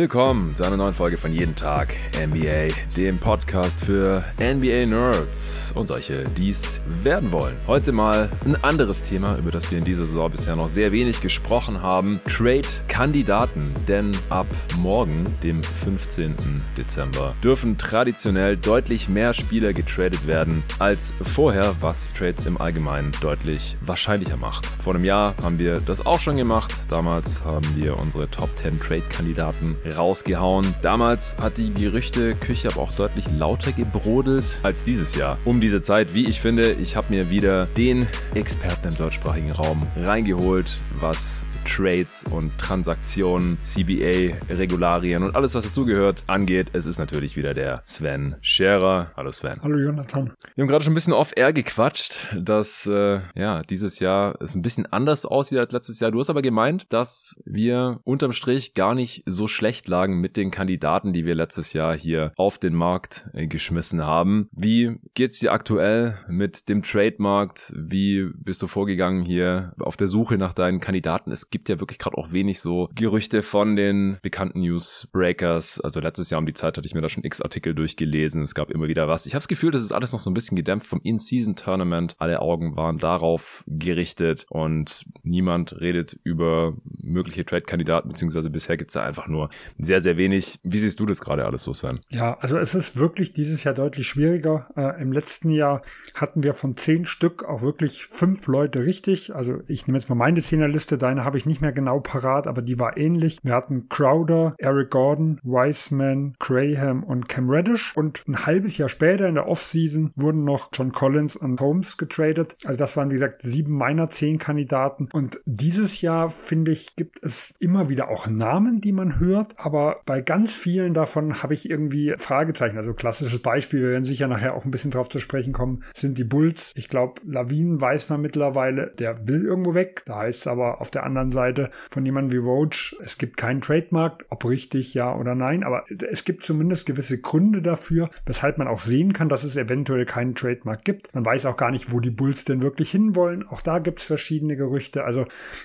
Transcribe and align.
Willkommen 0.00 0.56
zu 0.56 0.64
einer 0.64 0.78
neuen 0.78 0.94
Folge 0.94 1.18
von 1.18 1.30
Jeden 1.30 1.54
Tag 1.54 1.94
NBA, 2.18 2.68
dem 2.96 3.18
Podcast 3.18 3.78
für 3.84 4.24
NBA 4.38 4.86
Nerds 4.86 5.72
und 5.74 5.88
solche, 5.88 6.24
die 6.24 6.48
es 6.48 6.80
werden 7.02 7.30
wollen. 7.32 7.54
Heute 7.66 7.92
mal 7.92 8.30
ein 8.46 8.56
anderes 8.64 9.04
Thema, 9.04 9.36
über 9.36 9.50
das 9.50 9.70
wir 9.70 9.76
in 9.76 9.84
dieser 9.84 10.06
Saison 10.06 10.30
bisher 10.30 10.56
noch 10.56 10.68
sehr 10.68 10.90
wenig 10.92 11.20
gesprochen 11.20 11.82
haben. 11.82 12.18
Trade-Kandidaten, 12.26 13.74
denn 13.86 14.12
ab 14.30 14.46
morgen, 14.78 15.26
dem 15.42 15.62
15. 15.62 16.34
Dezember, 16.78 17.34
dürfen 17.44 17.76
traditionell 17.76 18.56
deutlich 18.56 19.10
mehr 19.10 19.34
Spieler 19.34 19.74
getradet 19.74 20.26
werden 20.26 20.62
als 20.78 21.12
vorher, 21.22 21.74
was 21.82 22.10
Trades 22.14 22.46
im 22.46 22.58
Allgemeinen 22.58 23.12
deutlich 23.20 23.76
wahrscheinlicher 23.82 24.38
macht. 24.38 24.64
Vor 24.64 24.94
einem 24.94 25.04
Jahr 25.04 25.34
haben 25.42 25.58
wir 25.58 25.78
das 25.78 26.06
auch 26.06 26.20
schon 26.20 26.38
gemacht. 26.38 26.72
Damals 26.88 27.44
haben 27.44 27.66
wir 27.76 27.98
unsere 27.98 28.30
Top 28.30 28.48
10 28.56 28.78
Trade-Kandidaten 28.78 29.76
rausgehauen. 29.96 30.74
Damals 30.82 31.36
hat 31.38 31.58
die 31.58 31.72
Gerüchteküche 31.72 32.68
aber 32.68 32.80
auch 32.80 32.92
deutlich 32.92 33.24
lauter 33.38 33.72
gebrodelt 33.72 34.58
als 34.62 34.84
dieses 34.84 35.14
Jahr. 35.14 35.38
Um 35.44 35.60
diese 35.60 35.80
Zeit, 35.80 36.14
wie 36.14 36.26
ich 36.26 36.40
finde, 36.40 36.72
ich 36.72 36.96
habe 36.96 37.06
mir 37.10 37.30
wieder 37.30 37.66
den 37.66 38.08
Experten 38.34 38.88
im 38.88 38.96
deutschsprachigen 38.96 39.52
Raum 39.52 39.86
reingeholt, 39.96 40.70
was 41.00 41.44
Trades 41.64 42.24
und 42.30 42.56
Transaktionen, 42.58 43.58
CBA-Regularien 43.62 45.22
und 45.22 45.36
alles, 45.36 45.54
was 45.54 45.64
dazugehört, 45.64 46.24
angeht. 46.26 46.68
Es 46.72 46.86
ist 46.86 46.98
natürlich 46.98 47.36
wieder 47.36 47.54
der 47.54 47.82
Sven 47.84 48.36
Scherer. 48.40 49.12
Hallo 49.16 49.32
Sven. 49.32 49.60
Hallo 49.62 49.78
Jonathan. 49.78 50.32
Wir 50.54 50.62
haben 50.62 50.68
gerade 50.68 50.84
schon 50.84 50.92
ein 50.92 50.94
bisschen 50.94 51.12
off-air 51.12 51.52
gequatscht, 51.52 52.34
dass 52.36 52.86
äh, 52.86 53.20
ja 53.34 53.62
dieses 53.62 54.00
Jahr 54.00 54.36
es 54.40 54.54
ein 54.54 54.62
bisschen 54.62 54.86
anders 54.86 55.24
aussieht 55.26 55.58
als 55.58 55.72
letztes 55.72 56.00
Jahr. 56.00 56.10
Du 56.10 56.18
hast 56.18 56.30
aber 56.30 56.42
gemeint, 56.42 56.86
dass 56.88 57.36
wir 57.44 58.00
unterm 58.04 58.32
Strich 58.32 58.74
gar 58.74 58.94
nicht 58.94 59.22
so 59.26 59.46
schlecht 59.46 59.79
lagen 59.88 60.20
mit 60.20 60.36
den 60.36 60.50
Kandidaten, 60.50 61.12
die 61.12 61.24
wir 61.24 61.34
letztes 61.34 61.72
Jahr 61.72 61.96
hier 61.96 62.32
auf 62.36 62.58
den 62.58 62.74
Markt 62.74 63.28
äh, 63.32 63.46
geschmissen 63.46 64.04
haben. 64.04 64.48
Wie 64.52 64.96
geht's 65.14 65.38
dir 65.38 65.52
aktuell 65.52 66.18
mit 66.28 66.68
dem 66.68 66.82
Trademarkt? 66.82 67.72
Wie 67.76 68.30
bist 68.34 68.62
du 68.62 68.66
vorgegangen 68.66 69.24
hier 69.24 69.72
auf 69.80 69.96
der 69.96 70.06
Suche 70.06 70.38
nach 70.38 70.54
deinen 70.54 70.80
Kandidaten? 70.80 71.30
Es 71.30 71.50
gibt 71.50 71.68
ja 71.68 71.80
wirklich 71.80 71.98
gerade 71.98 72.16
auch 72.16 72.32
wenig 72.32 72.60
so 72.60 72.88
Gerüchte 72.94 73.42
von 73.42 73.76
den 73.76 74.18
bekannten 74.22 74.60
Newsbreakers. 74.60 75.80
Also 75.80 76.00
letztes 76.00 76.30
Jahr 76.30 76.38
um 76.38 76.46
die 76.46 76.54
Zeit 76.54 76.76
hatte 76.76 76.86
ich 76.86 76.94
mir 76.94 77.00
da 77.00 77.08
schon 77.08 77.24
x 77.24 77.40
Artikel 77.40 77.74
durchgelesen. 77.74 78.42
Es 78.42 78.54
gab 78.54 78.70
immer 78.70 78.88
wieder 78.88 79.08
was. 79.08 79.26
Ich 79.26 79.34
habe 79.34 79.40
das 79.40 79.48
Gefühl, 79.48 79.70
das 79.70 79.82
ist 79.82 79.92
alles 79.92 80.12
noch 80.12 80.20
so 80.20 80.30
ein 80.30 80.34
bisschen 80.34 80.56
gedämpft 80.56 80.86
vom 80.86 81.00
In-Season-Tournament. 81.02 82.14
Alle 82.18 82.40
Augen 82.40 82.76
waren 82.76 82.98
darauf 82.98 83.64
gerichtet 83.66 84.46
und 84.48 85.04
niemand 85.22 85.80
redet 85.80 86.18
über 86.24 86.74
mögliche 86.84 87.44
Trade-Kandidaten, 87.44 88.08
beziehungsweise 88.08 88.50
bisher 88.50 88.76
gibt's 88.76 88.94
da 88.94 89.04
einfach 89.04 89.28
nur 89.28 89.50
sehr, 89.78 90.00
sehr 90.00 90.16
wenig. 90.16 90.58
Wie 90.62 90.78
siehst 90.78 91.00
du 91.00 91.06
das 91.06 91.20
gerade 91.20 91.44
alles 91.44 91.62
so, 91.62 91.74
Sven? 91.74 92.00
Ja, 92.08 92.38
also 92.38 92.58
es 92.58 92.74
ist 92.74 92.98
wirklich 92.98 93.32
dieses 93.32 93.64
Jahr 93.64 93.74
deutlich 93.74 94.06
schwieriger. 94.06 94.68
Äh, 94.76 95.00
Im 95.00 95.12
letzten 95.12 95.50
Jahr 95.50 95.82
hatten 96.14 96.42
wir 96.42 96.52
von 96.52 96.76
zehn 96.76 97.04
Stück 97.06 97.44
auch 97.44 97.62
wirklich 97.62 98.06
fünf 98.06 98.46
Leute 98.46 98.84
richtig. 98.84 99.34
Also 99.34 99.58
ich 99.66 99.86
nehme 99.86 99.98
jetzt 99.98 100.08
mal 100.08 100.14
meine 100.14 100.42
Zehnerliste, 100.42 100.98
deine 100.98 101.24
habe 101.24 101.38
ich 101.38 101.46
nicht 101.46 101.60
mehr 101.60 101.72
genau 101.72 102.00
parat, 102.00 102.46
aber 102.46 102.62
die 102.62 102.78
war 102.78 102.96
ähnlich. 102.96 103.38
Wir 103.42 103.54
hatten 103.54 103.88
Crowder, 103.88 104.54
Eric 104.58 104.90
Gordon, 104.90 105.40
Wiseman, 105.42 106.34
Graham 106.38 107.04
und 107.04 107.28
Cam 107.28 107.50
Reddish. 107.50 107.96
Und 107.96 108.22
ein 108.26 108.46
halbes 108.46 108.76
Jahr 108.78 108.88
später 108.88 109.28
in 109.28 109.34
der 109.34 109.48
Offseason 109.48 110.12
wurden 110.16 110.44
noch 110.44 110.70
John 110.72 110.92
Collins 110.92 111.36
und 111.36 111.60
Holmes 111.60 111.96
getradet. 111.96 112.56
Also 112.64 112.78
das 112.78 112.96
waren, 112.96 113.10
wie 113.10 113.14
gesagt, 113.14 113.42
sieben 113.42 113.74
meiner 113.76 114.08
zehn 114.10 114.38
Kandidaten. 114.38 115.08
Und 115.12 115.40
dieses 115.44 116.00
Jahr, 116.00 116.30
finde 116.30 116.72
ich, 116.72 116.96
gibt 116.96 117.22
es 117.22 117.54
immer 117.60 117.88
wieder 117.88 118.08
auch 118.08 118.26
Namen, 118.26 118.80
die 118.80 118.92
man 118.92 119.18
hört. 119.18 119.54
Aber 119.62 120.00
bei 120.06 120.20
ganz 120.20 120.52
vielen 120.52 120.94
davon 120.94 121.42
habe 121.42 121.54
ich 121.54 121.68
irgendwie 121.68 122.14
Fragezeichen. 122.16 122.78
Also 122.78 122.94
klassisches 122.94 123.40
Beispiel, 123.40 123.82
wir 123.82 123.90
werden 123.90 124.04
sicher 124.04 124.26
nachher 124.26 124.54
auch 124.54 124.64
ein 124.64 124.70
bisschen 124.70 124.90
drauf 124.90 125.08
zu 125.08 125.18
sprechen 125.18 125.52
kommen, 125.52 125.84
sind 125.94 126.16
die 126.18 126.24
Bulls. 126.24 126.72
Ich 126.74 126.88
glaube, 126.88 127.20
Lawinen 127.26 127.80
weiß 127.80 128.08
man 128.08 128.20
mittlerweile, 128.20 128.92
der 128.98 129.26
will 129.26 129.44
irgendwo 129.44 129.74
weg. 129.74 130.02
Da 130.06 130.18
heißt 130.20 130.40
es 130.40 130.46
aber 130.46 130.80
auf 130.80 130.90
der 130.90 131.04
anderen 131.04 131.30
Seite 131.30 131.70
von 131.90 132.06
jemandem 132.06 132.32
wie 132.32 132.44
Roach, 132.44 132.96
es 133.02 133.18
gibt 133.18 133.36
keinen 133.36 133.60
Trademark, 133.60 134.24
ob 134.30 134.44
richtig 134.44 134.94
ja 134.94 135.14
oder 135.14 135.34
nein, 135.34 135.62
aber 135.62 135.84
es 136.10 136.24
gibt 136.24 136.44
zumindest 136.44 136.86
gewisse 136.86 137.20
Gründe 137.20 137.60
dafür, 137.60 138.08
weshalb 138.26 138.58
man 138.58 138.68
auch 138.68 138.80
sehen 138.80 139.12
kann, 139.12 139.28
dass 139.28 139.44
es 139.44 139.56
eventuell 139.56 140.06
keinen 140.06 140.34
Trademark 140.34 140.84
gibt. 140.84 141.14
Man 141.14 141.24
weiß 141.24 141.46
auch 141.46 141.56
gar 141.56 141.70
nicht, 141.70 141.92
wo 141.92 142.00
die 142.00 142.10
Bulls 142.10 142.44
denn 142.44 142.62
wirklich 142.62 142.90
hinwollen. 142.90 143.46
Auch 143.46 143.60
da 143.60 143.78
gibt 143.78 144.00
es 144.00 144.06
verschiedene 144.06 144.56
Gerüchte. 144.56 145.04
Also 145.04 145.24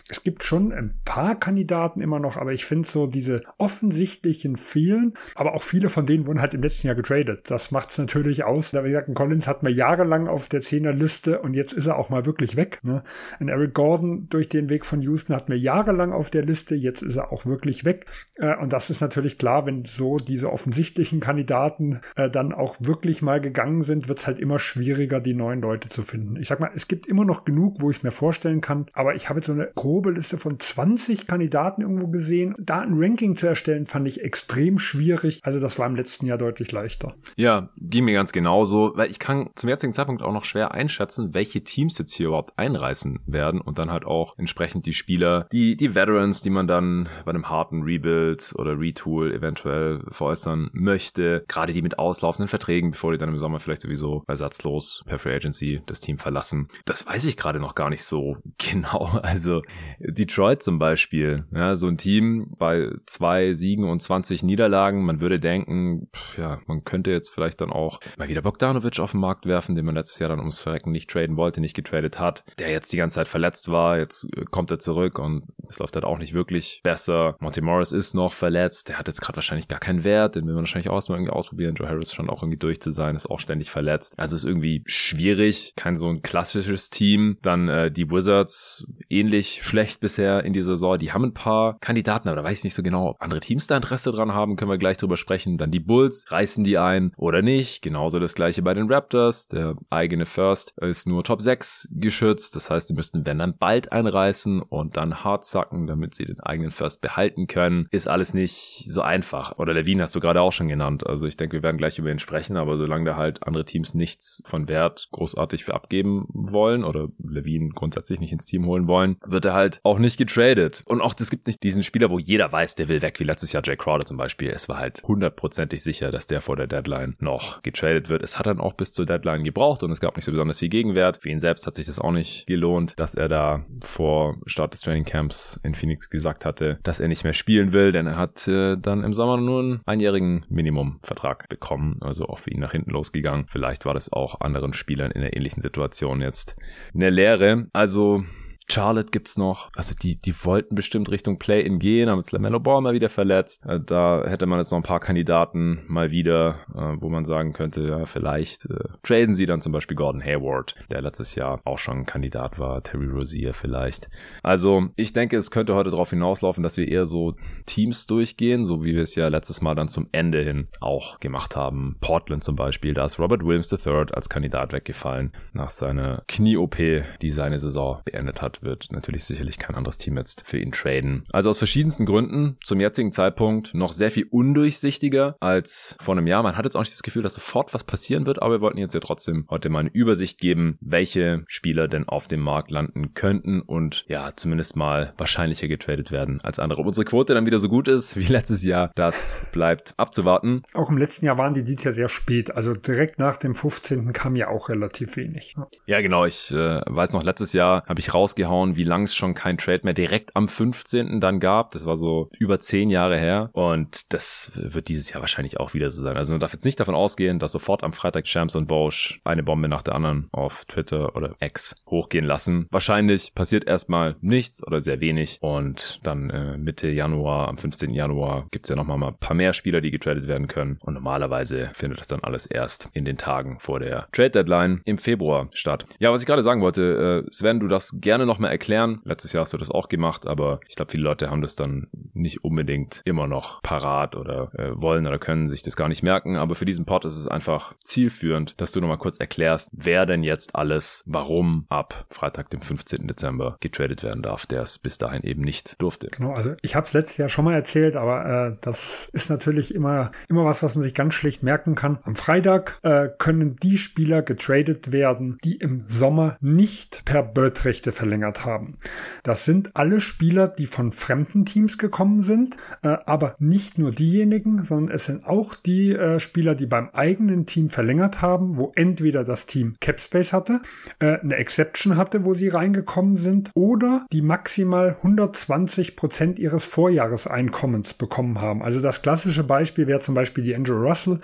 es 0.09 0.23
gibt 0.23 0.43
schon 0.43 0.73
ein 0.73 0.99
paar 1.05 1.39
Kandidaten 1.39 2.01
immer 2.01 2.19
noch, 2.19 2.37
aber 2.37 2.51
ich 2.51 2.65
finde 2.65 2.87
so 2.87 3.07
diese 3.07 3.41
offensichtlichen 3.85 4.55
fehlen, 4.55 5.13
aber 5.35 5.53
auch 5.53 5.61
viele 5.61 5.89
von 5.89 6.05
denen 6.05 6.25
wurden 6.25 6.41
halt 6.41 6.53
im 6.53 6.61
letzten 6.61 6.87
Jahr 6.87 6.95
getradet. 6.95 7.43
Das 7.49 7.71
macht 7.71 7.91
es 7.91 7.97
natürlich 7.97 8.43
aus. 8.43 8.71
Da 8.71 8.83
wie 8.83 8.89
gesagt, 8.89 9.13
Collins 9.13 9.47
hat 9.47 9.61
man 9.61 9.73
jahrelang 9.73 10.27
auf 10.27 10.49
der 10.49 10.61
Zehnerliste 10.61 11.39
und 11.39 11.53
jetzt 11.53 11.73
ist 11.73 11.85
er 11.85 11.97
auch 11.97 12.09
mal 12.09 12.25
wirklich 12.25 12.55
weg. 12.55 12.79
Ne? 12.83 13.03
Ein 13.39 13.49
Eric 13.49 13.73
Gordon 13.75 14.27
durch 14.29 14.49
den 14.49 14.69
Weg 14.69 14.85
von 14.85 15.01
Houston 15.01 15.35
hat 15.35 15.49
mir 15.49 15.55
jahrelang 15.55 16.13
auf 16.13 16.31
der 16.31 16.43
Liste, 16.43 16.73
jetzt 16.73 17.03
ist 17.03 17.15
er 17.15 17.31
auch 17.31 17.45
wirklich 17.45 17.85
weg. 17.85 18.07
Äh, 18.37 18.55
und 18.57 18.73
das 18.73 18.89
ist 18.89 19.01
natürlich 19.01 19.37
klar, 19.37 19.65
wenn 19.65 19.85
so 19.85 20.17
diese 20.17 20.51
offensichtlichen 20.51 21.19
Kandidaten 21.19 22.01
äh, 22.15 22.29
dann 22.29 22.53
auch 22.53 22.77
wirklich 22.79 23.21
mal 23.21 23.39
gegangen 23.39 23.83
sind, 23.83 24.09
wird 24.09 24.19
es 24.19 24.27
halt 24.27 24.39
immer 24.39 24.57
schwieriger, 24.57 25.21
die 25.21 25.35
neuen 25.35 25.61
Leute 25.61 25.89
zu 25.89 26.01
finden. 26.01 26.37
Ich 26.37 26.47
sag 26.47 26.59
mal, 26.59 26.71
es 26.75 26.87
gibt 26.87 27.05
immer 27.05 27.25
noch 27.25 27.45
genug, 27.45 27.81
wo 27.81 27.91
ich 27.91 27.97
es 27.97 28.03
mir 28.03 28.11
vorstellen 28.11 28.61
kann, 28.61 28.87
aber 28.93 29.15
ich 29.15 29.29
habe 29.29 29.39
jetzt 29.39 29.47
so 29.47 29.53
eine 29.53 29.69
grobe 29.75 30.11
Liste 30.11 30.37
von 30.37 30.59
20 30.59 31.27
Kandidaten 31.27 31.81
irgendwo 31.81 32.07
gesehen. 32.07 32.55
Da 32.57 32.81
ein 32.81 32.95
Ranking 32.95 33.35
zu 33.35 33.45
erstellen, 33.47 33.74
fand 33.85 34.07
ich 34.07 34.21
extrem 34.21 34.79
schwierig. 34.79 35.39
Also 35.43 35.59
das 35.59 35.77
war 35.79 35.87
im 35.87 35.95
letzten 35.95 36.25
Jahr 36.25 36.37
deutlich 36.37 36.71
leichter. 36.71 37.15
Ja, 37.35 37.69
ging 37.77 38.05
mir 38.05 38.13
ganz 38.13 38.31
genauso, 38.31 38.93
weil 38.95 39.09
ich 39.09 39.19
kann 39.19 39.49
zum 39.55 39.69
jetzigen 39.69 39.93
Zeitpunkt 39.93 40.21
auch 40.21 40.31
noch 40.31 40.45
schwer 40.45 40.71
einschätzen, 40.71 41.33
welche 41.33 41.63
Teams 41.63 41.97
jetzt 41.97 42.13
hier 42.13 42.27
überhaupt 42.27 42.57
einreißen 42.57 43.19
werden 43.25 43.59
und 43.59 43.77
dann 43.77 43.91
halt 43.91 44.05
auch 44.05 44.37
entsprechend 44.37 44.85
die 44.85 44.93
Spieler, 44.93 45.47
die, 45.51 45.75
die 45.75 45.95
Veterans, 45.95 46.41
die 46.41 46.49
man 46.49 46.67
dann 46.67 47.09
bei 47.25 47.31
einem 47.31 47.49
harten 47.49 47.83
Rebuild 47.83 48.53
oder 48.55 48.79
Retool 48.79 49.33
eventuell 49.33 50.01
veräußern 50.09 50.69
möchte, 50.73 51.43
gerade 51.47 51.73
die 51.73 51.81
mit 51.81 51.99
auslaufenden 51.99 52.47
Verträgen, 52.47 52.91
bevor 52.91 53.11
die 53.11 53.17
dann 53.17 53.29
im 53.29 53.37
Sommer 53.37 53.59
vielleicht 53.59 53.81
sowieso 53.81 54.23
ersatzlos 54.27 55.03
per 55.05 55.19
Free 55.19 55.35
Agency 55.35 55.81
das 55.85 55.99
Team 55.99 56.17
verlassen. 56.17 56.67
Das 56.85 57.05
weiß 57.05 57.25
ich 57.25 57.37
gerade 57.37 57.59
noch 57.59 57.75
gar 57.75 57.89
nicht 57.89 58.03
so 58.03 58.37
genau. 58.57 59.19
Also 59.21 59.61
Detroit 59.99 60.63
zum 60.63 60.79
Beispiel, 60.79 61.45
ja, 61.53 61.75
so 61.75 61.87
ein 61.87 61.97
Team 61.97 62.53
bei 62.57 62.91
zwei 63.05 63.53
Siegen 63.65 63.89
und 63.89 63.99
20 63.99 64.43
Niederlagen, 64.43 65.03
man 65.03 65.21
würde 65.21 65.39
denken, 65.39 66.07
ja, 66.37 66.59
man 66.67 66.83
könnte 66.83 67.09
jetzt 67.09 67.33
vielleicht 67.33 67.61
dann 67.61 67.71
auch 67.71 67.99
mal 68.17 68.27
wieder 68.27 68.43
Bogdanovic 68.43 68.99
auf 68.99 69.11
den 69.11 69.21
Markt 69.21 69.47
werfen, 69.47 69.75
den 69.75 69.85
man 69.85 69.95
letztes 69.95 70.19
Jahr 70.19 70.29
dann 70.29 70.39
ums 70.39 70.61
Verrecken 70.61 70.91
nicht 70.91 71.09
traden 71.09 71.35
wollte, 71.35 71.61
nicht 71.61 71.75
getradet 71.75 72.19
hat, 72.19 72.43
der 72.59 72.69
jetzt 72.69 72.93
die 72.93 72.97
ganze 72.97 73.15
Zeit 73.15 73.27
verletzt 73.27 73.71
war, 73.71 73.97
jetzt 73.97 74.27
äh, 74.35 74.45
kommt 74.45 74.69
er 74.69 74.77
zurück 74.77 75.17
und 75.17 75.45
es 75.67 75.79
läuft 75.79 75.95
halt 75.95 76.05
auch 76.05 76.19
nicht 76.19 76.33
wirklich 76.33 76.81
besser. 76.83 77.35
Monty 77.39 77.61
Morris 77.61 77.91
ist 77.91 78.13
noch 78.13 78.33
verletzt, 78.33 78.89
der 78.89 78.99
hat 78.99 79.07
jetzt 79.07 79.21
gerade 79.21 79.37
wahrscheinlich 79.37 79.67
gar 79.67 79.79
keinen 79.79 80.03
Wert, 80.03 80.35
den 80.35 80.45
will 80.45 80.53
man 80.53 80.63
wahrscheinlich 80.63 80.89
auch 80.89 81.09
mal 81.09 81.15
irgendwie 81.15 81.33
ausprobieren. 81.33 81.75
Joe 81.75 81.87
Harris 81.87 82.13
scheint 82.13 82.29
auch 82.29 82.43
irgendwie 82.43 82.59
durch 82.59 82.79
zu 82.81 82.91
sein, 82.91 83.15
ist 83.15 83.29
auch 83.29 83.39
ständig 83.39 83.71
verletzt. 83.71 84.13
Also 84.17 84.35
ist 84.35 84.43
irgendwie 84.43 84.83
schwierig, 84.85 85.73
kein 85.75 85.95
so 85.95 86.07
ein 86.09 86.21
klassisches 86.21 86.89
Team. 86.89 87.37
Dann 87.41 87.67
äh, 87.67 87.91
die 87.91 88.09
Wizards 88.09 88.85
ähnlich 89.09 89.63
schlecht 89.63 89.99
bisher 89.99 90.43
in 90.43 90.53
dieser 90.53 90.73
Saison. 90.73 90.99
Die 90.99 91.11
haben 91.11 91.25
ein 91.25 91.33
paar 91.33 91.79
Kandidaten, 91.79 92.27
aber 92.29 92.37
da 92.37 92.43
weiß 92.43 92.59
ich 92.59 92.63
nicht 92.63 92.75
so 92.75 92.83
genau, 92.83 93.09
ob 93.09 93.21
andere 93.21 93.39
Teams 93.45 93.67
da 93.67 93.75
Interesse 93.75 94.11
dran 94.11 94.33
haben, 94.33 94.55
können 94.55 94.71
wir 94.71 94.77
gleich 94.77 94.97
drüber 94.97 95.17
sprechen. 95.17 95.57
Dann 95.57 95.71
die 95.71 95.79
Bulls, 95.79 96.31
reißen 96.31 96.63
die 96.63 96.77
ein 96.77 97.13
oder 97.15 97.41
nicht. 97.41 97.81
Genauso 97.81 98.19
das 98.19 98.33
gleiche 98.33 98.63
bei 98.63 98.73
den 98.73 98.91
Raptors. 98.91 99.47
Der 99.47 99.75
eigene 99.89 100.25
First 100.25 100.73
ist 100.79 101.07
nur 101.07 101.23
Top 101.23 101.41
6 101.41 101.89
geschützt. 101.91 102.55
Das 102.55 102.69
heißt, 102.69 102.89
die 102.89 102.95
müssten, 102.95 103.25
wenn 103.25 103.37
dann 103.37 103.57
bald 103.57 103.91
einreißen 103.91 104.61
und 104.61 104.97
dann 104.97 105.23
hart 105.23 105.45
sacken, 105.45 105.85
damit 105.85 106.15
sie 106.15 106.25
den 106.25 106.39
eigenen 106.39 106.71
First 106.71 107.01
behalten 107.01 107.47
können. 107.47 107.87
Ist 107.91 108.07
alles 108.07 108.33
nicht 108.33 108.87
so 108.89 109.01
einfach. 109.01 109.59
Oder 109.59 109.73
Levine 109.73 110.01
hast 110.01 110.15
du 110.15 110.19
gerade 110.19 110.41
auch 110.41 110.53
schon 110.53 110.67
genannt. 110.67 111.05
Also 111.05 111.27
ich 111.27 111.37
denke, 111.37 111.57
wir 111.57 111.63
werden 111.63 111.77
gleich 111.77 111.99
über 111.99 112.09
ihn 112.09 112.19
sprechen, 112.19 112.57
aber 112.57 112.77
solange 112.77 113.05
da 113.05 113.15
halt 113.15 113.45
andere 113.45 113.65
Teams 113.65 113.93
nichts 113.93 114.41
von 114.45 114.67
Wert 114.67 115.07
großartig 115.11 115.63
für 115.63 115.75
abgeben 115.75 116.25
wollen 116.29 116.83
oder 116.83 117.09
Levine 117.19 117.69
grundsätzlich 117.69 118.19
nicht 118.19 118.31
ins 118.31 118.45
Team 118.45 118.65
holen 118.65 118.87
wollen, 118.87 119.17
wird 119.25 119.45
er 119.45 119.53
halt 119.53 119.79
auch 119.83 119.99
nicht 119.99 120.17
getradet. 120.17 120.83
Und 120.87 121.01
auch 121.01 121.13
es 121.19 121.29
gibt 121.29 121.47
nicht 121.47 121.61
diesen 121.61 121.83
Spieler, 121.83 122.09
wo 122.09 122.17
jeder 122.17 122.51
weiß, 122.51 122.75
der 122.75 122.89
will 122.89 123.01
weg, 123.01 123.19
wie 123.19 123.23
letztes 123.35 123.51
Jahr 123.51 123.63
Jay 123.65 123.75
Crowder 123.75 124.05
zum 124.05 124.15
Beispiel. 124.15 124.49
Es 124.49 124.69
war 124.69 124.77
halt 124.77 125.03
hundertprozentig 125.03 125.83
sicher, 125.83 126.09
dass 126.09 126.25
der 126.25 126.39
vor 126.39 126.55
der 126.55 126.67
Deadline 126.67 127.17
noch 127.19 127.61
getradet 127.63 128.07
wird. 128.07 128.23
Es 128.23 128.39
hat 128.39 128.45
dann 128.45 128.61
auch 128.61 128.71
bis 128.71 128.93
zur 128.93 129.05
Deadline 129.05 129.43
gebraucht 129.43 129.83
und 129.83 129.91
es 129.91 129.99
gab 129.99 130.15
nicht 130.15 130.23
so 130.23 130.31
besonders 130.31 130.59
viel 130.59 130.69
Gegenwert. 130.69 131.17
Für 131.21 131.27
ihn 131.27 131.39
selbst 131.39 131.67
hat 131.67 131.75
sich 131.75 131.85
das 131.85 131.99
auch 131.99 132.13
nicht 132.13 132.47
gelohnt, 132.47 132.97
dass 132.97 133.13
er 133.13 133.27
da 133.27 133.65
vor 133.81 134.37
Start 134.45 134.71
des 134.71 134.79
Training 134.79 135.03
Camps 135.03 135.59
in 135.63 135.75
Phoenix 135.75 136.09
gesagt 136.09 136.45
hatte, 136.45 136.79
dass 136.83 137.01
er 137.01 137.09
nicht 137.09 137.25
mehr 137.25 137.33
spielen 137.33 137.73
will, 137.73 137.91
denn 137.91 138.07
er 138.07 138.15
hat 138.15 138.47
äh, 138.47 138.77
dann 138.77 139.03
im 139.03 139.13
Sommer 139.13 139.35
nur 139.35 139.59
einen 139.59 139.81
einjährigen 139.85 140.45
Minimumvertrag 140.47 141.49
bekommen, 141.49 141.97
also 141.99 142.27
auch 142.27 142.39
für 142.39 142.51
ihn 142.51 142.61
nach 142.61 142.71
hinten 142.71 142.91
losgegangen. 142.91 143.47
Vielleicht 143.49 143.85
war 143.85 143.93
das 143.93 144.13
auch 144.13 144.39
anderen 144.39 144.71
Spielern 144.71 145.11
in 145.11 145.21
einer 145.21 145.35
ähnlichen 145.35 145.61
Situation 145.61 146.21
jetzt 146.21 146.55
eine 146.93 147.09
Lehre. 147.09 147.67
Also 147.73 148.23
Charlotte 148.67 149.11
gibt's 149.11 149.37
noch. 149.37 149.69
Also 149.75 149.93
die, 149.95 150.15
die 150.15 150.33
wollten 150.43 150.75
bestimmt 150.75 151.09
Richtung 151.09 151.37
Play-In 151.37 151.79
gehen, 151.79 152.09
haben 152.09 152.19
jetzt 152.19 152.31
LaMelo 152.31 152.59
Ball 152.59 152.81
mal 152.81 152.93
wieder 152.93 153.09
verletzt. 153.09 153.65
Äh, 153.65 153.79
da 153.79 154.23
hätte 154.25 154.45
man 154.45 154.59
jetzt 154.59 154.71
noch 154.71 154.79
ein 154.79 154.83
paar 154.83 154.99
Kandidaten 154.99 155.83
mal 155.87 156.11
wieder, 156.11 156.59
äh, 156.73 156.95
wo 156.99 157.09
man 157.09 157.25
sagen 157.25 157.53
könnte, 157.53 157.87
ja, 157.87 158.05
vielleicht 158.05 158.65
äh, 158.65 158.89
traden 159.03 159.33
sie 159.33 159.45
dann 159.45 159.61
zum 159.61 159.71
Beispiel 159.71 159.95
Gordon 159.95 160.23
Hayward, 160.23 160.75
der 160.91 161.01
letztes 161.01 161.35
Jahr 161.35 161.61
auch 161.63 161.77
schon 161.77 161.99
ein 161.99 162.05
Kandidat 162.05 162.59
war, 162.59 162.81
Terry 162.83 163.07
Rozier 163.07 163.53
vielleicht. 163.53 164.09
Also 164.43 164.89
ich 164.95 165.13
denke, 165.13 165.37
es 165.37 165.51
könnte 165.51 165.75
heute 165.75 165.91
darauf 165.91 166.09
hinauslaufen, 166.09 166.63
dass 166.63 166.77
wir 166.77 166.87
eher 166.87 167.05
so 167.05 167.35
Teams 167.65 168.07
durchgehen, 168.07 168.65
so 168.65 168.83
wie 168.83 168.95
wir 168.95 169.03
es 169.03 169.15
ja 169.15 169.27
letztes 169.27 169.61
Mal 169.61 169.75
dann 169.75 169.87
zum 169.87 170.07
Ende 170.11 170.43
hin 170.43 170.67
auch 170.81 171.19
gemacht 171.19 171.55
haben. 171.55 171.97
Portland 172.01 172.43
zum 172.43 172.55
Beispiel, 172.55 172.93
da 172.93 173.05
ist 173.05 173.19
Robert 173.19 173.43
Williams 173.45 173.71
III 173.71 174.05
als 174.13 174.29
Kandidat 174.29 174.73
weggefallen 174.73 175.31
nach 175.53 175.69
seiner 175.69 176.23
Knie-OP, 176.27 176.77
die 177.21 177.31
seine 177.31 177.59
Saison 177.59 178.01
beendet 178.05 178.41
hat, 178.41 178.54
wird 178.63 178.87
natürlich 178.91 179.23
sicherlich 179.23 179.57
kein 179.59 179.75
anderes 179.75 179.97
Team 179.97 180.17
jetzt 180.17 180.43
für 180.45 180.59
ihn 180.59 180.71
traden. 180.71 181.25
Also 181.31 181.49
aus 181.49 181.57
verschiedensten 181.57 182.05
Gründen 182.05 182.57
zum 182.63 182.79
jetzigen 182.79 183.11
Zeitpunkt 183.11 183.73
noch 183.73 183.93
sehr 183.93 184.11
viel 184.11 184.27
undurchsichtiger 184.29 185.35
als 185.39 185.95
vor 185.99 186.15
einem 186.15 186.27
Jahr. 186.27 186.43
Man 186.43 186.57
hat 186.57 186.65
jetzt 186.65 186.75
auch 186.75 186.81
nicht 186.81 186.93
das 186.93 187.03
Gefühl, 187.03 187.23
dass 187.23 187.33
sofort 187.33 187.73
was 187.73 187.83
passieren 187.83 188.25
wird, 188.25 188.41
aber 188.41 188.55
wir 188.55 188.61
wollten 188.61 188.77
jetzt 188.77 188.93
ja 188.93 188.99
trotzdem 188.99 189.45
heute 189.49 189.69
mal 189.69 189.79
eine 189.79 189.91
Übersicht 189.91 190.39
geben, 190.39 190.77
welche 190.81 191.43
Spieler 191.47 191.87
denn 191.87 192.07
auf 192.07 192.27
dem 192.27 192.41
Markt 192.41 192.71
landen 192.71 193.13
könnten 193.13 193.61
und 193.61 194.05
ja, 194.07 194.33
zumindest 194.35 194.75
mal 194.75 195.13
wahrscheinlicher 195.17 195.67
getradet 195.67 196.11
werden 196.11 196.41
als 196.41 196.59
andere. 196.59 196.79
Ob 196.81 196.87
unsere 196.87 197.05
Quote 197.05 197.33
dann 197.33 197.45
wieder 197.45 197.59
so 197.59 197.69
gut 197.69 197.87
ist 197.87 198.15
wie 198.17 198.25
letztes 198.25 198.63
Jahr, 198.63 198.91
das 198.95 199.43
bleibt 199.51 199.93
abzuwarten. 199.97 200.63
Auch 200.73 200.89
im 200.89 200.97
letzten 200.97 201.25
Jahr 201.25 201.37
waren 201.37 201.53
die 201.53 201.63
dieses 201.63 201.83
Jahr 201.83 201.93
sehr 201.93 202.09
spät. 202.09 202.55
Also 202.55 202.73
direkt 202.73 203.19
nach 203.19 203.37
dem 203.37 203.55
15. 203.55 204.13
kam 204.13 204.35
ja 204.35 204.49
auch 204.49 204.69
relativ 204.69 205.15
wenig. 205.17 205.55
Ja, 205.85 206.01
genau. 206.01 206.25
Ich 206.25 206.51
äh, 206.51 206.81
weiß 206.85 207.13
noch, 207.13 207.23
letztes 207.23 207.53
Jahr 207.53 207.83
habe 207.87 207.99
ich 207.99 208.13
rausgehauen, 208.13 208.44
wie 208.45 208.83
lang 208.83 209.03
es 209.03 209.15
schon 209.15 209.33
kein 209.33 209.57
Trade 209.57 209.81
mehr 209.83 209.93
direkt 209.93 210.35
am 210.35 210.47
15. 210.47 211.19
dann 211.19 211.39
gab. 211.39 211.71
Das 211.71 211.85
war 211.85 211.97
so 211.97 212.29
über 212.37 212.59
zehn 212.59 212.89
Jahre 212.89 213.17
her. 213.17 213.49
Und 213.53 214.13
das 214.13 214.51
wird 214.55 214.87
dieses 214.87 215.11
Jahr 215.11 215.21
wahrscheinlich 215.21 215.59
auch 215.59 215.73
wieder 215.73 215.89
so 215.89 216.01
sein. 216.01 216.17
Also 216.17 216.33
man 216.33 216.39
darf 216.39 216.53
jetzt 216.53 216.65
nicht 216.65 216.79
davon 216.79 216.95
ausgehen, 216.95 217.39
dass 217.39 217.51
sofort 217.51 217.83
am 217.83 217.93
Freitag 217.93 218.25
Champs 218.25 218.55
und 218.55 218.67
Bosch 218.67 219.19
eine 219.23 219.43
Bombe 219.43 219.67
nach 219.67 219.83
der 219.83 219.95
anderen 219.95 220.27
auf 220.31 220.65
Twitter 220.65 221.15
oder 221.15 221.35
X 221.39 221.75
hochgehen 221.87 222.25
lassen. 222.25 222.67
Wahrscheinlich 222.71 223.33
passiert 223.33 223.65
erstmal 223.67 224.15
nichts 224.21 224.65
oder 224.65 224.81
sehr 224.81 224.99
wenig. 224.99 225.37
Und 225.41 225.99
dann 226.03 226.29
äh, 226.29 226.57
Mitte 226.57 226.89
Januar, 226.89 227.47
am 227.47 227.57
15. 227.57 227.93
Januar, 227.93 228.47
gibt's 228.51 228.69
ja 228.69 228.75
nochmal 228.75 228.97
mal 228.97 229.09
ein 229.09 229.17
paar 229.17 229.35
mehr 229.35 229.53
Spieler, 229.53 229.81
die 229.81 229.91
getradet 229.91 230.27
werden 230.27 230.47
können. 230.47 230.77
Und 230.81 230.93
normalerweise 230.93 231.71
findet 231.73 231.99
das 231.99 232.07
dann 232.07 232.23
alles 232.23 232.45
erst 232.45 232.89
in 232.93 233.05
den 233.05 233.17
Tagen 233.17 233.59
vor 233.59 233.79
der 233.79 234.07
Trade 234.11 234.31
Deadline 234.31 234.81
im 234.85 234.97
Februar 234.97 235.49
statt. 235.53 235.85
Ja, 235.99 236.11
was 236.11 236.21
ich 236.21 236.27
gerade 236.27 236.43
sagen 236.43 236.61
wollte, 236.61 237.25
äh, 237.25 237.31
Sven, 237.31 237.59
du 237.59 237.67
darfst 237.67 238.01
gerne 238.01 238.25
nochmal 238.35 238.51
erklären. 238.51 239.01
Letztes 239.05 239.33
Jahr 239.33 239.43
hast 239.43 239.53
du 239.53 239.57
das 239.57 239.71
auch 239.71 239.87
gemacht, 239.87 240.27
aber 240.27 240.59
ich 240.67 240.75
glaube, 240.75 240.91
viele 240.91 241.03
Leute 241.03 241.29
haben 241.31 241.41
das 241.41 241.55
dann 241.55 241.87
nicht 242.13 242.43
unbedingt 242.43 243.01
immer 243.05 243.27
noch 243.27 243.61
parat 243.61 244.15
oder 244.15 244.51
äh, 244.57 244.71
wollen 244.75 245.07
oder 245.07 245.19
können 245.19 245.47
sich 245.47 245.63
das 245.63 245.75
gar 245.75 245.87
nicht 245.87 246.03
merken. 246.03 246.35
Aber 246.35 246.55
für 246.55 246.65
diesen 246.65 246.85
Pod 246.85 247.05
ist 247.05 247.17
es 247.17 247.27
einfach 247.27 247.73
zielführend, 247.83 248.59
dass 248.59 248.71
du 248.71 248.81
nochmal 248.81 248.97
kurz 248.97 249.19
erklärst, 249.19 249.71
wer 249.73 250.05
denn 250.05 250.23
jetzt 250.23 250.55
alles, 250.55 251.03
warum 251.05 251.65
ab 251.69 252.05
Freitag, 252.09 252.49
dem 252.49 252.61
15. 252.61 253.07
Dezember 253.07 253.57
getradet 253.61 254.03
werden 254.03 254.21
darf, 254.21 254.45
der 254.45 254.61
es 254.61 254.77
bis 254.77 254.97
dahin 254.97 255.23
eben 255.23 255.41
nicht 255.41 255.81
durfte. 255.81 256.09
Genau, 256.11 256.33
also 256.33 256.53
ich 256.61 256.75
habe 256.75 256.85
es 256.85 256.93
letztes 256.93 257.17
Jahr 257.17 257.29
schon 257.29 257.45
mal 257.45 257.53
erzählt, 257.53 257.95
aber 257.95 258.49
äh, 258.51 258.57
das 258.61 259.09
ist 259.13 259.29
natürlich 259.29 259.73
immer, 259.73 260.11
immer 260.29 260.43
was, 260.45 260.61
was 260.61 260.75
man 260.75 260.83
sich 260.83 260.93
ganz 260.93 261.13
schlecht 261.13 261.41
merken 261.41 261.75
kann. 261.75 261.99
Am 262.03 262.15
Freitag 262.15 262.79
äh, 262.83 263.07
können 263.17 263.55
die 263.55 263.77
Spieler 263.77 264.21
getradet 264.21 264.91
werden, 264.91 265.37
die 265.43 265.55
im 265.55 265.85
Sommer 265.87 266.37
nicht 266.41 267.03
per 267.05 267.23
Bird-Rechte 267.23 267.91
verlängert 267.91 268.24
haben. 268.33 268.77
Das 269.23 269.45
sind 269.45 269.71
alle 269.75 270.01
Spieler, 270.01 270.47
die 270.47 270.65
von 270.65 270.91
fremden 270.91 271.45
Teams 271.45 271.77
gekommen 271.77 272.21
sind, 272.21 272.57
äh, 272.81 272.97
aber 273.05 273.35
nicht 273.39 273.77
nur 273.77 273.91
diejenigen, 273.91 274.63
sondern 274.63 274.95
es 274.95 275.05
sind 275.05 275.25
auch 275.25 275.55
die 275.55 275.91
äh, 275.91 276.19
Spieler, 276.19 276.55
die 276.55 276.65
beim 276.65 276.89
eigenen 276.93 277.45
Team 277.45 277.69
verlängert 277.69 278.21
haben, 278.21 278.57
wo 278.57 278.71
entweder 278.75 279.23
das 279.23 279.45
Team 279.45 279.75
Capspace 279.79 280.33
hatte, 280.33 280.61
äh, 280.99 281.19
eine 281.19 281.35
Exception 281.35 281.97
hatte, 281.97 282.25
wo 282.25 282.33
sie 282.33 282.49
reingekommen 282.49 283.17
sind, 283.17 283.51
oder 283.53 284.05
die 284.11 284.21
maximal 284.21 284.95
120 284.97 285.95
Prozent 285.95 286.39
ihres 286.39 286.65
Vorjahreseinkommens 286.65 287.93
bekommen 287.93 288.41
haben. 288.41 288.61
Also 288.63 288.81
das 288.81 289.01
klassische 289.01 289.43
Beispiel 289.43 289.87
wäre 289.87 289.99
zum 289.99 290.15
Beispiel 290.15 290.43
die 290.43 290.55
Andrew 290.55 290.77
Russell, 290.77 291.19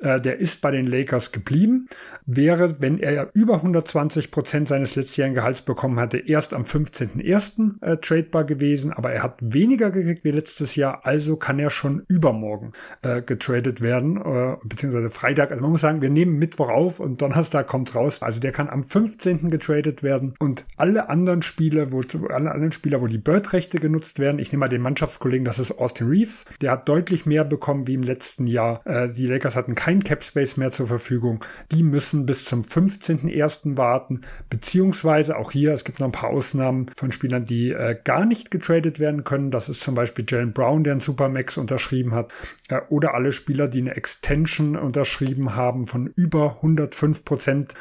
äh, 0.00 0.20
der 0.20 0.38
ist 0.38 0.60
bei 0.60 0.70
den 0.70 0.86
Lakers 0.86 1.32
geblieben, 1.32 1.88
wäre, 2.26 2.80
wenn 2.80 2.98
er 2.98 3.30
über 3.34 3.56
120 3.56 4.30
Prozent 4.30 4.68
seines 4.68 4.96
letztjährigen 4.96 5.34
Gehalts 5.34 5.62
bekommen 5.62 5.98
hatte, 5.98 6.18
erst 6.18 6.54
am 6.54 6.62
15.01. 6.62 7.82
Äh, 7.82 7.96
tradebar 7.98 8.44
gewesen, 8.44 8.92
aber 8.92 9.12
er 9.12 9.22
hat 9.22 9.38
weniger 9.40 9.90
gekriegt 9.90 10.24
wie 10.24 10.30
letztes 10.30 10.76
Jahr, 10.76 11.04
also 11.04 11.36
kann 11.36 11.58
er 11.58 11.70
schon 11.70 12.04
übermorgen 12.08 12.72
äh, 13.02 13.22
getradet 13.22 13.80
werden, 13.80 14.16
äh, 14.16 14.56
beziehungsweise 14.64 15.10
Freitag. 15.10 15.50
Also 15.50 15.62
man 15.62 15.72
muss 15.72 15.80
sagen, 15.80 16.02
wir 16.02 16.10
nehmen 16.10 16.38
Mittwoch 16.38 16.68
auf 16.68 17.00
und 17.00 17.20
Donnerstag 17.20 17.66
kommt 17.66 17.94
raus. 17.94 18.22
Also 18.22 18.40
der 18.40 18.52
kann 18.52 18.68
am 18.68 18.84
15. 18.84 19.50
getradet 19.50 20.02
werden 20.02 20.34
und 20.38 20.64
alle 20.76 21.08
anderen 21.08 21.42
Spiele, 21.42 21.92
wo 21.92 22.02
alle 22.30 22.52
anderen 22.52 22.72
Spieler, 22.72 23.00
wo 23.00 23.06
die 23.06 23.18
Bird-Rechte 23.18 23.78
genutzt 23.78 24.18
werden, 24.18 24.38
ich 24.38 24.52
nehme 24.52 24.60
mal 24.60 24.68
den 24.68 24.82
Mannschaftskollegen, 24.82 25.44
das 25.44 25.58
ist 25.58 25.72
Austin 25.72 26.08
Reeves, 26.08 26.44
der 26.60 26.72
hat 26.72 26.88
deutlich 26.88 27.26
mehr 27.26 27.44
bekommen 27.44 27.86
wie 27.86 27.94
im 27.94 28.02
letzten 28.02 28.46
Jahr. 28.46 28.86
Äh, 28.86 29.12
die 29.12 29.26
Lakers 29.26 29.56
hatten 29.56 29.74
kein 29.74 30.04
Cap 30.04 30.22
Space 30.22 30.56
mehr 30.56 30.72
zur 30.72 30.86
Verfügung. 30.86 31.44
Die 31.70 31.82
müssen 31.82 32.11
bis 32.20 32.44
zum 32.44 32.62
15.01. 32.62 33.76
warten, 33.76 34.22
beziehungsweise 34.50 35.36
auch 35.36 35.50
hier, 35.50 35.72
es 35.72 35.84
gibt 35.84 36.00
noch 36.00 36.06
ein 36.06 36.12
paar 36.12 36.30
Ausnahmen 36.30 36.90
von 36.96 37.12
Spielern, 37.12 37.44
die 37.44 37.70
äh, 37.70 37.96
gar 38.04 38.26
nicht 38.26 38.50
getradet 38.50 39.00
werden 39.00 39.24
können. 39.24 39.50
Das 39.50 39.68
ist 39.68 39.80
zum 39.80 39.94
Beispiel 39.94 40.24
Jalen 40.28 40.52
Brown, 40.52 40.84
der 40.84 40.92
einen 40.92 41.00
Supermax 41.00 41.56
unterschrieben 41.56 42.14
hat, 42.14 42.32
äh, 42.68 42.80
oder 42.88 43.14
alle 43.14 43.32
Spieler, 43.32 43.68
die 43.68 43.80
eine 43.80 43.96
Extension 43.96 44.76
unterschrieben 44.76 45.56
haben 45.56 45.86
von 45.86 46.06
über 46.06 46.56
105 46.56 47.24
Prozent 47.24 47.74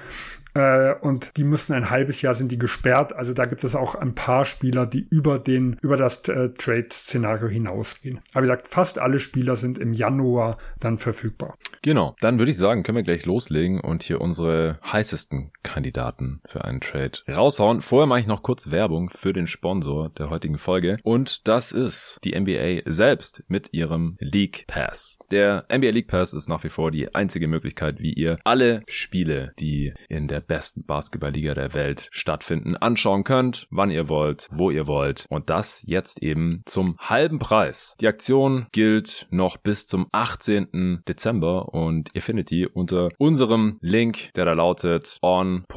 äh, 0.54 0.94
und 1.02 1.38
die 1.38 1.44
müssen 1.44 1.74
ein 1.74 1.90
halbes 1.90 2.22
Jahr 2.22 2.34
sind 2.34 2.52
die 2.52 2.58
gesperrt. 2.58 3.14
Also 3.14 3.34
da 3.34 3.46
gibt 3.46 3.64
es 3.64 3.76
auch 3.76 3.96
ein 3.96 4.16
paar 4.16 4.46
Spieler, 4.46 4.86
die 4.86 5.08
über 5.10 5.40
den, 5.40 5.78
über 5.82 5.98
das 5.98 6.28
äh, 6.28 6.50
Trade-Szenario 6.50 7.48
hinausgehen. 7.48 8.20
Aber 8.34 8.44
wie 8.44 8.48
gesagt, 8.48 8.68
fast 8.68 9.00
alle 9.00 9.20
Spieler 9.20 9.56
sind 9.56 9.78
im 9.78 9.94
Januar 9.94 10.58
dann 10.80 10.98
verfügbar. 10.98 11.58
Genau. 11.82 12.16
Dann 12.20 12.38
würde 12.38 12.52
ich 12.52 12.58
sagen, 12.58 12.84
können 12.84 12.98
wir 12.98 13.04
gleich 13.04 13.26
loslegen 13.26 13.80
und 13.80 14.04
hier 14.04 14.22
unsere 14.22 14.80
heißesten 14.86 15.52
Kandidaten 15.64 16.42
für 16.46 16.66
einen 16.66 16.82
Trade 16.82 17.20
raushauen. 17.34 17.82
Vorher 17.82 18.08
mache 18.08 18.20
ich 18.20 18.28
noch 18.28 18.44
kurz 18.44 18.72
Werbung 18.72 19.10
für 19.10 19.34
den 19.34 19.48
Sponsor 19.48 20.10
der 20.10 20.30
heutigen 20.30 20.58
Folge. 20.58 20.98
Und 21.04 21.48
das 21.48 21.72
ist 21.72 22.20
die 22.24 22.38
NBA 22.40 22.92
selbst 22.92 23.44
mit 23.48 23.74
ihrem 23.74 24.18
League 24.20 24.66
Pass. 24.68 25.18
Der 25.32 25.66
NBA 25.74 25.90
League 25.90 26.08
Pass 26.08 26.34
ist 26.34 26.50
nach 26.50 26.64
wie 26.64 26.70
vor 26.70 26.92
die 26.92 27.14
einzige 27.16 27.48
Möglichkeit, 27.48 28.00
wie 28.00 28.14
ihr 28.14 28.40
alle 28.44 28.84
Spiele, 28.88 29.54
die 29.60 29.94
in 30.10 30.28
der 30.28 30.41
besten 30.42 30.86
Basketballliga 30.86 31.54
der 31.54 31.74
Welt 31.74 32.10
stattfinden, 32.12 32.76
anschauen 32.76 33.24
könnt, 33.24 33.68
wann 33.70 33.92
ihr 33.92 34.10
wollt, 34.10 34.48
wo 34.52 34.72
ihr 34.72 34.88
wollt. 34.88 35.26
Und 35.30 35.50
das 35.50 35.84
jetzt 35.86 36.22
eben 36.24 36.62
zum 36.66 36.98
halben 37.00 37.40
Preis. 37.40 37.96
Die 38.02 38.08
Aktion 38.08 38.68
gilt 38.72 39.28
noch 39.30 39.58
bis 39.58 39.88
zum 39.88 40.08
18. 40.12 41.04
Dezember 41.08 41.74
und 41.74 42.10
ihr 42.14 42.22
findet 42.22 42.52
die 42.52 42.68
unter 42.68 43.10
unserem 43.18 43.78
Link, 43.82 44.32
der 44.36 44.46
da 44.46 44.54
lautet 44.54 45.18
on.nba.com 45.22 45.68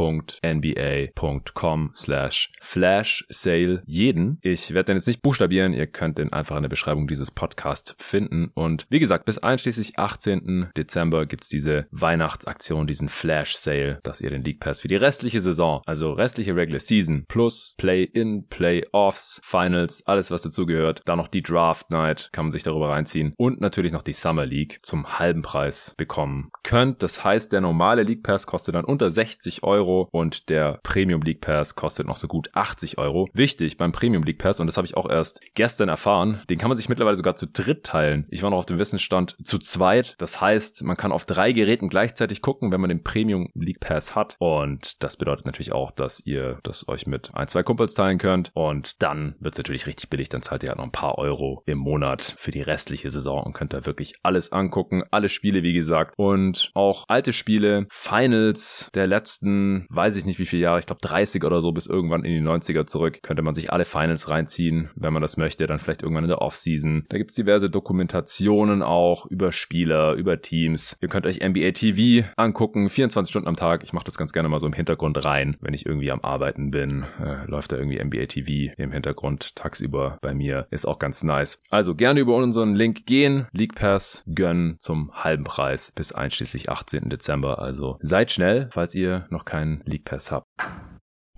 slash 1.95 2.53
flash 2.61 3.25
sale 3.29 3.83
jeden. 3.87 4.39
Ich 4.43 4.75
werde 4.75 4.87
den 4.87 4.97
jetzt 4.97 5.07
nicht 5.07 5.23
buchstabieren, 5.23 5.73
ihr 5.73 5.87
könnt 5.87 6.19
den 6.19 6.33
einfach 6.33 6.57
in 6.57 6.63
der 6.63 6.69
Beschreibung 6.69 7.07
dieses 7.07 7.31
Podcasts 7.31 7.95
finden. 7.99 8.51
Und 8.55 8.87
wie 8.91 9.01
gesagt, 9.01 9.25
bis 9.25 9.39
einschließlich 9.39 9.99
18. 9.99 10.71
Dezember 10.77 11.27
gibt's 11.27 11.49
diese 11.49 11.87
Weihnachtsaktion, 11.91 12.87
diesen 12.87 13.09
Flash 13.09 13.57
Sale, 13.57 14.01
dass 14.03 14.21
ihr 14.21 14.31
den 14.31 14.45
League 14.55 14.61
Pass 14.61 14.83
für 14.83 14.89
die 14.89 14.95
restliche 14.95 15.41
Saison, 15.41 15.83
also 15.85 16.13
restliche 16.13 16.55
Regular 16.55 16.79
Season 16.79 17.25
plus 17.27 17.75
Play-in, 17.77 18.47
Play-offs, 18.47 19.41
Finals, 19.43 20.07
alles 20.07 20.31
was 20.31 20.43
dazugehört. 20.43 21.03
Dann 21.07 21.19
noch 21.19 21.27
die 21.27 21.43
Draft 21.43 21.91
Night, 21.91 22.29
kann 22.31 22.45
man 22.45 22.53
sich 22.53 22.63
darüber 22.63 22.91
reinziehen 22.91 23.35
und 23.37 23.61
natürlich 23.61 23.91
noch 23.91 24.03
die 24.03 24.13
Summer 24.13 24.47
League 24.47 24.79
zum 24.83 25.19
halben 25.19 25.43
Preis 25.43 25.95
bekommen 25.99 26.51
könnt. 26.63 27.03
Das 27.03 27.25
heißt, 27.25 27.53
der 27.53 27.63
normale 27.63 28.05
League 28.05 28.23
Pass 28.23 28.47
kostet 28.47 28.77
dann 28.77 28.85
unter 28.85 29.11
60 29.11 29.65
Euro 29.65 30.09
und 30.13 30.49
der 30.49 30.79
Premium 30.85 31.23
League 31.23 31.41
Pass 31.41 31.75
kostet 31.75 32.07
noch 32.07 32.17
so 32.17 32.29
gut 32.29 32.51
80 32.53 32.99
Euro. 32.99 33.29
Wichtig 33.33 33.77
beim 33.77 33.91
Premium 33.91 34.23
League 34.23 34.39
Pass 34.39 34.61
und 34.61 34.69
das 34.69 34.77
habe 34.77 34.87
ich 34.87 34.97
auch 34.97 35.11
erst 35.11 35.41
gestern 35.55 35.89
erfahren, 35.89 36.43
den 36.49 36.59
kann 36.59 36.69
man 36.69 36.77
sich 36.77 36.89
mittlerweile 36.89 37.17
sogar 37.17 37.35
zu 37.35 37.49
dritt 37.49 37.83
teilen. 37.83 38.27
Ich 38.31 38.45
war 38.45 38.51
noch 38.51 38.59
auf 38.59 38.67
dem 38.67 38.79
Wissensstand 38.79 39.35
zu 39.43 39.59
zweit. 39.59 40.15
Das 40.19 40.41
heißt, 40.41 40.85
man 40.85 40.97
kann 40.97 41.11
auf 41.11 41.25
drei 41.25 41.51
Geräten 41.51 41.89
gleichzeitig 41.89 42.41
gucken, 42.41 42.71
wenn 42.71 42.81
man 42.81 42.91
den 42.91 43.03
Premium 43.03 43.51
League 43.55 43.81
Pass 43.81 44.15
hat 44.15 44.37
Und 44.45 45.03
das 45.03 45.17
bedeutet 45.17 45.47
natürlich 45.47 45.73
auch, 45.73 45.91
dass 45.91 46.21
ihr 46.27 46.59
das 46.65 46.87
euch 46.87 47.07
mit 47.07 47.31
ein, 47.33 47.49
zwei 47.49 47.63
Kumpels 47.63 47.95
teilen 47.95 48.19
könnt. 48.19 48.51
Und 48.53 49.01
dann 49.03 49.37
wird 49.41 49.55
es 49.55 49.59
natürlich 49.59 49.87
richtig 49.87 50.11
billig. 50.11 50.29
Dann 50.29 50.43
zahlt 50.43 50.63
ihr 50.63 50.69
ja 50.69 50.75
noch 50.75 50.85
ein 50.85 50.93
paar 50.93 51.17
Euro 51.17 51.63
im 51.65 51.79
Monat 51.79 52.35
für 52.37 52.51
die 52.51 52.61
restliche 52.61 53.09
Saison 53.09 53.43
und 53.43 53.55
könnt 53.55 53.73
da 53.73 53.87
wirklich 53.87 54.13
alles 54.23 54.53
angucken. 54.53 55.03
Alle 55.11 55.31
Spiele, 55.31 55.63
wie 55.63 55.73
gesagt. 55.73 56.13
Und 56.19 56.73
auch 56.75 57.07
alte 57.09 57.33
Spiele, 57.33 57.87
Finals 57.89 58.91
der 58.93 59.07
letzten, 59.07 59.87
weiß 59.89 60.17
ich 60.17 60.27
nicht 60.27 60.39
wie 60.39 60.45
viele 60.45 60.65
Jahre, 60.65 60.79
ich 60.79 60.85
glaube 60.85 61.01
30 61.01 61.43
oder 61.43 61.63
so 61.63 61.73
bis 61.73 61.87
irgendwann 61.87 62.25
in 62.25 62.35
die 62.35 62.47
90er 62.47 62.85
zurück. 62.85 63.21
Könnte 63.23 63.41
man 63.41 63.55
sich 63.55 63.73
alle 63.73 63.87
Finals 63.87 64.29
reinziehen, 64.29 64.91
wenn 64.95 65.15
man 65.15 65.23
das 65.23 65.39
möchte. 65.39 65.67
Dann 65.67 65.79
vielleicht 65.79 66.03
irgendwann 66.03 66.25
in 66.25 66.29
der 66.29 66.43
Offseason. 66.43 67.07
Da 67.09 67.17
gibt 67.17 67.31
es 67.31 67.35
diverse 67.35 67.71
Dokumentationen 67.71 68.83
auch 68.83 69.25
über 69.25 69.53
Spieler, 69.53 70.13
über 70.13 70.43
Teams. 70.43 70.99
Ihr 71.01 71.09
könnt 71.09 71.25
euch 71.25 71.41
NBA 71.43 71.71
TV 71.71 72.29
angucken, 72.37 72.91
24 72.91 73.31
Stunden 73.31 73.49
am 73.49 73.57
Tag. 73.57 73.83
Ich 73.85 73.95
mache 73.95 74.05
das 74.05 74.19
ganz 74.19 74.34
gerne 74.35 74.51
mal 74.51 74.61
so 74.61 74.67
im 74.67 74.75
Hintergrund 74.75 75.25
rein, 75.25 75.57
wenn 75.61 75.73
ich 75.73 75.87
irgendwie 75.87 76.11
am 76.11 76.21
Arbeiten 76.21 76.71
bin. 76.71 77.07
Äh, 77.19 77.47
läuft 77.47 77.73
da 77.73 77.77
irgendwie 77.77 78.05
NBA 78.05 78.27
TV 78.27 78.75
im 78.77 78.93
Hintergrund 78.93 79.57
tagsüber 79.57 80.19
bei 80.21 80.35
mir. 80.35 80.67
Ist 80.71 80.85
auch 80.85 80.99
ganz 80.99 81.23
nice. 81.23 81.63
Also 81.71 81.95
gerne 81.95 82.21
über 82.21 82.37
unseren 82.37 82.75
Link 82.75 83.07
gehen, 83.07 83.47
League 83.53 83.75
Pass 83.75 84.23
gönnen 84.27 84.77
zum 84.79 85.11
halben 85.15 85.45
Preis 85.45 85.93
bis 85.95 86.13
einschließlich 86.13 86.69
18. 86.69 87.09
Dezember. 87.09 87.61
Also 87.61 87.99
seid 88.03 88.31
schnell, 88.31 88.69
falls 88.71 88.95
ihr 88.95 89.27
noch 89.31 89.47
keinen 89.47 89.81
League 89.87 90.05
Pass 90.05 90.31
habt. 90.31 90.47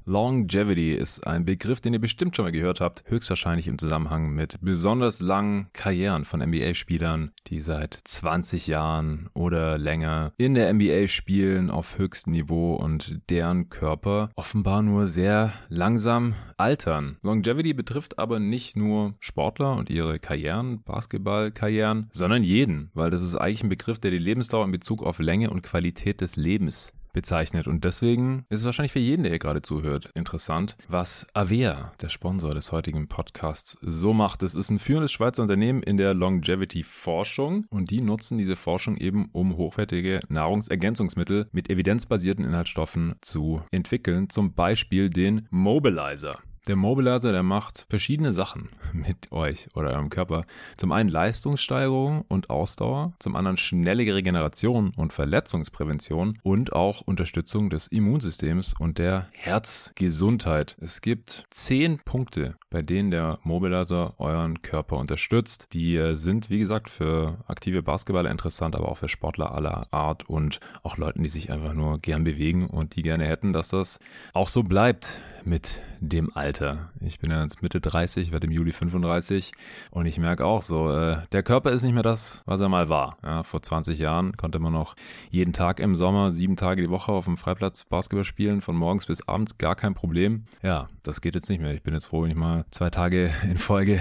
Longevity 0.09 0.93
ist 0.93 1.27
ein 1.27 1.45
Begriff, 1.45 1.81
den 1.81 1.93
ihr 1.93 2.01
bestimmt 2.01 2.37
schon 2.37 2.45
mal 2.45 2.53
gehört 2.53 2.81
habt, 2.81 3.03
höchstwahrscheinlich 3.07 3.67
im 3.67 3.77
Zusammenhang 3.77 4.31
mit 4.31 4.57
besonders 4.61 5.21
langen 5.21 5.67
Karrieren 5.73 6.25
von 6.25 6.41
NBA-Spielern, 6.41 7.33
die 7.49 7.59
seit 7.59 7.95
20 8.05 8.69
Jahren 8.69 9.29
oder 9.35 9.79
länger 9.79 10.33
in 10.39 10.55
der 10.55 10.73
NBA 10.73 11.09
spielen 11.09 11.71
auf 11.71 11.99
höchstem 11.99 12.35
Niveau 12.35 12.77
und 12.77 13.21
deren 13.31 13.69
Körper 13.69 14.31
offenbar 14.37 14.83
nur 14.83 15.09
sehr 15.09 15.53
langsam 15.71 16.35
altern. 16.57 17.17
Longevity 17.23 17.75
betrifft 17.75 18.21
aber 18.21 18.39
nicht 18.39 18.77
nur 18.77 19.15
Sportler 19.19 19.75
und 19.75 19.91
ihre 19.91 20.21
Karrieren, 20.21 20.85
Basketballkarrieren, 20.85 22.11
sondern 22.13 22.45
jeden, 22.45 22.91
weil 22.95 23.11
das 23.11 23.23
ist 23.23 23.35
eigentlich 23.35 23.65
ein 23.65 23.69
Begriff, 23.69 23.99
der 23.99 24.13
die 24.13 24.19
Lebensdauer 24.19 24.67
in 24.67 24.71
Bezug 24.71 25.03
auf 25.03 25.19
Länge 25.19 25.51
und 25.51 25.65
Qualität 25.65 26.21
des 26.21 26.37
Lebens 26.37 26.93
bezeichnet. 27.17 27.67
Und 27.67 27.83
deswegen 27.85 28.45
ist 28.51 28.61
es 28.61 28.67
wahrscheinlich 28.67 28.93
für 28.93 28.99
jeden, 28.99 29.23
der 29.23 29.31
hier 29.31 29.39
gerade 29.39 29.63
zuhört, 29.63 30.11
interessant, 30.15 30.77
was 30.87 31.27
Avea, 31.33 31.93
der 32.03 32.11
Sponsor 32.11 32.53
des 32.53 32.73
heutigen 32.73 33.09
Podcasts, 33.09 33.79
so 33.81 34.13
macht. 34.13 34.43
Es 34.43 34.55
ist 34.55 34.69
ein 34.69 34.79
führendes 34.79 35.13
Schweizer 35.13 35.43
Unternehmen 35.43 35.83
in 35.83 35.97
der 35.97 36.13
Longevity-Forschung 36.13 37.65
und 37.71 37.91
die 37.91 38.03
nutzen 38.03 38.37
diese 38.37 38.55
Forschung 38.55 38.99
eben, 38.99 39.31
um 39.33 39.57
hochwertige 39.57 40.21
Nahrungsergänzungsmittel 40.29 41.49
mit 41.53 41.71
evidenzbasierten 41.71 42.45
Inhaltsstoffen 42.45 43.15
zu 43.23 43.63
entwickeln. 43.71 44.29
Zum 44.29 44.53
Beispiel 44.53 45.09
den 45.09 45.49
Mobilizer. 45.51 46.39
Der 46.67 46.75
Mobilizer, 46.75 47.31
der 47.31 47.45
macht 47.45 47.87
verschiedene 47.89 48.33
Sachen 48.33 48.71
mit 48.93 49.31
euch 49.31 49.69
oder 49.77 49.91
eurem 49.91 50.11
Körper. 50.11 50.47
Zum 50.77 50.91
einen 50.91 51.09
Leistungssteigerung 51.09 52.25
und 52.27 52.51
Ausdauer, 52.51 53.13
zum 53.21 53.37
anderen 53.37 53.57
schnelle 53.57 54.03
Regeneration 54.13 54.91
und 54.97 55.13
Verletzungsprävention 55.13 56.41
und 56.43 56.73
auch 56.73 57.03
Unterstützung 57.03 57.71
des 57.71 57.87
Immunsystems 57.87 58.75
und 58.77 58.99
der 58.99 59.29
Herzgesundheit. 59.31 60.77
Es 60.81 61.03
gibt 61.03 61.45
zehn 61.51 62.01
Punkte, 62.01 62.57
bei 62.69 62.83
denen 62.83 63.13
der 63.13 63.39
Mobilizer 63.45 64.15
euren 64.19 64.61
Körper 64.63 64.97
unterstützt. 64.97 65.69
Die 65.73 66.17
sind, 66.17 66.51
wie 66.51 66.59
gesagt, 66.59 66.91
für 66.91 67.45
aktive 67.47 67.85
Basketballer 67.85 68.31
interessant, 68.33 68.75
aber 68.75 68.89
auch 68.89 68.99
für 68.99 69.09
Sportler 69.09 69.55
aller 69.55 69.87
Art 69.93 70.29
und 70.29 70.59
auch 70.83 70.97
Leuten, 70.97 71.23
die 71.23 71.31
sich 71.31 71.53
einfach 71.53 71.75
nur 71.75 72.01
gern 72.01 72.25
bewegen 72.25 72.67
und 72.67 72.97
die 72.97 73.03
gerne 73.03 73.25
hätten, 73.25 73.53
dass 73.53 73.69
das 73.69 74.01
auch 74.33 74.49
so 74.49 74.65
bleibt 74.65 75.21
mit 75.47 75.81
dem 76.01 76.37
Alter. 76.37 76.91
Ich 77.01 77.21
bin 77.21 77.31
ja 77.31 77.41
jetzt 77.41 77.63
Mitte 77.63 77.81
30, 77.81 78.33
werde 78.33 78.49
im 78.49 78.53
Juli 78.53 78.73
35 78.73 79.53
und 79.91 80.07
ich 80.07 80.19
merke 80.19 80.45
auch 80.45 80.63
so, 80.63 80.91
äh, 80.91 81.19
der 81.33 81.43
Körper 81.43 81.71
ist 81.71 81.83
nicht 81.83 81.95
mehr 81.95 82.03
das, 82.03 82.43
was 82.47 82.61
er 82.61 82.69
mal 82.69 82.89
war. 82.89 83.17
Ja, 83.23 83.43
vor 83.45 83.63
20 83.63 83.99
Jahren 83.99 84.37
konnte 84.37 84.59
man 84.59 84.73
noch 84.73 84.97
jeden 85.31 85.53
Tag 85.53 85.79
im 85.81 85.95
Sommer, 85.95 86.33
sieben 86.33 86.57
Tage 86.57 86.83
die 86.83 86.91
Woche 86.91 87.13
auf 87.13 87.27
dem 87.27 87.37
Freiplatz 87.37 87.85
Basketball 87.85 88.25
spielen, 88.25 88.61
von 88.61 88.77
morgens 88.77 89.07
bis 89.07 89.27
abends, 89.27 89.57
gar 89.57 89.77
kein 89.77 89.95
Problem. 89.95 90.45
Ja, 90.63 90.89
das 91.05 91.21
geht 91.21 91.37
jetzt 91.37 91.49
nicht 91.49 91.61
mehr. 91.61 91.73
Ich 91.73 91.83
bin 91.83 91.95
jetzt 91.95 92.07
froh, 92.07 92.25
wenn 92.25 92.31
ich 92.31 92.37
mal 92.37 92.65
zwei 92.73 92.91
Tage 92.91 93.31
in 93.45 93.57
Folge 93.57 94.01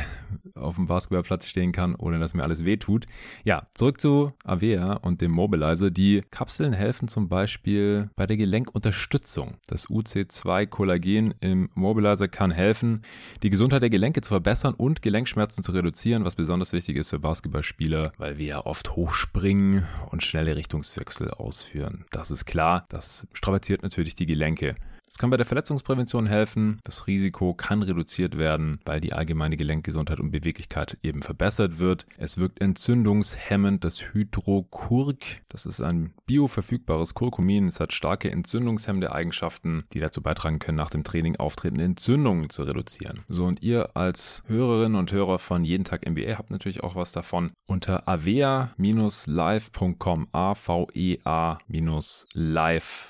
auf 0.56 0.76
dem 0.76 0.88
Basketballplatz 0.88 1.48
stehen 1.48 1.72
kann, 1.72 1.96
ohne 1.96 2.20
dass 2.20 2.34
mir 2.34 2.44
alles 2.44 2.66
wehtut. 2.66 3.06
Ja, 3.44 3.68
zurück 3.74 4.02
zu 4.02 4.34
Avea 4.44 4.94
und 4.94 5.22
dem 5.22 5.32
Mobilizer. 5.32 5.92
Die 5.92 6.24
Kapseln 6.32 6.74
helfen 6.74 7.08
zum 7.08 7.30
Beispiel 7.30 8.10
bei 8.16 8.26
der 8.26 8.38
Gelenkunterstützung. 8.38 9.58
Das 9.68 9.88
UC2-Kollagen 9.90 11.35
im 11.40 11.70
Mobilizer 11.74 12.28
kann 12.28 12.52
helfen, 12.52 13.02
die 13.44 13.50
Gesundheit 13.50 13.82
der 13.82 13.90
Gelenke 13.90 14.22
zu 14.22 14.30
verbessern 14.30 14.74
und 14.74 15.02
Gelenkschmerzen 15.02 15.64
zu 15.64 15.72
reduzieren, 15.72 16.26
was 16.26 16.36
besonders 16.36 16.74
wichtig 16.74 16.98
ist 16.98 17.10
für 17.10 17.20
Basketballspieler, 17.20 18.14
weil 18.18 18.38
wir 18.38 18.46
ja 18.46 18.66
oft 18.66 18.96
hochspringen 18.96 19.86
und 20.10 20.24
schnelle 20.24 20.56
Richtungswechsel 20.56 21.32
ausführen. 21.32 22.06
Das 22.12 22.32
ist 22.32 22.46
klar, 22.46 22.86
das 22.90 23.28
strapaziert 23.34 23.84
natürlich 23.84 24.16
die 24.16 24.26
Gelenke. 24.26 24.76
Es 25.16 25.18
kann 25.18 25.30
bei 25.30 25.38
der 25.38 25.46
Verletzungsprävention 25.46 26.28
helfen. 26.28 26.82
Das 26.84 27.08
Risiko 27.08 27.54
kann 27.54 27.84
reduziert 27.84 28.38
werden, 28.38 28.82
weil 28.84 29.00
die 29.00 29.14
allgemeine 29.14 29.56
Gelenkgesundheit 29.56 30.20
und 30.20 30.32
Beweglichkeit 30.32 30.98
eben 31.04 31.22
verbessert 31.22 31.80
wird. 31.80 32.06
Es 32.18 32.38
wirkt 32.38 32.60
entzündungshemmend. 32.60 33.86
Das 33.86 34.12
Hydrokurk, 34.12 35.20
das 35.48 35.66
ist 35.66 35.80
ein 35.80 36.14
bioverfügbares 36.26 37.14
Kurkumin. 37.14 37.70
Es 37.70 37.80
hat 37.80 37.94
starke 37.94 38.30
entzündungshemmende 38.30 39.16
Eigenschaften, 39.16 39.86
die 39.94 40.00
dazu 40.00 40.22
beitragen 40.22 40.60
können, 40.60 40.76
nach 40.76 40.90
dem 40.90 41.06
Training 41.06 41.38
auftretende 41.38 41.86
Entzündungen 41.86 42.50
zu 42.50 42.64
reduzieren. 42.64 43.24
So, 43.30 43.46
und 43.46 43.62
ihr 43.62 43.96
als 43.96 44.44
Hörerinnen 44.48 45.00
und 45.00 45.14
Hörer 45.14 45.40
von 45.40 45.64
Jeden 45.64 45.86
Tag 45.86 46.06
NBA 46.06 46.38
habt 46.38 46.52
natürlich 46.52 46.84
auch 46.84 46.98
was 46.98 47.14
davon. 47.14 47.54
Unter 47.68 48.10
avea-live.com, 48.10 50.28
A-V-E-A-live, 50.34 51.12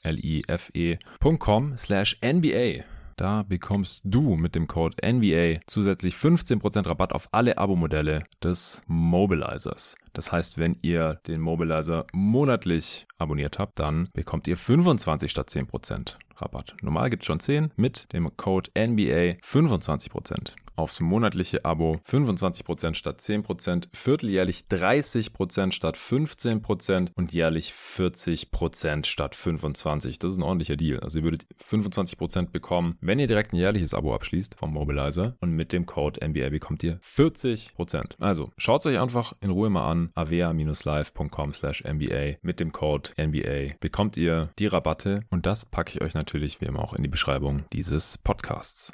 L-I-F-E.com 0.03 1.77
slash 1.79 1.94
slash 1.95 2.17
NBA. 2.21 2.83
Da 3.15 3.43
bekommst 3.43 4.01
du 4.03 4.35
mit 4.35 4.53
dem 4.53 4.67
Code 4.67 4.97
NBA 5.01 5.61
zusätzlich 5.65 6.15
15% 6.15 6.89
Rabatt 6.89 7.13
auf 7.13 7.29
alle 7.31 7.57
Abo-Modelle 7.57 8.25
des 8.43 8.83
Mobilizers. 8.85 9.95
Das 10.15 10.31
heißt, 10.31 10.57
wenn 10.57 10.77
ihr 10.81 11.19
den 11.27 11.41
Mobilizer 11.41 12.07
monatlich 12.13 13.05
abonniert 13.17 13.59
habt, 13.59 13.79
dann 13.79 14.09
bekommt 14.13 14.47
ihr 14.47 14.57
25 14.57 15.29
statt 15.29 15.49
10% 15.49 16.15
Rabatt. 16.37 16.75
Normal 16.81 17.09
gibt 17.09 17.23
es 17.23 17.27
schon 17.27 17.39
10, 17.39 17.71
mit 17.75 18.11
dem 18.13 18.35
Code 18.35 18.71
NBA 18.75 19.39
25% 19.43 20.53
aufs 20.75 20.99
monatliche 20.99 21.65
Abo 21.65 21.99
25% 22.07 22.95
statt 22.95 23.19
10%, 23.19 23.87
vierteljährlich 23.93 24.65
30% 24.69 25.71
statt 25.71 25.97
15% 25.97 27.11
und 27.15 27.33
jährlich 27.33 27.71
40% 27.71 29.05
statt 29.05 29.35
25%. 29.35 30.19
Das 30.19 30.31
ist 30.31 30.37
ein 30.37 30.43
ordentlicher 30.43 30.75
Deal. 30.75 30.99
Also 30.99 31.19
ihr 31.19 31.23
würdet 31.23 31.45
25% 31.63 32.51
bekommen, 32.51 32.97
wenn 33.01 33.19
ihr 33.19 33.27
direkt 33.27 33.53
ein 33.53 33.57
jährliches 33.57 33.93
Abo 33.93 34.13
abschließt 34.13 34.55
vom 34.55 34.73
Mobilizer 34.73 35.35
und 35.41 35.51
mit 35.51 35.71
dem 35.71 35.85
Code 35.85 36.25
NBA 36.25 36.49
bekommt 36.49 36.83
ihr 36.83 36.99
40%. 37.01 38.19
Also 38.19 38.51
schaut 38.57 38.81
es 38.81 38.87
euch 38.87 38.99
einfach 38.99 39.33
in 39.41 39.51
Ruhe 39.51 39.69
mal 39.69 39.89
an. 39.89 40.04
avea-live.com 40.13 41.53
slash 41.53 41.83
NBA 41.83 42.35
mit 42.41 42.59
dem 42.59 42.71
Code 42.71 43.11
NBA 43.19 43.75
bekommt 43.79 44.17
ihr 44.17 44.49
die 44.59 44.67
Rabatte 44.67 45.21
und 45.29 45.45
das 45.45 45.65
packe 45.65 45.91
ich 45.93 46.01
euch 46.01 46.13
natürlich 46.13 46.61
wie 46.61 46.65
immer 46.65 46.81
auch 46.81 46.93
in 46.93 47.03
die 47.03 47.09
Beschreibung 47.09 47.65
dieses 47.73 48.17
Podcasts. 48.19 48.91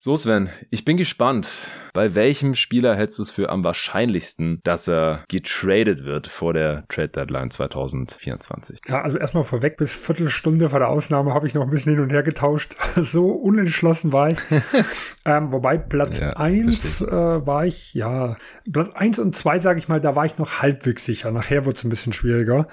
So, 0.00 0.14
Sven, 0.16 0.48
ich 0.70 0.84
bin 0.84 0.96
gespannt. 0.96 1.48
Bei 1.92 2.14
welchem 2.14 2.54
Spieler 2.54 2.94
hältst 2.94 3.18
du 3.18 3.22
es 3.24 3.32
für 3.32 3.48
am 3.48 3.64
wahrscheinlichsten, 3.64 4.60
dass 4.62 4.86
er 4.86 5.24
getradet 5.28 6.04
wird 6.04 6.28
vor 6.28 6.54
der 6.54 6.84
Trade 6.88 7.08
Deadline 7.08 7.50
2024? 7.50 8.82
Ja, 8.86 9.02
also 9.02 9.18
erstmal 9.18 9.42
vorweg, 9.42 9.76
bis 9.76 9.96
Viertelstunde 9.96 10.68
vor 10.68 10.78
der 10.78 10.88
Ausnahme 10.88 11.34
habe 11.34 11.48
ich 11.48 11.54
noch 11.54 11.62
ein 11.62 11.70
bisschen 11.70 11.94
hin 11.94 12.02
und 12.02 12.10
her 12.10 12.22
getauscht. 12.22 12.76
so 12.96 13.26
unentschlossen 13.32 14.12
war 14.12 14.30
ich. 14.30 14.38
ähm, 15.24 15.50
wobei 15.50 15.78
Platz 15.78 16.18
ja, 16.18 16.30
1 16.30 17.00
äh, 17.00 17.06
war 17.10 17.66
ich, 17.66 17.92
ja, 17.94 18.36
Platz 18.72 18.90
1 18.94 19.18
und 19.18 19.34
2, 19.34 19.58
sage 19.58 19.80
ich 19.80 19.88
mal, 19.88 20.00
da 20.00 20.14
war 20.14 20.26
ich 20.26 20.38
noch 20.38 20.62
halbwegs 20.62 21.04
sicher. 21.04 21.32
Nachher 21.32 21.66
wird 21.66 21.76
es 21.76 21.82
ein 21.82 21.90
bisschen 21.90 22.12
schwieriger. 22.12 22.68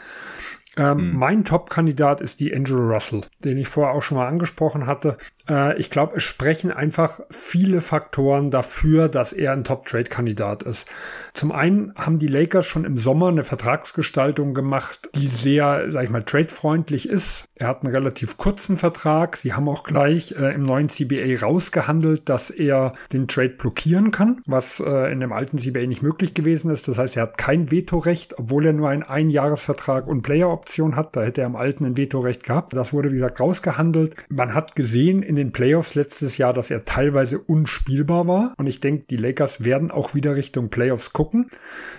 Ähm, 0.78 1.12
mhm. 1.12 1.18
Mein 1.18 1.46
Top-Kandidat 1.46 2.22
ist 2.22 2.40
die 2.40 2.54
Angel 2.54 2.78
Russell, 2.78 3.22
den 3.44 3.58
ich 3.58 3.68
vorher 3.68 3.94
auch 3.94 4.04
schon 4.04 4.18
mal 4.18 4.28
angesprochen 4.28 4.86
hatte. 4.86 5.18
Äh, 5.50 5.78
ich 5.78 5.90
glaube, 5.90 6.18
es 6.18 6.24
sprechen 6.24 6.72
einfach 6.72 7.22
viele 7.30 7.82
Faktoren 7.82 8.52
dafür, 8.52 9.08
dass 9.08 9.34
er 9.34 9.54
ein 9.54 9.64
Top-Trade-Kandidat 9.64 10.64
ist. 10.64 10.88
Zum 11.34 11.52
einen 11.52 11.94
haben 11.96 12.20
die 12.20 12.28
Lakers 12.28 12.66
schon 12.66 12.86
im 12.86 12.98
Sommer 12.98 13.30
eine 13.30 13.44
Vertragsgestaltung 13.44 14.54
gemacht, 14.54 15.10
die 15.16 15.28
sehr, 15.28 15.90
sag 15.90 16.04
ich 16.04 16.10
mal, 16.10 16.24
trade-freundlich 16.24 17.08
ist. 17.08 17.48
Er 17.58 17.70
hat 17.70 17.84
einen 17.84 17.96
relativ 17.96 18.36
kurzen 18.36 18.76
Vertrag. 18.76 19.38
Sie 19.38 19.54
haben 19.54 19.70
auch 19.70 19.86
gleich 19.86 20.34
äh, 20.34 20.54
im 20.54 20.64
neuen 20.64 20.90
CBA 20.90 21.40
rausgehandelt, 21.42 22.28
dass 22.28 22.50
er 22.50 22.92
den 23.14 23.30
Trade 23.30 23.56
blockieren 23.58 24.12
kann, 24.12 24.42
was 24.46 24.82
äh, 24.82 25.10
in 25.10 25.22
dem 25.22 25.32
alten 25.32 25.58
CBA 25.58 25.88
nicht 25.88 26.04
möglich 26.04 26.34
gewesen 26.34 26.70
ist. 26.70 26.90
Das 26.90 26.98
heißt, 26.98 27.16
er 27.16 27.24
hat 27.24 27.38
kein 27.38 27.72
Vetorecht, 27.72 28.38
obwohl 28.38 28.66
er 28.66 28.74
nur 28.74 28.90
einen 28.90 29.04
Einjahresvertrag 29.04 30.06
und 30.06 30.22
Player-Option 30.22 30.98
hat. 30.98 31.16
Da 31.16 31.22
hätte 31.22 31.42
er 31.42 31.48
am 31.48 31.56
alten 31.56 31.86
ein 31.86 31.96
Vetorecht 31.96 32.44
gehabt. 32.44 32.74
Das 32.74 32.92
wurde, 32.92 33.12
wie 33.12 33.16
gesagt, 33.16 33.40
rausgehandelt. 33.40 34.18
Man 34.28 34.54
hat 34.54 34.76
gesehen 34.76 35.24
in 35.24 35.38
den 35.38 35.54
Playoffs 35.54 35.96
letztes 35.96 36.38
Jahr, 36.38 36.52
dass 36.52 36.70
er 36.70 36.84
teilweise 36.84 37.40
unspielbar 37.40 38.28
war. 38.28 38.54
Und 38.58 38.68
ich 38.68 38.82
denke, 38.82 39.06
die 39.10 39.18
Lakers 39.18 39.64
werden 39.64 39.92
auch 39.92 40.14
wieder 40.14 40.36
Richtung 40.36 40.68
Playoffs 40.68 41.14
gucken. 41.14 41.50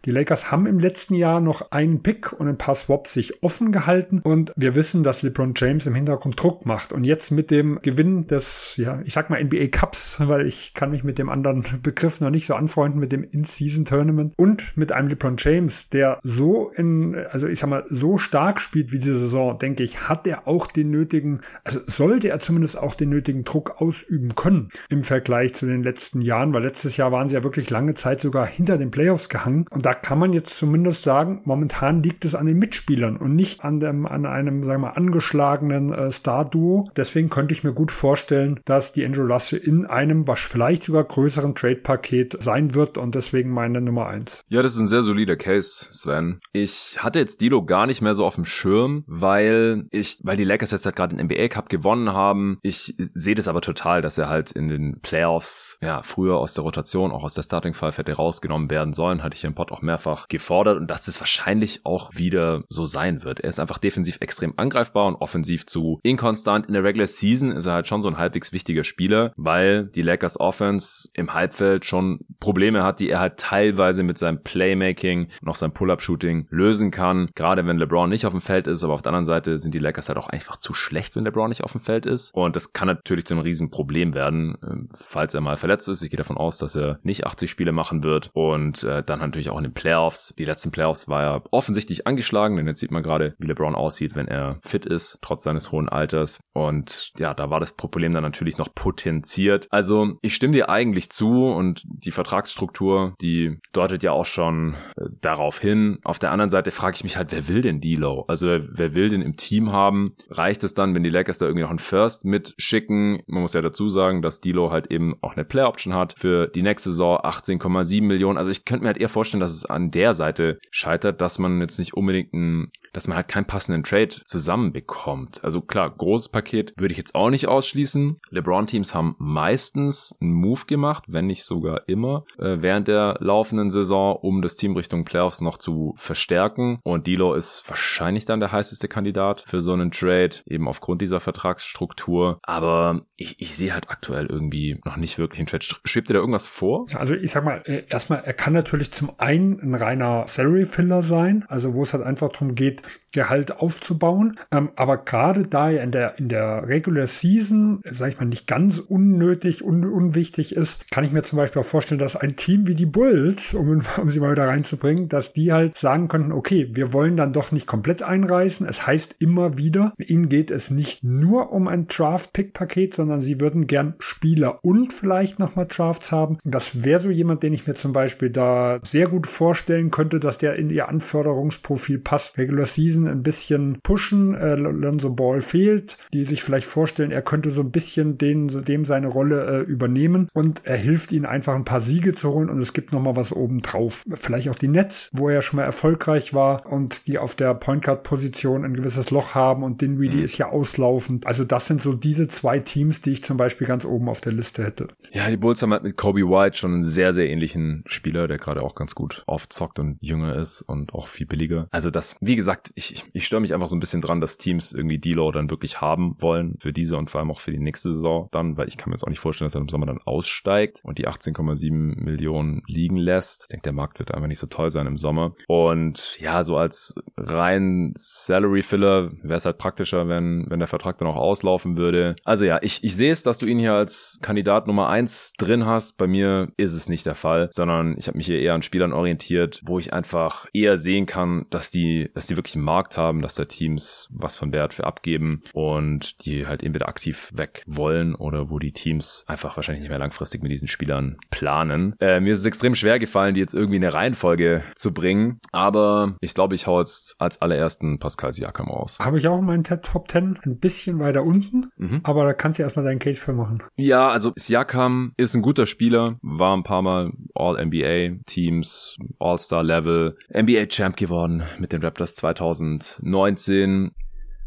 Die 0.04 0.10
Lakers 0.10 0.50
haben 0.50 0.66
im 0.66 0.78
letzten 0.78 1.14
Jahr 1.14 1.40
noch 1.40 1.70
einen 1.70 2.02
Pick 2.02 2.34
und 2.34 2.46
ein 2.46 2.58
paar 2.58 2.74
Swaps 2.74 3.14
sich 3.14 3.42
offen 3.42 3.72
gehalten. 3.72 4.20
Und 4.22 4.52
wir 4.54 4.74
wissen, 4.74 5.02
dass 5.02 5.22
LeBron 5.22 5.45
James 5.54 5.86
im 5.86 5.94
Hintergrund 5.94 6.40
Druck 6.42 6.66
macht. 6.66 6.92
Und 6.92 7.04
jetzt 7.04 7.30
mit 7.30 7.50
dem 7.50 7.78
Gewinn 7.82 8.26
des, 8.26 8.76
ja, 8.76 9.00
ich 9.04 9.12
sag 9.12 9.30
mal 9.30 9.42
NBA 9.42 9.68
Cups, 9.68 10.16
weil 10.20 10.46
ich 10.46 10.74
kann 10.74 10.90
mich 10.90 11.04
mit 11.04 11.18
dem 11.18 11.28
anderen 11.28 11.64
Begriff 11.82 12.20
noch 12.20 12.30
nicht 12.30 12.46
so 12.46 12.54
anfreunden, 12.54 13.00
mit 13.00 13.12
dem 13.12 13.24
In-Season-Tournament 13.24 14.34
und 14.36 14.76
mit 14.76 14.92
einem 14.92 15.08
LeBron 15.08 15.36
James, 15.38 15.88
der 15.90 16.18
so 16.22 16.70
in, 16.76 17.14
also 17.30 17.46
ich 17.46 17.60
sag 17.60 17.70
mal, 17.70 17.84
so 17.88 18.18
stark 18.18 18.60
spielt 18.60 18.92
wie 18.92 18.98
diese 18.98 19.18
Saison, 19.18 19.58
denke 19.58 19.82
ich, 19.82 20.08
hat 20.08 20.26
er 20.26 20.46
auch 20.48 20.66
den 20.66 20.90
nötigen, 20.90 21.40
also 21.64 21.80
sollte 21.86 22.28
er 22.28 22.38
zumindest 22.38 22.78
auch 22.78 22.94
den 22.94 23.10
nötigen 23.10 23.44
Druck 23.44 23.80
ausüben 23.80 24.34
können 24.34 24.70
im 24.88 25.02
Vergleich 25.02 25.54
zu 25.54 25.66
den 25.66 25.82
letzten 25.82 26.20
Jahren, 26.20 26.52
weil 26.52 26.62
letztes 26.62 26.96
Jahr 26.96 27.12
waren 27.12 27.28
sie 27.28 27.34
ja 27.34 27.44
wirklich 27.44 27.70
lange 27.70 27.94
Zeit 27.94 28.20
sogar 28.20 28.46
hinter 28.46 28.78
den 28.78 28.90
Playoffs 28.90 29.28
gehangen. 29.28 29.66
Und 29.70 29.86
da 29.86 29.94
kann 29.94 30.18
man 30.18 30.32
jetzt 30.32 30.56
zumindest 30.58 31.02
sagen, 31.02 31.42
momentan 31.44 32.02
liegt 32.02 32.24
es 32.24 32.34
an 32.34 32.46
den 32.46 32.58
Mitspielern 32.58 33.16
und 33.16 33.34
nicht 33.34 33.64
an 33.64 33.80
dem, 33.80 34.06
an 34.06 34.26
einem, 34.26 34.62
sagen 34.62 34.82
wir 34.82 34.88
mal, 34.88 34.94
angeschlagenen 34.94 35.35
äh, 35.40 36.10
Star-Duo. 36.10 36.88
Deswegen 36.96 37.28
könnte 37.28 37.52
ich 37.52 37.64
mir 37.64 37.72
gut 37.72 37.90
vorstellen, 37.90 38.60
dass 38.64 38.92
die 38.92 39.04
Angel 39.04 39.30
Russell 39.30 39.58
in 39.58 39.86
einem, 39.86 40.26
was 40.26 40.40
vielleicht 40.40 40.84
sogar 40.84 41.04
größeren 41.04 41.54
Trade-Paket 41.54 42.42
sein 42.42 42.74
wird 42.74 42.98
und 42.98 43.14
deswegen 43.14 43.50
meine 43.50 43.80
Nummer 43.80 44.06
eins. 44.06 44.42
Ja, 44.48 44.62
das 44.62 44.74
ist 44.74 44.80
ein 44.80 44.88
sehr 44.88 45.02
solider 45.02 45.36
Case, 45.36 45.86
Sven. 45.90 46.40
Ich 46.52 47.02
hatte 47.02 47.18
jetzt 47.18 47.40
Dilo 47.40 47.64
gar 47.64 47.86
nicht 47.86 48.02
mehr 48.02 48.14
so 48.14 48.24
auf 48.24 48.36
dem 48.36 48.44
Schirm, 48.44 49.04
weil 49.06 49.86
ich, 49.90 50.18
weil 50.22 50.36
die 50.36 50.44
Lakers 50.44 50.70
jetzt 50.70 50.86
halt 50.86 50.96
gerade 50.96 51.16
den 51.16 51.26
NBA 51.26 51.48
Cup 51.48 51.68
gewonnen 51.68 52.12
haben. 52.12 52.58
Ich 52.62 52.94
sehe 52.98 53.34
das 53.34 53.48
aber 53.48 53.60
total, 53.60 54.02
dass 54.02 54.18
er 54.18 54.28
halt 54.28 54.52
in 54.52 54.68
den 54.68 55.00
Playoffs, 55.00 55.78
ja, 55.82 56.02
früher 56.02 56.36
aus 56.36 56.54
der 56.54 56.64
Rotation, 56.64 57.12
auch 57.12 57.24
aus 57.24 57.34
der 57.34 57.42
Starting 57.42 57.74
Five 57.74 57.98
hätte 57.98 58.12
rausgenommen 58.12 58.70
werden 58.70 58.92
sollen, 58.92 59.22
hatte 59.22 59.36
ich 59.36 59.44
im 59.44 59.54
Pod 59.54 59.72
auch 59.72 59.82
mehrfach 59.82 60.28
gefordert 60.28 60.76
und 60.76 60.88
dass 60.88 61.04
das 61.04 61.20
wahrscheinlich 61.20 61.80
auch 61.84 62.10
wieder 62.14 62.64
so 62.68 62.86
sein 62.86 63.22
wird. 63.22 63.40
Er 63.40 63.50
ist 63.50 63.60
einfach 63.60 63.78
defensiv 63.78 64.18
extrem 64.20 64.54
angreifbar 64.56 65.06
und 65.06 65.16
offensiv 65.26 65.66
zu 65.66 65.98
inkonstant. 66.04 66.66
In 66.66 66.74
der 66.74 66.84
Regular 66.84 67.08
Season 67.08 67.50
ist 67.50 67.66
er 67.66 67.72
halt 67.72 67.88
schon 67.88 68.00
so 68.00 68.06
ein 68.06 68.16
halbwegs 68.16 68.52
wichtiger 68.52 68.84
Spieler, 68.84 69.32
weil 69.36 69.86
die 69.86 70.02
Lakers 70.02 70.38
Offense 70.38 71.08
im 71.14 71.34
Halbfeld 71.34 71.84
schon 71.84 72.20
Probleme 72.38 72.84
hat, 72.84 73.00
die 73.00 73.10
er 73.10 73.18
halt 73.18 73.38
teilweise 73.38 74.04
mit 74.04 74.18
seinem 74.18 74.44
Playmaking 74.44 75.30
und 75.42 75.48
auch 75.48 75.56
Pull-Up-Shooting 75.74 76.46
lösen 76.50 76.92
kann. 76.92 77.28
Gerade 77.34 77.66
wenn 77.66 77.78
LeBron 77.78 78.08
nicht 78.08 78.24
auf 78.24 78.32
dem 78.32 78.40
Feld 78.40 78.68
ist, 78.68 78.84
aber 78.84 78.94
auf 78.94 79.02
der 79.02 79.10
anderen 79.10 79.24
Seite 79.24 79.58
sind 79.58 79.74
die 79.74 79.80
Lakers 79.80 80.08
halt 80.08 80.18
auch 80.18 80.28
einfach 80.28 80.58
zu 80.58 80.74
schlecht, 80.74 81.16
wenn 81.16 81.24
LeBron 81.24 81.48
nicht 81.48 81.64
auf 81.64 81.72
dem 81.72 81.80
Feld 81.80 82.06
ist. 82.06 82.32
Und 82.32 82.54
das 82.54 82.72
kann 82.72 82.86
natürlich 82.86 83.26
zu 83.26 83.34
einem 83.34 83.42
riesen 83.42 83.70
werden, 84.14 84.56
ähm, 84.62 84.88
falls 84.94 85.34
er 85.34 85.40
mal 85.40 85.56
verletzt 85.56 85.88
ist. 85.88 86.02
Ich 86.02 86.10
gehe 86.10 86.18
davon 86.18 86.36
aus, 86.36 86.56
dass 86.58 86.76
er 86.76 87.00
nicht 87.02 87.26
80 87.26 87.50
Spiele 87.50 87.72
machen 87.72 88.04
wird. 88.04 88.30
Und 88.32 88.84
äh, 88.84 89.02
dann 89.02 89.18
natürlich 89.18 89.50
auch 89.50 89.58
in 89.58 89.64
den 89.64 89.74
Playoffs. 89.74 90.34
Die 90.38 90.44
letzten 90.44 90.70
Playoffs 90.70 91.08
war 91.08 91.22
er 91.22 91.42
offensichtlich 91.50 92.06
angeschlagen, 92.06 92.56
denn 92.56 92.66
jetzt 92.66 92.80
sieht 92.80 92.90
man 92.90 93.02
gerade, 93.02 93.34
wie 93.38 93.46
LeBron 93.46 93.74
aussieht, 93.74 94.14
wenn 94.14 94.28
er 94.28 94.58
fit 94.62 94.86
ist, 94.86 95.15
trotz 95.20 95.42
seines 95.42 95.72
hohen 95.72 95.88
Alters. 95.88 96.40
Und 96.52 97.12
ja, 97.18 97.34
da 97.34 97.50
war 97.50 97.60
das 97.60 97.72
Problem 97.72 98.12
dann 98.12 98.22
natürlich 98.22 98.58
noch 98.58 98.74
potenziert. 98.74 99.66
Also 99.70 100.14
ich 100.22 100.34
stimme 100.34 100.54
dir 100.54 100.68
eigentlich 100.68 101.10
zu 101.10 101.46
und 101.46 101.82
die 101.84 102.10
Vertragsstruktur, 102.10 103.14
die 103.20 103.58
deutet 103.72 104.02
ja 104.02 104.12
auch 104.12 104.26
schon 104.26 104.74
äh, 104.96 105.04
darauf 105.20 105.60
hin. 105.60 105.98
Auf 106.04 106.18
der 106.18 106.32
anderen 106.32 106.50
Seite 106.50 106.70
frage 106.70 106.96
ich 106.96 107.04
mich 107.04 107.16
halt, 107.16 107.32
wer 107.32 107.48
will 107.48 107.62
denn 107.62 107.80
D'Lo? 107.80 108.24
Also 108.28 108.46
wer 108.46 108.94
will 108.94 109.08
den 109.08 109.22
im 109.22 109.36
Team 109.36 109.72
haben? 109.72 110.14
Reicht 110.30 110.64
es 110.64 110.74
dann, 110.74 110.94
wenn 110.94 111.02
die 111.02 111.10
Lakers 111.10 111.38
da 111.38 111.46
irgendwie 111.46 111.62
noch 111.62 111.70
einen 111.70 111.78
First 111.78 112.24
mitschicken? 112.24 113.22
Man 113.26 113.42
muss 113.42 113.54
ja 113.54 113.62
dazu 113.62 113.88
sagen, 113.88 114.22
dass 114.22 114.42
D'Lo 114.42 114.70
halt 114.70 114.90
eben 114.90 115.16
auch 115.22 115.34
eine 115.34 115.44
Player 115.44 115.68
Option 115.68 115.94
hat 115.94 116.14
für 116.16 116.48
die 116.48 116.62
nächste 116.62 116.90
Saison 116.90 117.18
18,7 117.18 118.02
Millionen. 118.02 118.38
Also 118.38 118.50
ich 118.50 118.64
könnte 118.64 118.82
mir 118.82 118.88
halt 118.88 118.98
eher 118.98 119.08
vorstellen, 119.08 119.40
dass 119.40 119.52
es 119.52 119.64
an 119.64 119.90
der 119.90 120.14
Seite 120.14 120.58
scheitert, 120.70 121.20
dass 121.20 121.38
man 121.38 121.60
jetzt 121.60 121.78
nicht 121.78 121.94
unbedingt 121.94 122.32
ein 122.32 122.70
dass 122.96 123.08
man 123.08 123.16
halt 123.16 123.28
keinen 123.28 123.44
passenden 123.44 123.84
Trade 123.84 124.08
zusammenbekommt. 124.24 125.44
Also 125.44 125.60
klar, 125.60 125.90
großes 125.90 126.30
Paket 126.30 126.72
würde 126.78 126.92
ich 126.92 126.98
jetzt 126.98 127.14
auch 127.14 127.28
nicht 127.28 127.46
ausschließen. 127.46 128.18
LeBron-Teams 128.30 128.94
haben 128.94 129.16
meistens 129.18 130.16
einen 130.22 130.32
Move 130.32 130.62
gemacht, 130.66 131.04
wenn 131.06 131.26
nicht 131.26 131.44
sogar 131.44 131.88
immer, 131.88 132.24
äh, 132.38 132.56
während 132.60 132.88
der 132.88 133.18
laufenden 133.20 133.68
Saison, 133.68 134.16
um 134.16 134.40
das 134.40 134.56
Team 134.56 134.74
Richtung 134.74 135.04
Playoffs 135.04 135.42
noch 135.42 135.58
zu 135.58 135.92
verstärken. 135.98 136.78
Und 136.84 137.06
Dilo 137.06 137.34
ist 137.34 137.64
wahrscheinlich 137.68 138.24
dann 138.24 138.40
der 138.40 138.50
heißeste 138.50 138.88
Kandidat 138.88 139.44
für 139.46 139.60
so 139.60 139.74
einen 139.74 139.90
Trade, 139.90 140.36
eben 140.46 140.66
aufgrund 140.66 141.02
dieser 141.02 141.20
Vertragsstruktur. 141.20 142.38
Aber 142.42 143.02
ich, 143.16 143.38
ich 143.42 143.54
sehe 143.54 143.74
halt 143.74 143.90
aktuell 143.90 144.24
irgendwie 144.24 144.80
noch 144.86 144.96
nicht 144.96 145.18
wirklich 145.18 145.40
einen 145.40 145.48
Trade. 145.48 145.66
Schwebt 145.84 146.08
dir 146.08 146.14
da 146.14 146.20
irgendwas 146.20 146.48
vor? 146.48 146.86
Also 146.94 147.12
ich 147.12 147.30
sag 147.30 147.44
mal, 147.44 147.60
äh, 147.66 147.84
erstmal, 147.90 148.24
er 148.24 148.32
kann 148.32 148.54
natürlich 148.54 148.90
zum 148.90 149.10
einen 149.18 149.60
ein 149.60 149.74
reiner 149.74 150.24
Salary-Filler 150.26 151.02
sein, 151.02 151.44
also 151.48 151.74
wo 151.74 151.82
es 151.82 151.92
halt 151.92 152.02
einfach 152.02 152.30
darum 152.30 152.54
geht, 152.54 152.85
Gehalt 153.12 153.60
aufzubauen. 153.60 154.38
Ähm, 154.50 154.70
aber 154.76 154.98
gerade 154.98 155.46
da 155.46 155.70
er 155.70 155.82
in 155.82 155.90
der, 155.90 156.18
in 156.18 156.28
der 156.28 156.68
Regular 156.68 157.06
Season, 157.06 157.80
sag 157.90 158.10
ich 158.10 158.20
mal, 158.20 158.26
nicht 158.26 158.46
ganz 158.46 158.78
unnötig, 158.78 159.64
un, 159.64 159.84
unwichtig 159.84 160.54
ist, 160.54 160.90
kann 160.90 161.04
ich 161.04 161.12
mir 161.12 161.22
zum 161.22 161.38
Beispiel 161.38 161.62
auch 161.62 161.66
vorstellen, 161.66 161.98
dass 161.98 162.16
ein 162.16 162.36
Team 162.36 162.66
wie 162.66 162.74
die 162.74 162.86
Bulls, 162.86 163.54
um, 163.54 163.82
um 163.96 164.10
sie 164.10 164.20
mal 164.20 164.32
wieder 164.32 164.48
reinzubringen, 164.48 165.08
dass 165.08 165.32
die 165.32 165.52
halt 165.52 165.78
sagen 165.78 166.08
könnten, 166.08 166.32
okay, 166.32 166.68
wir 166.72 166.92
wollen 166.92 167.16
dann 167.16 167.32
doch 167.32 167.52
nicht 167.52 167.66
komplett 167.66 168.02
einreißen. 168.02 168.66
Es 168.68 168.86
heißt 168.86 169.16
immer 169.18 169.56
wieder, 169.56 169.92
ihnen 169.98 170.28
geht 170.28 170.50
es 170.50 170.70
nicht 170.70 171.02
nur 171.02 171.52
um 171.52 171.68
ein 171.68 171.86
Draft-Pick-Paket, 171.88 172.94
sondern 172.94 173.20
sie 173.20 173.40
würden 173.40 173.66
gern 173.66 173.94
Spieler 173.98 174.60
und 174.62 174.92
vielleicht 174.92 175.38
nochmal 175.38 175.66
Drafts 175.66 176.12
haben. 176.12 176.38
Das 176.44 176.84
wäre 176.84 177.00
so 177.00 177.10
jemand, 177.10 177.42
den 177.42 177.52
ich 177.52 177.66
mir 177.66 177.74
zum 177.74 177.92
Beispiel 177.92 178.30
da 178.30 178.78
sehr 178.82 179.08
gut 179.08 179.26
vorstellen 179.26 179.90
könnte, 179.90 180.20
dass 180.20 180.38
der 180.38 180.56
in 180.56 180.70
ihr 180.70 180.88
Anforderungsprofil 180.88 181.98
passt. 181.98 182.38
Regular 182.38 182.65
Season 182.66 183.06
ein 183.06 183.22
bisschen 183.22 183.78
pushen. 183.82 184.34
Äh, 184.34 184.54
Lonzo 184.56 185.10
Ball 185.10 185.40
fehlt, 185.40 185.98
die 186.12 186.24
sich 186.24 186.42
vielleicht 186.42 186.66
vorstellen, 186.66 187.10
er 187.10 187.22
könnte 187.22 187.50
so 187.50 187.62
ein 187.62 187.70
bisschen 187.70 188.18
den, 188.18 188.64
dem 188.64 188.84
seine 188.84 189.08
Rolle 189.08 189.46
äh, 189.46 189.60
übernehmen 189.62 190.28
und 190.34 190.62
er 190.64 190.76
hilft 190.76 191.12
ihnen 191.12 191.26
einfach 191.26 191.54
ein 191.54 191.64
paar 191.64 191.80
Siege 191.80 192.12
zu 192.12 192.32
holen 192.32 192.50
und 192.50 192.60
es 192.60 192.72
gibt 192.72 192.92
noch 192.92 193.00
mal 193.00 193.16
was 193.16 193.32
oben 193.32 193.62
drauf. 193.62 194.04
Vielleicht 194.14 194.48
auch 194.48 194.54
die 194.54 194.68
Nets, 194.68 195.10
wo 195.12 195.28
er 195.28 195.42
schon 195.42 195.58
mal 195.58 195.64
erfolgreich 195.64 196.34
war 196.34 196.66
und 196.70 197.06
die 197.06 197.18
auf 197.18 197.34
der 197.34 197.54
Point 197.54 197.84
Guard 197.84 198.02
Position 198.02 198.64
ein 198.64 198.74
gewisses 198.74 199.10
Loch 199.10 199.34
haben 199.34 199.62
und 199.62 199.80
Dinwiddie 199.80 200.18
mhm. 200.18 200.24
ist 200.24 200.38
ja 200.38 200.48
auslaufend. 200.50 201.26
Also 201.26 201.44
das 201.44 201.66
sind 201.66 201.80
so 201.80 201.94
diese 201.94 202.28
zwei 202.28 202.58
Teams, 202.58 203.02
die 203.02 203.12
ich 203.12 203.24
zum 203.24 203.36
Beispiel 203.36 203.66
ganz 203.66 203.84
oben 203.84 204.08
auf 204.08 204.20
der 204.20 204.32
Liste 204.32 204.64
hätte. 204.64 204.88
Ja, 205.12 205.28
die 205.30 205.36
Bulls 205.36 205.62
haben 205.62 205.72
halt 205.72 205.82
mit 205.82 205.96
Kobe 205.96 206.28
White 206.28 206.56
schon 206.56 206.74
einen 206.74 206.82
sehr, 206.82 207.12
sehr 207.12 207.28
ähnlichen 207.28 207.84
Spieler, 207.86 208.28
der 208.28 208.38
gerade 208.38 208.62
auch 208.62 208.74
ganz 208.74 208.94
gut 208.94 209.22
aufzockt 209.26 209.78
und 209.78 209.98
jünger 210.00 210.36
ist 210.36 210.62
und 210.62 210.94
auch 210.94 211.08
viel 211.08 211.26
billiger. 211.26 211.68
Also 211.70 211.90
das, 211.90 212.16
wie 212.20 212.36
gesagt, 212.36 212.55
gesagt, 212.56 212.72
ich, 212.74 213.04
ich 213.12 213.26
störe 213.26 213.40
mich 213.40 213.54
einfach 213.54 213.68
so 213.68 213.76
ein 213.76 213.80
bisschen 213.80 214.00
dran, 214.00 214.20
dass 214.20 214.38
Teams 214.38 214.72
irgendwie 214.72 214.98
D-Low 214.98 215.32
dann 215.32 215.50
wirklich 215.50 215.80
haben 215.80 216.16
wollen 216.18 216.56
für 216.58 216.72
diese 216.72 216.96
und 216.96 217.10
vor 217.10 217.20
allem 217.20 217.30
auch 217.30 217.40
für 217.40 217.52
die 217.52 217.58
nächste 217.58 217.92
Saison 217.92 218.28
dann, 218.32 218.56
weil 218.56 218.68
ich 218.68 218.76
kann 218.76 218.90
mir 218.90 218.94
jetzt 218.94 219.04
auch 219.04 219.08
nicht 219.08 219.20
vorstellen, 219.20 219.46
dass 219.46 219.54
er 219.54 219.60
im 219.60 219.68
Sommer 219.68 219.86
dann 219.86 220.00
aussteigt 220.04 220.80
und 220.82 220.98
die 220.98 221.06
18,7 221.06 221.70
Millionen 221.70 222.62
liegen 222.66 222.96
lässt. 222.96 223.42
Ich 223.42 223.48
denke, 223.48 223.64
der 223.64 223.72
Markt 223.72 223.98
wird 223.98 224.12
einfach 224.12 224.28
nicht 224.28 224.38
so 224.38 224.46
toll 224.46 224.70
sein 224.70 224.86
im 224.86 224.96
Sommer. 224.96 225.34
Und 225.48 226.18
ja, 226.20 226.44
so 226.44 226.56
als 226.56 226.94
rein 227.16 227.92
Salary-Filler 227.96 229.12
wäre 229.22 229.36
es 229.36 229.44
halt 229.44 229.58
praktischer, 229.58 230.08
wenn, 230.08 230.46
wenn 230.48 230.58
der 230.58 230.68
Vertrag 230.68 230.98
dann 230.98 231.08
auch 231.08 231.16
auslaufen 231.16 231.76
würde. 231.76 232.16
Also 232.24 232.44
ja, 232.44 232.58
ich, 232.62 232.82
ich 232.82 232.96
sehe 232.96 233.12
es, 233.12 233.22
dass 233.22 233.38
du 233.38 233.46
ihn 233.46 233.58
hier 233.58 233.74
als 233.74 234.18
Kandidat 234.22 234.66
Nummer 234.66 234.88
eins 234.88 235.32
drin 235.38 235.66
hast. 235.66 235.98
Bei 235.98 236.06
mir 236.06 236.52
ist 236.56 236.72
es 236.72 236.88
nicht 236.88 237.06
der 237.06 237.14
Fall, 237.14 237.48
sondern 237.52 237.96
ich 237.98 238.08
habe 238.08 238.16
mich 238.16 238.26
hier 238.26 238.40
eher 238.40 238.54
an 238.54 238.62
Spielern 238.62 238.92
orientiert, 238.92 239.60
wo 239.64 239.78
ich 239.78 239.92
einfach 239.92 240.46
eher 240.52 240.76
sehen 240.76 241.06
kann, 241.06 241.46
dass 241.50 241.70
die, 241.70 242.10
dass 242.14 242.26
die 242.26 242.36
wirklich 242.36 242.45
einen 242.54 242.64
Markt 242.64 242.96
haben, 242.96 243.22
dass 243.22 243.34
da 243.34 243.44
Teams 243.44 244.08
was 244.10 244.36
von 244.36 244.52
Wert 244.52 244.74
für 244.74 244.84
abgeben 244.84 245.42
und 245.52 246.24
die 246.24 246.46
halt 246.46 246.62
entweder 246.62 246.88
aktiv 246.88 247.30
weg 247.34 247.62
wollen 247.66 248.14
oder 248.14 248.50
wo 248.50 248.58
die 248.58 248.72
Teams 248.72 249.24
einfach 249.26 249.56
wahrscheinlich 249.56 249.82
nicht 249.82 249.90
mehr 249.90 249.98
langfristig 249.98 250.42
mit 250.42 250.52
diesen 250.52 250.68
Spielern 250.68 251.16
planen. 251.30 251.94
Äh, 252.00 252.20
mir 252.20 252.32
ist 252.32 252.40
es 252.40 252.44
extrem 252.44 252.74
schwer 252.74 252.98
gefallen, 252.98 253.34
die 253.34 253.40
jetzt 253.40 253.54
irgendwie 253.54 253.76
in 253.76 253.84
eine 253.84 253.94
Reihenfolge 253.94 254.62
zu 254.74 254.92
bringen, 254.92 255.40
aber 255.52 256.16
ich 256.20 256.34
glaube, 256.34 256.54
ich 256.54 256.66
hau 256.66 256.78
jetzt 256.78 257.16
als 257.18 257.42
allerersten 257.42 257.98
Pascal 257.98 258.32
Siakam 258.32 258.68
raus. 258.68 258.98
Habe 259.00 259.18
ich 259.18 259.26
auch 259.28 259.38
in 259.38 259.46
meinen 259.46 259.64
Top 259.64 260.10
10 260.10 260.38
ein 260.44 260.58
bisschen 260.58 260.98
weiter 260.98 261.22
unten, 261.22 261.70
mhm. 261.76 262.00
aber 262.04 262.24
da 262.24 262.32
kannst 262.32 262.58
du 262.58 262.62
erstmal 262.62 262.84
deinen 262.84 262.98
Case 262.98 263.20
für 263.20 263.32
machen. 263.32 263.62
Ja, 263.76 264.08
also 264.10 264.32
Siakam 264.36 265.12
ist 265.16 265.34
ein 265.34 265.42
guter 265.42 265.66
Spieler, 265.66 266.18
war 266.22 266.56
ein 266.56 266.62
paar 266.62 266.82
Mal 266.82 267.12
All-NBA 267.34 268.22
Teams, 268.26 268.96
All-Star 269.18 269.62
Level, 269.62 270.16
NBA 270.32 270.66
Champ 270.66 270.96
geworden 270.96 271.44
mit 271.58 271.72
den 271.72 271.82
Raptors 271.82 272.14
2000 272.14 272.35
2019 272.36 273.90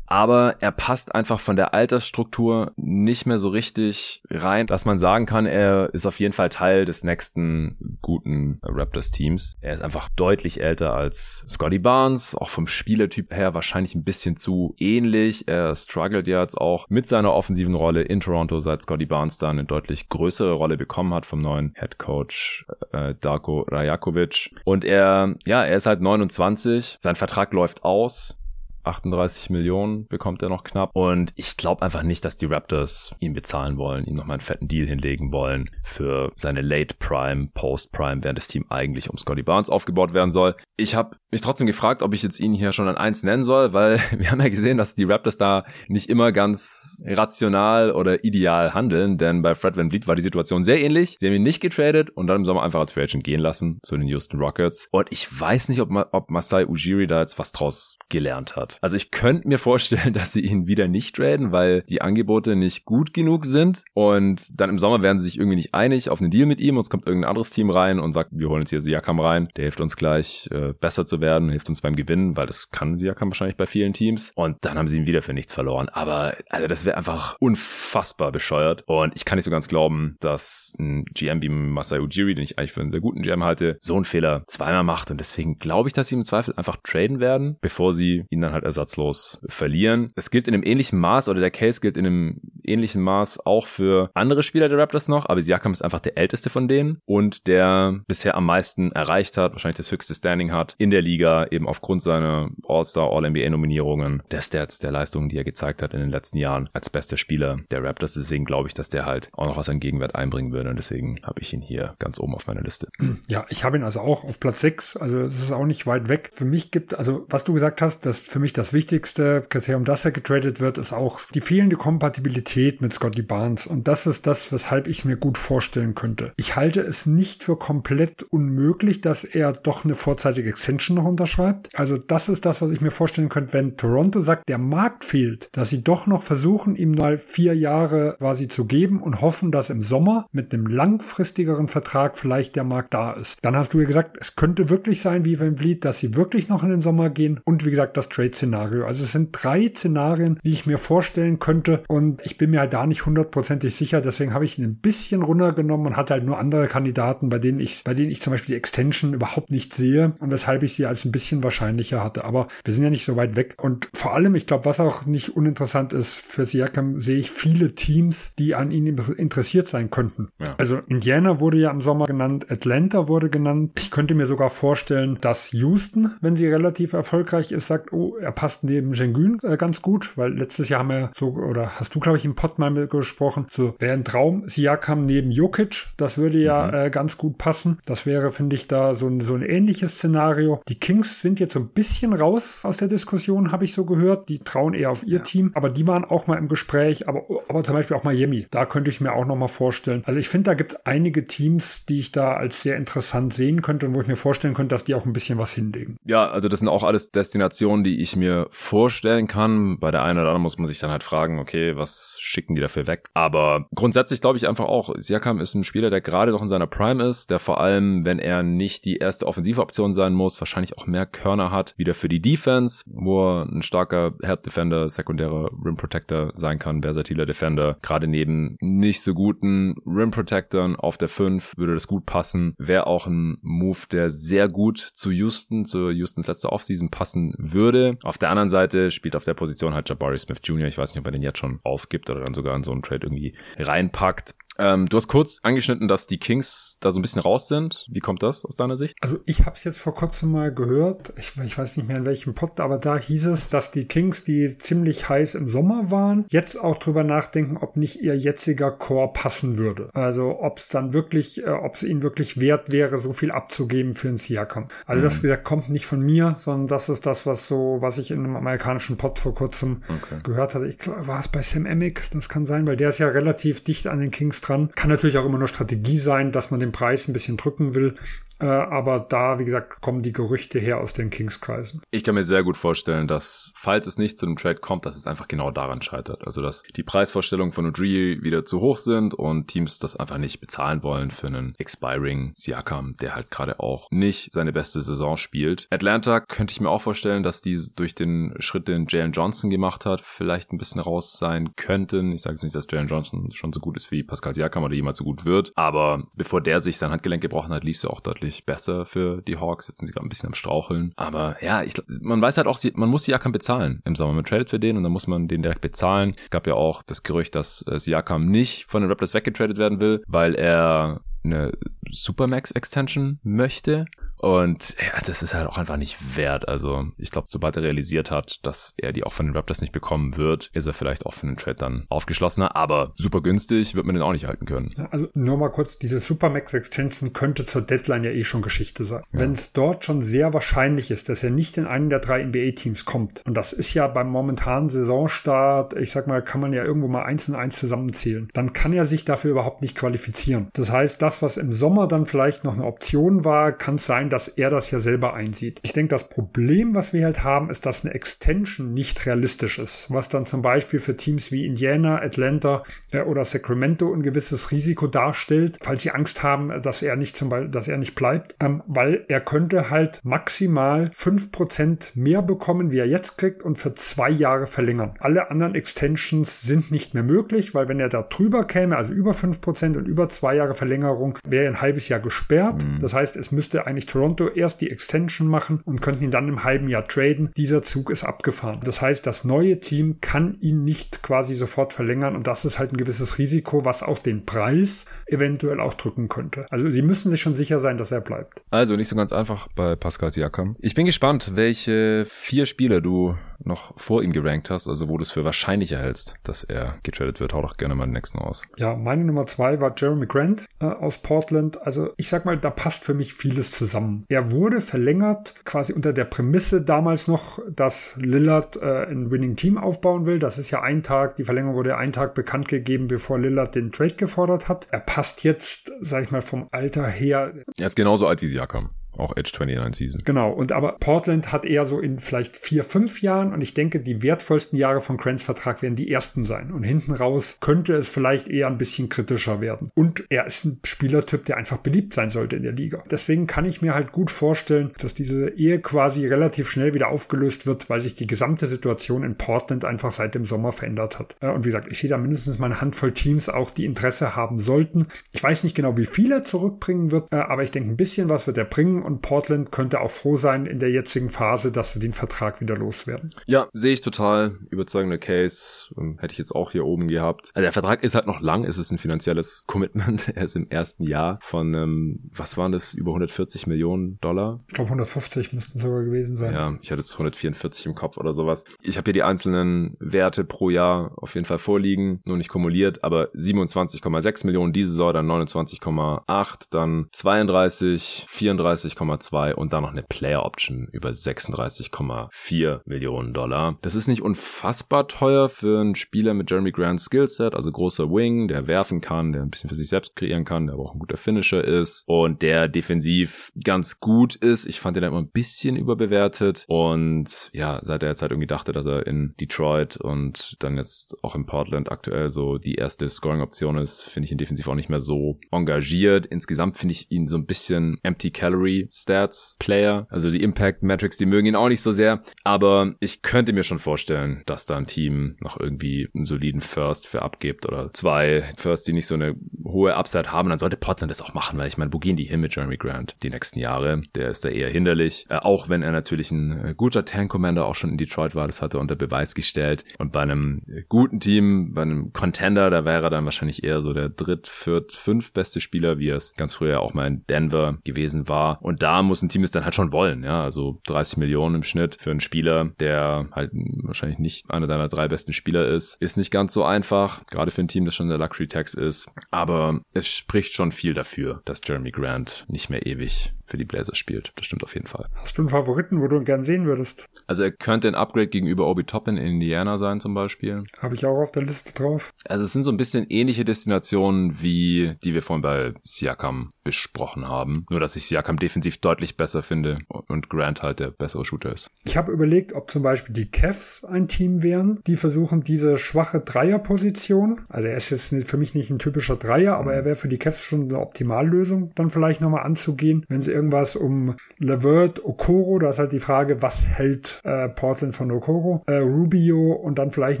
aber 0.08 0.56
er 0.60 0.72
passt 0.72 1.14
einfach 1.14 1.38
von 1.38 1.56
der 1.56 1.74
Altersstruktur 1.74 2.72
nicht 2.76 3.26
mehr 3.26 3.38
so 3.38 3.50
richtig 3.50 4.22
rein, 4.30 4.66
dass 4.66 4.86
man 4.86 4.98
sagen 4.98 5.26
kann, 5.26 5.46
er 5.46 5.92
ist 5.92 6.06
auf 6.06 6.18
jeden 6.18 6.32
Fall 6.32 6.48
Teil 6.48 6.86
des 6.86 7.04
nächsten 7.04 7.98
guten 8.00 8.58
Raptors-Teams. 8.62 9.58
Er 9.60 9.74
ist 9.74 9.82
einfach 9.82 10.08
deutlich 10.16 10.62
älter 10.62 10.94
als 10.94 11.44
Scotty 11.48 11.78
Barnes, 11.78 12.34
auch 12.34 12.48
vom 12.48 12.66
Spielertyp 12.66 13.34
her 13.34 13.52
wahrscheinlich 13.52 13.94
ein 13.94 14.04
bisschen 14.04 14.36
zu 14.36 14.74
ähnlich. 14.78 15.46
Er 15.46 15.76
struggelt 15.76 16.26
jetzt 16.26 16.56
auch 16.56 16.86
mit 16.88 17.06
seiner 17.06 17.34
offensiven 17.34 17.74
Rolle 17.74 18.02
in 18.02 18.20
Toronto, 18.20 18.60
seit 18.60 18.82
Scotty 18.82 19.06
Barnes 19.06 19.38
da 19.38 19.50
eine 19.50 19.64
deutlich 19.64 20.08
größere 20.08 20.52
Rolle 20.52 20.78
bekommen 20.78 21.12
hat 21.12 21.26
vom 21.26 21.42
neuen 21.42 21.74
Head 21.78 21.98
Coach 21.98 22.66
äh, 22.92 23.14
Darko 23.20 23.66
Rajakovic. 23.68 24.54
Und 24.64 24.84
er, 24.84 25.34
ja, 25.44 25.64
er 25.64 25.76
ist 25.76 25.86
halt 25.86 26.00
29, 26.00 26.96
sein 26.98 27.16
Vertrag 27.16 27.52
läuft 27.52 27.84
aus. 27.84 28.38
38 28.84 29.50
Millionen 29.50 30.06
bekommt 30.08 30.42
er 30.42 30.48
noch 30.48 30.64
knapp. 30.64 30.90
Und 30.94 31.32
ich 31.36 31.56
glaube 31.56 31.82
einfach 31.82 32.02
nicht, 32.02 32.24
dass 32.24 32.36
die 32.36 32.46
Raptors 32.46 33.14
ihn 33.20 33.34
bezahlen 33.34 33.76
wollen, 33.76 34.04
ihm 34.04 34.16
nochmal 34.16 34.34
einen 34.34 34.40
fetten 34.40 34.68
Deal 34.68 34.86
hinlegen 34.86 35.32
wollen 35.32 35.70
für 35.82 36.32
seine 36.36 36.62
Late 36.62 36.96
Prime, 36.98 37.48
Post 37.54 37.92
Prime, 37.92 38.22
während 38.22 38.38
das 38.38 38.48
Team 38.48 38.66
eigentlich 38.70 39.10
um 39.10 39.16
Scotty 39.16 39.42
Barnes 39.42 39.70
aufgebaut 39.70 40.14
werden 40.14 40.30
soll. 40.30 40.56
Ich 40.76 40.94
habe 40.94 41.16
mich 41.30 41.40
trotzdem 41.40 41.66
gefragt, 41.66 42.02
ob 42.02 42.14
ich 42.14 42.22
jetzt 42.22 42.40
ihn 42.40 42.54
hier 42.54 42.72
schon 42.72 42.88
an 42.88 42.96
eins 42.96 43.22
nennen 43.22 43.42
soll, 43.42 43.72
weil 43.72 43.98
wir 44.16 44.30
haben 44.30 44.40
ja 44.40 44.48
gesehen, 44.48 44.78
dass 44.78 44.94
die 44.94 45.04
Raptors 45.04 45.36
da 45.36 45.64
nicht 45.88 46.08
immer 46.08 46.32
ganz 46.32 47.02
rational 47.06 47.92
oder 47.92 48.24
ideal 48.24 48.74
handeln, 48.74 49.18
denn 49.18 49.42
bei 49.42 49.54
Fred 49.54 49.76
Van 49.76 49.90
Vliet 49.90 50.06
war 50.06 50.16
die 50.16 50.22
Situation 50.22 50.64
sehr 50.64 50.80
ähnlich. 50.80 51.16
Sie 51.18 51.26
haben 51.26 51.34
ihn 51.34 51.42
nicht 51.42 51.60
getradet 51.60 52.10
und 52.10 52.26
dann 52.26 52.38
im 52.38 52.44
Sommer 52.44 52.62
einfach 52.62 52.80
als 52.80 52.92
Free 52.92 53.02
Agent 53.02 53.24
gehen 53.24 53.40
lassen 53.40 53.80
zu 53.82 53.96
den 53.96 54.06
Houston 54.08 54.38
Rockets. 54.38 54.88
Und 54.90 55.08
ich 55.10 55.28
weiß 55.40 55.68
nicht, 55.68 55.80
ob, 55.80 55.90
ob 56.12 56.30
Masai 56.30 56.66
Ujiri 56.66 57.06
da 57.06 57.20
jetzt 57.20 57.38
was 57.38 57.52
draus 57.52 57.98
gelernt 58.08 58.56
hat. 58.56 58.67
Also 58.80 58.96
ich 58.96 59.10
könnte 59.10 59.48
mir 59.48 59.58
vorstellen, 59.58 60.12
dass 60.12 60.32
sie 60.32 60.40
ihn 60.40 60.66
wieder 60.66 60.88
nicht 60.88 61.16
traden, 61.16 61.52
weil 61.52 61.82
die 61.82 62.02
Angebote 62.02 62.56
nicht 62.56 62.84
gut 62.84 63.14
genug 63.14 63.44
sind. 63.44 63.82
Und 63.94 64.48
dann 64.58 64.70
im 64.70 64.78
Sommer 64.78 65.02
werden 65.02 65.18
sie 65.18 65.28
sich 65.28 65.38
irgendwie 65.38 65.56
nicht 65.56 65.74
einig 65.74 66.10
auf 66.10 66.20
einen 66.20 66.30
Deal 66.30 66.46
mit 66.46 66.60
ihm. 66.60 66.76
Und 66.76 66.82
es 66.82 66.90
kommt 66.90 67.06
irgendein 67.06 67.30
anderes 67.30 67.50
Team 67.50 67.70
rein 67.70 67.98
und 67.98 68.12
sagt, 68.12 68.30
wir 68.32 68.48
holen 68.48 68.62
jetzt 68.62 68.70
hier 68.70 68.80
Siakam 68.80 69.20
rein, 69.20 69.48
der 69.56 69.64
hilft 69.64 69.80
uns 69.80 69.96
gleich 69.96 70.48
äh, 70.52 70.72
besser 70.72 71.06
zu 71.06 71.20
werden, 71.20 71.50
hilft 71.50 71.68
uns 71.68 71.80
beim 71.80 71.96
Gewinnen, 71.96 72.36
weil 72.36 72.46
das 72.46 72.70
kann 72.70 72.96
Siakam 72.96 73.30
wahrscheinlich 73.30 73.56
bei 73.56 73.66
vielen 73.66 73.92
Teams. 73.92 74.32
Und 74.34 74.56
dann 74.62 74.78
haben 74.78 74.88
sie 74.88 74.98
ihn 74.98 75.06
wieder 75.06 75.22
für 75.22 75.32
nichts 75.32 75.54
verloren. 75.54 75.88
Aber 75.88 76.36
also 76.48 76.66
das 76.66 76.84
wäre 76.84 76.96
einfach 76.96 77.36
unfassbar 77.40 78.32
bescheuert. 78.32 78.84
Und 78.86 79.12
ich 79.14 79.24
kann 79.24 79.36
nicht 79.36 79.44
so 79.44 79.50
ganz 79.50 79.68
glauben, 79.68 80.16
dass 80.20 80.74
ein 80.78 81.04
GM 81.04 81.42
wie 81.42 81.48
Masai 81.48 82.00
Ujiri, 82.00 82.34
den 82.34 82.44
ich 82.44 82.58
eigentlich 82.58 82.72
für 82.72 82.80
einen 82.80 82.90
sehr 82.90 83.00
guten 83.00 83.22
GM 83.22 83.44
halte, 83.44 83.76
so 83.80 83.94
einen 83.94 84.04
Fehler 84.04 84.44
zweimal 84.46 84.84
macht. 84.84 85.10
Und 85.10 85.18
deswegen 85.18 85.58
glaube 85.58 85.88
ich, 85.88 85.92
dass 85.92 86.08
sie 86.08 86.14
im 86.14 86.24
Zweifel 86.24 86.54
einfach 86.56 86.76
traden 86.82 87.20
werden, 87.20 87.56
bevor 87.60 87.92
sie 87.92 88.24
ihn 88.30 88.40
dann 88.40 88.52
halt 88.52 88.57
ersatzlos 88.64 89.40
verlieren. 89.48 90.12
Es 90.16 90.30
gilt 90.30 90.48
in 90.48 90.54
einem 90.54 90.62
ähnlichen 90.62 90.98
Maß 90.98 91.28
oder 91.28 91.40
der 91.40 91.50
Case 91.50 91.80
gilt 91.80 91.96
in 91.96 92.06
einem 92.06 92.40
ähnlichen 92.64 93.02
Maß 93.02 93.44
auch 93.46 93.66
für 93.66 94.10
andere 94.14 94.42
Spieler 94.42 94.68
der 94.68 94.78
Raptors 94.78 95.08
noch, 95.08 95.26
aber 95.28 95.40
Siakam 95.40 95.72
ist 95.72 95.82
einfach 95.82 96.00
der 96.00 96.18
älteste 96.18 96.50
von 96.50 96.68
denen 96.68 97.00
und 97.06 97.46
der 97.46 98.00
bisher 98.06 98.36
am 98.36 98.46
meisten 98.46 98.92
erreicht 98.92 99.36
hat, 99.36 99.52
wahrscheinlich 99.52 99.78
das 99.78 99.90
höchste 99.90 100.14
Standing 100.14 100.52
hat 100.52 100.74
in 100.78 100.90
der 100.90 101.02
Liga, 101.02 101.46
eben 101.50 101.66
aufgrund 101.66 102.02
seiner 102.02 102.50
All-Star, 102.66 103.10
All-NBA-Nominierungen, 103.10 104.22
der 104.30 104.42
Stats, 104.42 104.78
der 104.78 104.92
Leistungen, 104.92 105.28
die 105.28 105.36
er 105.36 105.44
gezeigt 105.44 105.82
hat 105.82 105.94
in 105.94 106.00
den 106.00 106.10
letzten 106.10 106.38
Jahren 106.38 106.68
als 106.72 106.90
bester 106.90 107.16
Spieler 107.16 107.58
der 107.70 107.82
Raptors. 107.82 108.14
Deswegen 108.14 108.44
glaube 108.44 108.68
ich, 108.68 108.74
dass 108.74 108.88
der 108.88 109.06
halt 109.06 109.28
auch 109.32 109.46
noch 109.46 109.56
was 109.56 109.68
an 109.68 109.80
Gegenwert 109.80 110.14
einbringen 110.14 110.52
würde 110.52 110.70
und 110.70 110.76
deswegen 110.76 111.20
habe 111.24 111.40
ich 111.40 111.52
ihn 111.52 111.62
hier 111.62 111.94
ganz 111.98 112.20
oben 112.20 112.34
auf 112.34 112.46
meiner 112.46 112.62
Liste. 112.62 112.88
Ja, 113.26 113.44
ich 113.50 113.64
habe 113.64 113.76
ihn 113.76 113.82
also 113.82 114.00
auch 114.00 114.24
auf 114.24 114.40
Platz 114.40 114.60
6, 114.60 114.96
also 114.96 115.18
es 115.22 115.42
ist 115.42 115.52
auch 115.52 115.66
nicht 115.66 115.86
weit 115.86 116.08
weg. 116.08 116.30
Für 116.34 116.44
mich 116.44 116.70
gibt, 116.70 116.94
also 116.94 117.26
was 117.28 117.44
du 117.44 117.52
gesagt 117.52 117.82
hast, 117.82 118.06
das 118.06 118.20
für 118.20 118.38
mich 118.38 118.47
das 118.52 118.72
wichtigste 118.72 119.42
Kriterium, 119.48 119.84
dass 119.84 120.04
er 120.04 120.10
getradet 120.10 120.60
wird, 120.60 120.78
ist 120.78 120.92
auch 120.92 121.20
die 121.34 121.40
fehlende 121.40 121.76
Kompatibilität 121.76 122.80
mit 122.80 122.92
Scotty 122.92 123.22
Barnes. 123.22 123.66
Und 123.66 123.88
das 123.88 124.06
ist 124.06 124.26
das, 124.26 124.52
weshalb 124.52 124.86
ich 124.86 125.04
mir 125.04 125.16
gut 125.16 125.38
vorstellen 125.38 125.94
könnte. 125.94 126.32
Ich 126.36 126.56
halte 126.56 126.80
es 126.80 127.06
nicht 127.06 127.44
für 127.44 127.56
komplett 127.56 128.22
unmöglich, 128.22 129.00
dass 129.00 129.24
er 129.24 129.52
doch 129.52 129.84
eine 129.84 129.94
vorzeitige 129.94 130.48
Extension 130.48 130.96
noch 130.96 131.04
unterschreibt. 131.04 131.68
Also 131.74 131.96
das 131.98 132.28
ist 132.28 132.44
das, 132.44 132.62
was 132.62 132.70
ich 132.70 132.80
mir 132.80 132.90
vorstellen 132.90 133.28
könnte, 133.28 133.52
wenn 133.52 133.76
Toronto 133.76 134.20
sagt, 134.20 134.48
der 134.48 134.58
Markt 134.58 135.04
fehlt, 135.04 135.48
dass 135.52 135.70
sie 135.70 135.82
doch 135.82 136.06
noch 136.06 136.22
versuchen, 136.22 136.76
ihm 136.76 136.92
mal 136.92 137.18
vier 137.18 137.54
Jahre 137.54 138.16
quasi 138.18 138.48
zu 138.48 138.64
geben 138.64 139.02
und 139.02 139.20
hoffen, 139.20 139.50
dass 139.50 139.70
im 139.70 139.82
Sommer 139.82 140.26
mit 140.32 140.52
einem 140.52 140.66
langfristigeren 140.66 141.68
Vertrag 141.68 142.18
vielleicht 142.18 142.56
der 142.56 142.64
Markt 142.64 142.94
da 142.94 143.12
ist. 143.12 143.38
Dann 143.42 143.56
hast 143.56 143.74
du 143.74 143.80
ja 143.80 143.86
gesagt, 143.86 144.16
es 144.20 144.36
könnte 144.36 144.70
wirklich 144.70 145.00
sein, 145.00 145.24
wie 145.24 145.40
Van 145.40 145.56
Vliet, 145.56 145.84
dass 145.84 145.98
sie 145.98 146.16
wirklich 146.16 146.48
noch 146.48 146.62
in 146.62 146.70
den 146.70 146.82
Sommer 146.82 147.10
gehen 147.10 147.40
und 147.44 147.64
wie 147.64 147.70
gesagt, 147.70 147.96
das 147.96 148.08
Trade-Szenario. 148.38 148.84
Also 148.84 149.04
es 149.04 149.12
sind 149.12 149.30
drei 149.32 149.68
Szenarien, 149.68 150.38
die 150.44 150.52
ich 150.52 150.66
mir 150.66 150.78
vorstellen 150.78 151.38
könnte 151.38 151.82
und 151.88 152.20
ich 152.24 152.38
bin 152.38 152.50
mir 152.50 152.60
halt 152.60 152.72
da 152.72 152.86
nicht 152.86 153.06
hundertprozentig 153.06 153.74
sicher, 153.74 154.00
deswegen 154.00 154.34
habe 154.34 154.44
ich 154.44 154.58
ihn 154.58 154.64
ein 154.64 154.76
bisschen 154.76 155.22
runtergenommen 155.22 155.88
und 155.88 155.96
hatte 155.96 156.14
halt 156.14 156.24
nur 156.24 156.38
andere 156.38 156.66
Kandidaten, 156.66 157.28
bei 157.28 157.38
denen 157.38 157.60
ich, 157.60 157.82
bei 157.84 157.94
denen 157.94 158.10
ich 158.10 158.22
zum 158.22 158.32
Beispiel 158.32 158.54
die 158.54 158.58
Extension 158.58 159.14
überhaupt 159.14 159.50
nicht 159.50 159.74
sehe 159.74 160.14
und 160.20 160.30
weshalb 160.30 160.62
ich 160.62 160.74
sie 160.74 160.86
als 160.86 161.04
ein 161.04 161.12
bisschen 161.12 161.42
wahrscheinlicher 161.42 162.02
hatte. 162.02 162.24
Aber 162.24 162.48
wir 162.64 162.74
sind 162.74 162.84
ja 162.84 162.90
nicht 162.90 163.04
so 163.04 163.16
weit 163.16 163.36
weg 163.36 163.54
und 163.60 163.88
vor 163.94 164.14
allem, 164.14 164.34
ich 164.34 164.46
glaube, 164.46 164.64
was 164.64 164.80
auch 164.80 165.06
nicht 165.06 165.36
uninteressant 165.36 165.92
ist 165.92 166.14
für 166.14 166.44
Siakam, 166.44 167.00
sehe 167.00 167.18
ich 167.18 167.30
viele 167.30 167.74
Teams, 167.74 168.34
die 168.38 168.54
an 168.54 168.70
ihn 168.70 168.86
interessiert 168.86 169.68
sein 169.68 169.90
könnten. 169.90 170.28
Ja. 170.38 170.54
Also 170.58 170.78
Indiana 170.86 171.40
wurde 171.40 171.58
ja 171.58 171.70
im 171.70 171.80
Sommer 171.80 172.06
genannt, 172.06 172.50
Atlanta 172.50 173.08
wurde 173.08 173.30
genannt. 173.30 173.72
Ich 173.78 173.90
könnte 173.90 174.14
mir 174.14 174.26
sogar 174.26 174.50
vorstellen, 174.50 175.18
dass 175.20 175.52
Houston, 175.52 176.12
wenn 176.20 176.36
sie 176.36 176.46
relativ 176.46 176.92
erfolgreich 176.92 177.52
ist, 177.52 177.66
sagt, 177.66 177.92
oh, 177.92 178.16
er 178.28 178.32
passt 178.32 178.62
neben 178.62 178.94
Schengen 178.94 179.38
äh, 179.42 179.56
ganz 179.56 179.80
gut, 179.80 180.18
weil 180.18 180.34
letztes 180.34 180.68
Jahr 180.68 180.80
haben 180.80 180.90
wir 180.90 181.10
so, 181.14 181.28
oder 181.30 181.80
hast 181.80 181.94
du, 181.94 181.98
glaube 181.98 182.18
ich, 182.18 182.26
im 182.26 182.34
Pod 182.34 182.58
mal 182.58 182.86
gesprochen, 182.86 183.46
so 183.50 183.74
wäre 183.78 183.94
ein 183.94 184.04
Traum, 184.04 184.46
Siakam 184.46 185.00
neben 185.00 185.30
Jokic, 185.30 185.86
das 185.96 186.18
würde 186.18 186.36
ja 186.36 186.66
mhm. 186.66 186.74
äh, 186.74 186.90
ganz 186.90 187.16
gut 187.16 187.38
passen. 187.38 187.78
Das 187.86 188.04
wäre, 188.04 188.30
finde 188.30 188.56
ich, 188.56 188.68
da 188.68 188.94
so 188.94 189.08
ein, 189.08 189.20
so 189.20 189.34
ein 189.34 189.42
ähnliches 189.42 189.94
Szenario. 189.94 190.60
Die 190.68 190.78
Kings 190.78 191.22
sind 191.22 191.40
jetzt 191.40 191.54
so 191.54 191.60
ein 191.60 191.68
bisschen 191.68 192.12
raus 192.12 192.64
aus 192.64 192.76
der 192.76 192.88
Diskussion, 192.88 193.50
habe 193.50 193.64
ich 193.64 193.72
so 193.72 193.86
gehört. 193.86 194.28
Die 194.28 194.40
trauen 194.40 194.74
eher 194.74 194.90
auf 194.90 195.04
ihr 195.04 195.18
ja. 195.18 195.22
Team, 195.22 195.52
aber 195.54 195.70
die 195.70 195.86
waren 195.86 196.04
auch 196.04 196.26
mal 196.26 196.36
im 196.36 196.48
Gespräch, 196.48 197.08
aber, 197.08 197.22
aber 197.48 197.64
zum 197.64 197.74
Beispiel 197.74 197.96
auch 197.96 198.04
Miami, 198.04 198.46
da 198.50 198.66
könnte 198.66 198.90
ich 198.90 199.00
mir 199.00 199.14
auch 199.14 199.24
noch 199.24 199.36
mal 199.36 199.48
vorstellen. 199.48 200.02
Also 200.04 200.20
ich 200.20 200.28
finde, 200.28 200.50
da 200.50 200.54
gibt 200.54 200.74
es 200.74 200.84
einige 200.84 201.24
Teams, 201.24 201.86
die 201.86 202.00
ich 202.00 202.12
da 202.12 202.34
als 202.34 202.62
sehr 202.62 202.76
interessant 202.76 203.32
sehen 203.32 203.62
könnte 203.62 203.86
und 203.86 203.94
wo 203.94 204.02
ich 204.02 204.06
mir 204.06 204.16
vorstellen 204.16 204.52
könnte, 204.52 204.74
dass 204.74 204.84
die 204.84 204.94
auch 204.94 205.06
ein 205.06 205.14
bisschen 205.14 205.38
was 205.38 205.52
hinlegen. 205.52 205.96
Ja, 206.04 206.28
also 206.28 206.48
das 206.48 206.60
sind 206.60 206.68
auch 206.68 206.84
alles 206.84 207.10
Destinationen, 207.10 207.84
die 207.84 208.02
ich 208.02 208.17
mir 208.18 208.46
vorstellen 208.50 209.26
kann. 209.26 209.78
Bei 209.78 209.90
der 209.90 210.02
einen 210.02 210.18
oder 210.18 210.28
anderen 210.28 210.42
muss 210.42 210.58
man 210.58 210.66
sich 210.66 210.78
dann 210.78 210.90
halt 210.90 211.02
fragen, 211.02 211.38
okay, 211.38 211.76
was 211.76 212.18
schicken 212.20 212.54
die 212.54 212.60
dafür 212.60 212.86
weg? 212.86 213.08
Aber 213.14 213.66
grundsätzlich 213.74 214.20
glaube 214.20 214.38
ich 214.38 214.48
einfach 214.48 214.66
auch, 214.66 214.94
Siakam 214.96 215.40
ist 215.40 215.54
ein 215.54 215.64
Spieler, 215.64 215.90
der 215.90 216.00
gerade 216.00 216.32
noch 216.32 216.42
in 216.42 216.48
seiner 216.48 216.66
Prime 216.66 217.04
ist, 217.04 217.30
der 217.30 217.38
vor 217.38 217.60
allem, 217.60 218.04
wenn 218.04 218.18
er 218.18 218.42
nicht 218.42 218.84
die 218.84 218.96
erste 218.96 219.26
Offensivoption 219.26 219.92
sein 219.92 220.14
muss, 220.14 220.40
wahrscheinlich 220.40 220.76
auch 220.76 220.86
mehr 220.86 221.06
Körner 221.06 221.50
hat, 221.50 221.74
wieder 221.76 221.94
für 221.94 222.08
die 222.08 222.20
Defense, 222.20 222.84
wo 222.86 223.22
er 223.22 223.46
ein 223.46 223.62
starker 223.62 224.14
Head 224.22 224.44
Defender, 224.46 224.88
sekundärer 224.88 225.50
Rim 225.64 225.76
Protector 225.76 226.30
sein 226.34 226.58
kann, 226.58 226.82
versatiler 226.82 227.26
Defender. 227.26 227.78
Gerade 227.82 228.08
neben 228.08 228.56
nicht 228.60 229.02
so 229.02 229.14
guten 229.14 229.76
Rim 229.86 230.10
Protectoren 230.10 230.76
auf 230.76 230.96
der 230.96 231.08
5 231.08 231.56
würde 231.56 231.74
das 231.74 231.86
gut 231.86 232.06
passen. 232.06 232.54
Wäre 232.58 232.86
auch 232.86 233.06
ein 233.06 233.38
Move, 233.42 233.86
der 233.90 234.10
sehr 234.10 234.48
gut 234.48 234.78
zu 234.78 235.10
Houston, 235.10 235.64
zu 235.64 235.90
Houstons 235.90 236.26
letzter 236.26 236.52
Offseason 236.52 236.90
passen 236.90 237.34
würde. 237.38 237.98
Auf 238.08 238.16
der 238.16 238.30
anderen 238.30 238.48
Seite 238.48 238.90
spielt 238.90 239.14
auf 239.16 239.24
der 239.24 239.34
Position 239.34 239.74
halt 239.74 239.90
Jabari 239.90 240.16
Smith 240.16 240.40
Jr. 240.42 240.66
Ich 240.66 240.78
weiß 240.78 240.94
nicht, 240.94 240.98
ob 240.98 241.04
er 241.04 241.12
den 241.12 241.20
jetzt 241.20 241.36
schon 241.36 241.60
aufgibt 241.62 242.08
oder 242.08 242.24
dann 242.24 242.32
sogar 242.32 242.56
in 242.56 242.64
so 242.64 242.72
einen 242.72 242.80
Trade 242.80 243.04
irgendwie 243.04 243.34
reinpackt. 243.58 244.34
Ähm, 244.58 244.88
du 244.88 244.96
hast 244.96 245.08
kurz 245.08 245.38
angeschnitten, 245.42 245.88
dass 245.88 246.06
die 246.06 246.18
Kings 246.18 246.78
da 246.80 246.90
so 246.90 246.98
ein 246.98 247.02
bisschen 247.02 247.22
raus 247.22 247.48
sind. 247.48 247.86
Wie 247.90 248.00
kommt 248.00 248.22
das 248.22 248.44
aus 248.44 248.56
deiner 248.56 248.76
Sicht? 248.76 248.96
Also 249.00 249.18
ich 249.24 249.46
habe 249.46 249.56
es 249.56 249.64
jetzt 249.64 249.78
vor 249.78 249.94
kurzem 249.94 250.32
mal 250.32 250.52
gehört. 250.52 251.12
Ich, 251.16 251.36
ich, 251.42 251.56
weiß 251.56 251.76
nicht 251.76 251.86
mehr 251.86 251.98
in 251.98 252.06
welchem 252.06 252.34
Pod, 252.34 252.58
aber 252.58 252.78
da 252.78 252.96
hieß 252.96 253.26
es, 253.26 253.48
dass 253.48 253.70
die 253.70 253.86
Kings, 253.86 254.24
die 254.24 254.58
ziemlich 254.58 255.08
heiß 255.08 255.36
im 255.36 255.48
Sommer 255.48 255.90
waren, 255.90 256.26
jetzt 256.28 256.58
auch 256.58 256.76
drüber 256.78 257.04
nachdenken, 257.04 257.56
ob 257.56 257.76
nicht 257.76 258.00
ihr 258.00 258.16
jetziger 258.16 258.72
Core 258.72 259.12
passen 259.12 259.58
würde. 259.58 259.90
Also 259.94 260.40
ob 260.40 260.58
es 260.58 260.68
dann 260.68 260.92
wirklich, 260.92 261.44
äh, 261.44 261.50
ob 261.50 261.74
es 261.74 261.84
ihnen 261.84 262.02
wirklich 262.02 262.40
wert 262.40 262.72
wäre, 262.72 262.98
so 262.98 263.12
viel 263.12 263.30
abzugeben 263.30 263.94
für 263.94 264.08
einen 264.08 264.16
Siakam. 264.16 264.68
Also 264.86 265.00
mhm. 265.00 265.04
das 265.04 265.22
gesagt, 265.22 265.44
kommt 265.44 265.68
nicht 265.68 265.86
von 265.86 266.00
mir, 266.00 266.36
sondern 266.38 266.66
das 266.66 266.88
ist 266.88 267.06
das, 267.06 267.26
was 267.26 267.46
so, 267.46 267.78
was 267.80 267.98
ich 267.98 268.10
in 268.10 268.24
einem 268.24 268.36
amerikanischen 268.36 268.96
Pod 268.96 269.20
vor 269.20 269.34
kurzem 269.34 269.82
okay. 269.88 270.20
gehört 270.24 270.54
hatte. 270.54 270.66
Ich 270.66 270.78
glaube, 270.78 271.06
war 271.06 271.20
es 271.20 271.28
bei 271.28 271.42
Sam 271.42 271.64
Emick? 271.64 272.02
Das 272.12 272.28
kann 272.28 272.46
sein, 272.46 272.66
weil 272.66 272.76
der 272.76 272.88
ist 272.88 272.98
ja 272.98 273.08
relativ 273.08 273.62
dicht 273.62 273.86
an 273.86 274.00
den 274.00 274.10
Kings 274.10 274.40
dran. 274.48 274.70
Kann 274.74 274.90
natürlich 274.90 275.18
auch 275.18 275.26
immer 275.26 275.38
nur 275.38 275.48
Strategie 275.48 275.98
sein, 275.98 276.32
dass 276.32 276.50
man 276.50 276.60
den 276.60 276.72
Preis 276.72 277.08
ein 277.08 277.12
bisschen 277.12 277.36
drücken 277.36 277.74
will. 277.74 277.96
Äh, 278.40 278.46
aber 278.46 279.00
da, 279.00 279.38
wie 279.38 279.44
gesagt, 279.44 279.80
kommen 279.80 280.02
die 280.02 280.12
Gerüchte 280.12 280.58
her 280.58 280.78
aus 280.78 280.92
den 280.92 281.10
Kings-Kreisen. 281.10 281.82
Ich 281.90 282.04
kann 282.04 282.14
mir 282.14 282.24
sehr 282.24 282.44
gut 282.44 282.56
vorstellen, 282.56 283.08
dass, 283.08 283.52
falls 283.56 283.86
es 283.86 283.98
nicht 283.98 284.18
zu 284.18 284.26
einem 284.26 284.36
Trade 284.36 284.60
kommt, 284.60 284.86
dass 284.86 284.96
es 284.96 285.06
einfach 285.06 285.28
genau 285.28 285.50
daran 285.50 285.82
scheitert. 285.82 286.24
Also, 286.24 286.40
dass 286.40 286.62
die 286.76 286.82
Preisvorstellungen 286.82 287.52
von 287.52 287.66
Udry 287.66 288.18
wieder 288.22 288.44
zu 288.44 288.60
hoch 288.60 288.78
sind 288.78 289.14
und 289.14 289.48
Teams 289.48 289.78
das 289.78 289.96
einfach 289.96 290.18
nicht 290.18 290.40
bezahlen 290.40 290.82
wollen 290.82 291.10
für 291.10 291.26
einen 291.26 291.54
expiring 291.58 292.32
Siakam, 292.34 292.96
der 293.00 293.14
halt 293.14 293.30
gerade 293.30 293.60
auch 293.60 293.88
nicht 293.90 294.30
seine 294.30 294.52
beste 294.52 294.82
Saison 294.82 295.16
spielt. 295.16 295.66
Atlanta 295.70 296.20
könnte 296.20 296.52
ich 296.52 296.60
mir 296.60 296.70
auch 296.70 296.82
vorstellen, 296.82 297.22
dass 297.22 297.40
die 297.40 297.58
durch 297.74 297.94
den 297.94 298.34
Schritt, 298.38 298.68
den 298.68 298.86
Jalen 298.88 299.12
Johnson 299.12 299.50
gemacht 299.50 299.84
hat, 299.84 300.00
vielleicht 300.00 300.52
ein 300.52 300.58
bisschen 300.58 300.80
raus 300.80 301.18
sein 301.18 301.56
könnten. 301.56 302.12
Ich 302.12 302.22
sage 302.22 302.34
jetzt 302.34 302.42
nicht, 302.42 302.54
dass 302.54 302.66
Jalen 302.70 302.88
Johnson 302.88 303.30
schon 303.32 303.52
so 303.52 303.60
gut 303.60 303.76
ist 303.76 303.90
wie 303.90 304.04
Pascal 304.04 304.34
Siakam 304.34 304.62
oder 304.62 304.74
jemals 304.74 304.98
so 304.98 305.04
gut 305.04 305.24
wird, 305.24 305.52
aber 305.56 306.04
bevor 306.14 306.40
der 306.40 306.60
sich 306.60 306.78
sein 306.78 306.90
Handgelenk 306.90 307.22
gebrochen 307.22 307.52
hat, 307.52 307.64
lief 307.64 307.76
es 307.76 307.82
ja 307.82 307.90
auch 307.90 308.00
deutlich 308.00 308.27
besser 308.46 308.86
für 308.86 309.22
die 309.22 309.36
Hawks. 309.36 309.68
Jetzt 309.68 309.78
sind 309.78 309.86
sie 309.86 309.92
gerade 309.92 310.06
ein 310.06 310.08
bisschen 310.08 310.28
am 310.28 310.34
Straucheln. 310.34 310.92
Aber 310.96 311.36
ja, 311.42 311.62
ich, 311.62 311.74
man 312.00 312.20
weiß 312.20 312.36
halt 312.36 312.46
auch, 312.46 312.58
man 312.74 312.88
muss 312.88 313.04
Siakam 313.04 313.32
bezahlen 313.32 313.82
im 313.84 313.96
Sommer. 313.96 314.12
Man 314.12 314.24
tradet 314.24 314.50
für 314.50 314.60
den 314.60 314.76
und 314.76 314.82
dann 314.82 314.92
muss 314.92 315.06
man 315.06 315.28
den 315.28 315.42
direkt 315.42 315.60
bezahlen. 315.60 316.14
Gab 316.30 316.46
ja 316.46 316.54
auch 316.54 316.82
das 316.82 317.02
Gerücht, 317.02 317.34
dass 317.34 317.64
äh, 317.68 317.78
Siakam 317.78 318.26
nicht 318.26 318.66
von 318.66 318.82
den 318.82 318.90
Raptors 318.90 319.14
weggetradet 319.14 319.58
werden 319.58 319.80
will, 319.80 320.02
weil 320.06 320.34
er 320.34 321.00
eine 321.24 321.52
Supermax 321.90 322.50
Extension 322.52 323.18
möchte. 323.22 323.86
Und 324.18 324.76
ja, 324.78 325.00
das 325.06 325.22
ist 325.22 325.34
halt 325.34 325.48
auch 325.48 325.58
einfach 325.58 325.76
nicht 325.76 326.16
wert. 326.16 326.48
Also 326.48 326.86
ich 326.96 327.10
glaube, 327.10 327.28
sobald 327.30 327.56
er 327.56 327.62
realisiert 327.62 328.10
hat, 328.10 328.40
dass 328.42 328.74
er 328.76 328.92
die 328.92 329.04
auch 329.04 329.12
von 329.12 329.26
den 329.26 329.36
Raptors 329.36 329.60
nicht 329.60 329.72
bekommen 329.72 330.16
wird, 330.16 330.50
ist 330.52 330.66
er 330.66 330.74
vielleicht 330.74 331.06
auch 331.06 331.14
für 331.14 331.26
den 331.26 331.36
Trade 331.36 331.56
dann 331.56 331.86
aufgeschlossener. 331.88 332.56
Aber 332.56 332.92
super 332.96 333.20
günstig 333.20 333.74
wird 333.74 333.86
man 333.86 333.94
den 333.94 334.02
auch 334.02 334.12
nicht 334.12 334.26
halten 334.26 334.46
können. 334.46 334.72
Also 334.90 335.08
nur 335.14 335.38
mal 335.38 335.50
kurz, 335.50 335.78
diese 335.78 336.00
Supermax 336.00 336.54
Extension 336.54 337.12
könnte 337.12 337.44
zur 337.44 337.62
Deadline 337.62 338.04
ja 338.04 338.10
eh 338.10 338.24
schon 338.24 338.42
Geschichte 338.42 338.84
sein. 338.84 339.02
Ja. 339.12 339.20
Wenn 339.20 339.32
es 339.32 339.52
dort 339.52 339.84
schon 339.84 340.02
sehr 340.02 340.34
wahrscheinlich 340.34 340.90
ist, 340.90 341.08
dass 341.08 341.22
er 341.22 341.30
nicht 341.30 341.56
in 341.56 341.66
einen 341.66 341.90
der 341.90 342.00
drei 342.00 342.24
NBA-Teams 342.24 342.84
kommt, 342.84 343.22
und 343.26 343.34
das 343.34 343.52
ist 343.52 343.74
ja 343.74 343.86
beim 343.86 344.10
momentanen 344.10 344.68
Saisonstart, 344.68 345.74
ich 345.74 345.90
sag 345.90 346.06
mal, 346.06 346.22
kann 346.22 346.40
man 346.40 346.52
ja 346.52 346.64
irgendwo 346.64 346.88
mal 346.88 347.04
eins 347.04 347.28
und 347.28 347.34
eins 347.34 347.58
zusammenzählen, 347.58 348.28
dann 348.34 348.52
kann 348.52 348.72
er 348.72 348.84
sich 348.84 349.04
dafür 349.04 349.30
überhaupt 349.30 349.62
nicht 349.62 349.76
qualifizieren. 349.76 350.48
Das 350.54 350.70
heißt, 350.70 351.00
das, 351.00 351.22
was 351.22 351.36
im 351.36 351.52
Sommer 351.52 351.88
dann 351.88 352.06
vielleicht 352.06 352.44
noch 352.44 352.54
eine 352.54 352.64
Option 352.64 353.24
war, 353.24 353.52
kann 353.52 353.76
es 353.76 353.86
sein, 354.08 354.10
dass 354.10 354.28
er 354.28 354.50
das 354.50 354.70
ja 354.70 354.80
selber 354.80 355.14
einsieht. 355.14 355.60
Ich 355.62 355.72
denke, 355.72 355.90
das 355.90 356.08
Problem, 356.08 356.74
was 356.74 356.92
wir 356.92 357.04
halt 357.04 357.24
haben, 357.24 357.50
ist, 357.50 357.66
dass 357.66 357.84
eine 357.84 357.94
Extension 357.94 358.72
nicht 358.72 359.04
realistisch 359.06 359.58
ist, 359.58 359.86
was 359.90 360.08
dann 360.08 360.26
zum 360.26 360.42
Beispiel 360.42 360.80
für 360.80 360.96
Teams 360.96 361.32
wie 361.32 361.46
Indiana, 361.46 362.00
Atlanta 362.00 362.62
äh, 362.92 363.00
oder 363.00 363.24
Sacramento 363.24 363.92
ein 363.92 364.02
gewisses 364.02 364.50
Risiko 364.50 364.86
darstellt, 364.86 365.58
falls 365.62 365.82
sie 365.82 365.90
Angst 365.90 366.22
haben, 366.22 366.62
dass 366.62 366.82
er 366.82 366.96
nicht 366.96 367.16
zum 367.16 367.28
Beispiel, 367.28 367.50
dass 367.50 367.68
er 367.68 367.76
nicht 367.76 367.94
bleibt, 367.94 368.34
ähm, 368.40 368.62
weil 368.66 369.04
er 369.08 369.20
könnte 369.20 369.70
halt 369.70 370.00
maximal 370.04 370.90
fünf 370.92 371.30
Prozent 371.32 371.92
mehr 371.94 372.22
bekommen, 372.22 372.72
wie 372.72 372.78
er 372.78 372.86
jetzt 372.86 373.18
kriegt 373.18 373.42
und 373.42 373.58
für 373.58 373.74
zwei 373.74 374.10
Jahre 374.10 374.46
verlängern. 374.46 374.92
Alle 375.00 375.30
anderen 375.30 375.54
Extensions 375.54 376.42
sind 376.42 376.70
nicht 376.70 376.94
mehr 376.94 377.02
möglich, 377.02 377.54
weil 377.54 377.68
wenn 377.68 377.80
er 377.80 377.88
da 377.88 378.02
drüber 378.02 378.44
käme, 378.44 378.76
also 378.76 378.92
über 378.92 379.14
fünf 379.14 379.40
Prozent 379.40 379.76
und 379.76 379.86
über 379.86 380.08
zwei 380.08 380.36
Jahre 380.36 380.54
Verlängerung, 380.54 381.18
wäre 381.26 381.44
er 381.44 381.50
ein 381.50 381.60
halbes 381.60 381.88
Jahr 381.88 382.00
gesperrt. 382.00 382.64
Mhm. 382.64 382.78
Das 382.80 382.94
heißt, 382.94 383.16
es 383.16 383.32
müsste 383.32 383.66
eigentlich 383.66 383.86
Toronto 383.98 384.28
erst 384.28 384.60
die 384.60 384.70
Extension 384.70 385.26
machen 385.26 385.60
und 385.64 385.80
könnten 385.80 386.04
ihn 386.04 386.12
dann 386.12 386.28
im 386.28 386.44
halben 386.44 386.68
Jahr 386.68 386.86
traden. 386.86 387.32
Dieser 387.36 387.62
Zug 387.62 387.90
ist 387.90 388.04
abgefahren. 388.04 388.60
Das 388.62 388.80
heißt, 388.80 389.04
das 389.04 389.24
neue 389.24 389.58
Team 389.58 390.00
kann 390.00 390.38
ihn 390.40 390.62
nicht 390.62 391.02
quasi 391.02 391.34
sofort 391.34 391.72
verlängern 391.72 392.14
und 392.14 392.28
das 392.28 392.44
ist 392.44 392.60
halt 392.60 392.72
ein 392.72 392.76
gewisses 392.76 393.18
Risiko, 393.18 393.64
was 393.64 393.82
auch 393.82 393.98
den 393.98 394.24
Preis 394.24 394.84
eventuell 395.06 395.58
auch 395.58 395.74
drücken 395.74 396.08
könnte. 396.08 396.46
Also 396.50 396.70
sie 396.70 396.82
müssen 396.82 397.10
sich 397.10 397.20
schon 397.20 397.34
sicher 397.34 397.58
sein, 397.58 397.76
dass 397.76 397.90
er 397.90 398.00
bleibt. 398.00 398.40
Also 398.50 398.76
nicht 398.76 398.86
so 398.86 398.94
ganz 398.94 399.12
einfach 399.12 399.48
bei 399.56 399.74
Pascal 399.74 400.12
Siakam. 400.12 400.54
Ich 400.60 400.74
bin 400.74 400.86
gespannt, 400.86 401.32
welche 401.34 402.06
vier 402.08 402.46
Spiele 402.46 402.80
du 402.80 403.16
noch 403.44 403.78
vor 403.78 404.02
ihm 404.02 404.12
gerankt 404.12 404.50
hast, 404.50 404.68
also 404.68 404.88
wo 404.88 404.96
du 404.96 405.02
es 405.02 405.10
für 405.10 405.24
wahrscheinlicher 405.24 405.78
hältst, 405.78 406.14
dass 406.24 406.44
er 406.44 406.78
getradet 406.82 407.20
wird. 407.20 407.32
Hau 407.32 407.42
doch 407.42 407.56
gerne 407.56 407.74
mal 407.74 407.86
den 407.86 407.92
nächsten 407.92 408.18
aus. 408.18 408.42
Ja, 408.56 408.76
meine 408.76 409.04
Nummer 409.04 409.26
zwei 409.26 409.60
war 409.60 409.74
Jeremy 409.76 410.06
Grant 410.06 410.46
äh, 410.60 410.66
aus 410.66 410.98
Portland. 410.98 411.60
Also 411.62 411.90
ich 411.96 412.08
sag 412.08 412.24
mal, 412.24 412.36
da 412.36 412.50
passt 412.50 412.84
für 412.84 412.94
mich 412.94 413.14
vieles 413.14 413.52
zusammen. 413.52 413.87
Er 414.08 414.30
wurde 414.30 414.60
verlängert, 414.60 415.34
quasi 415.44 415.72
unter 415.72 415.92
der 415.92 416.04
Prämisse 416.04 416.62
damals 416.62 417.08
noch, 417.08 417.38
dass 417.50 417.90
Lillard 417.96 418.56
äh, 418.56 418.86
ein 418.86 419.10
Winning 419.10 419.36
Team 419.36 419.58
aufbauen 419.58 420.06
will. 420.06 420.18
Das 420.18 420.38
ist 420.38 420.50
ja 420.50 420.62
ein 420.62 420.82
Tag, 420.82 421.16
die 421.16 421.24
Verlängerung 421.24 421.56
wurde 421.56 421.76
einen 421.76 421.92
Tag 421.92 422.14
bekannt 422.14 422.48
gegeben, 422.48 422.88
bevor 422.88 423.18
Lillard 423.18 423.54
den 423.54 423.72
Trade 423.72 423.94
gefordert 423.94 424.48
hat. 424.48 424.66
Er 424.70 424.80
passt 424.80 425.24
jetzt, 425.24 425.72
sag 425.80 426.02
ich 426.02 426.10
mal, 426.10 426.22
vom 426.22 426.48
Alter 426.50 426.86
her. 426.86 427.32
Er 427.58 427.66
ist 427.66 427.76
genauso 427.76 428.06
alt 428.06 428.22
wie 428.22 428.26
Siakam. 428.26 428.70
Auch 428.96 429.16
Edge 429.16 429.32
29 429.38 429.78
Season. 429.78 430.02
Genau. 430.04 430.32
Und 430.32 430.52
aber 430.52 430.76
Portland 430.80 431.32
hat 431.32 431.44
eher 431.44 431.66
so 431.66 431.78
in 431.78 431.98
vielleicht 431.98 432.36
vier, 432.36 432.64
fünf 432.64 433.02
Jahren 433.02 433.32
und 433.32 433.40
ich 433.40 433.54
denke, 433.54 433.80
die 433.80 434.02
wertvollsten 434.02 434.58
Jahre 434.58 434.80
von 434.80 434.96
Grants 434.96 435.24
Vertrag 435.24 435.62
werden 435.62 435.76
die 435.76 435.90
ersten 435.90 436.24
sein. 436.24 436.52
Und 436.52 436.62
hinten 436.62 436.92
raus 436.92 437.38
könnte 437.40 437.74
es 437.74 437.88
vielleicht 437.88 438.28
eher 438.28 438.48
ein 438.48 438.58
bisschen 438.58 438.88
kritischer 438.88 439.40
werden. 439.40 439.70
Und 439.74 440.04
er 440.08 440.26
ist 440.26 440.44
ein 440.44 440.60
Spielertyp, 440.64 441.24
der 441.26 441.36
einfach 441.36 441.58
beliebt 441.58 441.94
sein 441.94 442.10
sollte 442.10 442.36
in 442.36 442.42
der 442.42 442.52
Liga. 442.52 442.82
Deswegen 442.90 443.26
kann 443.26 443.44
ich 443.44 443.62
mir 443.62 443.74
halt 443.74 443.92
gut 443.92 444.10
vorstellen, 444.10 444.72
dass 444.80 444.94
diese 444.94 445.30
Ehe 445.30 445.60
quasi 445.60 446.06
relativ 446.06 446.48
schnell 446.48 446.74
wieder 446.74 446.88
aufgelöst 446.88 447.46
wird, 447.46 447.70
weil 447.70 447.80
sich 447.80 447.94
die 447.94 448.06
gesamte 448.06 448.46
Situation 448.46 449.04
in 449.04 449.16
Portland 449.16 449.64
einfach 449.64 449.92
seit 449.92 450.14
dem 450.14 450.24
Sommer 450.24 450.52
verändert 450.52 450.98
hat. 450.98 451.14
Äh, 451.20 451.28
und 451.28 451.44
wie 451.44 451.50
gesagt, 451.50 451.68
ich 451.70 451.78
sehe 451.78 451.90
da 451.90 451.98
mindestens 451.98 452.38
mal 452.38 452.46
eine 452.46 452.60
Handvoll 452.60 452.92
Teams 452.92 453.28
auch, 453.28 453.50
die 453.50 453.64
Interesse 453.64 454.16
haben 454.16 454.38
sollten. 454.38 454.88
Ich 455.12 455.22
weiß 455.22 455.44
nicht 455.44 455.54
genau, 455.54 455.76
wie 455.76 455.86
viel 455.86 456.10
er 456.12 456.24
zurückbringen 456.24 456.90
wird, 456.90 457.12
äh, 457.12 457.16
aber 457.16 457.42
ich 457.42 457.50
denke, 457.50 457.70
ein 457.70 457.76
bisschen 457.76 458.08
was 458.08 458.26
wird 458.26 458.38
er 458.38 458.44
bringen 458.44 458.77
und 458.82 459.02
Portland 459.02 459.52
könnte 459.52 459.80
auch 459.80 459.90
froh 459.90 460.16
sein 460.16 460.46
in 460.46 460.58
der 460.58 460.70
jetzigen 460.70 461.08
Phase, 461.08 461.52
dass 461.52 461.72
sie 461.72 461.80
den 461.80 461.92
Vertrag 461.92 462.40
wieder 462.40 462.56
loswerden. 462.56 463.10
Ja, 463.26 463.48
sehe 463.52 463.72
ich 463.72 463.80
total. 463.80 464.38
Überzeugender 464.50 464.98
Case. 464.98 465.72
Ähm, 465.76 465.98
hätte 466.00 466.12
ich 466.12 466.18
jetzt 466.18 466.34
auch 466.34 466.52
hier 466.52 466.64
oben 466.64 466.88
gehabt. 466.88 467.30
Also 467.34 467.44
der 467.44 467.52
Vertrag 467.52 467.82
ist 467.84 467.94
halt 467.94 468.06
noch 468.06 468.20
lang. 468.20 468.44
Es 468.44 468.58
ist 468.58 468.70
ein 468.70 468.78
finanzielles 468.78 469.44
Commitment. 469.46 470.08
Er 470.08 470.24
ist 470.24 470.36
im 470.36 470.48
ersten 470.50 470.84
Jahr 470.84 471.18
von, 471.22 471.54
ähm, 471.54 472.10
was 472.14 472.36
waren 472.36 472.52
das, 472.52 472.74
über 472.74 472.90
140 472.90 473.46
Millionen 473.46 473.98
Dollar? 474.00 474.40
Ich 474.48 474.54
glaube 474.54 474.68
150 474.68 475.32
müssten 475.32 475.58
sogar 475.58 475.84
gewesen 475.84 476.16
sein. 476.16 476.34
Ja, 476.34 476.58
ich 476.60 476.70
hatte 476.70 476.80
jetzt 476.80 476.92
144 476.92 477.66
im 477.66 477.74
Kopf 477.74 477.96
oder 477.96 478.12
sowas. 478.12 478.44
Ich 478.62 478.76
habe 478.76 478.86
hier 478.86 478.94
die 478.94 479.02
einzelnen 479.02 479.76
Werte 479.80 480.24
pro 480.24 480.50
Jahr 480.50 480.92
auf 480.96 481.14
jeden 481.14 481.24
Fall 481.24 481.38
vorliegen, 481.38 482.00
nur 482.04 482.16
nicht 482.16 482.28
kumuliert, 482.28 482.84
aber 482.84 483.10
27,6 483.14 484.26
Millionen 484.26 484.52
diese 484.52 484.70
Saison, 484.70 484.92
dann 484.92 485.10
29,8, 485.10 486.46
dann 486.50 486.88
32, 486.92 488.06
34, 488.08 488.67
6,2 488.68 489.34
und 489.34 489.52
dann 489.52 489.62
noch 489.62 489.72
eine 489.72 489.82
Player 489.82 490.24
Option 490.24 490.68
über 490.72 490.90
36,4 490.90 492.60
Millionen 492.64 493.14
Dollar. 493.14 493.58
Das 493.62 493.74
ist 493.74 493.88
nicht 493.88 494.02
unfassbar 494.02 494.88
teuer 494.88 495.28
für 495.28 495.60
einen 495.60 495.74
Spieler 495.74 496.14
mit 496.14 496.30
Jeremy 496.30 496.52
Grants 496.52 496.84
Skillset, 496.84 497.34
also 497.34 497.50
großer 497.50 497.90
Wing, 497.90 498.28
der 498.28 498.46
werfen 498.46 498.80
kann, 498.80 499.12
der 499.12 499.22
ein 499.22 499.30
bisschen 499.30 499.50
für 499.50 499.56
sich 499.56 499.68
selbst 499.68 499.96
kreieren 499.96 500.24
kann, 500.24 500.46
der 500.46 500.54
aber 500.54 500.64
auch 500.64 500.74
ein 500.74 500.78
guter 500.78 500.96
Finisher 500.96 501.44
ist 501.44 501.84
und 501.86 502.22
der 502.22 502.48
defensiv 502.48 503.30
ganz 503.42 503.80
gut 503.80 504.14
ist. 504.16 504.46
Ich 504.46 504.60
fand 504.60 504.76
den 504.76 504.84
immer 504.84 504.98
ein 504.98 505.10
bisschen 505.10 505.56
überbewertet 505.56 506.44
und 506.48 507.30
ja, 507.32 507.60
seit 507.62 507.82
er 507.82 507.90
jetzt 507.90 508.02
halt 508.02 508.12
irgendwie 508.12 508.26
dachte, 508.26 508.52
dass 508.52 508.66
er 508.66 508.86
in 508.86 509.14
Detroit 509.20 509.76
und 509.76 510.36
dann 510.40 510.56
jetzt 510.56 510.96
auch 511.02 511.14
in 511.14 511.26
Portland 511.26 511.70
aktuell 511.70 512.08
so 512.08 512.38
die 512.38 512.54
erste 512.54 512.88
Scoring-Option 512.88 513.58
ist, 513.58 513.82
finde 513.84 514.06
ich 514.06 514.12
ihn 514.12 514.18
defensiv 514.18 514.48
auch 514.48 514.54
nicht 514.54 514.68
mehr 514.68 514.80
so 514.80 515.18
engagiert. 515.30 516.06
Insgesamt 516.06 516.56
finde 516.56 516.72
ich 516.72 516.90
ihn 516.90 517.08
so 517.08 517.16
ein 517.16 517.26
bisschen 517.26 517.78
empty 517.82 518.10
calorie 518.10 518.57
Stats 518.72 519.36
Player. 519.38 519.86
Also 519.90 520.10
die 520.10 520.22
Impact 520.22 520.62
Metrics, 520.62 520.96
die 520.96 521.06
mögen 521.06 521.26
ihn 521.26 521.36
auch 521.36 521.48
nicht 521.48 521.62
so 521.62 521.72
sehr. 521.72 522.02
Aber 522.24 522.74
ich 522.80 523.02
könnte 523.02 523.32
mir 523.32 523.42
schon 523.42 523.58
vorstellen, 523.58 524.22
dass 524.26 524.46
da 524.46 524.56
ein 524.56 524.66
Team 524.66 525.16
noch 525.20 525.38
irgendwie 525.38 525.88
einen 525.94 526.04
soliden 526.04 526.40
First 526.40 526.86
für 526.86 527.02
abgibt 527.02 527.46
oder 527.46 527.72
zwei 527.72 528.28
First, 528.36 528.66
die 528.66 528.72
nicht 528.72 528.86
so 528.86 528.94
eine 528.94 529.14
hohe 529.44 529.74
Upside 529.74 530.12
haben. 530.12 530.28
Dann 530.28 530.38
sollte 530.38 530.56
Portland 530.56 530.90
das 530.90 531.02
auch 531.02 531.14
machen, 531.14 531.38
weil 531.38 531.48
ich 531.48 531.58
meine, 531.58 531.72
wo 531.72 531.78
gehen 531.78 531.96
die 531.96 532.04
hin 532.04 532.20
mit 532.20 532.34
Jeremy 532.34 532.56
Grant 532.56 532.96
die 533.02 533.10
nächsten 533.10 533.38
Jahre? 533.38 533.82
Der 533.94 534.10
ist 534.10 534.24
da 534.24 534.28
eher 534.28 534.50
hinderlich. 534.50 535.06
Äh, 535.08 535.16
auch 535.16 535.48
wenn 535.48 535.62
er 535.62 535.72
natürlich 535.72 536.10
ein 536.10 536.44
äh, 536.44 536.54
guter 536.56 536.84
Tank 536.84 537.10
Commander 537.10 537.46
auch 537.46 537.54
schon 537.54 537.70
in 537.70 537.78
Detroit 537.78 538.14
war, 538.14 538.26
das 538.26 538.42
hat 538.42 538.54
er 538.54 538.60
unter 538.60 538.76
Beweis 538.76 539.14
gestellt. 539.14 539.64
Und 539.78 539.92
bei 539.92 540.02
einem 540.02 540.42
äh, 540.46 540.62
guten 540.68 541.00
Team, 541.00 541.54
bei 541.54 541.62
einem 541.62 541.92
Contender, 541.92 542.50
da 542.50 542.64
wäre 542.64 542.84
er 542.84 542.90
dann 542.90 543.04
wahrscheinlich 543.04 543.44
eher 543.44 543.60
so 543.60 543.72
der 543.72 543.88
dritt, 543.88 544.26
viert, 544.26 544.72
fünf 544.72 545.12
beste 545.12 545.40
Spieler, 545.40 545.78
wie 545.78 545.88
er 545.88 545.96
es 545.96 546.14
ganz 546.14 546.34
früher 546.34 546.60
auch 546.60 546.74
mal 546.74 546.86
in 546.86 547.04
Denver 547.06 547.58
gewesen 547.64 548.08
war. 548.08 548.42
Da 548.56 548.82
muss 548.82 549.02
ein 549.02 549.08
Team 549.08 549.22
es 549.22 549.30
dann 549.30 549.44
halt 549.44 549.54
schon 549.54 549.72
wollen, 549.72 550.02
ja. 550.02 550.22
Also 550.22 550.60
30 550.66 550.96
Millionen 550.98 551.36
im 551.36 551.42
Schnitt 551.42 551.76
für 551.80 551.90
einen 551.90 552.00
Spieler, 552.00 552.50
der 552.60 553.08
halt 553.12 553.30
wahrscheinlich 553.32 553.98
nicht 553.98 554.30
einer 554.30 554.46
deiner 554.46 554.68
drei 554.68 554.88
besten 554.88 555.12
Spieler 555.12 555.46
ist, 555.46 555.76
ist 555.80 555.96
nicht 555.96 556.10
ganz 556.10 556.32
so 556.32 556.44
einfach. 556.44 557.04
Gerade 557.06 557.30
für 557.30 557.42
ein 557.42 557.48
Team, 557.48 557.64
das 557.64 557.74
schon 557.74 557.88
der 557.88 557.98
Luxury 557.98 558.28
Tax 558.28 558.54
ist. 558.54 558.90
Aber 559.10 559.60
es 559.74 559.88
spricht 559.88 560.32
schon 560.32 560.52
viel 560.52 560.74
dafür, 560.74 561.22
dass 561.24 561.40
Jeremy 561.44 561.70
Grant 561.70 562.24
nicht 562.28 562.50
mehr 562.50 562.66
ewig 562.66 563.12
für 563.28 563.36
die 563.36 563.44
Blazers 563.44 563.78
spielt. 563.78 564.12
Das 564.16 564.26
stimmt 564.26 564.42
auf 564.42 564.54
jeden 564.54 564.66
Fall. 564.66 564.86
Hast 564.96 565.16
du 565.18 565.22
einen 565.22 565.28
Favoriten, 565.28 565.80
wo 565.80 565.88
du 565.88 565.96
ihn 565.96 566.04
gern 566.04 566.24
sehen 566.24 566.46
würdest? 566.46 566.86
Also 567.06 567.22
er 567.22 567.30
könnte 567.30 567.68
ein 567.68 567.74
Upgrade 567.74 568.08
gegenüber 568.08 568.48
Obi 568.48 568.64
Toppin 568.64 568.96
in 568.96 569.06
Indiana 569.06 569.58
sein 569.58 569.80
zum 569.80 569.94
Beispiel. 569.94 570.42
Habe 570.60 570.74
ich 570.74 570.84
auch 570.86 570.98
auf 570.98 571.12
der 571.12 571.22
Liste 571.22 571.52
drauf. 571.52 571.92
Also 572.06 572.24
es 572.24 572.32
sind 572.32 572.44
so 572.44 572.50
ein 572.50 572.56
bisschen 572.56 572.86
ähnliche 572.88 573.24
Destinationen 573.24 574.20
wie 574.20 574.76
die 574.84 574.94
wir 574.94 575.02
vorhin 575.02 575.22
bei 575.22 575.54
Siakam 575.62 576.28
besprochen 576.44 577.06
haben. 577.06 577.46
Nur 577.50 577.60
dass 577.60 577.76
ich 577.76 577.86
Siakam 577.86 578.18
defensiv 578.18 578.58
deutlich 578.58 578.96
besser 578.96 579.22
finde 579.22 579.58
und 579.68 580.08
Grant 580.08 580.42
halt 580.42 580.60
der 580.60 580.70
bessere 580.70 581.04
Shooter 581.04 581.32
ist. 581.32 581.48
Ich 581.64 581.76
habe 581.76 581.92
überlegt, 581.92 582.32
ob 582.32 582.50
zum 582.50 582.62
Beispiel 582.62 582.94
die 582.94 583.10
Cavs 583.10 583.64
ein 583.64 583.88
Team 583.88 584.22
wären, 584.22 584.60
die 584.66 584.76
versuchen 584.76 585.22
diese 585.22 585.58
schwache 585.58 586.00
Dreierposition, 586.00 587.22
also 587.28 587.48
er 587.48 587.56
ist 587.56 587.70
jetzt 587.70 587.94
für 588.08 588.16
mich 588.16 588.34
nicht 588.34 588.50
ein 588.50 588.58
typischer 588.58 588.96
Dreier, 588.96 589.36
aber 589.36 589.54
er 589.54 589.64
wäre 589.64 589.76
für 589.76 589.88
die 589.88 589.98
Cavs 589.98 590.22
schon 590.22 590.44
eine 590.44 590.60
Optimallösung, 590.60 591.52
dann 591.54 591.70
vielleicht 591.70 592.00
nochmal 592.00 592.24
anzugehen, 592.24 592.84
wenn 592.88 593.02
sie 593.02 593.12
irgendwas 593.18 593.56
um 593.56 593.96
Levert, 594.18 594.84
Okoro, 594.84 595.38
da 595.38 595.50
ist 595.50 595.58
halt 595.58 595.72
die 595.72 595.80
Frage, 595.80 596.22
was 596.22 596.46
hält 596.46 597.00
äh, 597.04 597.28
Portland 597.28 597.74
von 597.74 597.90
Okoro, 597.90 598.42
äh, 598.46 598.58
Rubio 598.58 599.32
und 599.32 599.58
dann 599.58 599.70
vielleicht 599.72 600.00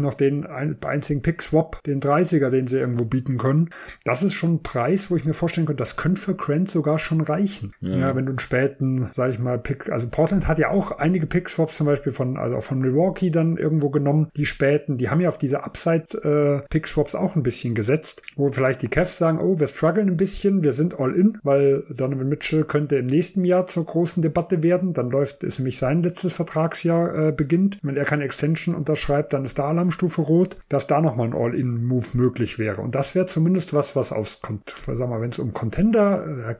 noch 0.00 0.14
den 0.14 0.46
einzigen 0.46 1.20
Pick-Swap, 1.20 1.82
den 1.82 2.00
30er, 2.00 2.50
den 2.50 2.68
sie 2.68 2.78
irgendwo 2.78 3.04
bieten 3.04 3.38
können. 3.38 3.70
Das 4.04 4.22
ist 4.22 4.34
schon 4.34 4.54
ein 4.54 4.62
Preis, 4.62 5.10
wo 5.10 5.16
ich 5.16 5.24
mir 5.24 5.34
vorstellen 5.34 5.66
könnte, 5.66 5.82
das 5.82 5.96
könnte 5.96 6.20
für 6.20 6.34
Grant 6.36 6.70
sogar 6.70 6.98
schon 6.98 7.20
reichen. 7.20 7.72
Ja, 7.80 7.98
ja 7.98 8.16
wenn 8.16 8.26
du 8.26 8.32
einen 8.32 8.38
späten, 8.38 9.10
sag 9.12 9.30
ich 9.30 9.38
mal, 9.38 9.58
Pick, 9.58 9.90
also 9.90 10.08
Portland 10.08 10.46
hat 10.46 10.58
ja 10.58 10.70
auch 10.70 10.92
einige 10.92 11.26
Pick-Swaps 11.26 11.76
zum 11.76 11.86
Beispiel 11.86 12.12
von, 12.12 12.36
also 12.36 12.56
auch 12.56 12.62
von 12.62 12.78
Milwaukee 12.78 13.30
dann 13.30 13.56
irgendwo 13.56 13.90
genommen, 13.90 14.28
die 14.36 14.46
späten, 14.46 14.96
die 14.96 15.10
haben 15.10 15.20
ja 15.20 15.28
auf 15.28 15.38
diese 15.38 15.64
Upside-Pick-Swaps 15.64 17.14
äh, 17.14 17.18
auch 17.18 17.36
ein 17.36 17.42
bisschen 17.42 17.74
gesetzt, 17.74 18.22
wo 18.36 18.48
vielleicht 18.50 18.82
die 18.82 18.88
Cavs 18.88 19.18
sagen, 19.18 19.38
oh, 19.40 19.58
wir 19.58 19.66
strugglen 19.66 20.08
ein 20.08 20.16
bisschen, 20.16 20.62
wir 20.62 20.72
sind 20.72 20.98
all 21.00 21.14
in, 21.14 21.38
weil 21.42 21.84
Donovan 21.90 22.28
Mitchell 22.28 22.64
könnte 22.64 22.96
im 22.96 23.07
nächsten 23.08 23.44
Jahr 23.44 23.66
zur 23.66 23.84
großen 23.84 24.22
Debatte 24.22 24.62
werden, 24.62 24.92
dann 24.92 25.10
läuft, 25.10 25.42
ist 25.42 25.58
nämlich 25.58 25.78
sein 25.78 26.02
letztes 26.02 26.34
Vertragsjahr 26.34 27.28
äh, 27.28 27.32
beginnt. 27.32 27.78
Wenn 27.82 27.96
er 27.96 28.04
keine 28.04 28.24
Extension 28.24 28.74
unterschreibt, 28.74 29.32
dann 29.32 29.44
ist 29.44 29.58
da 29.58 29.64
Alarmstufe 29.64 30.22
rot, 30.22 30.56
dass 30.68 30.86
da 30.86 31.00
nochmal 31.00 31.28
ein 31.28 31.34
All-in-Move 31.34 32.06
möglich 32.14 32.58
wäre. 32.58 32.82
Und 32.82 32.94
das 32.94 33.14
wäre 33.14 33.26
zumindest 33.26 33.74
was, 33.74 33.96
was 33.96 34.12
aus, 34.12 34.40
sag 34.86 35.08
mal, 35.08 35.20
wenn 35.20 35.30
es 35.30 35.38
um 35.38 35.52
Contender, 35.52 36.26
äh, 36.26 36.54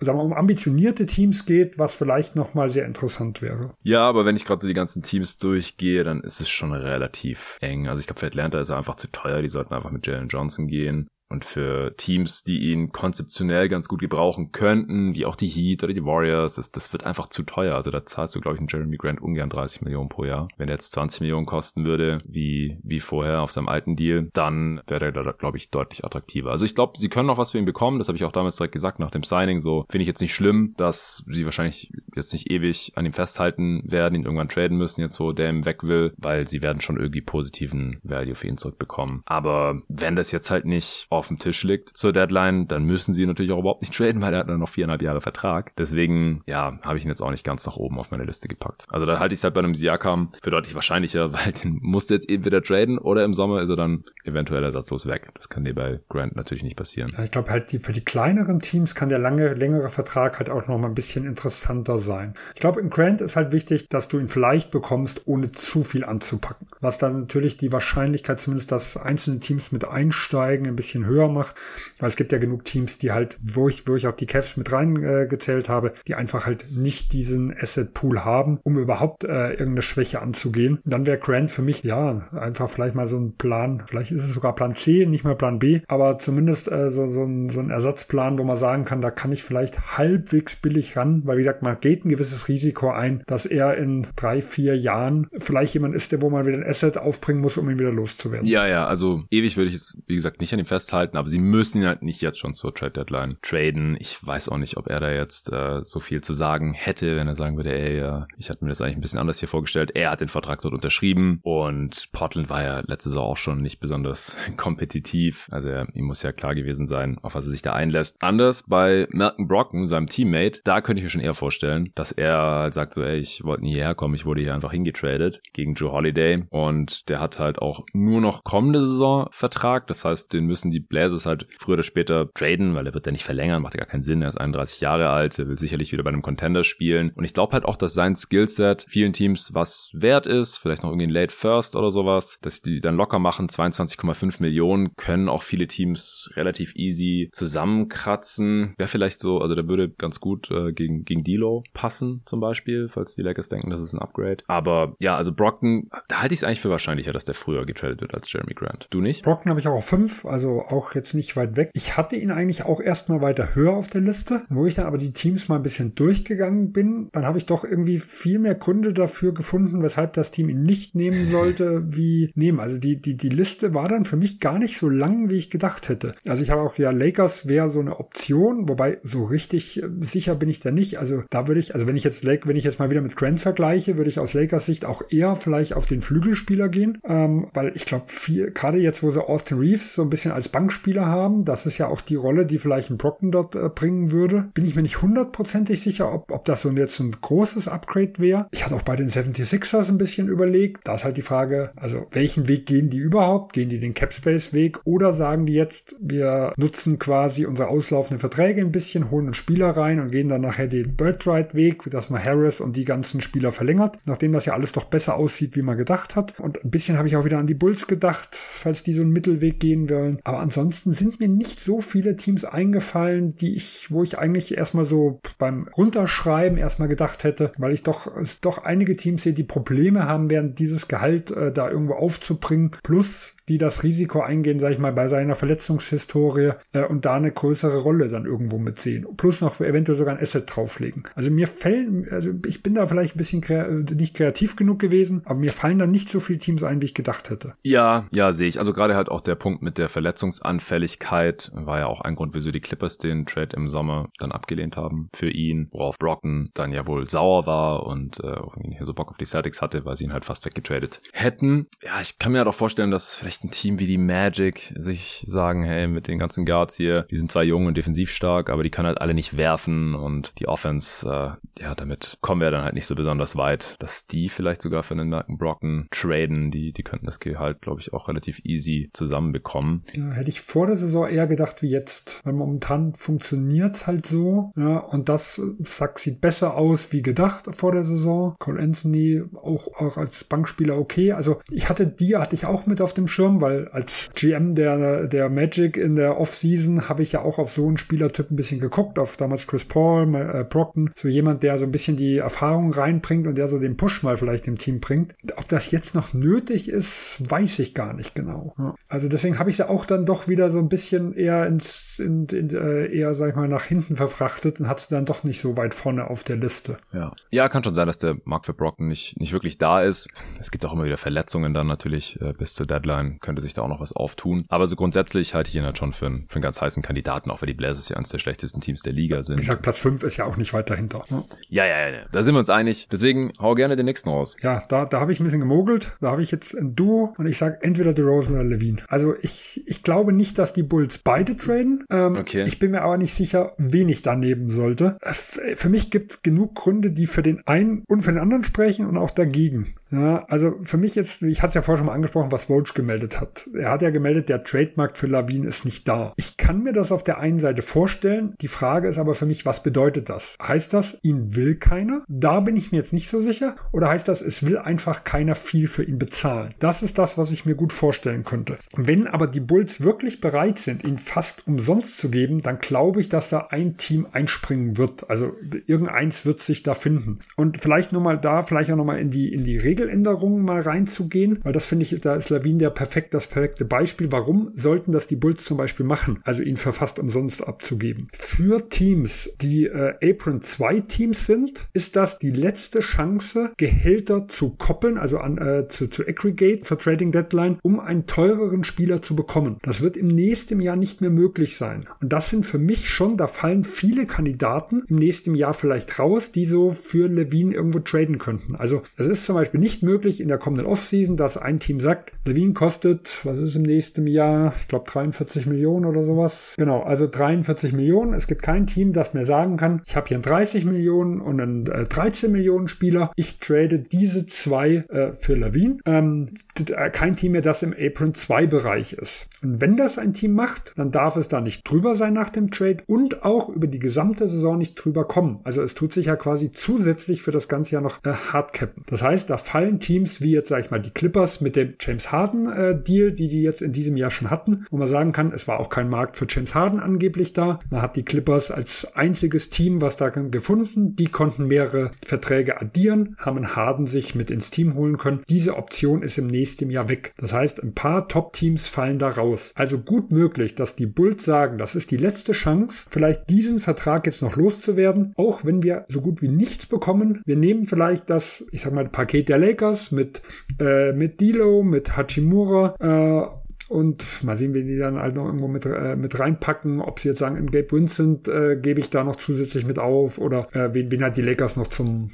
sag 0.00 0.16
mal, 0.16 0.22
um 0.22 0.32
ambitionierte 0.32 1.06
Teams 1.06 1.46
geht, 1.46 1.78
was 1.78 1.94
vielleicht 1.94 2.36
nochmal 2.36 2.70
sehr 2.70 2.86
interessant 2.86 3.42
wäre. 3.42 3.74
Ja, 3.82 4.02
aber 4.02 4.24
wenn 4.24 4.36
ich 4.36 4.44
gerade 4.44 4.60
so 4.60 4.68
die 4.68 4.74
ganzen 4.74 5.02
Teams 5.02 5.38
durchgehe, 5.38 6.04
dann 6.04 6.20
ist 6.20 6.40
es 6.40 6.48
schon 6.48 6.72
relativ 6.72 7.58
eng. 7.60 7.88
Also 7.88 8.00
ich 8.00 8.06
glaube, 8.06 8.20
für 8.20 8.26
Atlanta 8.26 8.60
ist 8.60 8.70
er 8.70 8.78
einfach 8.78 8.96
zu 8.96 9.10
teuer. 9.10 9.42
Die 9.42 9.48
sollten 9.48 9.74
einfach 9.74 9.90
mit 9.90 10.06
Jalen 10.06 10.28
Johnson 10.28 10.66
gehen. 10.66 11.08
Und 11.30 11.44
für 11.44 11.94
Teams, 11.96 12.42
die 12.42 12.70
ihn 12.70 12.90
konzeptionell 12.90 13.68
ganz 13.68 13.86
gut 13.88 14.00
gebrauchen 14.00 14.50
könnten, 14.52 15.14
wie 15.14 15.26
auch 15.26 15.36
die 15.36 15.48
Heat 15.48 15.84
oder 15.84 15.92
die 15.92 16.04
Warriors, 16.04 16.54
das, 16.54 16.70
das 16.72 16.92
wird 16.92 17.04
einfach 17.04 17.28
zu 17.28 17.42
teuer. 17.42 17.74
Also 17.74 17.90
da 17.90 18.06
zahlst 18.06 18.34
du, 18.34 18.40
glaube 18.40 18.56
ich, 18.56 18.60
einen 18.60 18.68
Jeremy 18.68 18.96
Grant 18.96 19.20
ungern 19.20 19.50
30 19.50 19.82
Millionen 19.82 20.08
pro 20.08 20.24
Jahr. 20.24 20.48
Wenn 20.56 20.68
er 20.68 20.74
jetzt 20.74 20.92
20 20.92 21.20
Millionen 21.20 21.46
kosten 21.46 21.84
würde, 21.84 22.22
wie, 22.24 22.78
wie 22.82 23.00
vorher 23.00 23.42
auf 23.42 23.52
seinem 23.52 23.68
alten 23.68 23.94
Deal, 23.94 24.30
dann 24.32 24.80
wäre 24.86 25.06
er 25.06 25.12
da, 25.12 25.32
glaube 25.32 25.58
ich, 25.58 25.70
deutlich 25.70 26.04
attraktiver. 26.04 26.50
Also 26.50 26.64
ich 26.64 26.74
glaube, 26.74 26.98
sie 26.98 27.08
können 27.10 27.26
noch 27.26 27.38
was 27.38 27.50
für 27.50 27.58
ihn 27.58 27.66
bekommen. 27.66 27.98
Das 27.98 28.08
habe 28.08 28.16
ich 28.16 28.24
auch 28.24 28.32
damals 28.32 28.56
direkt 28.56 28.72
gesagt 28.72 28.98
nach 28.98 29.10
dem 29.10 29.22
Signing. 29.22 29.60
So 29.60 29.84
finde 29.90 30.02
ich 30.02 30.08
jetzt 30.08 30.20
nicht 30.20 30.34
schlimm, 30.34 30.74
dass 30.78 31.24
sie 31.28 31.44
wahrscheinlich 31.44 31.92
jetzt 32.14 32.32
nicht 32.32 32.50
ewig 32.50 32.92
an 32.96 33.04
ihm 33.04 33.12
festhalten 33.12 33.82
werden, 33.84 34.14
ihn 34.14 34.24
irgendwann 34.24 34.48
traden 34.48 34.78
müssen, 34.78 35.02
jetzt 35.02 35.20
wo 35.20 35.32
der 35.32 35.50
ihm 35.50 35.66
weg 35.66 35.82
will, 35.82 36.14
weil 36.16 36.48
sie 36.48 36.62
werden 36.62 36.80
schon 36.80 36.96
irgendwie 36.96 37.20
positiven 37.20 38.00
Value 38.02 38.34
für 38.34 38.48
ihn 38.48 38.56
zurückbekommen. 38.56 39.22
Aber 39.26 39.82
wenn 39.88 40.16
das 40.16 40.32
jetzt 40.32 40.50
halt 40.50 40.64
nicht 40.64 41.06
auf 41.18 41.28
dem 41.28 41.38
Tisch 41.38 41.62
liegt 41.64 41.96
zur 41.96 42.12
Deadline, 42.12 42.66
dann 42.68 42.84
müssen 42.84 43.12
sie 43.12 43.26
natürlich 43.26 43.52
auch 43.52 43.58
überhaupt 43.58 43.82
nicht 43.82 43.94
traden, 43.94 44.22
weil 44.22 44.32
er 44.32 44.40
hat 44.40 44.48
dann 44.48 44.60
noch 44.60 44.70
viereinhalb 44.70 45.02
Jahre 45.02 45.20
Vertrag. 45.20 45.74
Deswegen, 45.76 46.42
ja, 46.46 46.78
habe 46.82 46.98
ich 46.98 47.04
ihn 47.04 47.10
jetzt 47.10 47.22
auch 47.22 47.30
nicht 47.30 47.44
ganz 47.44 47.66
nach 47.66 47.76
oben 47.76 47.98
auf 47.98 48.10
meine 48.10 48.24
Liste 48.24 48.48
gepackt. 48.48 48.86
Also 48.88 49.06
da 49.06 49.18
halte 49.18 49.34
ich 49.34 49.40
es 49.40 49.44
halt 49.44 49.54
bei 49.54 49.60
einem 49.60 49.74
Siakam 49.74 50.32
für 50.42 50.50
deutlich 50.50 50.74
wahrscheinlicher, 50.74 51.32
weil 51.34 51.52
den 51.52 51.78
musst 51.82 52.10
du 52.10 52.14
jetzt 52.14 52.28
entweder 52.28 52.62
traden 52.62 52.98
oder 52.98 53.24
im 53.24 53.34
Sommer 53.34 53.62
ist 53.62 53.68
er 53.68 53.76
dann 53.76 54.04
eventuell 54.24 54.62
ersatzlos 54.62 55.06
weg. 55.06 55.30
Das 55.34 55.48
kann 55.48 55.64
dir 55.64 55.74
bei 55.74 56.00
Grant 56.08 56.36
natürlich 56.36 56.62
nicht 56.62 56.76
passieren. 56.76 57.12
Ja, 57.16 57.24
ich 57.24 57.30
glaube 57.30 57.50
halt 57.50 57.72
die, 57.72 57.78
für 57.78 57.92
die 57.92 58.04
kleineren 58.04 58.60
Teams 58.60 58.94
kann 58.94 59.08
der 59.08 59.18
lange, 59.18 59.54
längere 59.54 59.88
Vertrag 59.88 60.38
halt 60.38 60.50
auch 60.50 60.66
noch 60.68 60.78
mal 60.78 60.88
ein 60.88 60.94
bisschen 60.94 61.26
interessanter 61.26 61.98
sein. 61.98 62.34
Ich 62.54 62.60
glaube, 62.60 62.80
in 62.80 62.90
Grant 62.90 63.20
ist 63.20 63.36
halt 63.36 63.52
wichtig, 63.52 63.88
dass 63.88 64.08
du 64.08 64.18
ihn 64.18 64.28
vielleicht 64.28 64.70
bekommst, 64.70 65.22
ohne 65.26 65.52
zu 65.52 65.82
viel 65.82 66.04
anzupacken. 66.04 66.68
Was 66.80 66.98
dann 66.98 67.20
natürlich 67.20 67.56
die 67.56 67.72
Wahrscheinlichkeit 67.72 68.40
zumindest, 68.40 68.72
dass 68.72 68.96
einzelne 68.96 69.40
Teams 69.40 69.72
mit 69.72 69.86
einsteigen, 69.86 70.66
ein 70.66 70.76
bisschen 70.76 71.06
höher 71.08 71.28
macht. 71.28 71.56
Weil 71.98 72.08
es 72.08 72.16
gibt 72.16 72.32
ja 72.32 72.38
genug 72.38 72.64
Teams, 72.64 72.98
die 72.98 73.12
halt, 73.12 73.38
wo 73.42 73.68
ich, 73.68 73.86
wo 73.88 73.96
ich 73.96 74.06
auch 74.06 74.12
die 74.12 74.26
Cavs 74.26 74.56
mit 74.56 74.70
reingezählt 74.70 75.66
äh, 75.66 75.68
habe, 75.68 75.92
die 76.06 76.14
einfach 76.14 76.46
halt 76.46 76.66
nicht 76.70 77.12
diesen 77.12 77.54
Asset 77.58 77.94
Pool 77.94 78.24
haben, 78.24 78.60
um 78.62 78.78
überhaupt 78.78 79.24
äh, 79.24 79.50
irgendeine 79.50 79.82
Schwäche 79.82 80.20
anzugehen. 80.20 80.78
dann 80.84 81.06
wäre 81.06 81.18
Grant 81.18 81.50
für 81.50 81.62
mich, 81.62 81.82
ja, 81.82 82.28
einfach 82.32 82.68
vielleicht 82.68 82.94
mal 82.94 83.06
so 83.06 83.18
ein 83.18 83.34
Plan, 83.36 83.82
vielleicht 83.86 84.12
ist 84.12 84.24
es 84.24 84.34
sogar 84.34 84.54
Plan 84.54 84.74
C, 84.74 85.06
nicht 85.06 85.24
mehr 85.24 85.34
Plan 85.34 85.58
B, 85.58 85.80
aber 85.88 86.18
zumindest 86.18 86.70
äh, 86.70 86.90
so, 86.90 87.10
so, 87.10 87.24
ein, 87.24 87.48
so 87.48 87.60
ein 87.60 87.70
Ersatzplan, 87.70 88.38
wo 88.38 88.44
man 88.44 88.56
sagen 88.56 88.84
kann, 88.84 89.00
da 89.00 89.10
kann 89.10 89.32
ich 89.32 89.42
vielleicht 89.42 89.98
halbwegs 89.98 90.56
billig 90.56 90.96
ran, 90.96 91.22
weil 91.24 91.38
wie 91.38 91.42
gesagt, 91.42 91.62
man 91.62 91.78
geht 91.80 92.04
ein 92.04 92.10
gewisses 92.10 92.48
Risiko 92.48 92.90
ein, 92.90 93.22
dass 93.26 93.46
er 93.46 93.76
in 93.76 94.06
drei, 94.16 94.42
vier 94.42 94.76
Jahren 94.76 95.28
vielleicht 95.38 95.74
jemand 95.74 95.94
ist, 95.94 96.12
der 96.12 96.22
wo 96.22 96.30
man 96.30 96.46
wieder 96.46 96.58
ein 96.58 96.66
Asset 96.66 96.98
aufbringen 96.98 97.40
muss, 97.40 97.56
um 97.56 97.68
ihn 97.70 97.78
wieder 97.78 97.92
loszuwerden. 97.92 98.46
Ja, 98.46 98.66
ja, 98.66 98.86
also 98.86 99.24
ewig 99.30 99.56
würde 99.56 99.70
ich 99.70 99.76
es, 99.76 99.98
wie 100.06 100.14
gesagt, 100.14 100.40
nicht 100.40 100.52
an 100.52 100.58
ihm 100.58 100.66
festhalten, 100.66 100.97
aber 101.02 101.28
sie 101.28 101.38
müssen 101.38 101.82
ihn 101.82 101.88
halt 101.88 102.02
nicht 102.02 102.20
jetzt 102.20 102.38
schon 102.38 102.54
zur 102.54 102.74
Trade 102.74 102.92
Deadline 102.92 103.36
traden. 103.42 103.96
Ich 104.00 104.24
weiß 104.24 104.48
auch 104.48 104.58
nicht, 104.58 104.76
ob 104.76 104.88
er 104.88 105.00
da 105.00 105.10
jetzt 105.10 105.52
äh, 105.52 105.82
so 105.82 106.00
viel 106.00 106.20
zu 106.20 106.34
sagen 106.34 106.74
hätte, 106.74 107.16
wenn 107.16 107.28
er 107.28 107.34
sagen 107.34 107.56
würde, 107.56 107.72
ey, 107.72 107.98
äh, 107.98 108.24
ich 108.36 108.50
hatte 108.50 108.64
mir 108.64 108.70
das 108.70 108.80
eigentlich 108.80 108.96
ein 108.96 109.00
bisschen 109.00 109.18
anders 109.18 109.38
hier 109.38 109.48
vorgestellt. 109.48 109.92
Er 109.94 110.10
hat 110.10 110.20
den 110.20 110.28
Vertrag 110.28 110.60
dort 110.62 110.74
unterschrieben 110.74 111.40
und 111.42 112.08
Portland 112.12 112.50
war 112.50 112.62
ja 112.62 112.82
letzte 112.86 113.10
Saison 113.10 113.24
auch 113.24 113.36
schon 113.36 113.62
nicht 113.62 113.80
besonders 113.80 114.36
kompetitiv. 114.56 115.48
Also 115.50 115.68
er, 115.68 115.86
ihm 115.94 116.06
muss 116.06 116.22
ja 116.22 116.32
klar 116.32 116.54
gewesen 116.54 116.86
sein, 116.86 117.18
auf 117.22 117.34
was 117.34 117.46
er 117.46 117.52
sich 117.52 117.62
da 117.62 117.72
einlässt. 117.72 118.22
Anders 118.22 118.64
bei 118.66 119.06
Malcolm 119.10 119.48
Brocken, 119.48 119.86
seinem 119.86 120.06
Teammate, 120.06 120.60
da 120.64 120.80
könnte 120.80 121.00
ich 121.00 121.04
mir 121.04 121.10
schon 121.10 121.20
eher 121.20 121.34
vorstellen, 121.34 121.90
dass 121.94 122.12
er 122.12 122.36
halt 122.36 122.74
sagt 122.74 122.94
so, 122.94 123.02
ey, 123.02 123.18
ich 123.18 123.44
wollte 123.44 123.62
nie 123.62 123.74
hierher 123.74 123.94
kommen, 123.94 124.14
ich 124.14 124.26
wurde 124.26 124.40
hier 124.40 124.54
einfach 124.54 124.72
hingetradet 124.72 125.40
gegen 125.52 125.74
Joe 125.74 125.92
Holiday 125.92 126.44
und 126.50 127.08
der 127.08 127.20
hat 127.20 127.38
halt 127.38 127.60
auch 127.60 127.84
nur 127.92 128.20
noch 128.20 128.44
kommende 128.44 128.86
Saison 128.86 129.28
Vertrag. 129.30 129.86
Das 129.86 130.04
heißt, 130.04 130.32
den 130.32 130.46
müssen 130.46 130.70
die 130.70 130.80
Blazers 130.88 131.26
halt 131.26 131.46
früher 131.58 131.74
oder 131.74 131.82
später 131.82 132.30
traden, 132.32 132.74
weil 132.74 132.86
er 132.86 132.94
wird 132.94 133.06
ja 133.06 133.12
nicht 133.12 133.24
verlängern, 133.24 133.62
macht 133.62 133.74
ja 133.74 133.80
gar 133.80 133.88
keinen 133.88 134.02
Sinn. 134.02 134.22
Er 134.22 134.28
ist 134.28 134.40
31 134.40 134.80
Jahre 134.80 135.10
alt, 135.10 135.38
er 135.38 135.48
will 135.48 135.58
sicherlich 135.58 135.92
wieder 135.92 136.02
bei 136.02 136.10
einem 136.10 136.22
Contender 136.22 136.64
spielen. 136.64 137.12
Und 137.14 137.24
ich 137.24 137.34
glaube 137.34 137.52
halt 137.52 137.64
auch, 137.64 137.76
dass 137.76 137.94
sein 137.94 138.16
Skillset 138.16 138.86
vielen 138.88 139.12
Teams 139.12 139.54
was 139.54 139.90
wert 139.92 140.26
ist, 140.26 140.56
vielleicht 140.56 140.82
noch 140.82 140.90
irgendwie 140.90 141.06
ein 141.06 141.10
Late 141.10 141.34
First 141.34 141.76
oder 141.76 141.90
sowas, 141.90 142.38
dass 142.42 142.62
die 142.62 142.80
dann 142.80 142.96
locker 142.96 143.18
machen. 143.18 143.48
22,5 143.48 144.42
Millionen 144.42 144.94
können 144.96 145.28
auch 145.28 145.42
viele 145.42 145.66
Teams 145.66 146.30
relativ 146.34 146.74
easy 146.74 147.28
zusammenkratzen. 147.32 148.74
Wäre 148.76 148.88
vielleicht 148.88 149.20
so, 149.20 149.38
also 149.38 149.54
der 149.54 149.68
würde 149.68 149.90
ganz 149.90 150.20
gut 150.20 150.50
äh, 150.50 150.72
gegen, 150.72 151.04
gegen 151.04 151.24
Dilo 151.24 151.64
passen 151.74 152.22
zum 152.24 152.40
Beispiel, 152.40 152.88
falls 152.88 153.14
die 153.14 153.22
Lakers 153.22 153.48
denken, 153.48 153.70
das 153.70 153.80
ist 153.80 153.94
ein 153.94 154.00
Upgrade. 154.00 154.44
Aber 154.46 154.94
ja, 154.98 155.16
also 155.16 155.32
Brockton, 155.32 155.88
da 156.08 156.22
halte 156.22 156.34
ich 156.34 156.40
es 156.40 156.44
eigentlich 156.44 156.60
für 156.60 156.70
wahrscheinlicher, 156.70 157.12
dass 157.12 157.24
der 157.24 157.34
früher 157.34 157.66
getradet 157.66 158.00
wird 158.00 158.14
als 158.14 158.32
Jeremy 158.32 158.54
Grant. 158.54 158.86
Du 158.90 159.00
nicht? 159.00 159.24
Brockton 159.24 159.50
habe 159.50 159.60
ich 159.60 159.68
auch 159.68 159.72
auf 159.72 159.86
5, 159.86 160.24
also 160.24 160.62
auch 160.62 160.77
jetzt 160.94 161.14
nicht 161.14 161.36
weit 161.36 161.56
weg. 161.56 161.70
Ich 161.74 161.96
hatte 161.96 162.16
ihn 162.16 162.30
eigentlich 162.30 162.64
auch 162.64 162.80
erstmal 162.80 163.20
weiter 163.20 163.54
höher 163.54 163.72
auf 163.72 163.88
der 163.88 164.00
Liste. 164.00 164.42
Wo 164.48 164.66
ich 164.66 164.74
dann 164.74 164.86
aber 164.86 164.98
die 164.98 165.12
Teams 165.12 165.48
mal 165.48 165.56
ein 165.56 165.62
bisschen 165.62 165.94
durchgegangen 165.94 166.72
bin, 166.72 167.08
dann 167.12 167.24
habe 167.24 167.38
ich 167.38 167.46
doch 167.46 167.64
irgendwie 167.64 167.98
viel 167.98 168.38
mehr 168.38 168.54
Gründe 168.54 168.92
dafür 168.92 169.34
gefunden, 169.34 169.82
weshalb 169.82 170.12
das 170.14 170.30
Team 170.30 170.48
ihn 170.48 170.62
nicht 170.62 170.94
nehmen 170.94 171.26
sollte, 171.26 171.84
wie 171.86 172.30
nehmen. 172.34 172.60
Also 172.60 172.78
die, 172.78 173.00
die, 173.00 173.16
die 173.16 173.28
Liste 173.28 173.74
war 173.74 173.88
dann 173.88 174.04
für 174.04 174.16
mich 174.16 174.40
gar 174.40 174.58
nicht 174.58 174.78
so 174.78 174.88
lang, 174.88 175.28
wie 175.28 175.36
ich 175.36 175.50
gedacht 175.50 175.88
hätte. 175.88 176.12
Also 176.26 176.42
ich 176.42 176.50
habe 176.50 176.62
auch, 176.62 176.78
ja, 176.78 176.90
Lakers 176.90 177.48
wäre 177.48 177.70
so 177.70 177.80
eine 177.80 177.98
Option, 177.98 178.68
wobei 178.68 178.98
so 179.02 179.24
richtig 179.24 179.82
äh, 179.82 179.88
sicher 180.00 180.34
bin 180.34 180.48
ich 180.48 180.60
da 180.60 180.70
nicht. 180.70 180.98
Also 180.98 181.22
da 181.30 181.48
würde 181.48 181.60
ich, 181.60 181.74
also 181.74 181.86
wenn 181.86 181.96
ich 181.96 182.04
jetzt 182.04 182.24
Lake, 182.24 182.48
wenn 182.48 182.56
ich 182.56 182.64
jetzt 182.64 182.78
mal 182.78 182.90
wieder 182.90 183.00
mit 183.00 183.16
Grant 183.16 183.40
vergleiche, 183.40 183.96
würde 183.96 184.10
ich 184.10 184.18
aus 184.18 184.34
Lakers 184.34 184.66
Sicht 184.66 184.84
auch 184.84 185.02
eher 185.10 185.36
vielleicht 185.36 185.72
auf 185.72 185.86
den 185.86 186.02
Flügelspieler 186.02 186.68
gehen, 186.68 186.98
ähm, 187.04 187.48
weil 187.54 187.72
ich 187.74 187.84
glaube, 187.84 188.06
gerade 188.54 188.78
jetzt, 188.78 189.02
wo 189.02 189.10
sie 189.10 189.26
Austin 189.26 189.58
Reeves 189.58 189.94
so 189.94 190.02
ein 190.02 190.10
bisschen 190.10 190.32
als 190.32 190.48
Bankspieler 190.68 191.06
haben, 191.06 191.46
das 191.46 191.64
ist 191.64 191.78
ja 191.78 191.86
auch 191.88 192.02
die 192.02 192.14
Rolle, 192.14 192.44
die 192.44 192.58
vielleicht 192.58 192.90
ein 192.90 192.98
Brockton 192.98 193.30
dort 193.30 193.54
äh, 193.54 193.70
bringen 193.74 194.12
würde. 194.12 194.50
Bin 194.52 194.66
ich 194.66 194.76
mir 194.76 194.82
nicht 194.82 195.00
hundertprozentig 195.00 195.80
sicher, 195.80 196.12
ob, 196.12 196.30
ob 196.30 196.44
das 196.44 196.60
so 196.60 196.70
jetzt 196.72 197.00
ein 197.00 197.10
großes 197.10 197.68
Upgrade 197.68 198.12
wäre. 198.18 198.48
Ich 198.50 198.66
hatte 198.66 198.74
auch 198.74 198.82
bei 198.82 198.94
den 198.94 199.08
76ers 199.08 199.88
ein 199.88 199.96
bisschen 199.96 200.28
überlegt. 200.28 200.86
Da 200.86 200.94
ist 200.94 201.04
halt 201.04 201.16
die 201.16 201.22
Frage, 201.22 201.70
also 201.76 202.06
welchen 202.10 202.48
Weg 202.48 202.66
gehen 202.66 202.90
die 202.90 202.98
überhaupt? 202.98 203.54
Gehen 203.54 203.70
die 203.70 203.78
den 203.78 203.94
Capspace-Weg 203.94 204.80
oder 204.84 205.14
sagen 205.14 205.46
die 205.46 205.54
jetzt, 205.54 205.96
wir 206.00 206.52
nutzen 206.58 206.98
quasi 206.98 207.46
unsere 207.46 207.70
auslaufenden 207.70 208.18
Verträge 208.18 208.60
ein 208.60 208.70
bisschen, 208.70 209.10
holen 209.10 209.28
einen 209.28 209.34
Spieler 209.34 209.70
rein 209.70 210.00
und 210.00 210.12
gehen 210.12 210.28
dann 210.28 210.42
nachher 210.42 210.66
den 210.66 210.96
Birthright-Weg, 210.96 211.90
dass 211.90 212.10
man 212.10 212.22
Harris 212.22 212.60
und 212.60 212.76
die 212.76 212.84
ganzen 212.84 213.22
Spieler 213.22 213.52
verlängert, 213.52 213.98
nachdem 214.06 214.32
das 214.32 214.44
ja 214.44 214.52
alles 214.52 214.72
doch 214.72 214.84
besser 214.84 215.16
aussieht, 215.16 215.56
wie 215.56 215.62
man 215.62 215.78
gedacht 215.78 216.14
hat. 216.14 216.38
Und 216.38 216.62
ein 216.62 216.70
bisschen 216.70 216.98
habe 216.98 217.08
ich 217.08 217.16
auch 217.16 217.24
wieder 217.24 217.38
an 217.38 217.46
die 217.46 217.54
Bulls 217.54 217.86
gedacht, 217.86 218.36
falls 218.36 218.82
die 218.82 218.92
so 218.92 219.00
einen 219.00 219.12
Mittelweg 219.12 219.60
gehen 219.60 219.88
wollen. 219.88 220.18
Aber 220.24 220.40
ansonsten 220.48 220.92
sind 220.92 221.20
mir 221.20 221.28
nicht 221.28 221.60
so 221.60 221.82
viele 221.82 222.16
Teams 222.16 222.46
eingefallen, 222.46 223.36
die 223.36 223.54
ich, 223.54 223.90
wo 223.90 224.02
ich 224.02 224.18
eigentlich 224.18 224.56
erstmal 224.56 224.86
so 224.86 225.20
beim 225.36 225.68
Runterschreiben 225.76 226.56
erstmal 226.56 226.88
gedacht 226.88 227.22
hätte, 227.22 227.52
weil 227.58 227.74
ich 227.74 227.82
doch, 227.82 228.16
es 228.16 228.40
doch 228.40 228.56
einige 228.56 228.96
Teams 228.96 229.24
sehe, 229.24 229.34
die 229.34 229.44
Probleme 229.44 230.06
haben 230.06 230.30
werden, 230.30 230.54
dieses 230.54 230.88
Gehalt 230.88 231.30
äh, 231.32 231.52
da 231.52 231.70
irgendwo 231.70 231.94
aufzubringen. 231.94 232.70
Plus 232.82 233.36
die 233.48 233.58
das 233.58 233.82
Risiko 233.82 234.20
eingehen, 234.20 234.58
sag 234.58 234.72
ich 234.72 234.78
mal, 234.78 234.92
bei 234.92 235.08
seiner 235.08 235.34
Verletzungshistorie 235.34 236.52
äh, 236.72 236.84
und 236.84 237.04
da 237.04 237.14
eine 237.14 237.32
größere 237.32 237.78
Rolle 237.78 238.08
dann 238.08 238.26
irgendwo 238.26 238.58
mitsehen. 238.58 239.06
Plus 239.16 239.40
noch 239.40 239.60
eventuell 239.60 239.96
sogar 239.96 240.16
ein 240.16 240.22
Asset 240.22 240.44
drauflegen. 240.46 241.04
Also 241.14 241.30
mir 241.30 241.46
fällt, 241.46 242.10
also 242.12 242.30
ich 242.46 242.62
bin 242.62 242.74
da 242.74 242.86
vielleicht 242.86 243.14
ein 243.14 243.18
bisschen 243.18 243.40
kre 243.40 243.84
nicht 243.94 244.14
kreativ 244.14 244.56
genug 244.56 244.78
gewesen, 244.78 245.22
aber 245.24 245.38
mir 245.38 245.52
fallen 245.52 245.78
da 245.78 245.86
nicht 245.86 246.08
so 246.08 246.20
viele 246.20 246.38
Teams 246.38 246.62
ein, 246.62 246.80
wie 246.82 246.86
ich 246.86 246.94
gedacht 246.94 247.30
hätte. 247.30 247.54
Ja, 247.62 248.06
ja, 248.12 248.32
sehe 248.32 248.48
ich. 248.48 248.58
Also 248.58 248.72
gerade 248.72 248.96
halt 248.96 249.08
auch 249.08 249.20
der 249.20 249.34
Punkt 249.34 249.62
mit 249.62 249.78
der 249.78 249.88
Verletzungsanfälligkeit 249.88 251.50
war 251.54 251.78
ja 251.78 251.86
auch 251.86 252.00
ein 252.00 252.14
Grund, 252.14 252.34
wieso 252.34 252.50
die 252.50 252.60
Clippers 252.60 252.98
den 252.98 253.26
Trade 253.26 253.56
im 253.56 253.68
Sommer 253.68 254.06
dann 254.18 254.32
abgelehnt 254.32 254.76
haben 254.76 255.08
für 255.14 255.30
ihn, 255.30 255.68
worauf 255.72 255.98
Brocken 255.98 256.50
dann 256.54 256.72
ja 256.72 256.86
wohl 256.86 257.08
sauer 257.08 257.46
war 257.46 257.86
und 257.86 258.20
äh, 258.20 258.36
hier 258.76 258.86
so 258.86 258.94
Bock 258.94 259.10
auf 259.10 259.16
die 259.16 259.26
Celtics 259.26 259.62
hatte, 259.62 259.84
weil 259.84 259.96
sie 259.96 260.04
ihn 260.04 260.12
halt 260.12 260.24
fast 260.24 260.44
weggetradet 260.44 261.00
hätten. 261.12 261.66
Ja, 261.82 262.00
ich 262.00 262.18
kann 262.18 262.32
mir 262.32 262.38
halt 262.38 262.48
auch 262.48 262.54
vorstellen, 262.54 262.90
dass 262.90 263.14
vielleicht 263.14 263.37
vielleicht 263.38 263.44
ein 263.44 263.50
Team 263.50 263.78
wie 263.78 263.86
die 263.86 263.98
Magic 263.98 264.72
sich 264.76 265.24
sagen, 265.26 265.62
hey, 265.62 265.86
mit 265.86 266.08
den 266.08 266.18
ganzen 266.18 266.44
Guards 266.44 266.76
hier, 266.76 267.06
die 267.10 267.16
sind 267.16 267.30
zwar 267.30 267.42
jung 267.42 267.66
und 267.66 267.76
defensiv 267.76 268.10
stark, 268.10 268.50
aber 268.50 268.62
die 268.62 268.70
können 268.70 268.86
halt 268.86 269.00
alle 269.00 269.14
nicht 269.14 269.36
werfen 269.36 269.94
und 269.94 270.38
die 270.38 270.48
Offense, 270.48 271.06
äh, 271.06 271.62
ja, 271.62 271.74
damit 271.74 272.18
kommen 272.20 272.40
wir 272.40 272.50
dann 272.50 272.64
halt 272.64 272.74
nicht 272.74 272.86
so 272.86 272.94
besonders 272.94 273.36
weit, 273.36 273.76
dass 273.78 274.06
die 274.06 274.28
vielleicht 274.28 274.62
sogar 274.62 274.82
für 274.82 274.94
einen 274.94 275.08
Malcolm 275.08 275.38
Brocken 275.38 275.88
traden, 275.90 276.50
die, 276.50 276.72
die 276.72 276.82
könnten 276.82 277.06
das 277.06 277.20
Gehalt, 277.20 277.60
glaube 277.62 277.80
ich, 277.80 277.92
auch 277.92 278.08
relativ 278.08 278.40
easy 278.44 278.90
zusammenbekommen. 278.92 279.84
Ja, 279.92 280.10
hätte 280.10 280.30
ich 280.30 280.40
vor 280.40 280.66
der 280.66 280.76
Saison 280.76 281.08
eher 281.08 281.26
gedacht 281.26 281.62
wie 281.62 281.70
jetzt, 281.70 282.20
weil 282.24 282.32
momentan 282.32 282.94
funktioniert's 282.94 283.86
halt 283.86 284.06
so, 284.06 284.52
ja, 284.56 284.78
und 284.78 285.08
das, 285.08 285.40
Sack 285.64 285.98
sieht 285.98 286.20
besser 286.20 286.56
aus 286.56 286.92
wie 286.92 287.02
gedacht 287.02 287.46
vor 287.54 287.72
der 287.72 287.84
Saison. 287.84 288.34
Cole 288.38 288.60
Anthony 288.60 289.22
auch, 289.34 289.68
auch 289.78 289.96
als 289.96 290.24
Bankspieler 290.24 290.78
okay, 290.78 291.12
also 291.12 291.40
ich 291.50 291.68
hatte 291.68 291.86
die, 291.86 292.16
hatte 292.16 292.34
ich 292.34 292.46
auch 292.46 292.66
mit 292.66 292.80
auf 292.80 292.94
dem 292.94 293.08
Schirm, 293.08 293.27
Schirm, 293.28 293.40
weil 293.40 293.68
als 293.68 294.10
GM 294.14 294.54
der, 294.54 295.06
der 295.06 295.28
Magic 295.28 295.76
in 295.76 295.96
der 295.96 296.18
Offseason 296.18 296.88
habe 296.88 297.02
ich 297.02 297.12
ja 297.12 297.22
auch 297.22 297.38
auf 297.38 297.50
so 297.50 297.66
einen 297.66 297.76
Spielertyp 297.76 298.30
ein 298.30 298.36
bisschen 298.36 298.60
geguckt, 298.60 298.98
auf 298.98 299.16
damals 299.16 299.46
Chris 299.46 299.64
Paul, 299.64 300.14
äh, 300.14 300.44
Brockton, 300.44 300.90
so 300.94 301.08
jemand, 301.08 301.42
der 301.42 301.58
so 301.58 301.64
ein 301.64 301.70
bisschen 301.70 301.96
die 301.96 302.18
Erfahrung 302.18 302.72
reinbringt 302.72 303.26
und 303.26 303.36
der 303.36 303.48
so 303.48 303.58
den 303.58 303.76
Push 303.76 304.02
mal 304.02 304.16
vielleicht 304.16 304.46
im 304.48 304.58
Team 304.58 304.80
bringt. 304.80 305.14
Ob 305.36 305.48
das 305.48 305.70
jetzt 305.70 305.94
noch 305.94 306.12
nötig 306.12 306.68
ist, 306.68 307.18
weiß 307.28 307.58
ich 307.60 307.74
gar 307.74 307.92
nicht 307.94 308.14
genau. 308.14 308.54
Also 308.88 309.08
deswegen 309.08 309.38
habe 309.38 309.50
ich 309.50 309.58
ja 309.58 309.68
auch 309.68 309.84
dann 309.84 310.06
doch 310.06 310.28
wieder 310.28 310.50
so 310.50 310.58
ein 310.58 310.68
bisschen 310.68 311.12
eher 311.12 311.46
ins, 311.46 311.98
in, 311.98 312.26
in, 312.26 312.50
äh, 312.50 312.86
eher, 312.86 313.14
sag 313.14 313.30
ich 313.30 313.36
mal, 313.36 313.48
nach 313.48 313.64
hinten 313.64 313.96
verfrachtet 313.96 314.60
und 314.60 314.68
hatte 314.68 314.86
dann 314.90 315.04
doch 315.04 315.24
nicht 315.24 315.40
so 315.40 315.56
weit 315.56 315.74
vorne 315.74 316.08
auf 316.08 316.24
der 316.24 316.36
Liste. 316.36 316.76
Ja. 316.92 317.12
Ja, 317.30 317.48
kann 317.48 317.64
schon 317.64 317.74
sein, 317.74 317.86
dass 317.86 317.98
der 317.98 318.16
Markt 318.24 318.46
für 318.46 318.54
Brockton 318.54 318.88
nicht, 318.88 319.18
nicht 319.18 319.32
wirklich 319.32 319.58
da 319.58 319.82
ist. 319.82 320.08
Es 320.40 320.50
gibt 320.50 320.64
auch 320.64 320.72
immer 320.72 320.84
wieder 320.84 320.96
Verletzungen 320.96 321.54
dann 321.54 321.66
natürlich 321.66 322.20
äh, 322.20 322.32
bis 322.32 322.54
zur 322.54 322.66
Deadline 322.66 323.17
könnte 323.20 323.42
sich 323.42 323.54
da 323.54 323.62
auch 323.62 323.68
noch 323.68 323.80
was 323.80 323.92
auftun. 323.92 324.44
Aber 324.48 324.66
so 324.66 324.76
grundsätzlich 324.76 325.34
halte 325.34 325.50
ich 325.50 325.56
ihn 325.56 325.64
halt 325.64 325.78
schon 325.78 325.92
für 325.92 326.06
einen, 326.06 326.26
für 326.28 326.36
einen 326.36 326.42
ganz 326.42 326.60
heißen 326.60 326.82
Kandidaten, 326.82 327.30
auch 327.30 327.42
weil 327.42 327.46
die 327.46 327.54
Blazers 327.54 327.88
ja 327.88 327.96
eines 327.96 328.10
der 328.10 328.18
schlechtesten 328.18 328.60
Teams 328.60 328.82
der 328.82 328.92
Liga 328.92 329.22
sind. 329.22 329.40
Ich 329.40 329.46
sag, 329.46 329.62
Platz 329.62 329.80
5 329.80 330.02
ist 330.02 330.16
ja 330.16 330.24
auch 330.24 330.36
nicht 330.36 330.52
weit 330.52 330.70
dahinter. 330.70 331.02
Ne? 331.10 331.24
Ja, 331.48 331.66
ja, 331.66 331.88
ja, 331.88 332.06
da 332.12 332.22
sind 332.22 332.34
wir 332.34 332.38
uns 332.38 332.50
einig. 332.50 332.88
Deswegen 332.90 333.32
hau 333.40 333.54
gerne 333.54 333.76
den 333.76 333.86
nächsten 333.86 334.08
raus. 334.08 334.36
Ja, 334.42 334.62
da, 334.68 334.84
da 334.84 335.00
habe 335.00 335.12
ich 335.12 335.20
ein 335.20 335.24
bisschen 335.24 335.40
gemogelt. 335.40 335.92
Da 336.00 336.10
habe 336.10 336.22
ich 336.22 336.30
jetzt 336.30 336.54
ein 336.54 336.74
Duo 336.74 337.14
und 337.16 337.26
ich 337.26 337.38
sage 337.38 337.58
entweder 337.62 337.92
DeRozan 337.92 338.34
oder 338.34 338.44
Levine. 338.44 338.78
Also 338.88 339.14
ich, 339.20 339.62
ich 339.66 339.82
glaube 339.82 340.12
nicht, 340.12 340.38
dass 340.38 340.52
die 340.52 340.62
Bulls 340.62 340.98
beide 340.98 341.36
traden. 341.36 341.84
Ähm, 341.90 342.16
okay. 342.16 342.44
Ich 342.46 342.58
bin 342.58 342.70
mir 342.72 342.82
aber 342.82 342.98
nicht 342.98 343.14
sicher, 343.14 343.52
wen 343.58 343.88
ich 343.88 344.02
da 344.02 344.14
nehmen 344.14 344.50
sollte. 344.50 344.98
Für 345.02 345.68
mich 345.68 345.90
gibt 345.90 346.10
es 346.10 346.22
genug 346.22 346.54
Gründe, 346.54 346.90
die 346.90 347.06
für 347.06 347.22
den 347.22 347.46
einen 347.46 347.84
und 347.88 348.02
für 348.02 348.12
den 348.12 348.20
anderen 348.20 348.44
sprechen 348.44 348.86
und 348.86 348.96
auch 348.96 349.10
dagegen. 349.10 349.74
Ja, 349.90 350.24
also 350.28 350.54
für 350.62 350.76
mich 350.76 350.94
jetzt, 350.94 351.22
ich 351.22 351.42
hatte 351.42 351.54
ja 351.54 351.62
vorher 351.62 351.78
schon 351.78 351.86
mal 351.86 351.94
angesprochen, 351.94 352.30
was 352.30 352.48
Woj 352.48 352.58
gemeldet 352.74 353.07
hat. 353.16 353.48
Er 353.54 353.70
hat 353.70 353.82
ja 353.82 353.90
gemeldet, 353.90 354.28
der 354.28 354.44
Trademark 354.44 354.98
für 354.98 355.06
Lawin 355.06 355.44
ist 355.44 355.64
nicht 355.64 355.88
da. 355.88 356.12
Ich 356.16 356.36
kann 356.36 356.62
mir 356.62 356.72
das 356.72 356.92
auf 356.92 357.02
der 357.02 357.18
einen 357.18 357.38
Seite 357.38 357.62
vorstellen. 357.62 358.34
Die 358.40 358.48
Frage 358.48 358.88
ist 358.88 358.98
aber 358.98 359.14
für 359.14 359.26
mich, 359.26 359.46
was 359.46 359.62
bedeutet 359.62 360.08
das? 360.08 360.36
Heißt 360.42 360.72
das, 360.72 360.98
ihn 361.02 361.34
will 361.34 361.56
keiner? 361.56 362.02
Da 362.08 362.40
bin 362.40 362.56
ich 362.56 362.72
mir 362.72 362.78
jetzt 362.78 362.92
nicht 362.92 363.08
so 363.08 363.20
sicher. 363.20 363.56
Oder 363.72 363.88
heißt 363.88 364.08
das, 364.08 364.20
es 364.20 364.44
will 364.44 364.58
einfach 364.58 365.04
keiner 365.04 365.34
viel 365.34 365.68
für 365.68 365.84
ihn 365.84 365.98
bezahlen? 365.98 366.54
Das 366.58 366.82
ist 366.82 366.98
das, 366.98 367.18
was 367.18 367.30
ich 367.30 367.46
mir 367.46 367.54
gut 367.54 367.72
vorstellen 367.72 368.24
könnte. 368.24 368.56
Wenn 368.76 369.06
aber 369.06 369.26
die 369.26 369.40
Bulls 369.40 369.80
wirklich 369.80 370.20
bereit 370.20 370.58
sind, 370.58 370.84
ihn 370.84 370.98
fast 370.98 371.46
umsonst 371.46 371.98
zu 371.98 372.10
geben, 372.10 372.40
dann 372.42 372.58
glaube 372.58 373.00
ich, 373.00 373.08
dass 373.08 373.30
da 373.30 373.48
ein 373.50 373.76
Team 373.78 374.06
einspringen 374.12 374.76
wird. 374.76 375.08
Also 375.08 375.32
irgendeins 375.66 376.26
wird 376.26 376.42
sich 376.42 376.62
da 376.62 376.74
finden. 376.74 377.20
Und 377.36 377.58
vielleicht 377.58 377.92
nochmal 377.92 378.18
da, 378.18 378.42
vielleicht 378.42 378.70
auch 378.70 378.76
nochmal 378.76 379.00
in 379.00 379.10
die, 379.10 379.32
in 379.32 379.44
die 379.44 379.56
Regel 379.56 379.78
Regeländerungen 379.78 380.44
mal 380.44 380.60
reinzugehen, 380.60 381.38
weil 381.42 381.52
das 381.52 381.66
finde 381.66 381.84
ich, 381.84 382.00
da 382.00 382.16
ist 382.16 382.30
Lavin 382.30 382.58
der 382.58 382.70
perfekt, 382.88 383.12
das 383.12 383.26
perfekte 383.26 383.66
Beispiel. 383.66 384.10
Warum 384.10 384.50
sollten 384.54 384.92
das 384.92 385.06
die 385.06 385.16
Bulls 385.16 385.44
zum 385.44 385.58
Beispiel 385.58 385.84
machen? 385.84 386.20
Also 386.24 386.42
ihn 386.42 386.56
für 386.56 386.72
fast 386.72 386.98
umsonst 386.98 387.46
abzugeben. 387.46 388.08
Für 388.14 388.66
Teams, 388.70 389.30
die 389.42 389.66
äh, 389.66 389.94
Apron 390.02 390.40
2 390.40 390.80
Teams 390.80 391.26
sind, 391.26 391.68
ist 391.74 391.96
das 391.96 392.18
die 392.18 392.30
letzte 392.30 392.80
Chance, 392.80 393.52
Gehälter 393.58 394.26
zu 394.26 394.50
koppeln, 394.56 394.96
also 394.96 395.18
an, 395.18 395.36
äh, 395.36 395.68
zu, 395.68 395.88
zu 395.88 396.06
Aggregate 396.06 396.62
zur 396.62 396.78
Trading 396.78 397.12
Deadline, 397.12 397.58
um 397.62 397.78
einen 397.78 398.06
teureren 398.06 398.64
Spieler 398.64 399.02
zu 399.02 399.14
bekommen. 399.14 399.58
Das 399.60 399.82
wird 399.82 399.98
im 399.98 400.08
nächsten 400.08 400.60
Jahr 400.60 400.76
nicht 400.76 401.02
mehr 401.02 401.10
möglich 401.10 401.58
sein. 401.58 401.86
Und 402.00 402.10
das 402.10 402.30
sind 402.30 402.46
für 402.46 402.58
mich 402.58 402.88
schon, 402.88 403.18
da 403.18 403.26
fallen 403.26 403.64
viele 403.64 404.06
Kandidaten 404.06 404.82
im 404.88 404.96
nächsten 404.96 405.34
Jahr 405.34 405.52
vielleicht 405.52 405.98
raus, 405.98 406.32
die 406.32 406.46
so 406.46 406.70
für 406.70 407.06
Levine 407.08 407.54
irgendwo 407.54 407.80
traden 407.80 408.16
könnten. 408.16 408.56
Also 408.56 408.80
es 408.96 409.06
ist 409.06 409.26
zum 409.26 409.34
Beispiel 409.34 409.60
nicht 409.60 409.82
möglich 409.82 410.22
in 410.22 410.28
der 410.28 410.38
kommenden 410.38 410.66
Offseason, 410.66 411.18
dass 411.18 411.36
ein 411.36 411.60
Team 411.60 411.80
sagt, 411.80 412.12
Levine 412.24 412.54
kostet, 412.54 412.77
was 412.84 413.38
ist 413.38 413.54
im 413.54 413.62
nächsten 413.62 414.06
Jahr? 414.06 414.52
Ich 414.60 414.68
glaube 414.68 414.90
43 414.90 415.46
Millionen 415.46 415.86
oder 415.86 416.02
sowas. 416.02 416.54
Genau, 416.58 416.82
also 416.82 417.06
43 417.06 417.72
Millionen. 417.72 418.12
Es 418.14 418.26
gibt 418.26 418.42
kein 418.42 418.66
Team, 418.66 418.92
das 418.92 419.14
mir 419.14 419.24
sagen 419.24 419.56
kann, 419.56 419.82
ich 419.86 419.96
habe 419.96 420.08
hier 420.08 420.16
einen 420.16 420.24
30 420.24 420.64
Millionen 420.64 421.20
und 421.20 421.40
einen 421.40 421.66
äh, 421.66 421.84
13 421.84 422.32
Millionen 422.32 422.68
Spieler. 422.68 423.12
Ich 423.16 423.38
trade 423.38 423.78
diese 423.78 424.26
zwei 424.26 424.84
äh, 424.88 425.12
für 425.12 425.34
Levine. 425.34 425.78
Ähm, 425.86 426.30
äh, 426.58 426.90
kein 426.90 427.14
Team 427.14 427.32
mehr, 427.32 427.42
das 427.42 427.62
im 427.62 427.72
Apron 427.78 428.14
2 428.14 428.46
Bereich 428.46 428.94
ist. 428.94 429.28
Und 429.42 429.60
wenn 429.60 429.76
das 429.76 429.98
ein 429.98 430.12
Team 430.12 430.32
macht, 430.32 430.72
dann 430.76 430.90
darf 430.90 431.16
es 431.16 431.28
da 431.28 431.40
nicht 431.40 431.62
drüber 431.62 431.94
sein 431.94 432.14
nach 432.14 432.30
dem 432.30 432.50
Trade 432.50 432.78
und 432.86 433.22
auch 433.22 433.48
über 433.48 433.68
die 433.68 433.78
gesamte 433.78 434.28
Saison 434.28 434.58
nicht 434.58 434.74
drüber 434.74 435.06
kommen. 435.06 435.40
Also 435.44 435.62
es 435.62 435.74
tut 435.74 435.92
sich 435.92 436.06
ja 436.06 436.16
quasi 436.16 436.50
zusätzlich 436.50 437.22
für 437.22 437.30
das 437.30 437.46
ganze 437.46 437.72
Jahr 437.72 437.82
noch 437.82 438.04
äh, 438.04 438.10
Hardcappen. 438.12 438.84
Das 438.88 439.02
heißt, 439.02 439.30
da 439.30 439.36
fallen 439.36 439.68
allen 439.68 439.80
Teams, 439.80 440.22
wie 440.22 440.32
jetzt 440.32 440.48
sage 440.48 440.62
ich 440.62 440.70
mal 440.70 440.80
die 440.80 440.90
Clippers 440.90 441.40
mit 441.40 441.54
dem 441.54 441.74
James 441.78 442.10
Harden 442.10 442.50
äh, 442.50 442.67
Deal, 442.74 443.12
die 443.12 443.28
die 443.28 443.42
jetzt 443.42 443.62
in 443.62 443.72
diesem 443.72 443.96
Jahr 443.96 444.10
schon 444.10 444.30
hatten, 444.30 444.66
wo 444.70 444.76
man 444.76 444.88
sagen 444.88 445.12
kann, 445.12 445.32
es 445.32 445.48
war 445.48 445.60
auch 445.60 445.68
kein 445.68 445.88
Markt 445.88 446.16
für 446.16 446.26
James 446.28 446.54
Harden 446.54 446.80
angeblich 446.80 447.32
da. 447.32 447.60
Man 447.70 447.82
hat 447.82 447.96
die 447.96 448.04
Clippers 448.04 448.50
als 448.50 448.96
einziges 448.96 449.50
Team, 449.50 449.80
was 449.80 449.96
da 449.96 450.08
gefunden. 450.08 450.96
Die 450.96 451.06
konnten 451.06 451.46
mehrere 451.46 451.90
Verträge 452.04 452.60
addieren, 452.60 453.16
haben 453.18 453.56
Harden 453.56 453.86
sich 453.86 454.14
mit 454.14 454.30
ins 454.30 454.50
Team 454.50 454.74
holen 454.74 454.98
können. 454.98 455.22
Diese 455.28 455.56
Option 455.56 456.02
ist 456.02 456.18
im 456.18 456.26
nächsten 456.26 456.70
Jahr 456.70 456.88
weg. 456.88 457.12
Das 457.18 457.32
heißt, 457.32 457.62
ein 457.62 457.74
paar 457.74 458.08
Top-Teams 458.08 458.66
fallen 458.66 458.98
da 458.98 459.08
raus. 459.08 459.52
Also 459.54 459.78
gut 459.78 460.10
möglich, 460.10 460.54
dass 460.54 460.76
die 460.76 460.86
Bulls 460.86 461.24
sagen, 461.24 461.58
das 461.58 461.74
ist 461.74 461.90
die 461.90 461.96
letzte 461.96 462.32
Chance, 462.32 462.86
vielleicht 462.90 463.28
diesen 463.30 463.60
Vertrag 463.60 464.06
jetzt 464.06 464.22
noch 464.22 464.36
loszuwerden, 464.36 465.12
auch 465.16 465.44
wenn 465.44 465.62
wir 465.62 465.84
so 465.88 466.00
gut 466.00 466.22
wie 466.22 466.28
nichts 466.28 466.66
bekommen. 466.66 467.22
Wir 467.24 467.36
nehmen 467.36 467.66
vielleicht 467.66 468.10
das, 468.10 468.44
ich 468.50 468.62
sag 468.62 468.72
mal, 468.72 468.88
Paket 468.88 469.28
der 469.28 469.38
Lakers 469.38 469.92
mit, 469.92 470.22
äh, 470.60 470.92
mit 470.92 471.20
Dilo, 471.20 471.62
mit 471.62 471.96
Hachimura 471.96 472.57
äh, 472.66 473.38
und 473.68 474.24
mal 474.24 474.36
sehen, 474.36 474.54
wie 474.54 474.64
die 474.64 474.78
dann 474.78 474.98
halt 474.98 475.14
noch 475.14 475.26
irgendwo 475.26 475.46
mit, 475.46 475.66
äh, 475.66 475.94
mit 475.94 476.18
reinpacken. 476.18 476.80
Ob 476.80 477.00
sie 477.00 477.10
jetzt 477.10 477.18
sagen, 477.18 477.36
im 477.36 477.50
Gabe 477.50 477.70
Vincent 477.70 478.26
äh, 478.26 478.56
gebe 478.56 478.80
ich 478.80 478.88
da 478.88 479.04
noch 479.04 479.16
zusätzlich 479.16 479.66
mit 479.66 479.78
auf 479.78 480.18
oder 480.18 480.48
äh, 480.54 480.72
wen, 480.72 480.90
wen 480.90 481.02
halt 481.02 481.16
die 481.16 481.22
Lakers 481.22 481.56
noch 481.56 481.66
zum 481.66 482.10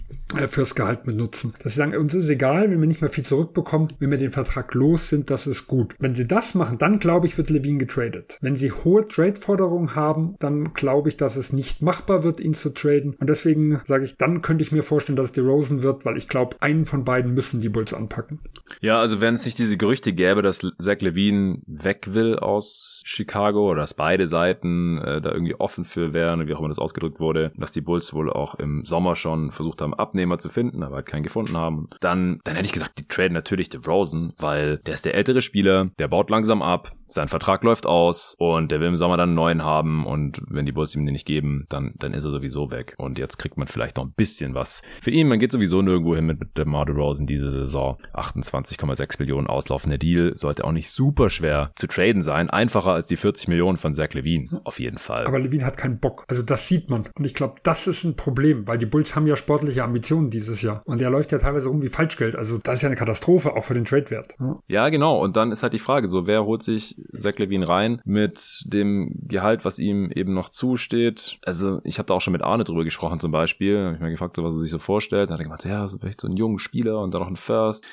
fürs 0.48 0.74
Gehalt 0.74 1.04
benutzen. 1.04 1.54
Dass 1.62 1.74
sie 1.74 1.78
sagen, 1.78 1.96
uns 1.96 2.14
ist 2.14 2.28
egal, 2.28 2.70
wenn 2.70 2.80
wir 2.80 2.88
nicht 2.88 3.00
mehr 3.00 3.10
viel 3.10 3.24
zurückbekommen, 3.24 3.88
wenn 3.98 4.10
wir 4.10 4.18
den 4.18 4.30
Vertrag 4.30 4.74
los 4.74 5.08
sind, 5.08 5.30
das 5.30 5.46
ist 5.46 5.66
gut. 5.66 5.94
Wenn 5.98 6.14
sie 6.14 6.26
das 6.26 6.54
machen, 6.54 6.78
dann 6.78 6.98
glaube 6.98 7.26
ich, 7.26 7.38
wird 7.38 7.50
Levine 7.50 7.78
getradet. 7.78 8.38
Wenn 8.40 8.56
sie 8.56 8.72
hohe 8.72 9.06
Trade-Forderungen 9.08 9.94
haben, 9.94 10.36
dann 10.38 10.72
glaube 10.74 11.08
ich, 11.08 11.16
dass 11.16 11.36
es 11.36 11.52
nicht 11.52 11.82
machbar 11.82 12.22
wird, 12.22 12.40
ihn 12.40 12.54
zu 12.54 12.72
traden. 12.72 13.14
Und 13.18 13.28
deswegen 13.28 13.80
sage 13.86 14.04
ich, 14.04 14.16
dann 14.16 14.42
könnte 14.42 14.62
ich 14.62 14.72
mir 14.72 14.82
vorstellen, 14.82 15.16
dass 15.16 15.26
es 15.26 15.32
DeRozan 15.32 15.82
wird, 15.82 16.04
weil 16.04 16.16
ich 16.16 16.28
glaube, 16.28 16.56
einen 16.60 16.84
von 16.84 17.04
beiden 17.04 17.34
müssen 17.34 17.60
die 17.60 17.68
Bulls 17.68 17.94
anpacken. 17.94 18.40
Ja, 18.80 18.98
also 18.98 19.20
wenn 19.20 19.34
es 19.34 19.44
nicht 19.44 19.58
diese 19.58 19.76
Gerüchte 19.76 20.12
gäbe, 20.12 20.42
dass 20.42 20.66
Zach 20.78 21.00
Levine 21.00 21.58
weg 21.66 22.08
will 22.14 22.38
aus 22.38 23.02
Chicago 23.04 23.70
oder 23.70 23.80
dass 23.82 23.94
beide 23.94 24.26
Seiten 24.26 24.98
äh, 24.98 25.20
da 25.20 25.32
irgendwie 25.32 25.54
offen 25.54 25.84
für 25.84 26.12
wären, 26.12 26.46
wie 26.46 26.54
auch 26.54 26.58
immer 26.58 26.68
das 26.68 26.78
ausgedrückt 26.78 27.20
wurde, 27.20 27.52
dass 27.56 27.72
die 27.72 27.80
Bulls 27.80 28.12
wohl 28.14 28.30
auch 28.30 28.54
im 28.56 28.84
Sommer 28.84 29.16
schon 29.16 29.50
versucht 29.50 29.80
haben, 29.80 29.94
Abnehmer 30.24 30.38
zu 30.38 30.48
finden, 30.48 30.82
aber 30.82 30.96
halt 30.96 31.06
keinen 31.06 31.22
gefunden 31.22 31.56
haben. 31.56 31.88
Dann, 32.00 32.40
dann 32.44 32.54
hätte 32.56 32.66
ich 32.66 32.72
gesagt, 32.72 32.98
die 32.98 33.06
traden 33.06 33.34
natürlich 33.34 33.68
DeRozan, 33.68 34.32
weil 34.38 34.78
der 34.78 34.94
ist 34.94 35.04
der 35.04 35.14
ältere 35.14 35.42
Spieler, 35.42 35.90
der 35.98 36.08
baut 36.08 36.30
langsam 36.30 36.62
ab, 36.62 36.92
sein 37.14 37.28
Vertrag 37.28 37.62
läuft 37.62 37.86
aus 37.86 38.34
und 38.38 38.70
der 38.70 38.80
will 38.80 38.88
im 38.88 38.96
Sommer 38.96 39.16
dann 39.16 39.30
einen 39.30 39.36
neuen 39.36 39.64
haben 39.64 40.06
und 40.06 40.40
wenn 40.48 40.66
die 40.66 40.72
Bulls 40.72 40.94
ihm 40.94 41.04
den 41.06 41.12
nicht 41.12 41.26
geben, 41.26 41.66
dann, 41.68 41.94
dann 41.96 42.12
ist 42.12 42.24
er 42.24 42.30
sowieso 42.30 42.70
weg. 42.70 42.94
Und 42.98 43.18
jetzt 43.18 43.38
kriegt 43.38 43.56
man 43.56 43.68
vielleicht 43.68 43.96
noch 43.96 44.04
ein 44.04 44.12
bisschen 44.16 44.54
was 44.54 44.82
für 45.02 45.10
ihn. 45.10 45.28
Man 45.28 45.38
geht 45.38 45.52
sowieso 45.52 45.82
nirgendwo 45.82 46.16
hin 46.16 46.26
mit, 46.26 46.40
mit 46.40 46.56
DeMar 46.56 46.86
DeRozan 46.86 47.26
diese 47.26 47.50
Saison. 47.50 47.98
28,6 48.14 49.16
Millionen 49.20 49.46
auslaufender 49.46 49.98
Deal 49.98 50.32
sollte 50.34 50.64
auch 50.64 50.72
nicht 50.72 50.90
super 50.90 51.30
schwer 51.30 51.72
zu 51.76 51.86
traden 51.86 52.22
sein. 52.22 52.50
Einfacher 52.50 52.92
als 52.92 53.06
die 53.06 53.16
40 53.16 53.48
Millionen 53.48 53.76
von 53.76 53.94
Zach 53.94 54.12
Levine. 54.12 54.46
Auf 54.64 54.80
jeden 54.80 54.98
Fall. 54.98 55.26
Aber 55.26 55.38
Levine 55.38 55.64
hat 55.64 55.76
keinen 55.76 56.00
Bock. 56.00 56.24
Also 56.28 56.42
das 56.42 56.68
sieht 56.68 56.90
man. 56.90 57.04
Und 57.16 57.24
ich 57.24 57.34
glaube, 57.34 57.54
das 57.62 57.86
ist 57.86 58.04
ein 58.04 58.16
Problem, 58.16 58.66
weil 58.66 58.78
die 58.78 58.86
Bulls 58.86 59.14
haben 59.14 59.26
ja 59.26 59.36
sportliche 59.36 59.84
Ambitionen 59.84 60.13
dieses 60.22 60.62
Jahr. 60.62 60.82
Und 60.86 61.00
der 61.00 61.10
läuft 61.10 61.32
ja 61.32 61.38
teilweise 61.38 61.68
rum 61.68 61.82
wie 61.82 61.88
Falschgeld. 61.88 62.36
Also 62.36 62.58
das 62.58 62.74
ist 62.74 62.82
ja 62.82 62.88
eine 62.88 62.96
Katastrophe, 62.96 63.54
auch 63.54 63.64
für 63.64 63.74
den 63.74 63.84
Trade-Wert. 63.84 64.34
Ja. 64.38 64.58
ja, 64.66 64.88
genau. 64.88 65.22
Und 65.22 65.36
dann 65.36 65.52
ist 65.52 65.62
halt 65.62 65.72
die 65.72 65.78
Frage, 65.78 66.08
so 66.08 66.26
wer 66.26 66.44
holt 66.44 66.62
sich 66.62 66.96
Zach 67.16 67.36
Levine 67.38 67.68
rein 67.68 68.00
mit 68.04 68.64
dem 68.66 69.12
Gehalt, 69.26 69.64
was 69.64 69.78
ihm 69.78 70.10
eben 70.10 70.34
noch 70.34 70.48
zusteht. 70.48 71.38
Also 71.44 71.80
ich 71.84 71.98
habe 71.98 72.06
da 72.06 72.14
auch 72.14 72.20
schon 72.20 72.32
mit 72.32 72.42
Arne 72.42 72.64
drüber 72.64 72.84
gesprochen 72.84 73.20
zum 73.20 73.32
Beispiel. 73.32 73.84
Habe 73.84 73.94
ich 73.94 74.00
mal 74.00 74.10
gefragt, 74.10 74.36
so, 74.36 74.44
was 74.44 74.54
er 74.54 74.60
sich 74.60 74.70
so 74.70 74.78
vorstellt. 74.78 75.30
Dann 75.30 75.34
hat 75.34 75.40
er 75.40 75.44
gemeint, 75.44 75.64
ja, 75.64 75.88
so 75.88 75.98
vielleicht 75.98 76.20
so 76.20 76.28
einen 76.28 76.36
jungen 76.36 76.58
Spieler 76.58 77.00
und 77.00 77.12
dann 77.12 77.20
noch 77.20 77.28
ein 77.28 77.36
First. 77.36 77.84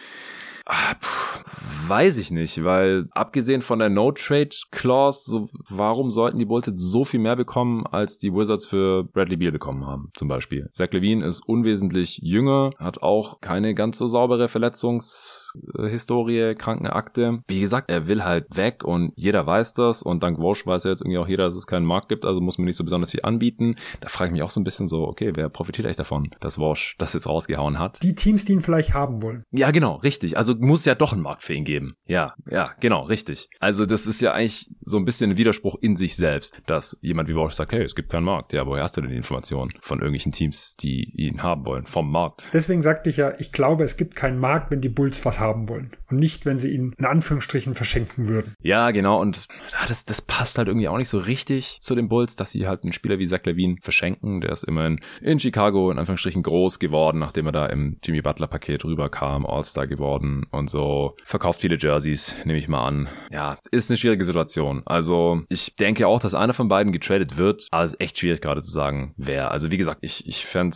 Ah, 0.66 0.96
puh, 1.00 1.42
weiß 1.88 2.18
ich 2.18 2.32
nicht, 2.32 2.64
weil 2.64 3.08
abgesehen 3.12 3.62
von 3.62 3.80
der 3.80 3.90
No-Trade-Clause, 3.90 5.30
so, 5.30 5.50
warum 5.70 6.12
sollten 6.12 6.40
die 6.40 6.46
Bulls 6.46 6.68
jetzt 6.68 6.92
so 6.92 7.04
viel 7.04 7.20
mehr 7.20 7.36
bekommen, 7.36 7.86
als 7.86 8.20
die 8.20 8.34
Wizards 8.34 8.66
für 8.66 9.04
Bradley 9.04 9.38
Beal 9.38 9.52
bekommen 9.52 9.86
haben, 9.86 10.12
zum 10.16 10.28
Beispiel. 10.28 10.70
Zach 10.72 10.92
Levine 10.92 11.26
ist 11.26 11.42
unwesentlich 11.42 12.20
jünger, 12.22 12.72
hat 12.78 13.02
auch 13.02 13.42
keine 13.42 13.74
ganz 13.74 13.98
so 13.98 14.08
saubere 14.08 14.48
Verletzungshistorie, 14.48 16.56
Krankenakte. 16.56 17.40
Wie 17.48 17.60
gesagt, 17.60 17.90
er 17.90 18.08
will 18.08 18.24
halt 18.24 18.46
weg 18.56 18.84
und 18.84 19.14
jeder 19.16 19.46
weiß 19.46 19.74
das 19.74 20.04
und 20.04 20.24
dank 20.24 20.40
Walsh 20.40 20.66
weiß 20.66 20.86
ja 20.86 20.92
jetzt 20.92 21.02
irgendwie 21.02 21.18
auch 21.18 21.28
jeder, 21.28 21.46
dass 21.46 21.56
es 21.56 21.68
keinen 21.68 21.86
Markt 21.86 22.10
gibt, 22.10 22.26
also 22.26 22.40
muss 22.40 22.58
man 22.58 22.66
nicht 22.66 22.78
so 22.78 22.84
besonders 22.84 23.12
viel 23.12 23.22
anbieten. 23.24 23.76
Da 24.00 24.10
frage 24.10 24.30
ich 24.30 24.34
mich 24.34 24.44
auch 24.44 24.52
so 24.52 24.62
ein 24.62 24.64
bisschen 24.64 24.88
so, 24.88 25.08
okay, 25.08 25.32
wer 25.36 25.50
profitiert 25.50 25.88
echt 25.88 26.00
davon, 26.00 26.30
dass 26.40 26.60
Walsh 26.60 26.96
das 27.00 27.14
jetzt 27.14 27.28
rausgehauen 27.28 27.80
hat? 27.80 28.02
Die 28.04 28.16
Teams, 28.16 28.46
die 28.46 28.54
ihn 28.54 28.62
vielleicht 28.62 28.94
haben 28.94 29.22
wollen. 29.22 29.44
Ja, 29.52 29.72
genau, 29.72 29.96
richtig. 29.96 30.38
Also 30.38 30.54
muss 30.62 30.86
ja 30.86 30.96
doch 30.96 31.14
einen 31.14 31.22
Markt 31.22 31.44
für 31.44 31.54
ihn 31.54 31.66
geben. 31.66 31.96
Ja, 32.06 32.36
ja, 32.50 32.72
genau, 32.80 33.04
richtig. 33.04 33.50
Also 33.60 33.86
das 33.86 34.08
ist 34.08 34.22
ja 34.22 34.34
eigentlich 34.34 34.70
so 34.82 34.98
ein 34.98 35.06
bisschen 35.06 35.32
ein 35.32 35.38
Widerspruch 35.38 35.78
in 35.82 35.96
sich 35.96 36.16
selbst, 36.16 36.62
dass 36.68 36.98
jemand 37.02 37.30
wie 37.30 37.36
Walsh 37.36 37.54
sagt, 37.54 37.72
hey, 37.72 37.84
es 37.84 37.96
gibt 37.96 38.10
keinen 38.10 38.24
Markt. 38.24 38.54
Ja, 38.54 38.66
woher 38.66 38.84
hast 38.84 38.98
du 38.98 39.02
denn 39.02 39.10
die 39.10 39.18
Informationen 39.18 39.72
von 39.82 40.00
irgendwelchen 40.00 40.32
Teams, 40.32 40.76
die 40.80 41.12
ihn 41.16 41.44
haben 41.44 41.66
wollen, 41.66 41.86
vom 41.86 42.12
Markt? 42.12 42.46
Deswegen 42.54 42.82
sagte 42.82 43.10
ich 43.10 43.18
ja, 43.18 43.34
ich 43.40 43.52
glaube, 43.52 43.84
es 43.84 43.98
gibt 43.98 44.16
keinen 44.16 44.40
Markt, 44.40 44.72
wenn 44.72 44.82
die 44.82 44.90
Bulls 44.90 45.26
was 45.26 45.40
haben 45.40 45.70
wollen 45.70 45.92
und 46.10 46.20
nicht, 46.20 46.46
wenn 46.46 46.60
sie 46.60 46.70
ihn 46.70 46.94
in 46.98 47.06
Anführungsstrichen 47.06 47.74
verschenken 47.74 48.28
würden. 48.28 48.54
Ja, 48.62 48.92
genau. 48.92 49.20
Und 49.20 49.48
das, 49.88 50.06
das 50.06 50.22
passt 50.22 50.58
halt 50.58 50.68
irgendwie 50.68 50.88
auch 50.88 50.98
nicht 50.98 51.10
so 51.10 51.20
richtig 51.20 51.80
zu 51.82 51.96
den 51.96 52.10
Bulls, 52.10 52.36
dass 52.36 52.52
sie 52.52 52.68
halt 52.68 52.84
einen 52.84 52.94
Spieler 52.94 53.20
wie 53.20 53.28
Zach 53.28 53.44
Levine 53.46 53.78
verschenken. 53.82 54.42
Der 54.42 54.52
ist 54.52 54.64
immerhin 54.64 55.00
in 55.22 55.40
Chicago 55.40 55.92
in 55.92 55.98
Anführungsstrichen 55.98 56.44
groß 56.44 56.80
geworden, 56.80 57.20
nachdem 57.20 57.48
er 57.48 57.52
da 57.52 57.66
im 57.66 57.98
Jimmy 58.04 58.22
Butler 58.22 58.48
Paket 58.48 58.86
rüberkam, 58.86 59.46
All-Star 59.46 59.88
geworden 59.88 60.41
und 60.52 60.70
so. 60.70 61.16
Verkauft 61.26 61.62
viele 61.62 61.78
Jerseys, 61.78 62.36
nehme 62.46 62.60
ich 62.60 62.68
mal 62.68 62.88
an. 62.88 63.10
Ja, 63.32 63.58
ist 63.72 63.90
eine 63.90 63.98
schwierige 63.98 64.24
Situation. 64.24 64.82
Also 64.86 65.42
ich 65.50 65.76
denke 65.76 66.08
auch, 66.08 66.22
dass 66.22 66.34
einer 66.34 66.54
von 66.54 66.68
beiden 66.68 66.92
getradet 66.92 67.38
wird, 67.38 67.68
aber 67.72 67.84
es 67.84 67.94
ist 67.94 68.02
echt 68.02 68.18
schwierig 68.20 68.42
gerade 68.42 68.62
zu 68.62 68.72
sagen, 68.72 69.14
wer. 69.18 69.52
Also 69.52 69.72
wie 69.72 69.78
gesagt, 69.78 70.00
ich, 70.02 70.28
ich 70.28 70.46
fände 70.46 70.76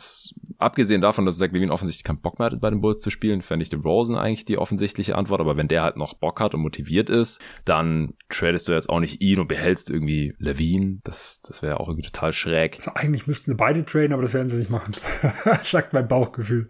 abgesehen 0.57 1.01
davon, 1.01 1.25
dass 1.25 1.37
Zach 1.37 1.51
Levine 1.51 1.71
offensichtlich 1.71 2.03
keinen 2.03 2.21
Bock 2.21 2.39
mehr 2.39 2.47
hat, 2.51 2.59
bei 2.59 2.69
den 2.69 2.81
Bulls 2.81 3.01
zu 3.01 3.09
spielen, 3.09 3.41
fände 3.41 3.63
ich 3.63 3.69
DeRozan 3.69 4.17
eigentlich 4.17 4.45
die 4.45 4.57
offensichtliche 4.57 5.15
Antwort. 5.15 5.41
Aber 5.41 5.57
wenn 5.57 5.67
der 5.67 5.83
halt 5.83 5.97
noch 5.97 6.13
Bock 6.15 6.39
hat 6.39 6.53
und 6.53 6.61
motiviert 6.61 7.09
ist, 7.09 7.41
dann 7.65 8.13
tradest 8.29 8.67
du 8.67 8.73
jetzt 8.73 8.89
auch 8.89 8.99
nicht 8.99 9.21
ihn 9.21 9.39
und 9.39 9.47
behältst 9.47 9.89
irgendwie 9.89 10.33
Levine. 10.39 10.99
Das, 11.03 11.41
das 11.43 11.61
wäre 11.61 11.79
auch 11.79 11.87
irgendwie 11.87 12.07
total 12.07 12.33
schräg. 12.33 12.75
Also 12.75 12.91
eigentlich 12.95 13.27
müssten 13.27 13.51
wir 13.51 13.57
beide 13.57 13.85
traden, 13.85 14.13
aber 14.13 14.21
das 14.21 14.33
werden 14.33 14.49
sie 14.49 14.57
nicht 14.57 14.69
machen. 14.69 14.95
sagt 15.63 15.93
mein 15.93 16.07
Bauchgefühl. 16.07 16.67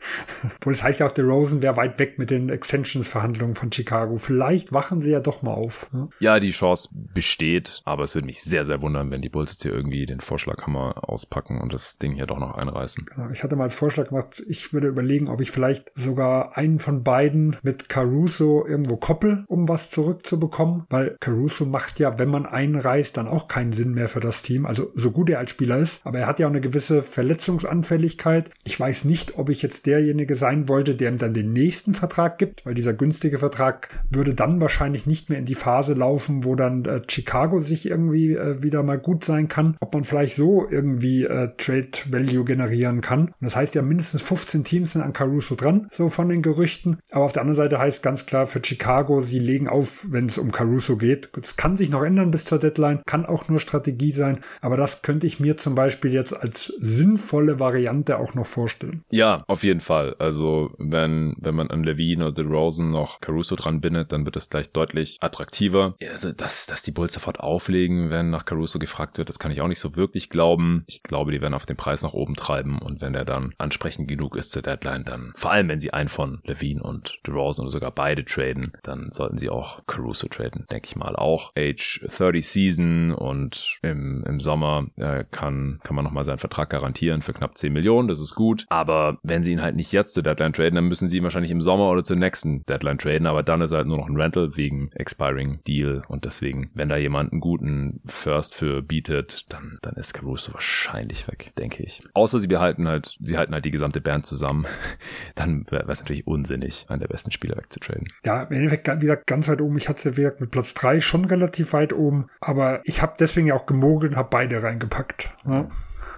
Obwohl 0.58 0.74
das 0.74 0.84
heißt 0.84 1.00
ja 1.00 1.08
auch, 1.08 1.12
DeRozan 1.12 1.62
wäre 1.62 1.78
weit 1.78 2.00
weg 2.00 2.18
mit 2.18 2.30
den 2.30 2.50
Extensions-Verhandlungen 2.86 3.56
von 3.56 3.72
Chicago. 3.72 4.18
Vielleicht 4.18 4.72
wachen 4.72 5.02
sie 5.02 5.12
ja 5.12 5.20
doch 5.20 5.42
mal 5.42 5.54
auf. 5.54 5.92
Ne? 5.92 6.10
Ja, 6.20 6.40
die 6.40 6.52
Chance 6.52 6.90
besteht, 6.94 7.82
aber 7.84 8.04
es 8.04 8.16
würde 8.16 8.28
mich 8.28 8.44
sehr, 8.44 8.66
sehr 8.66 8.82
wundern, 8.82 9.12
wenn 9.12 9.22
die 9.22 9.30
Bulls 9.30 9.52
jetzt 9.52 9.64
hier 9.64 9.74
irgendwie 9.74 10.06
den 10.06 10.20
Vorschlaghammer 10.20 11.10
auspacken 11.10 11.60
und 11.60 11.74
das 11.74 11.98
Ding 11.98 12.14
hier 12.14 12.28
doch 12.28 12.40
noch 12.40 12.56
einreißen. 12.56 13.06
Genau. 13.06 13.30
Ich 13.32 13.44
hatte 13.44 13.56
mal 13.56 13.66
als 13.66 13.76
Vorschlag 13.76 14.10
gemacht, 14.10 14.44
ich 14.48 14.72
würde 14.74 14.88
überlegen, 14.88 15.30
ob 15.30 15.42
ich 15.42 15.52
vielleicht 15.52 15.92
sogar 15.96 16.58
einen 16.58 16.80
von 16.80 17.04
beiden 17.04 17.58
mit 17.64 17.90
Caruso 17.90 18.66
irgendwo 18.66 18.98
koppel, 18.98 19.46
um 19.48 19.68
was 19.68 19.90
zurückzubekommen, 19.90 20.86
weil 20.90 21.18
Caruso 21.20 21.66
macht 21.66 22.00
ja, 22.00 22.20
wenn 22.20 22.30
man 22.30 22.46
einreist, 22.46 23.18
dann 23.18 23.28
auch 23.28 23.48
keinen 23.48 23.74
Sinn 23.74 23.94
mehr 23.94 24.08
für 24.08 24.20
das 24.20 24.42
Team. 24.42 24.66
Also 24.66 24.92
so 24.94 25.12
gut 25.12 25.30
er 25.30 25.40
als 25.40 25.52
Spieler 25.52 25.78
ist, 25.78 26.06
aber 26.06 26.20
er 26.20 26.28
hat 26.28 26.40
ja 26.40 26.46
auch 26.46 26.52
eine 26.52 26.62
gewisse 26.62 27.02
Verletzungsanfälligkeit. 27.02 28.52
Ich 28.64 28.80
weiß 28.80 29.06
nicht, 29.06 29.38
ob 29.38 29.50
ich 29.50 29.62
jetzt 29.62 29.86
derjenige 29.86 30.36
sein 30.36 30.70
wollte, 30.70 30.96
der 30.96 31.12
ihm 31.12 31.18
dann 31.18 31.34
den 31.34 31.52
nächsten 31.52 31.94
Vertrag 31.94 32.38
gibt, 32.38 32.66
weil 32.66 32.75
dieser 32.76 32.94
günstige 32.94 33.40
Vertrag 33.40 33.90
würde 34.10 34.34
dann 34.34 34.62
wahrscheinlich 34.62 35.06
nicht 35.06 35.30
mehr 35.30 35.40
in 35.40 35.46
die 35.46 35.56
Phase 35.56 35.94
laufen, 35.94 36.44
wo 36.44 36.56
dann 36.56 36.86
äh, 36.86 37.02
Chicago 37.10 37.60
sich 37.60 37.90
irgendwie 37.90 38.34
äh, 38.34 38.62
wieder 38.62 38.84
mal 38.84 39.00
gut 39.00 39.24
sein 39.24 39.48
kann. 39.48 39.78
Ob 39.80 39.94
man 39.94 40.04
vielleicht 40.04 40.36
so 40.36 40.68
irgendwie 40.70 41.24
äh, 41.24 41.50
Trade 41.58 41.90
Value 42.10 42.46
generieren 42.46 43.02
kann. 43.02 43.28
Und 43.28 43.42
das 43.42 43.56
heißt 43.56 43.76
ja, 43.76 43.82
mindestens 43.82 44.22
15 44.22 44.64
Teams 44.64 44.92
sind 44.94 45.02
an 45.02 45.14
Caruso 45.14 45.56
dran, 45.56 45.88
so 45.92 46.10
von 46.10 46.30
den 46.30 46.42
Gerüchten. 46.42 46.98
Aber 47.12 47.26
auf 47.26 47.32
der 47.32 47.42
anderen 47.42 47.56
Seite 47.56 47.80
heißt 47.80 48.04
ganz 48.04 48.26
klar 48.26 48.48
für 48.48 48.62
Chicago, 48.64 49.22
sie 49.22 49.40
legen 49.40 49.68
auf, 49.68 50.06
wenn 50.10 50.26
es 50.28 50.38
um 50.38 50.52
Caruso 50.52 50.98
geht. 50.98 51.30
Es 51.42 51.56
kann 51.56 51.76
sich 51.76 51.90
noch 51.90 52.04
ändern 52.04 52.32
bis 52.32 52.46
zur 52.46 52.60
Deadline, 52.60 53.02
kann 53.06 53.26
auch 53.26 53.50
nur 53.50 53.60
Strategie 53.60 54.12
sein. 54.12 54.40
Aber 54.62 54.78
das 54.78 55.02
könnte 55.02 55.28
ich 55.28 55.40
mir 55.40 55.56
zum 55.56 55.76
Beispiel 55.76 56.14
jetzt 56.14 56.36
als 56.36 56.74
sinnvolle 56.80 57.60
Variante 57.60 58.18
auch 58.18 58.34
noch 58.34 58.48
vorstellen. 58.48 59.04
Ja, 59.10 59.44
auf 59.48 59.64
jeden 59.64 59.82
Fall. 59.82 60.16
Also 60.20 60.72
wenn, 60.78 61.36
wenn 61.40 61.56
man 61.56 61.70
an 61.70 61.84
Levine 61.84 62.28
oder 62.28 62.44
Rosen 62.66 62.90
noch 62.90 63.22
Caruso 63.22 63.56
dran 63.56 63.80
bindet, 63.80 64.12
dann 64.12 64.26
wird 64.26 64.36
es 64.36 64.50
gleich 64.50 64.72
deutlich 64.72 65.18
attraktiver. 65.22 65.96
Also, 66.10 66.32
dass, 66.32 66.66
dass 66.66 66.82
die 66.82 66.92
Bulls 66.92 67.14
sofort 67.14 67.40
auflegen, 67.40 68.10
wenn 68.10 68.32
nach 68.32 68.46
Caruso 68.46 68.80
gefragt 68.80 69.18
wird, 69.18 69.30
das 69.30 69.38
kann 69.38 69.52
ich 69.52 69.62
auch 69.62 69.68
nicht 69.68 69.80
so 69.80 69.96
wirklich 69.96 70.30
glauben. 70.30 70.84
Ich 70.88 71.04
glaube, 71.04 71.32
die 71.32 71.42
werden 71.42 71.54
auf 71.54 71.66
den 71.66 71.78
Preis 71.78 72.02
nach 72.02 72.14
oben 72.14 72.36
treiben 72.36 72.80
und 72.80 73.02
wenn 73.02 73.14
der 73.14 73.24
dann 73.24 73.54
ansprechend 73.60 74.08
genug 74.08 74.36
ist 74.36 74.52
zur 74.52 74.64
Deadline, 74.64 75.04
dann 75.04 75.34
vor 75.36 75.52
allem, 75.52 75.70
wenn 75.70 75.80
sie 75.80 75.94
einen 75.94 76.10
von 76.10 76.40
Levine 76.44 76.82
und 76.82 77.20
DeRozan 77.28 77.66
oder 77.66 77.72
sogar 77.72 77.92
beide 77.92 78.26
traden, 78.26 78.74
dann 78.84 79.12
sollten 79.12 79.38
sie 79.38 79.50
auch 79.50 79.86
Caruso 79.86 80.28
traden, 80.28 80.66
denke 80.72 80.88
ich 80.88 80.96
mal. 80.96 81.16
Auch 81.16 81.54
Age 81.56 82.04
30 82.08 82.48
Season 82.48 83.12
und 83.12 83.78
im, 83.84 84.24
im 84.28 84.40
Sommer 84.40 84.88
äh, 84.96 85.24
kann, 85.30 85.80
kann 85.84 85.96
man 85.96 86.04
nochmal 86.04 86.24
seinen 86.24 86.40
Vertrag 86.40 86.72
garantieren 86.72 87.22
für 87.22 87.34
knapp 87.34 87.58
10 87.58 87.72
Millionen, 87.72 88.08
das 88.08 88.20
ist 88.20 88.34
gut. 88.34 88.66
Aber 88.70 89.20
wenn 89.22 89.44
sie 89.44 89.52
ihn 89.52 89.62
halt 89.62 89.76
nicht 89.76 89.92
jetzt 89.92 90.16
zur 90.16 90.24
Deadline 90.24 90.54
traden, 90.54 90.76
dann 90.76 90.86
müssen 90.86 91.08
sie 91.08 91.18
ihn 91.18 91.24
wahrscheinlich 91.24 91.52
im 91.52 91.62
Sommer 91.62 91.90
oder 91.90 92.04
zur 92.04 92.16
nächsten 92.16 92.55
Deadline 92.64 92.98
traden, 92.98 93.28
aber 93.28 93.44
dann 93.44 93.62
ist 93.62 93.72
er 93.72 93.78
halt 93.78 93.88
nur 93.88 93.98
noch 93.98 94.08
ein 94.08 94.16
Rental 94.16 94.56
wegen 94.56 94.92
Expiring 94.94 95.60
Deal 95.68 96.04
und 96.08 96.26
deswegen, 96.26 96.70
wenn 96.74 96.90
da 96.90 96.98
jemand 96.98 97.32
einen 97.32 97.42
guten 97.42 98.02
First 98.06 98.56
für 98.56 98.82
bietet, 98.82 99.46
dann, 99.50 99.80
dann 99.82 99.96
ist 99.96 100.14
Caruso 100.14 100.54
wahrscheinlich 100.54 101.28
weg, 101.28 101.54
denke 101.58 101.84
ich. 101.84 102.04
Außer 102.14 102.40
sie 102.40 102.48
behalten 102.48 102.88
halt, 102.88 103.18
sie 103.20 103.38
halten 103.38 103.54
halt 103.54 103.66
die 103.66 103.72
gesamte 103.72 104.02
Band 104.02 104.26
zusammen, 104.26 104.66
dann 105.36 105.66
wäre 105.70 105.92
es 105.92 106.00
natürlich 106.00 106.28
unsinnig, 106.28 106.86
einen 106.90 107.00
der 107.00 107.08
besten 107.08 107.32
Spieler 107.32 107.58
wegzutraden. 107.58 108.08
Ja, 108.24 108.44
im 108.44 108.56
Endeffekt 108.56 108.88
wieder 109.02 109.18
ganz 109.18 109.48
weit 109.48 109.62
oben. 109.62 109.78
Ich 109.78 109.90
hatte 109.90 110.10
ja 110.22 110.32
mit 110.40 110.52
Platz 110.52 110.74
drei 110.74 111.00
schon 111.00 111.26
relativ 111.26 111.74
weit 111.74 111.94
oben, 111.94 112.28
aber 112.40 112.82
ich 112.84 113.02
habe 113.02 113.16
deswegen 113.20 113.48
ja 113.48 113.56
auch 113.56 113.66
gemogelt 113.66 114.14
und 114.14 114.18
habe 114.18 114.30
beide 114.32 114.62
reingepackt. 114.62 115.30
Ne? 115.44 115.70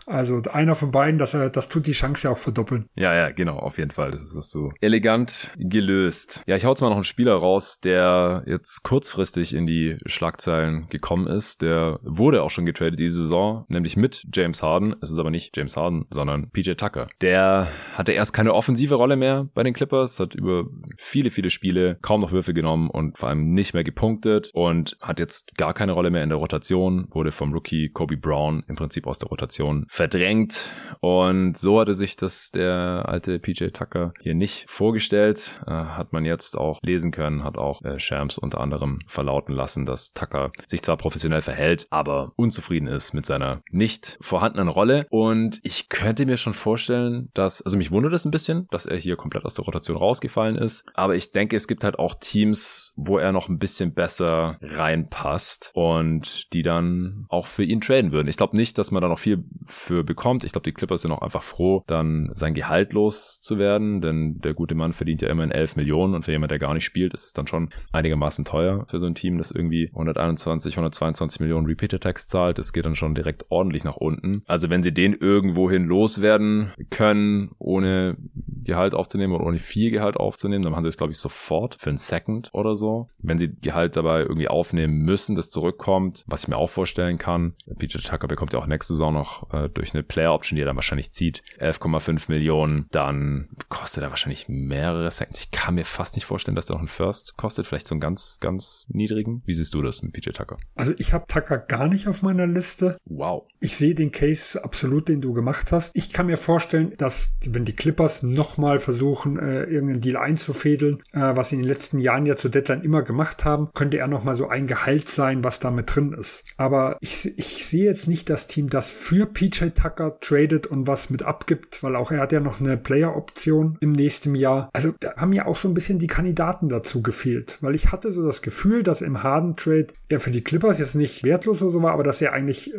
Also 0.08 0.42
einer 0.52 0.76
von 0.76 0.92
beiden, 0.92 1.20
das, 1.20 1.32
das 1.32 1.68
tut 1.68 1.86
die 1.86 1.92
Chance 1.92 2.28
ja 2.28 2.32
auch 2.32 2.38
verdoppeln. 2.38 2.90
Ja, 2.96 3.14
ja, 3.14 3.30
genau, 3.32 3.58
auf 3.58 3.78
jeden 3.78 3.92
Fall. 3.92 4.12
Das 4.12 4.24
ist 4.24 4.36
das 4.36 4.50
so 4.50 4.72
elegant 4.80 5.52
gelöst. 5.58 6.44
Ja, 6.48 6.56
ich 6.56 6.64
hau 6.64 6.70
jetzt 6.70 6.82
mal 6.82 6.90
noch 6.90 6.96
einen 6.96 7.04
Spieler 7.04 7.36
raus, 7.36 7.80
der 7.80 8.44
jetzt 8.48 8.84
kurzfristig 8.84 9.54
in 9.54 9.68
die 9.68 9.98
Schlagzeilen 10.06 10.88
gekommen 10.90 11.28
ist. 11.28 11.62
Der 11.62 12.00
wurde 12.04 12.42
auch 12.42 12.52
schon 12.52 12.66
getradet 12.66 13.00
diese 13.00 13.22
Saison, 13.22 13.66
nämlich 13.68 13.98
mit 13.98 14.26
James 14.34 14.64
Harden. 14.64 14.96
Es 15.02 15.12
ist 15.12 15.20
aber 15.20 15.30
nicht 15.30 15.56
James 15.58 15.76
Harden, 15.76 16.06
sondern 16.10 16.50
PJ 16.52 16.74
Tucker. 16.74 17.08
Der 17.20 17.68
hatte 17.94 18.14
erst 18.14 18.34
keine 18.34 18.54
offensive 18.54 18.96
Rolle 18.96 19.18
mehr 19.18 19.50
bei 19.54 19.64
den 19.64 19.74
Clippers, 19.74 20.22
hat 20.22 20.36
über 20.36 20.66
viele, 20.98 21.32
viele 21.32 21.50
Spiele 21.50 21.98
kaum 22.02 22.22
noch 22.22 22.32
Würfe 22.32 22.54
genommen 22.54 22.90
und 22.90 23.18
vor 23.18 23.28
allem 23.28 23.54
nicht 23.54 23.74
mehr 23.74 23.84
gepunktet 23.84 24.52
und 24.54 24.96
hat 25.02 25.20
jetzt 25.20 25.58
gar 25.58 25.74
keine 25.74 25.92
Rolle 25.92 26.12
mehr 26.12 26.24
in 26.24 26.30
der 26.30 26.38
Rotation, 26.38 27.08
wurde 27.12 27.34
vom 27.34 27.52
Rookie 27.52 27.90
Kobe 27.90 28.16
Brown 28.16 28.64
im 28.70 28.76
Prinzip 28.76 29.06
aus 29.06 29.20
der 29.20 29.28
Rotation 29.28 29.86
verdrängt. 29.98 30.72
Und 31.00 31.58
so 31.58 31.80
hatte 31.80 31.94
sich 31.94 32.16
das 32.16 32.52
der 32.52 33.06
alte 33.08 33.40
PJ 33.40 33.68
Tucker 33.68 34.14
hier 34.22 34.34
nicht 34.36 34.70
vorgestellt. 34.70 35.60
Äh, 35.66 35.72
hat 35.72 36.14
man 36.14 36.26
jetzt 36.26 36.58
auch 36.58 36.80
lesen 36.82 37.12
können, 37.12 37.44
hat 37.44 37.58
auch 37.58 37.84
äh, 37.84 38.00
Shams 38.00 38.38
unter 38.38 38.60
anderem 38.62 39.00
verlauten 39.08 39.54
lassen, 39.54 39.86
dass 39.86 40.14
Tucker 40.14 40.52
sich 40.66 40.82
zwar 40.82 40.98
professionell 40.98 41.42
verhält, 41.42 41.88
aber 41.90 42.32
unzufrieden 42.36 42.88
ist 42.88 43.14
mit 43.14 43.26
seiner 43.26 43.62
nicht 43.72 44.18
vorhandenen 44.22 44.70
Rolle. 44.70 45.06
Und 45.10 45.60
ich 45.64 45.90
könnte 45.90 46.26
mir 46.26 46.38
schon 46.38 46.54
vorstellen, 46.54 47.30
dass, 47.34 47.62
also 47.62 47.78
mich 47.78 47.92
wundert 47.92 48.14
es 48.14 48.26
ein 48.26 48.32
bisschen, 48.32 48.68
dass 48.72 48.86
er 48.86 48.98
hier 48.98 49.18
komplett 49.18 49.46
aus 49.46 49.56
der 49.56 49.66
Rotation 49.66 49.98
rausgefallen 49.98 50.56
ist. 50.56 50.86
Aber 50.94 51.16
ich 51.16 51.32
denke, 51.32 51.56
es 51.56 51.68
gibt 51.68 51.84
halt 51.84 52.00
auch 52.00 52.16
Teams, 52.20 52.94
wo 52.98 53.18
er 53.18 53.32
noch 53.32 53.50
ein 53.50 53.60
bisschen 53.60 53.94
besser 53.94 54.58
reinpasst 54.62 55.72
und 55.74 56.52
die 56.54 56.62
dann 56.62 57.26
auch 57.30 57.48
für 57.48 57.64
ihn 57.64 57.82
traden 57.82 58.12
würden. 58.12 58.28
Ich 58.28 58.38
glaube 58.38 58.58
nicht, 58.58 58.78
dass 58.78 58.92
man 58.92 59.02
da 59.02 59.08
noch 59.08 59.20
viel 59.20 59.44
für 59.88 60.04
bekommt. 60.04 60.44
Ich 60.44 60.52
glaube, 60.52 60.66
die 60.66 60.74
Clippers 60.74 61.02
sind 61.02 61.12
auch 61.12 61.22
einfach 61.22 61.42
froh, 61.42 61.84
dann 61.88 62.30
sein 62.34 62.54
Gehalt 62.54 62.94
loszuwerden, 62.94 64.02
denn 64.02 64.40
der 64.40 64.54
gute 64.54 64.76
Mann 64.76 64.94
verdient 64.94 65.22
ja 65.22 65.30
immerhin 65.30 65.52
11 65.52 65.78
Millionen 65.78 66.14
und 66.14 66.24
für 66.24 66.32
jemand, 66.32 66.52
der 66.52 66.60
gar 66.60 66.74
nicht 66.74 66.84
spielt, 66.84 67.14
ist 67.14 67.26
es 67.26 67.34
dann 67.34 67.48
schon 67.48 67.70
einigermaßen 67.94 68.44
teuer 68.44 68.86
für 68.90 69.00
so 69.00 69.06
ein 69.06 69.16
Team, 69.16 69.38
das 69.38 69.52
irgendwie 69.52 69.90
121, 69.94 70.74
122 70.74 71.40
Millionen 71.40 71.68
Repeater 71.68 72.00
Tax 72.00 72.28
zahlt. 72.28 72.58
Das 72.58 72.74
geht 72.74 72.86
dann 72.86 72.96
schon 72.96 73.16
direkt 73.16 73.46
ordentlich 73.50 73.84
nach 73.86 73.96
unten. 73.96 74.44
Also 74.46 74.70
wenn 74.70 74.84
sie 74.84 74.94
den 74.94 75.14
irgendwohin 75.14 75.86
loswerden 75.86 76.74
können, 76.90 77.52
ohne 77.58 78.18
Gehalt 78.64 78.94
aufzunehmen 78.94 79.34
oder 79.34 79.46
ohne 79.46 79.60
viel 79.60 79.92
Gehalt 79.92 80.18
aufzunehmen, 80.18 80.64
dann 80.64 80.76
haben 80.76 80.84
sie 80.84 80.90
es, 80.90 80.98
glaube 80.98 81.14
ich, 81.14 81.20
sofort 81.20 81.78
für 81.80 81.90
einen 81.90 81.98
Second 81.98 82.50
oder 82.54 82.76
so. 82.76 83.08
Wenn 83.20 83.38
sie 83.38 83.56
Gehalt 83.62 83.96
dabei 83.96 84.22
irgendwie 84.22 84.50
aufnehmen 84.50 85.00
müssen, 85.00 85.38
das 85.38 85.50
zurückkommt, 85.50 86.26
was 86.28 86.44
ich 86.44 86.48
mir 86.50 86.58
auch 86.58 86.70
vorstellen 86.70 87.18
kann. 87.18 87.54
PJ 87.80 88.00
Tucker 88.00 88.28
bekommt 88.28 88.52
ja 88.52 88.60
auch 88.60 88.68
nächste 88.68 88.94
Saison 88.94 89.14
noch 89.14 89.54
äh, 89.54 89.70
durch 89.78 89.94
eine 89.94 90.04
Player 90.04 90.34
Option, 90.34 90.56
die 90.56 90.62
er 90.64 90.66
dann 90.66 90.76
wahrscheinlich 90.76 91.12
zieht, 91.12 91.44
11,5 91.60 92.24
Millionen. 92.28 92.88
Dann 92.92 93.50
kostet 93.70 94.04
er 94.04 94.10
wahrscheinlich 94.10 94.48
mehrere 94.48 95.10
Seconds. 95.12 95.40
Ich 95.40 95.52
kann 95.52 95.76
mir 95.76 95.86
fast 95.86 96.16
nicht 96.16 96.26
vorstellen, 96.26 96.56
dass 96.56 96.66
der 96.66 96.76
noch 96.76 96.82
einen 96.82 96.88
First 96.88 97.36
kostet. 97.38 97.68
Vielleicht 97.68 97.88
so 97.88 97.96
einen 97.96 98.02
ganz, 98.02 98.38
ganz 98.42 98.86
niedrigen. 98.90 99.42
Wie 99.46 99.54
siehst 99.54 99.74
du 99.74 99.82
das 99.82 100.02
mit 100.02 100.14
PJ 100.14 100.32
Tucker? 100.32 100.58
Also 100.76 100.94
ich 100.98 101.14
habe 101.14 101.26
Tucker 101.28 101.58
gar 101.58 101.88
nicht 101.88 102.08
auf 102.08 102.22
meiner 102.22 102.48
Liste. 102.48 102.98
Wow. 103.06 103.46
Ich 103.60 103.76
sehe 103.76 103.96
den 103.96 104.12
Case 104.12 104.64
absolut, 104.64 105.08
den 105.08 105.22
du 105.22 105.34
gemacht 105.34 105.72
hast. 105.72 105.92
Ich 105.96 106.12
kann 106.12 106.28
mir 106.28 106.38
vorstellen, 106.38 106.94
dass 106.98 107.36
wenn 107.46 107.66
die 107.66 107.76
Clippers 107.76 108.24
nochmal 108.24 108.80
versuchen, 108.80 109.38
äh, 109.40 109.64
irgendeinen 109.64 110.02
Deal 110.02 110.18
einzufädeln, 110.18 111.02
äh, 111.12 111.36
was 111.36 111.50
sie 111.50 111.56
in 111.56 111.62
den 111.62 111.70
letzten 111.70 112.00
Jahren 112.00 112.26
ja 112.26 112.36
zu 112.36 112.50
Deadline 112.50 112.82
immer 112.82 113.04
gemacht 113.04 113.46
haben, 113.46 113.70
könnte 113.74 113.98
er 113.98 114.08
nochmal 114.08 114.36
so 114.36 114.48
ein 114.48 114.68
Gehalt 114.68 115.08
sein, 115.08 115.44
was 115.44 115.60
da 115.60 115.72
mit 115.72 115.94
drin 115.94 116.14
ist. 116.14 116.44
Aber 116.58 116.98
ich, 117.02 117.38
ich 117.38 117.66
sehe 117.66 117.86
jetzt 117.86 118.08
nicht 118.08 118.30
das 118.30 118.48
Team, 118.48 118.70
das 118.70 118.92
für 118.92 119.26
PJ 119.26 119.67
Tucker 119.74 120.20
tradet 120.20 120.68
und 120.68 120.88
was 120.88 121.10
mit 121.10 121.24
abgibt, 121.24 121.84
weil 121.84 121.96
auch 121.96 122.12
er 122.12 122.20
hat 122.20 122.32
ja 122.32 122.40
noch 122.40 122.60
eine 122.60 122.78
Player-Option 122.78 123.78
im 123.82 123.92
nächsten 123.92 124.36
Jahr. 124.36 124.70
Also 124.74 124.94
da 125.00 125.16
haben 125.18 125.34
ja 125.34 125.46
auch 125.46 125.58
so 125.58 125.68
ein 125.68 125.74
bisschen 125.74 126.00
die 126.00 126.08
Kandidaten 126.08 126.70
dazu 126.70 127.02
gefehlt, 127.02 127.58
weil 127.62 127.76
ich 127.76 127.92
hatte 127.92 128.12
so 128.12 128.26
das 128.26 128.42
Gefühl, 128.42 128.84
dass 128.84 129.02
im 129.02 129.24
Harden-Trade 129.24 129.88
er 130.10 130.20
für 130.20 130.32
die 130.32 130.44
Clippers 130.44 130.80
jetzt 130.80 130.96
nicht 130.96 131.24
wertlos 131.24 131.62
oder 131.62 131.72
so 131.72 131.82
war, 131.82 131.94
aber 131.94 132.04
dass 132.04 132.22
er 132.22 132.34
eigentlich 132.34 132.74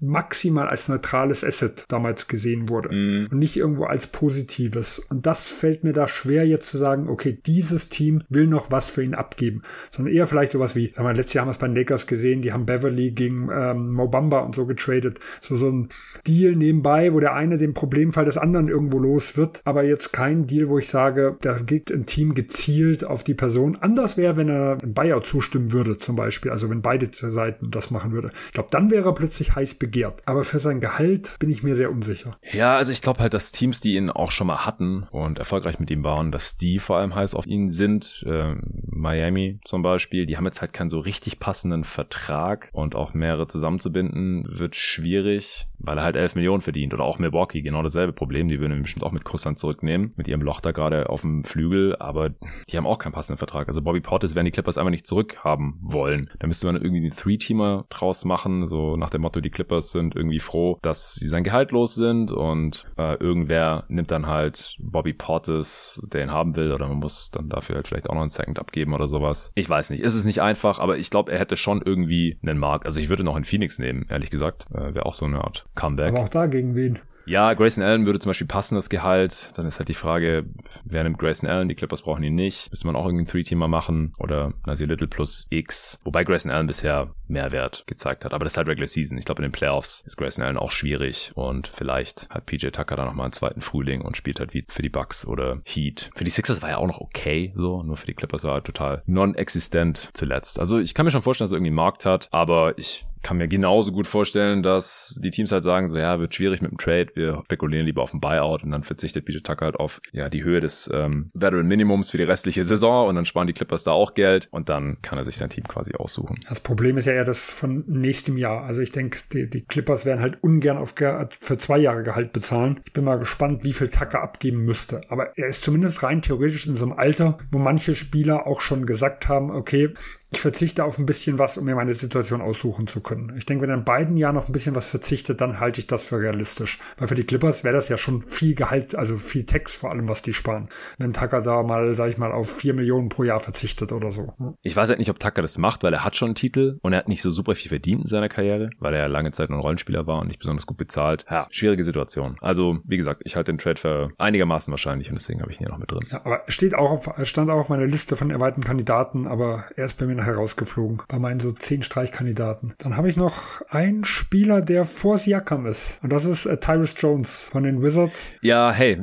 maximal 0.00 0.68
als 0.68 0.88
neutrales 0.88 1.44
Asset 1.44 1.84
damals 1.88 2.28
gesehen 2.28 2.68
wurde 2.68 2.88
mm. 2.94 3.28
und 3.30 3.38
nicht 3.38 3.56
irgendwo 3.56 3.84
als 3.84 4.06
positives. 4.06 4.98
Und 4.98 5.26
das 5.26 5.46
fällt 5.46 5.84
mir 5.84 5.92
da 5.92 6.08
schwer 6.08 6.46
jetzt 6.46 6.70
zu 6.70 6.78
sagen, 6.78 7.08
okay, 7.08 7.38
dieses 7.46 7.88
Team 7.88 8.22
will 8.28 8.46
noch 8.46 8.70
was 8.70 8.90
für 8.90 9.02
ihn 9.02 9.14
abgeben, 9.14 9.62
sondern 9.90 10.14
eher 10.14 10.26
vielleicht 10.26 10.52
sowas 10.52 10.74
wie, 10.74 10.92
sagen 10.92 11.08
wir, 11.08 11.14
letztes 11.14 11.34
Jahr 11.34 11.42
haben 11.42 11.48
wir 11.48 11.52
es 11.52 11.58
bei 11.58 11.68
den 11.68 11.76
Lakers 11.76 12.06
gesehen, 12.06 12.42
die 12.42 12.52
haben 12.52 12.66
Beverly 12.66 13.12
gegen 13.12 13.48
ähm, 13.52 13.92
Mobamba 13.92 14.40
und 14.40 14.54
so 14.54 14.66
getradet. 14.66 15.18
So, 15.40 15.56
so 15.56 15.70
ein 15.70 15.88
Deal 16.26 16.56
nebenbei, 16.56 17.12
wo 17.12 17.20
der 17.20 17.34
eine 17.34 17.58
den 17.58 17.74
Problemfall 17.74 18.24
des 18.24 18.36
anderen 18.36 18.68
irgendwo 18.68 18.98
los 18.98 19.36
wird, 19.36 19.60
aber 19.64 19.84
jetzt 19.84 20.12
kein 20.12 20.46
Deal, 20.46 20.68
wo 20.68 20.78
ich 20.78 20.88
sage, 20.88 21.36
da 21.40 21.58
geht 21.58 21.90
ein 21.90 22.06
Team 22.06 22.34
gezielt 22.34 23.04
auf 23.04 23.24
die 23.24 23.34
Person. 23.34 23.76
Anders 23.80 24.16
wäre, 24.16 24.36
wenn 24.36 24.48
er 24.48 24.78
ein 24.82 24.94
Buyout 24.94 25.26
zustimmen 25.26 25.72
würde, 25.72 25.98
zum 25.98 26.16
Beispiel, 26.16 26.50
also 26.50 26.68
wenn 26.70 26.82
beide 26.82 27.10
Seiten 27.12 27.70
das 27.70 27.90
machen 27.90 28.12
würde. 28.12 28.30
Ich 28.46 28.52
glaube, 28.52 28.68
dann 28.70 28.90
wäre 28.90 29.08
er 29.08 29.14
plötzlich 29.14 29.54
heiß 29.54 29.74
begehrt. 29.74 30.22
Aber 30.26 30.44
für 30.44 30.58
sein 30.58 30.80
Gehalt 30.80 31.36
bin 31.38 31.50
ich 31.50 31.62
mir 31.62 31.76
sehr 31.76 31.90
unsicher. 31.90 32.32
Ja, 32.52 32.76
also 32.76 32.92
ich 32.92 33.02
glaube 33.02 33.20
halt, 33.20 33.34
dass 33.34 33.52
Teams, 33.52 33.80
die 33.80 33.96
ihn 33.96 34.10
auch 34.10 34.30
schon 34.30 34.46
mal 34.46 34.66
hatten 34.66 35.06
und 35.10 35.38
erfolgreich 35.38 35.78
mit 35.78 35.90
ihm 35.90 36.04
waren, 36.04 36.32
dass 36.32 36.56
die 36.56 36.78
vor 36.78 36.98
allem 36.98 37.14
heiß 37.14 37.34
auf 37.34 37.46
ihn 37.46 37.68
sind. 37.68 38.24
Äh, 38.26 38.54
Miami 38.86 39.60
zum 39.64 39.82
Beispiel, 39.82 40.26
die 40.26 40.36
haben 40.36 40.46
jetzt 40.46 40.60
halt 40.60 40.72
keinen 40.72 40.90
so 40.90 40.98
richtig 40.98 41.38
passenden 41.38 41.84
Vertrag 41.84 42.68
und 42.72 42.94
auch 42.94 43.14
mehrere 43.14 43.46
zusammenzubinden 43.46 44.46
wird 44.48 44.76
schwierig 44.76 45.66
weil 45.86 45.98
er 45.98 46.04
halt 46.04 46.16
11 46.16 46.34
Millionen 46.34 46.60
verdient. 46.60 46.92
Oder 46.92 47.04
auch 47.04 47.18
Milwaukee, 47.18 47.62
genau 47.62 47.82
dasselbe 47.82 48.12
Problem. 48.12 48.48
Die 48.48 48.60
würden 48.60 48.76
ihn 48.76 48.82
bestimmt 48.82 49.04
auch 49.04 49.12
mit 49.12 49.24
Kusshand 49.24 49.58
zurücknehmen, 49.58 50.12
mit 50.16 50.28
ihrem 50.28 50.42
Loch 50.42 50.60
da 50.60 50.72
gerade 50.72 51.08
auf 51.08 51.22
dem 51.22 51.44
Flügel, 51.44 51.96
aber 51.96 52.30
die 52.68 52.76
haben 52.76 52.86
auch 52.86 52.98
keinen 52.98 53.12
passenden 53.12 53.38
Vertrag. 53.38 53.68
Also 53.68 53.82
Bobby 53.82 54.00
Portis 54.00 54.34
werden 54.34 54.46
die 54.46 54.50
Clippers 54.50 54.76
einfach 54.76 54.90
nicht 54.90 55.06
zurückhaben 55.06 55.78
wollen. 55.80 56.30
Da 56.38 56.46
müsste 56.46 56.66
man 56.66 56.76
irgendwie 56.76 56.98
einen 56.98 57.12
Three-Teamer 57.12 57.86
draus 57.88 58.24
machen, 58.24 58.66
so 58.66 58.96
nach 58.96 59.10
dem 59.10 59.22
Motto, 59.22 59.40
die 59.40 59.50
Clippers 59.50 59.92
sind 59.92 60.16
irgendwie 60.16 60.40
froh, 60.40 60.78
dass 60.82 61.14
sie 61.14 61.28
sein 61.28 61.44
Gehalt 61.44 61.70
los 61.70 61.94
sind 61.94 62.32
und 62.32 62.86
äh, 62.98 63.14
irgendwer 63.14 63.84
nimmt 63.88 64.10
dann 64.10 64.26
halt 64.26 64.76
Bobby 64.80 65.12
Portis, 65.12 66.02
der 66.12 66.24
ihn 66.24 66.32
haben 66.32 66.56
will, 66.56 66.72
oder 66.72 66.88
man 66.88 66.98
muss 66.98 67.30
dann 67.30 67.48
dafür 67.48 67.76
halt 67.76 67.88
vielleicht 67.88 68.10
auch 68.10 68.14
noch 68.14 68.22
einen 68.22 68.30
Second 68.30 68.58
abgeben 68.58 68.92
oder 68.92 69.06
sowas. 69.06 69.52
Ich 69.54 69.68
weiß 69.68 69.90
nicht. 69.90 70.00
Ist 70.00 70.14
es 70.14 70.24
nicht 70.24 70.42
einfach, 70.42 70.78
aber 70.78 70.98
ich 70.98 71.10
glaube, 71.10 71.32
er 71.32 71.38
hätte 71.38 71.56
schon 71.56 71.82
irgendwie 71.84 72.38
einen 72.42 72.58
Markt. 72.58 72.86
Also 72.86 73.00
ich 73.00 73.08
würde 73.08 73.24
noch 73.24 73.36
in 73.36 73.44
Phoenix 73.44 73.78
nehmen, 73.78 74.06
ehrlich 74.08 74.30
gesagt. 74.30 74.66
Äh, 74.72 74.94
Wäre 74.94 75.06
auch 75.06 75.14
so 75.14 75.26
eine 75.26 75.44
Art 75.44 75.66
Comeback. 75.76 76.08
Aber 76.08 76.20
auch 76.20 76.28
da 76.28 76.46
gegen 76.46 76.74
wen? 76.74 76.98
Ja, 77.28 77.52
Grayson 77.54 77.82
Allen 77.82 78.06
würde 78.06 78.20
zum 78.20 78.30
Beispiel 78.30 78.46
passen, 78.46 78.76
das 78.76 78.88
Gehalt. 78.88 79.50
Dann 79.56 79.66
ist 79.66 79.78
halt 79.78 79.88
die 79.88 79.94
Frage, 79.94 80.46
wer 80.84 81.02
nimmt 81.02 81.18
Grayson 81.18 81.50
Allen? 81.50 81.68
Die 81.68 81.74
Clippers 81.74 82.02
brauchen 82.02 82.22
ihn 82.22 82.36
nicht. 82.36 82.70
Müsste 82.70 82.86
man 82.86 82.94
auch 82.94 83.04
irgendeinen 83.04 83.26
Three-Teamer 83.26 83.66
machen 83.66 84.14
oder 84.18 84.52
Nasir 84.64 84.86
Little 84.86 85.08
plus 85.08 85.48
X. 85.50 85.98
Wobei 86.04 86.22
Grayson 86.22 86.52
Allen 86.52 86.68
bisher 86.68 87.10
Mehrwert 87.26 87.84
gezeigt 87.88 88.24
hat. 88.24 88.32
Aber 88.32 88.44
das 88.44 88.52
ist 88.52 88.58
halt 88.58 88.68
Regular 88.68 88.86
Season. 88.86 89.18
Ich 89.18 89.24
glaube, 89.24 89.42
in 89.42 89.48
den 89.48 89.52
Playoffs 89.52 90.04
ist 90.06 90.16
Grayson 90.16 90.44
Allen 90.44 90.56
auch 90.56 90.70
schwierig. 90.70 91.32
Und 91.34 91.66
vielleicht 91.66 92.28
hat 92.30 92.46
PJ 92.46 92.68
Tucker 92.68 92.94
da 92.94 93.04
nochmal 93.04 93.24
einen 93.24 93.32
zweiten 93.32 93.60
Frühling 93.60 94.02
und 94.02 94.16
spielt 94.16 94.38
halt 94.38 94.54
wie 94.54 94.64
für 94.68 94.82
die 94.82 94.88
Bucks 94.88 95.26
oder 95.26 95.60
Heat. 95.64 96.10
Für 96.14 96.22
die 96.22 96.30
Sixers 96.30 96.62
war 96.62 96.68
ja 96.68 96.76
auch 96.76 96.86
noch 96.86 97.00
okay, 97.00 97.52
so. 97.56 97.82
Nur 97.82 97.96
für 97.96 98.06
die 98.06 98.14
Clippers 98.14 98.44
war 98.44 98.54
er 98.54 98.62
total 98.62 99.02
non-existent 99.06 100.10
zuletzt. 100.14 100.60
Also 100.60 100.78
ich 100.78 100.94
kann 100.94 101.04
mir 101.04 101.10
schon 101.10 101.22
vorstellen, 101.22 101.46
dass 101.46 101.52
er 101.52 101.56
irgendwie 101.56 101.70
einen 101.70 101.76
Markt 101.76 102.06
hat. 102.06 102.28
Aber 102.30 102.78
ich 102.78 103.04
kann 103.22 103.38
mir 103.38 103.48
genauso 103.48 103.92
gut 103.92 104.06
vorstellen, 104.06 104.62
dass 104.62 105.18
die 105.22 105.30
Teams 105.30 105.52
halt 105.52 105.64
sagen, 105.64 105.88
so 105.88 105.96
ja, 105.96 106.18
wird 106.18 106.34
schwierig 106.34 106.62
mit 106.62 106.70
dem 106.70 106.78
Trade, 106.78 107.08
wir 107.14 107.42
spekulieren 107.44 107.86
lieber 107.86 108.02
auf 108.02 108.14
ein 108.14 108.20
Buyout 108.20 108.62
und 108.62 108.70
dann 108.70 108.82
verzichtet 108.82 109.24
PJ 109.24 109.38
Tucker 109.38 109.66
halt 109.66 109.76
auf 109.76 110.00
ja 110.12 110.28
die 110.28 110.44
Höhe 110.44 110.60
des 110.60 110.90
ähm, 110.92 111.30
Veteran 111.34 111.66
Minimums 111.66 112.10
für 112.10 112.18
die 112.18 112.24
restliche 112.24 112.64
Saison 112.64 113.08
und 113.08 113.16
dann 113.16 113.26
sparen 113.26 113.46
die 113.46 113.52
Clippers 113.52 113.84
da 113.84 113.92
auch 113.92 114.14
Geld 114.14 114.48
und 114.50 114.68
dann 114.68 115.00
kann 115.02 115.18
er 115.18 115.24
sich 115.24 115.36
sein 115.36 115.50
Team 115.50 115.64
quasi 115.64 115.94
aussuchen. 115.94 116.40
Das 116.48 116.60
Problem 116.60 116.98
ist 116.98 117.06
ja 117.06 117.12
eher 117.12 117.24
das 117.24 117.50
von 117.50 117.84
nächstem 117.86 118.36
Jahr. 118.36 118.64
Also 118.64 118.82
ich 118.82 118.92
denke, 118.92 119.18
die, 119.32 119.48
die 119.48 119.62
Clippers 119.62 120.06
werden 120.06 120.20
halt 120.20 120.42
ungern 120.42 120.78
auf 120.78 120.94
für 121.40 121.58
zwei 121.58 121.78
Jahre 121.78 122.02
Gehalt 122.02 122.32
bezahlen. 122.32 122.80
Ich 122.86 122.92
bin 122.92 123.04
mal 123.04 123.18
gespannt, 123.18 123.64
wie 123.64 123.72
viel 123.72 123.88
Tucker 123.88 124.22
abgeben 124.22 124.64
müsste. 124.64 125.00
Aber 125.08 125.36
er 125.36 125.48
ist 125.48 125.62
zumindest 125.62 126.02
rein 126.02 126.22
theoretisch 126.22 126.66
in 126.66 126.76
so 126.76 126.86
einem 126.86 126.94
Alter, 126.94 127.38
wo 127.50 127.58
manche 127.58 127.94
Spieler 127.94 128.46
auch 128.46 128.60
schon 128.60 128.86
gesagt 128.86 129.28
haben, 129.28 129.50
okay, 129.50 129.92
ich 130.32 130.40
verzichte 130.40 130.84
auf 130.84 130.98
ein 130.98 131.06
bisschen 131.06 131.38
was, 131.38 131.56
um 131.56 131.64
mir 131.64 131.76
meine 131.76 131.94
Situation 131.94 132.40
aussuchen 132.40 132.86
zu 132.86 133.00
können. 133.00 133.34
Ich 133.36 133.46
denke, 133.46 133.62
wenn 133.62 133.70
er 133.70 133.76
in 133.76 133.84
beiden 133.84 134.16
Jahren 134.16 134.36
auf 134.36 134.48
ein 134.48 134.52
bisschen 134.52 134.74
was 134.74 134.90
verzichtet, 134.90 135.40
dann 135.40 135.60
halte 135.60 135.80
ich 135.80 135.86
das 135.86 136.06
für 136.06 136.18
realistisch. 136.18 136.78
Weil 136.98 137.06
für 137.06 137.14
die 137.14 137.24
Clippers 137.24 137.62
wäre 137.62 137.76
das 137.76 137.88
ja 137.88 137.96
schon 137.96 138.22
viel 138.22 138.54
Gehalt, 138.56 138.96
also 138.96 139.16
viel 139.16 139.46
Text 139.46 139.76
vor 139.76 139.90
allem, 139.92 140.08
was 140.08 140.22
die 140.22 140.32
sparen. 140.32 140.68
Wenn 140.98 141.12
Tucker 141.12 141.42
da 141.42 141.62
mal, 141.62 141.94
sag 141.94 142.10
ich 142.10 142.18
mal, 142.18 142.32
auf 142.32 142.50
vier 142.50 142.74
Millionen 142.74 143.08
pro 143.08 143.22
Jahr 143.22 143.38
verzichtet 143.38 143.92
oder 143.92 144.10
so. 144.10 144.34
Ich 144.62 144.74
weiß 144.74 144.88
halt 144.88 144.98
nicht, 144.98 145.10
ob 145.10 145.20
Tucker 145.20 145.42
das 145.42 145.58
macht, 145.58 145.84
weil 145.84 145.94
er 145.94 146.04
hat 146.04 146.16
schon 146.16 146.30
einen 146.30 146.34
Titel 146.34 146.78
und 146.82 146.92
er 146.92 146.98
hat 146.98 147.08
nicht 147.08 147.22
so 147.22 147.30
super 147.30 147.54
viel 147.54 147.68
verdient 147.68 148.02
in 148.02 148.06
seiner 148.06 148.28
Karriere, 148.28 148.70
weil 148.80 148.94
er 148.94 149.00
ja 149.00 149.06
lange 149.06 149.30
Zeit 149.30 149.50
ein 149.50 149.54
Rollenspieler 149.54 150.08
war 150.08 150.20
und 150.20 150.26
nicht 150.26 150.40
besonders 150.40 150.66
gut 150.66 150.76
bezahlt. 150.76 151.24
Ja, 151.30 151.46
schwierige 151.50 151.84
Situation. 151.84 152.36
Also, 152.40 152.78
wie 152.84 152.96
gesagt, 152.96 153.22
ich 153.24 153.36
halte 153.36 153.52
den 153.52 153.58
Trade 153.58 153.80
für 153.80 154.10
einigermaßen 154.18 154.72
wahrscheinlich 154.72 155.08
und 155.08 155.14
deswegen 155.14 155.40
habe 155.40 155.52
ich 155.52 155.58
ihn 155.58 155.66
hier 155.66 155.68
noch 155.68 155.78
mit 155.78 155.90
drin. 155.90 156.00
Ja, 156.10 156.20
aber 156.24 156.42
steht 156.48 156.74
auch 156.74 156.90
auf, 156.90 157.26
stand 157.26 157.48
auch 157.48 157.58
auf 157.58 157.68
meiner 157.68 157.86
Liste 157.86 158.16
von 158.16 158.30
erweiterten 158.30 158.64
Kandidaten, 158.64 159.28
aber 159.28 159.66
er 159.76 159.86
ist 159.86 159.94
bei 159.94 160.06
mir 160.06 160.15
nachher 160.16 160.36
rausgeflogen. 160.36 161.02
Bei 161.08 161.18
meinen 161.18 161.40
so 161.40 161.52
zehn 161.52 161.82
Streichkandidaten. 161.82 162.74
Dann 162.78 162.96
habe 162.96 163.08
ich 163.08 163.16
noch 163.16 163.62
einen 163.68 164.04
Spieler, 164.04 164.60
der 164.60 164.84
vor 164.84 165.18
Siakam 165.18 165.66
ist. 165.66 165.98
Und 166.02 166.12
das 166.12 166.24
ist 166.24 166.46
äh, 166.46 166.58
Tyrus 166.58 166.94
Jones 166.98 167.44
von 167.44 167.62
den 167.62 167.82
Wizards. 167.82 168.32
Ja, 168.42 168.72
hey. 168.72 169.02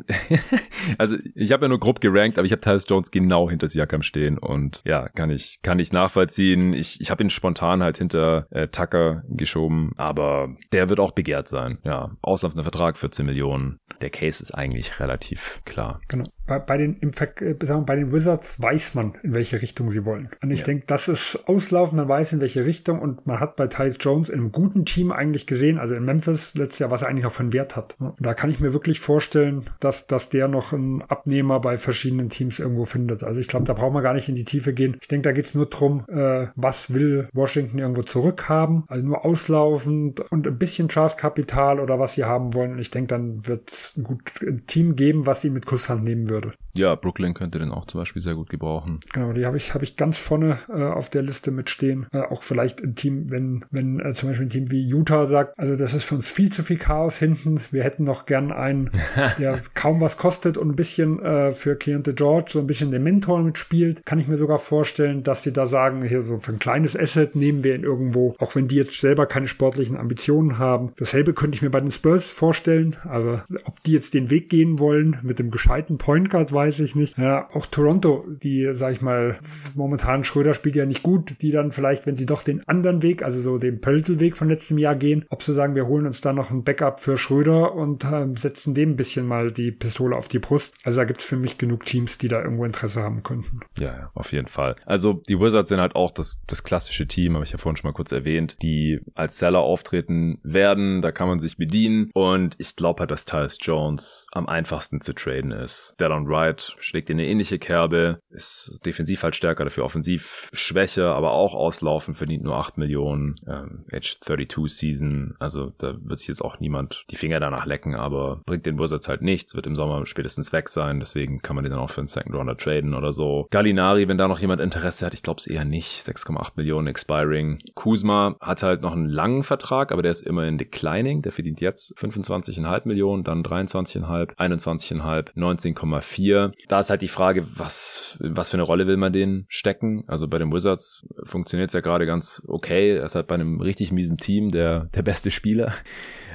also 0.97 1.16
ich 1.36 1.51
habe 1.51 1.66
ja 1.66 1.70
nur 1.70 1.80
grob 1.80 2.01
gerankt, 2.01 2.38
aber 2.38 2.45
ich 2.45 2.51
habe 2.51 2.61
Tyrus 2.61 2.86
Jones 2.88 3.11
genau 3.11 3.49
hinter 3.49 3.68
Siakam 3.68 4.01
stehen. 4.01 4.38
Und 4.38 4.82
ja, 4.86 5.07
kann 5.09 5.30
ich, 5.30 5.59
kann 5.61 5.80
ich 5.80 5.91
nachvollziehen. 5.91 6.74
Ich, 6.74 6.99
ich 7.01 7.11
habe 7.11 7.24
ihn 7.24 7.30
spontan 7.30 7.84
halt 7.84 7.97
hinter 7.97 8.47
äh, 8.51 8.68
Tucker 8.68 9.24
geschoben, 9.30 9.91
aber 9.97 10.55
der 10.72 10.89
wird 10.89 10.99
auch 10.99 11.11
begehrt 11.11 11.47
sein. 11.47 11.80
Ja, 11.84 12.11
auslaufender 12.22 12.64
Vertrag 12.64 12.97
14 12.97 13.26
Millionen. 13.26 13.80
Der 14.01 14.09
Case 14.09 14.41
ist 14.41 14.51
eigentlich 14.51 14.99
relativ 14.99 15.61
klar. 15.66 16.01
Genau. 16.07 16.26
bei, 16.47 16.59
bei 16.59 16.78
den 16.78 16.97
im, 16.97 17.11
äh, 17.11 17.53
bei 17.53 17.95
den 17.95 18.11
Wizards 18.11 18.61
weiß 18.61 18.95
man, 18.95 19.14
in 19.24 19.34
welche 19.34 19.61
Richtung 19.61 19.89
sie 19.91 20.05
wollen. 20.05 20.30
Und 20.41 20.51
ich 20.51 20.59
ja. 20.59 20.66
denke, 20.66 20.86
das 20.88 21.02
ist 21.07 21.47
auslaufen, 21.47 21.97
man 21.97 22.07
weiß 22.07 22.33
in 22.33 22.41
welche 22.41 22.65
Richtung 22.65 22.99
und 22.99 23.25
man 23.25 23.39
hat 23.39 23.55
bei 23.55 23.67
Tyus 23.67 23.97
Jones 23.99 24.29
in 24.29 24.39
einem 24.39 24.51
guten 24.51 24.85
Team 24.85 25.11
eigentlich 25.11 25.47
gesehen, 25.47 25.79
also 25.79 25.95
in 25.95 26.05
Memphis 26.05 26.53
letztes 26.55 26.79
Jahr, 26.79 26.91
was 26.91 27.01
er 27.01 27.09
eigentlich 27.09 27.25
auch 27.25 27.31
von 27.31 27.53
Wert 27.53 27.75
hat. 27.75 27.95
Und 27.99 28.15
da 28.19 28.33
kann 28.33 28.49
ich 28.49 28.59
mir 28.59 28.73
wirklich 28.73 28.99
vorstellen, 28.99 29.69
dass, 29.79 30.07
dass 30.07 30.29
der 30.29 30.47
noch 30.47 30.73
einen 30.73 31.01
Abnehmer 31.03 31.59
bei 31.59 31.77
verschiedenen 31.77 32.29
Teams 32.29 32.59
irgendwo 32.59 32.85
findet. 32.85 33.23
Also 33.23 33.39
ich 33.39 33.47
glaube, 33.47 33.65
da 33.65 33.73
braucht 33.73 33.93
man 33.93 34.03
gar 34.03 34.13
nicht 34.13 34.29
in 34.29 34.35
die 34.35 34.45
Tiefe 34.45 34.73
gehen. 34.73 34.97
Ich 35.01 35.07
denke, 35.07 35.23
da 35.23 35.31
geht's 35.31 35.55
nur 35.55 35.67
drum, 35.67 36.05
äh, 36.07 36.47
was 36.55 36.93
will 36.93 37.27
Washington 37.33 37.79
irgendwo 37.79 38.03
zurückhaben, 38.03 38.83
also 38.87 39.05
nur 39.05 39.25
auslaufend 39.25 40.19
und 40.31 40.47
ein 40.47 40.57
bisschen 40.57 40.87
Draftkapital 40.87 41.79
oder 41.79 41.99
was 41.99 42.15
sie 42.15 42.25
haben 42.25 42.53
wollen. 42.53 42.73
Und 42.73 42.79
ich 42.79 42.91
denke, 42.91 43.07
dann 43.07 43.47
wird 43.47 43.71
es 43.71 43.93
ein, 43.97 44.03
gut, 44.03 44.21
ein 44.41 44.65
Team 44.67 44.95
geben, 44.95 45.25
was 45.25 45.41
sie 45.41 45.49
mit 45.49 45.65
Kusshand 45.65 46.03
nehmen 46.03 46.29
würde. 46.29 46.51
Ja, 46.76 46.95
Brooklyn 46.95 47.36
könnte 47.36 47.59
den 47.59 47.71
auch 47.71 47.86
zum 47.86 48.01
Beispiel 48.01 48.21
sehr 48.21 48.34
gut 48.34 48.49
gebrauchen. 48.49 48.99
Genau, 49.13 49.32
die 49.32 49.45
habe 49.45 49.57
ich, 49.57 49.76
habe 49.76 49.84
ich 49.84 49.95
ganz 49.95 50.17
vorne 50.17 50.57
äh, 50.69 50.82
auf 50.82 51.09
der 51.09 51.21
Liste 51.21 51.51
mitstehen. 51.51 52.07
Äh, 52.11 52.21
auch 52.21 52.41
vielleicht 52.41 52.82
ein 52.82 52.95
Team, 52.95 53.30
wenn, 53.30 53.63
wenn 53.69 53.99
äh, 53.99 54.13
zum 54.13 54.30
Beispiel 54.30 54.47
ein 54.47 54.49
Team 54.49 54.71
wie 54.71 54.84
Utah 54.84 55.28
sagt, 55.28 55.57
also 55.59 55.76
das 55.76 55.93
ist 55.93 56.05
für 56.05 56.15
uns 56.15 56.32
viel 56.32 56.51
zu 56.51 56.63
viel 56.63 56.78
Chaos 56.78 57.17
hinten. 57.17 57.59
Wir 57.69 57.84
hätten 57.84 58.03
noch 58.03 58.26
gern 58.26 58.51
einen, 58.51 58.89
der 59.38 59.59
kaum 59.76 60.01
was 60.01 60.17
kostet 60.17 60.57
und 60.57 60.69
ein 60.69 60.76
bisschen 60.76 61.24
äh, 61.24 61.53
für 61.53 61.76
Keontae 61.76 62.13
George 62.13 62.51
so 62.53 62.59
ein 62.59 62.67
bisschen 62.67 62.89
den 62.89 63.03
Mentor 63.03 63.43
mitspielt. 63.43 64.03
Kann 64.05 64.17
ich 64.17 64.28
mir 64.28 64.38
sogar 64.38 64.57
vorstellen, 64.57 65.21
dass 65.21 65.43
die 65.43 65.53
da 65.53 65.67
sagen, 65.67 66.03
hier 66.03 66.24
so 66.24 66.39
für 66.39 66.53
ein 66.53 66.59
kleines 66.59 66.97
Asset 66.97 67.36
nehmen 67.36 67.63
wir 67.63 67.76
ihn 67.76 67.84
irgendwo, 67.84 68.36
auch 68.39 68.55
wenn 68.55 68.67
die 68.67 68.78
jetzt 68.78 68.99
selber 68.99 69.28
keine 69.28 69.47
sportlichen 69.47 69.95
Ambitionen 69.95 70.57
haben. 70.57 70.93
Dasselbe 70.97 71.34
könnte 71.34 71.55
ich 71.55 71.61
mir 71.61 71.69
bei 71.69 71.82
den 71.82 71.91
Spurs 71.91 72.32
vorstellen, 72.32 72.95
aber 73.03 73.43
ob 73.65 73.84
die 73.84 73.91
jetzt 73.91 74.15
den 74.15 74.32
Weg 74.32 74.49
gehen 74.49 74.80
wollen 74.80 75.19
mit 75.21 75.38
dem 75.38 75.51
gescheiten 75.51 75.99
Point 75.99 76.32
Guard, 76.32 76.51
weiß 76.51 76.62
ich 76.70 76.95
nicht. 76.95 77.18
Ja, 77.18 77.49
auch 77.53 77.66
Toronto, 77.66 78.26
die, 78.28 78.70
sag 78.74 78.93
ich 78.93 79.01
mal, 79.01 79.38
momentan 79.76 80.24
Schröder 80.24 80.53
spielt 80.53 80.76
ja 80.76 80.86
nicht 80.86 81.03
gut, 81.03 81.41
die 81.41 81.51
dann 81.51 81.72
vielleicht, 81.72 82.05
wenn 82.05 82.16
sie 82.16 82.26
doch 82.26 82.43
den 82.43 82.68
anderen 82.68 83.01
Weg, 83.01 83.24
also 83.24 83.41
so 83.41 83.57
den 83.57 83.82
Pöltl-Weg 83.82 84.38
von 84.38 84.49
letztem 84.49 84.78
Jahr 84.78 84.95
gehen, 84.95 85.26
ob 85.30 85.43
sie 85.43 85.53
sagen, 85.53 85.76
wir 85.76 85.88
holen 85.88 86.05
uns 86.05 86.22
da 86.22 86.34
noch 86.34 86.51
ein 86.51 86.64
Backup 86.64 87.01
für 87.01 87.18
Schröder 87.18 87.74
und 87.74 88.03
äh, 88.03 88.28
setzen 88.36 88.74
dem 88.74 88.91
ein 88.91 88.95
bisschen 88.95 89.26
mal 89.26 89.51
die 89.51 89.72
Pistole 89.72 90.16
auf 90.16 90.28
die 90.28 90.39
Brust. 90.39 90.74
Also 90.84 90.99
da 90.99 91.05
gibt 91.05 91.22
es 91.22 91.26
für 91.26 91.38
mich 91.38 91.57
genug 91.57 91.86
Teams, 91.86 92.18
die 92.18 92.28
da 92.28 92.41
irgendwo 92.41 92.66
Interesse 92.66 93.01
haben 93.01 93.24
könnten. 93.24 93.61
Ja, 93.78 93.97
ja, 93.97 94.11
auf 94.14 94.32
jeden 94.32 94.47
Fall. 94.47 94.76
Also 94.86 95.14
die 95.14 95.39
Wizards 95.39 95.70
sind 95.70 95.80
halt 95.80 95.95
auch 95.95 96.11
das, 96.11 96.41
das 96.47 96.64
klassische 96.64 97.07
Team, 97.07 97.36
habe 97.36 97.45
ich 97.45 97.51
ja 97.51 97.57
vorhin 97.57 97.78
schon 97.78 97.89
mal 97.89 97.95
kurz 97.95 98.11
erwähnt, 98.11 98.57
die 98.61 98.99
als 99.16 99.38
Seller 99.38 99.59
auftreten 99.59 100.39
werden. 100.43 101.01
Da 101.01 101.11
kann 101.11 101.28
man 101.28 101.39
sich 101.39 101.57
bedienen. 101.57 102.09
Und 102.14 102.55
ich 102.57 102.76
glaube 102.76 103.01
halt, 103.01 103.11
dass 103.11 103.26
Tyus 103.26 103.57
Jones 103.61 104.28
am 104.32 104.47
einfachsten 104.47 105.01
zu 105.01 105.14
traden 105.14 105.51
ist. 105.51 105.95
Dallon 105.97 106.28
Wright 106.28 106.52
schlägt 106.79 107.09
in 107.09 107.19
eine 107.19 107.27
ähnliche 107.27 107.59
Kerbe, 107.59 108.19
ist 108.29 108.79
defensiv 108.85 109.23
halt 109.23 109.35
stärker, 109.35 109.63
dafür 109.63 109.85
offensiv 109.85 110.49
schwächer, 110.53 111.13
aber 111.15 111.31
auch 111.31 111.53
auslaufen, 111.53 112.15
verdient 112.15 112.43
nur 112.43 112.57
8 112.57 112.77
Millionen, 112.77 113.35
ähm, 113.47 113.85
Age 113.91 114.19
32 114.21 114.77
Season. 114.77 115.35
Also 115.39 115.71
da 115.77 115.95
wird 116.01 116.19
sich 116.19 116.27
jetzt 116.27 116.43
auch 116.43 116.59
niemand 116.59 117.05
die 117.09 117.15
Finger 117.15 117.39
danach 117.39 117.65
lecken, 117.65 117.95
aber 117.95 118.41
bringt 118.45 118.65
den 118.65 118.79
Wizards 118.79 119.07
halt 119.07 119.21
nichts, 119.21 119.55
wird 119.55 119.67
im 119.67 119.75
Sommer 119.75 120.05
spätestens 120.05 120.53
weg 120.53 120.69
sein. 120.69 120.99
Deswegen 120.99 121.41
kann 121.41 121.55
man 121.55 121.63
den 121.63 121.71
dann 121.71 121.81
auch 121.81 121.89
für 121.89 122.01
einen 122.01 122.07
Second 122.07 122.35
Rounder 122.35 122.57
traden 122.57 122.93
oder 122.93 123.13
so. 123.13 123.47
Gallinari, 123.51 124.07
wenn 124.07 124.17
da 124.17 124.27
noch 124.27 124.39
jemand 124.39 124.61
Interesse 124.61 125.05
hat, 125.05 125.13
ich 125.13 125.23
glaube 125.23 125.39
es 125.39 125.47
eher 125.47 125.65
nicht. 125.65 126.01
6,8 126.01 126.53
Millionen 126.55 126.87
expiring. 126.87 127.59
Kuzma 127.75 128.35
hat 128.39 128.63
halt 128.63 128.81
noch 128.81 128.93
einen 128.93 129.09
langen 129.09 129.43
Vertrag, 129.43 129.91
aber 129.91 130.01
der 130.01 130.11
ist 130.11 130.21
immerhin 130.21 130.57
declining. 130.57 131.21
Der 131.21 131.31
verdient 131.31 131.61
jetzt 131.61 131.97
25,5 131.97 132.87
Millionen, 132.87 133.23
dann 133.23 133.43
23,5, 133.43 134.35
21,5, 134.35 135.33
19,4. 135.35 136.42
Da 136.67 136.79
ist 136.79 136.89
halt 136.89 137.01
die 137.01 137.07
Frage, 137.07 137.45
was, 137.57 138.17
was 138.19 138.49
für 138.49 138.57
eine 138.57 138.63
Rolle 138.63 138.87
will 138.87 138.97
man 138.97 139.13
den 139.13 139.45
stecken? 139.47 140.03
Also 140.07 140.27
bei 140.27 140.37
den 140.37 140.51
Wizards 140.51 141.07
funktioniert 141.23 141.69
es 141.69 141.73
ja 141.73 141.81
gerade 141.81 142.05
ganz 142.05 142.43
okay. 142.47 142.97
Er 142.97 143.05
ist 143.05 143.15
halt 143.15 143.27
bei 143.27 143.35
einem 143.35 143.61
richtig 143.61 143.91
miesen 143.91 144.17
Team 144.17 144.51
der, 144.51 144.85
der 144.95 145.01
beste 145.01 145.31
Spieler. 145.31 145.73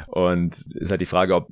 Und 0.09 0.64
ist 0.74 0.90
halt 0.90 1.00
die 1.00 1.06
Frage, 1.06 1.34
ob, 1.34 1.48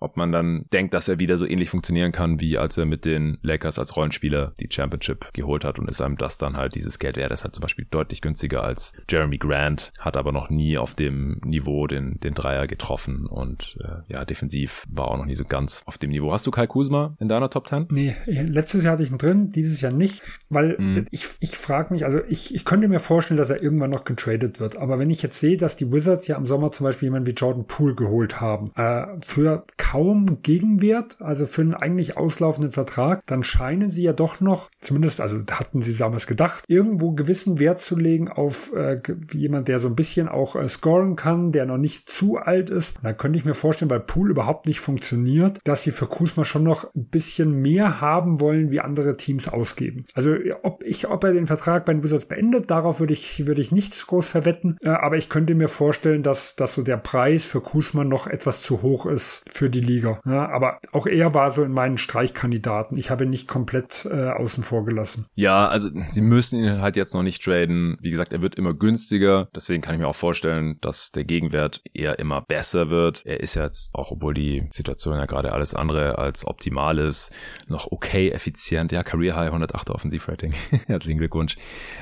ob 0.00 0.16
man 0.16 0.32
dann 0.32 0.66
denkt, 0.72 0.94
dass 0.94 1.08
er 1.08 1.18
wieder 1.18 1.38
so 1.38 1.46
ähnlich 1.46 1.70
funktionieren 1.70 2.12
kann, 2.12 2.40
wie 2.40 2.56
als 2.56 2.76
er 2.76 2.86
mit 2.86 3.04
den 3.04 3.38
Lakers 3.42 3.78
als 3.78 3.96
Rollenspieler 3.96 4.54
die 4.60 4.68
Championship 4.70 5.32
geholt 5.32 5.64
hat 5.64 5.78
und 5.78 5.88
ist 5.88 6.00
einem 6.00 6.16
das 6.16 6.38
dann 6.38 6.56
halt 6.56 6.74
dieses 6.74 6.98
Geld 6.98 7.16
wert. 7.16 7.30
Das 7.30 7.40
ist 7.40 7.44
halt 7.44 7.54
zum 7.54 7.62
Beispiel 7.62 7.86
deutlich 7.90 8.22
günstiger 8.22 8.62
als 8.62 8.92
Jeremy 9.10 9.38
Grant, 9.38 9.92
hat 9.98 10.16
aber 10.16 10.32
noch 10.32 10.50
nie 10.50 10.78
auf 10.78 10.94
dem 10.94 11.40
Niveau 11.44 11.86
den, 11.86 12.20
den 12.20 12.34
Dreier 12.34 12.66
getroffen 12.66 13.26
und 13.26 13.76
äh, 13.82 14.12
ja, 14.12 14.24
defensiv 14.24 14.84
war 14.88 15.08
auch 15.08 15.18
noch 15.18 15.26
nie 15.26 15.34
so 15.34 15.44
ganz 15.44 15.82
auf 15.86 15.98
dem 15.98 16.10
Niveau. 16.10 16.32
Hast 16.32 16.46
du 16.46 16.50
Kai 16.50 16.66
Kuzma 16.66 17.16
in 17.18 17.28
deiner 17.28 17.50
Top 17.50 17.68
10? 17.68 17.88
Nee, 17.90 18.14
letztes 18.26 18.84
Jahr 18.84 18.92
hatte 18.92 19.02
ich 19.02 19.10
ihn 19.10 19.18
drin, 19.18 19.50
dieses 19.50 19.80
Jahr 19.80 19.92
nicht, 19.92 20.22
weil 20.48 20.76
mm. 20.78 21.06
ich, 21.10 21.26
ich 21.40 21.56
frage 21.56 21.92
mich, 21.92 22.04
also 22.04 22.20
ich, 22.28 22.54
ich 22.54 22.64
könnte 22.64 22.88
mir 22.88 23.00
vorstellen, 23.00 23.38
dass 23.38 23.50
er 23.50 23.62
irgendwann 23.62 23.90
noch 23.90 24.04
getradet 24.04 24.60
wird, 24.60 24.76
aber 24.76 24.98
wenn 24.98 25.10
ich 25.10 25.22
jetzt 25.22 25.40
sehe, 25.40 25.56
dass 25.56 25.76
die 25.76 25.90
Wizards 25.92 26.28
ja 26.28 26.36
im 26.36 26.46
Sommer 26.46 26.70
zum 26.72 26.84
Beispiel 26.84 27.06
jemanden 27.06 27.26
wie 27.26 27.34
Jordan 27.34 27.66
Poole 27.66 27.95
geholt 27.96 28.40
haben, 28.40 28.70
äh, 28.76 29.06
für 29.24 29.64
kaum 29.76 30.42
Gegenwert, 30.42 31.16
also 31.20 31.46
für 31.46 31.62
einen 31.62 31.74
eigentlich 31.74 32.16
auslaufenden 32.16 32.70
Vertrag, 32.72 33.20
dann 33.26 33.44
scheinen 33.44 33.90
sie 33.90 34.02
ja 34.02 34.12
doch 34.12 34.40
noch, 34.40 34.70
zumindest, 34.80 35.20
also 35.20 35.36
hatten 35.50 35.82
sie 35.82 35.96
damals 35.96 36.26
gedacht, 36.26 36.64
irgendwo 36.68 37.12
gewissen 37.12 37.58
Wert 37.58 37.80
zu 37.80 37.96
legen 37.96 38.28
auf 38.28 38.72
äh, 38.74 39.00
jemand, 39.32 39.68
der 39.68 39.80
so 39.80 39.88
ein 39.88 39.96
bisschen 39.96 40.28
auch 40.28 40.56
äh, 40.56 40.68
scoren 40.68 41.16
kann, 41.16 41.52
der 41.52 41.66
noch 41.66 41.78
nicht 41.78 42.08
zu 42.08 42.36
alt 42.36 42.70
ist. 42.70 42.96
Da 43.02 43.12
könnte 43.12 43.38
ich 43.38 43.44
mir 43.44 43.54
vorstellen, 43.54 43.90
weil 43.90 44.00
Pool 44.00 44.30
überhaupt 44.30 44.66
nicht 44.66 44.80
funktioniert, 44.80 45.58
dass 45.64 45.82
sie 45.82 45.90
für 45.90 46.06
Kusma 46.06 46.44
schon 46.44 46.62
noch 46.62 46.84
ein 46.94 47.06
bisschen 47.06 47.60
mehr 47.60 48.00
haben 48.00 48.40
wollen, 48.40 48.70
wie 48.70 48.80
andere 48.80 49.16
Teams 49.16 49.48
ausgeben. 49.48 50.04
Also 50.14 50.36
ob 50.62 50.82
ich, 50.82 51.08
ob 51.08 51.24
er 51.24 51.32
den 51.32 51.46
Vertrag 51.46 51.84
bei 51.84 51.94
den 51.94 52.02
Wizards 52.02 52.26
beendet, 52.26 52.70
darauf 52.70 53.00
würde 53.00 53.12
ich, 53.12 53.46
würde 53.46 53.60
ich 53.60 53.72
nichts 53.72 54.06
groß 54.06 54.28
verwetten. 54.28 54.76
Äh, 54.82 54.90
aber 54.90 55.16
ich 55.16 55.28
könnte 55.28 55.54
mir 55.54 55.68
vorstellen, 55.68 56.22
dass, 56.22 56.56
dass 56.56 56.74
so 56.74 56.82
der 56.82 56.96
Preis 56.96 57.44
für 57.44 57.60
Kusma 57.86 58.02
noch 58.02 58.26
etwas 58.26 58.62
zu 58.62 58.82
hoch 58.82 59.06
ist 59.06 59.44
für 59.46 59.70
die 59.70 59.80
Liga. 59.80 60.18
Ja, 60.24 60.48
aber 60.48 60.80
auch 60.90 61.06
er 61.06 61.34
war 61.34 61.52
so 61.52 61.62
in 61.62 61.70
meinen 61.70 61.98
Streichkandidaten. 61.98 62.98
Ich 62.98 63.10
habe 63.10 63.24
ihn 63.24 63.30
nicht 63.30 63.46
komplett 63.46 64.08
äh, 64.10 64.30
außen 64.30 64.64
vor 64.64 64.84
gelassen. 64.84 65.26
Ja, 65.36 65.68
also 65.68 65.88
sie 66.08 66.20
müssen 66.20 66.58
ihn 66.58 66.80
halt 66.80 66.96
jetzt 66.96 67.14
noch 67.14 67.22
nicht 67.22 67.44
traden. 67.44 67.96
Wie 68.00 68.10
gesagt, 68.10 68.32
er 68.32 68.42
wird 68.42 68.56
immer 68.56 68.74
günstiger. 68.74 69.48
Deswegen 69.54 69.82
kann 69.82 69.94
ich 69.94 70.00
mir 70.00 70.08
auch 70.08 70.16
vorstellen, 70.16 70.78
dass 70.80 71.12
der 71.12 71.24
Gegenwert 71.24 71.80
eher 71.94 72.18
immer 72.18 72.40
besser 72.40 72.90
wird. 72.90 73.24
Er 73.24 73.38
ist 73.38 73.54
jetzt, 73.54 73.94
auch 73.94 74.10
obwohl 74.10 74.34
die 74.34 74.68
Situation 74.72 75.16
ja 75.16 75.26
gerade 75.26 75.52
alles 75.52 75.72
andere 75.72 76.18
als 76.18 76.44
optimal 76.44 76.98
ist, 76.98 77.30
noch 77.68 77.92
okay 77.92 78.30
effizient. 78.30 78.90
Ja, 78.90 79.04
Career 79.04 79.36
High 79.36 79.48
108 79.48 79.90
Offensivrating. 79.90 80.54
Herzlichen 80.86 81.18
Glückwunsch. 81.18 81.56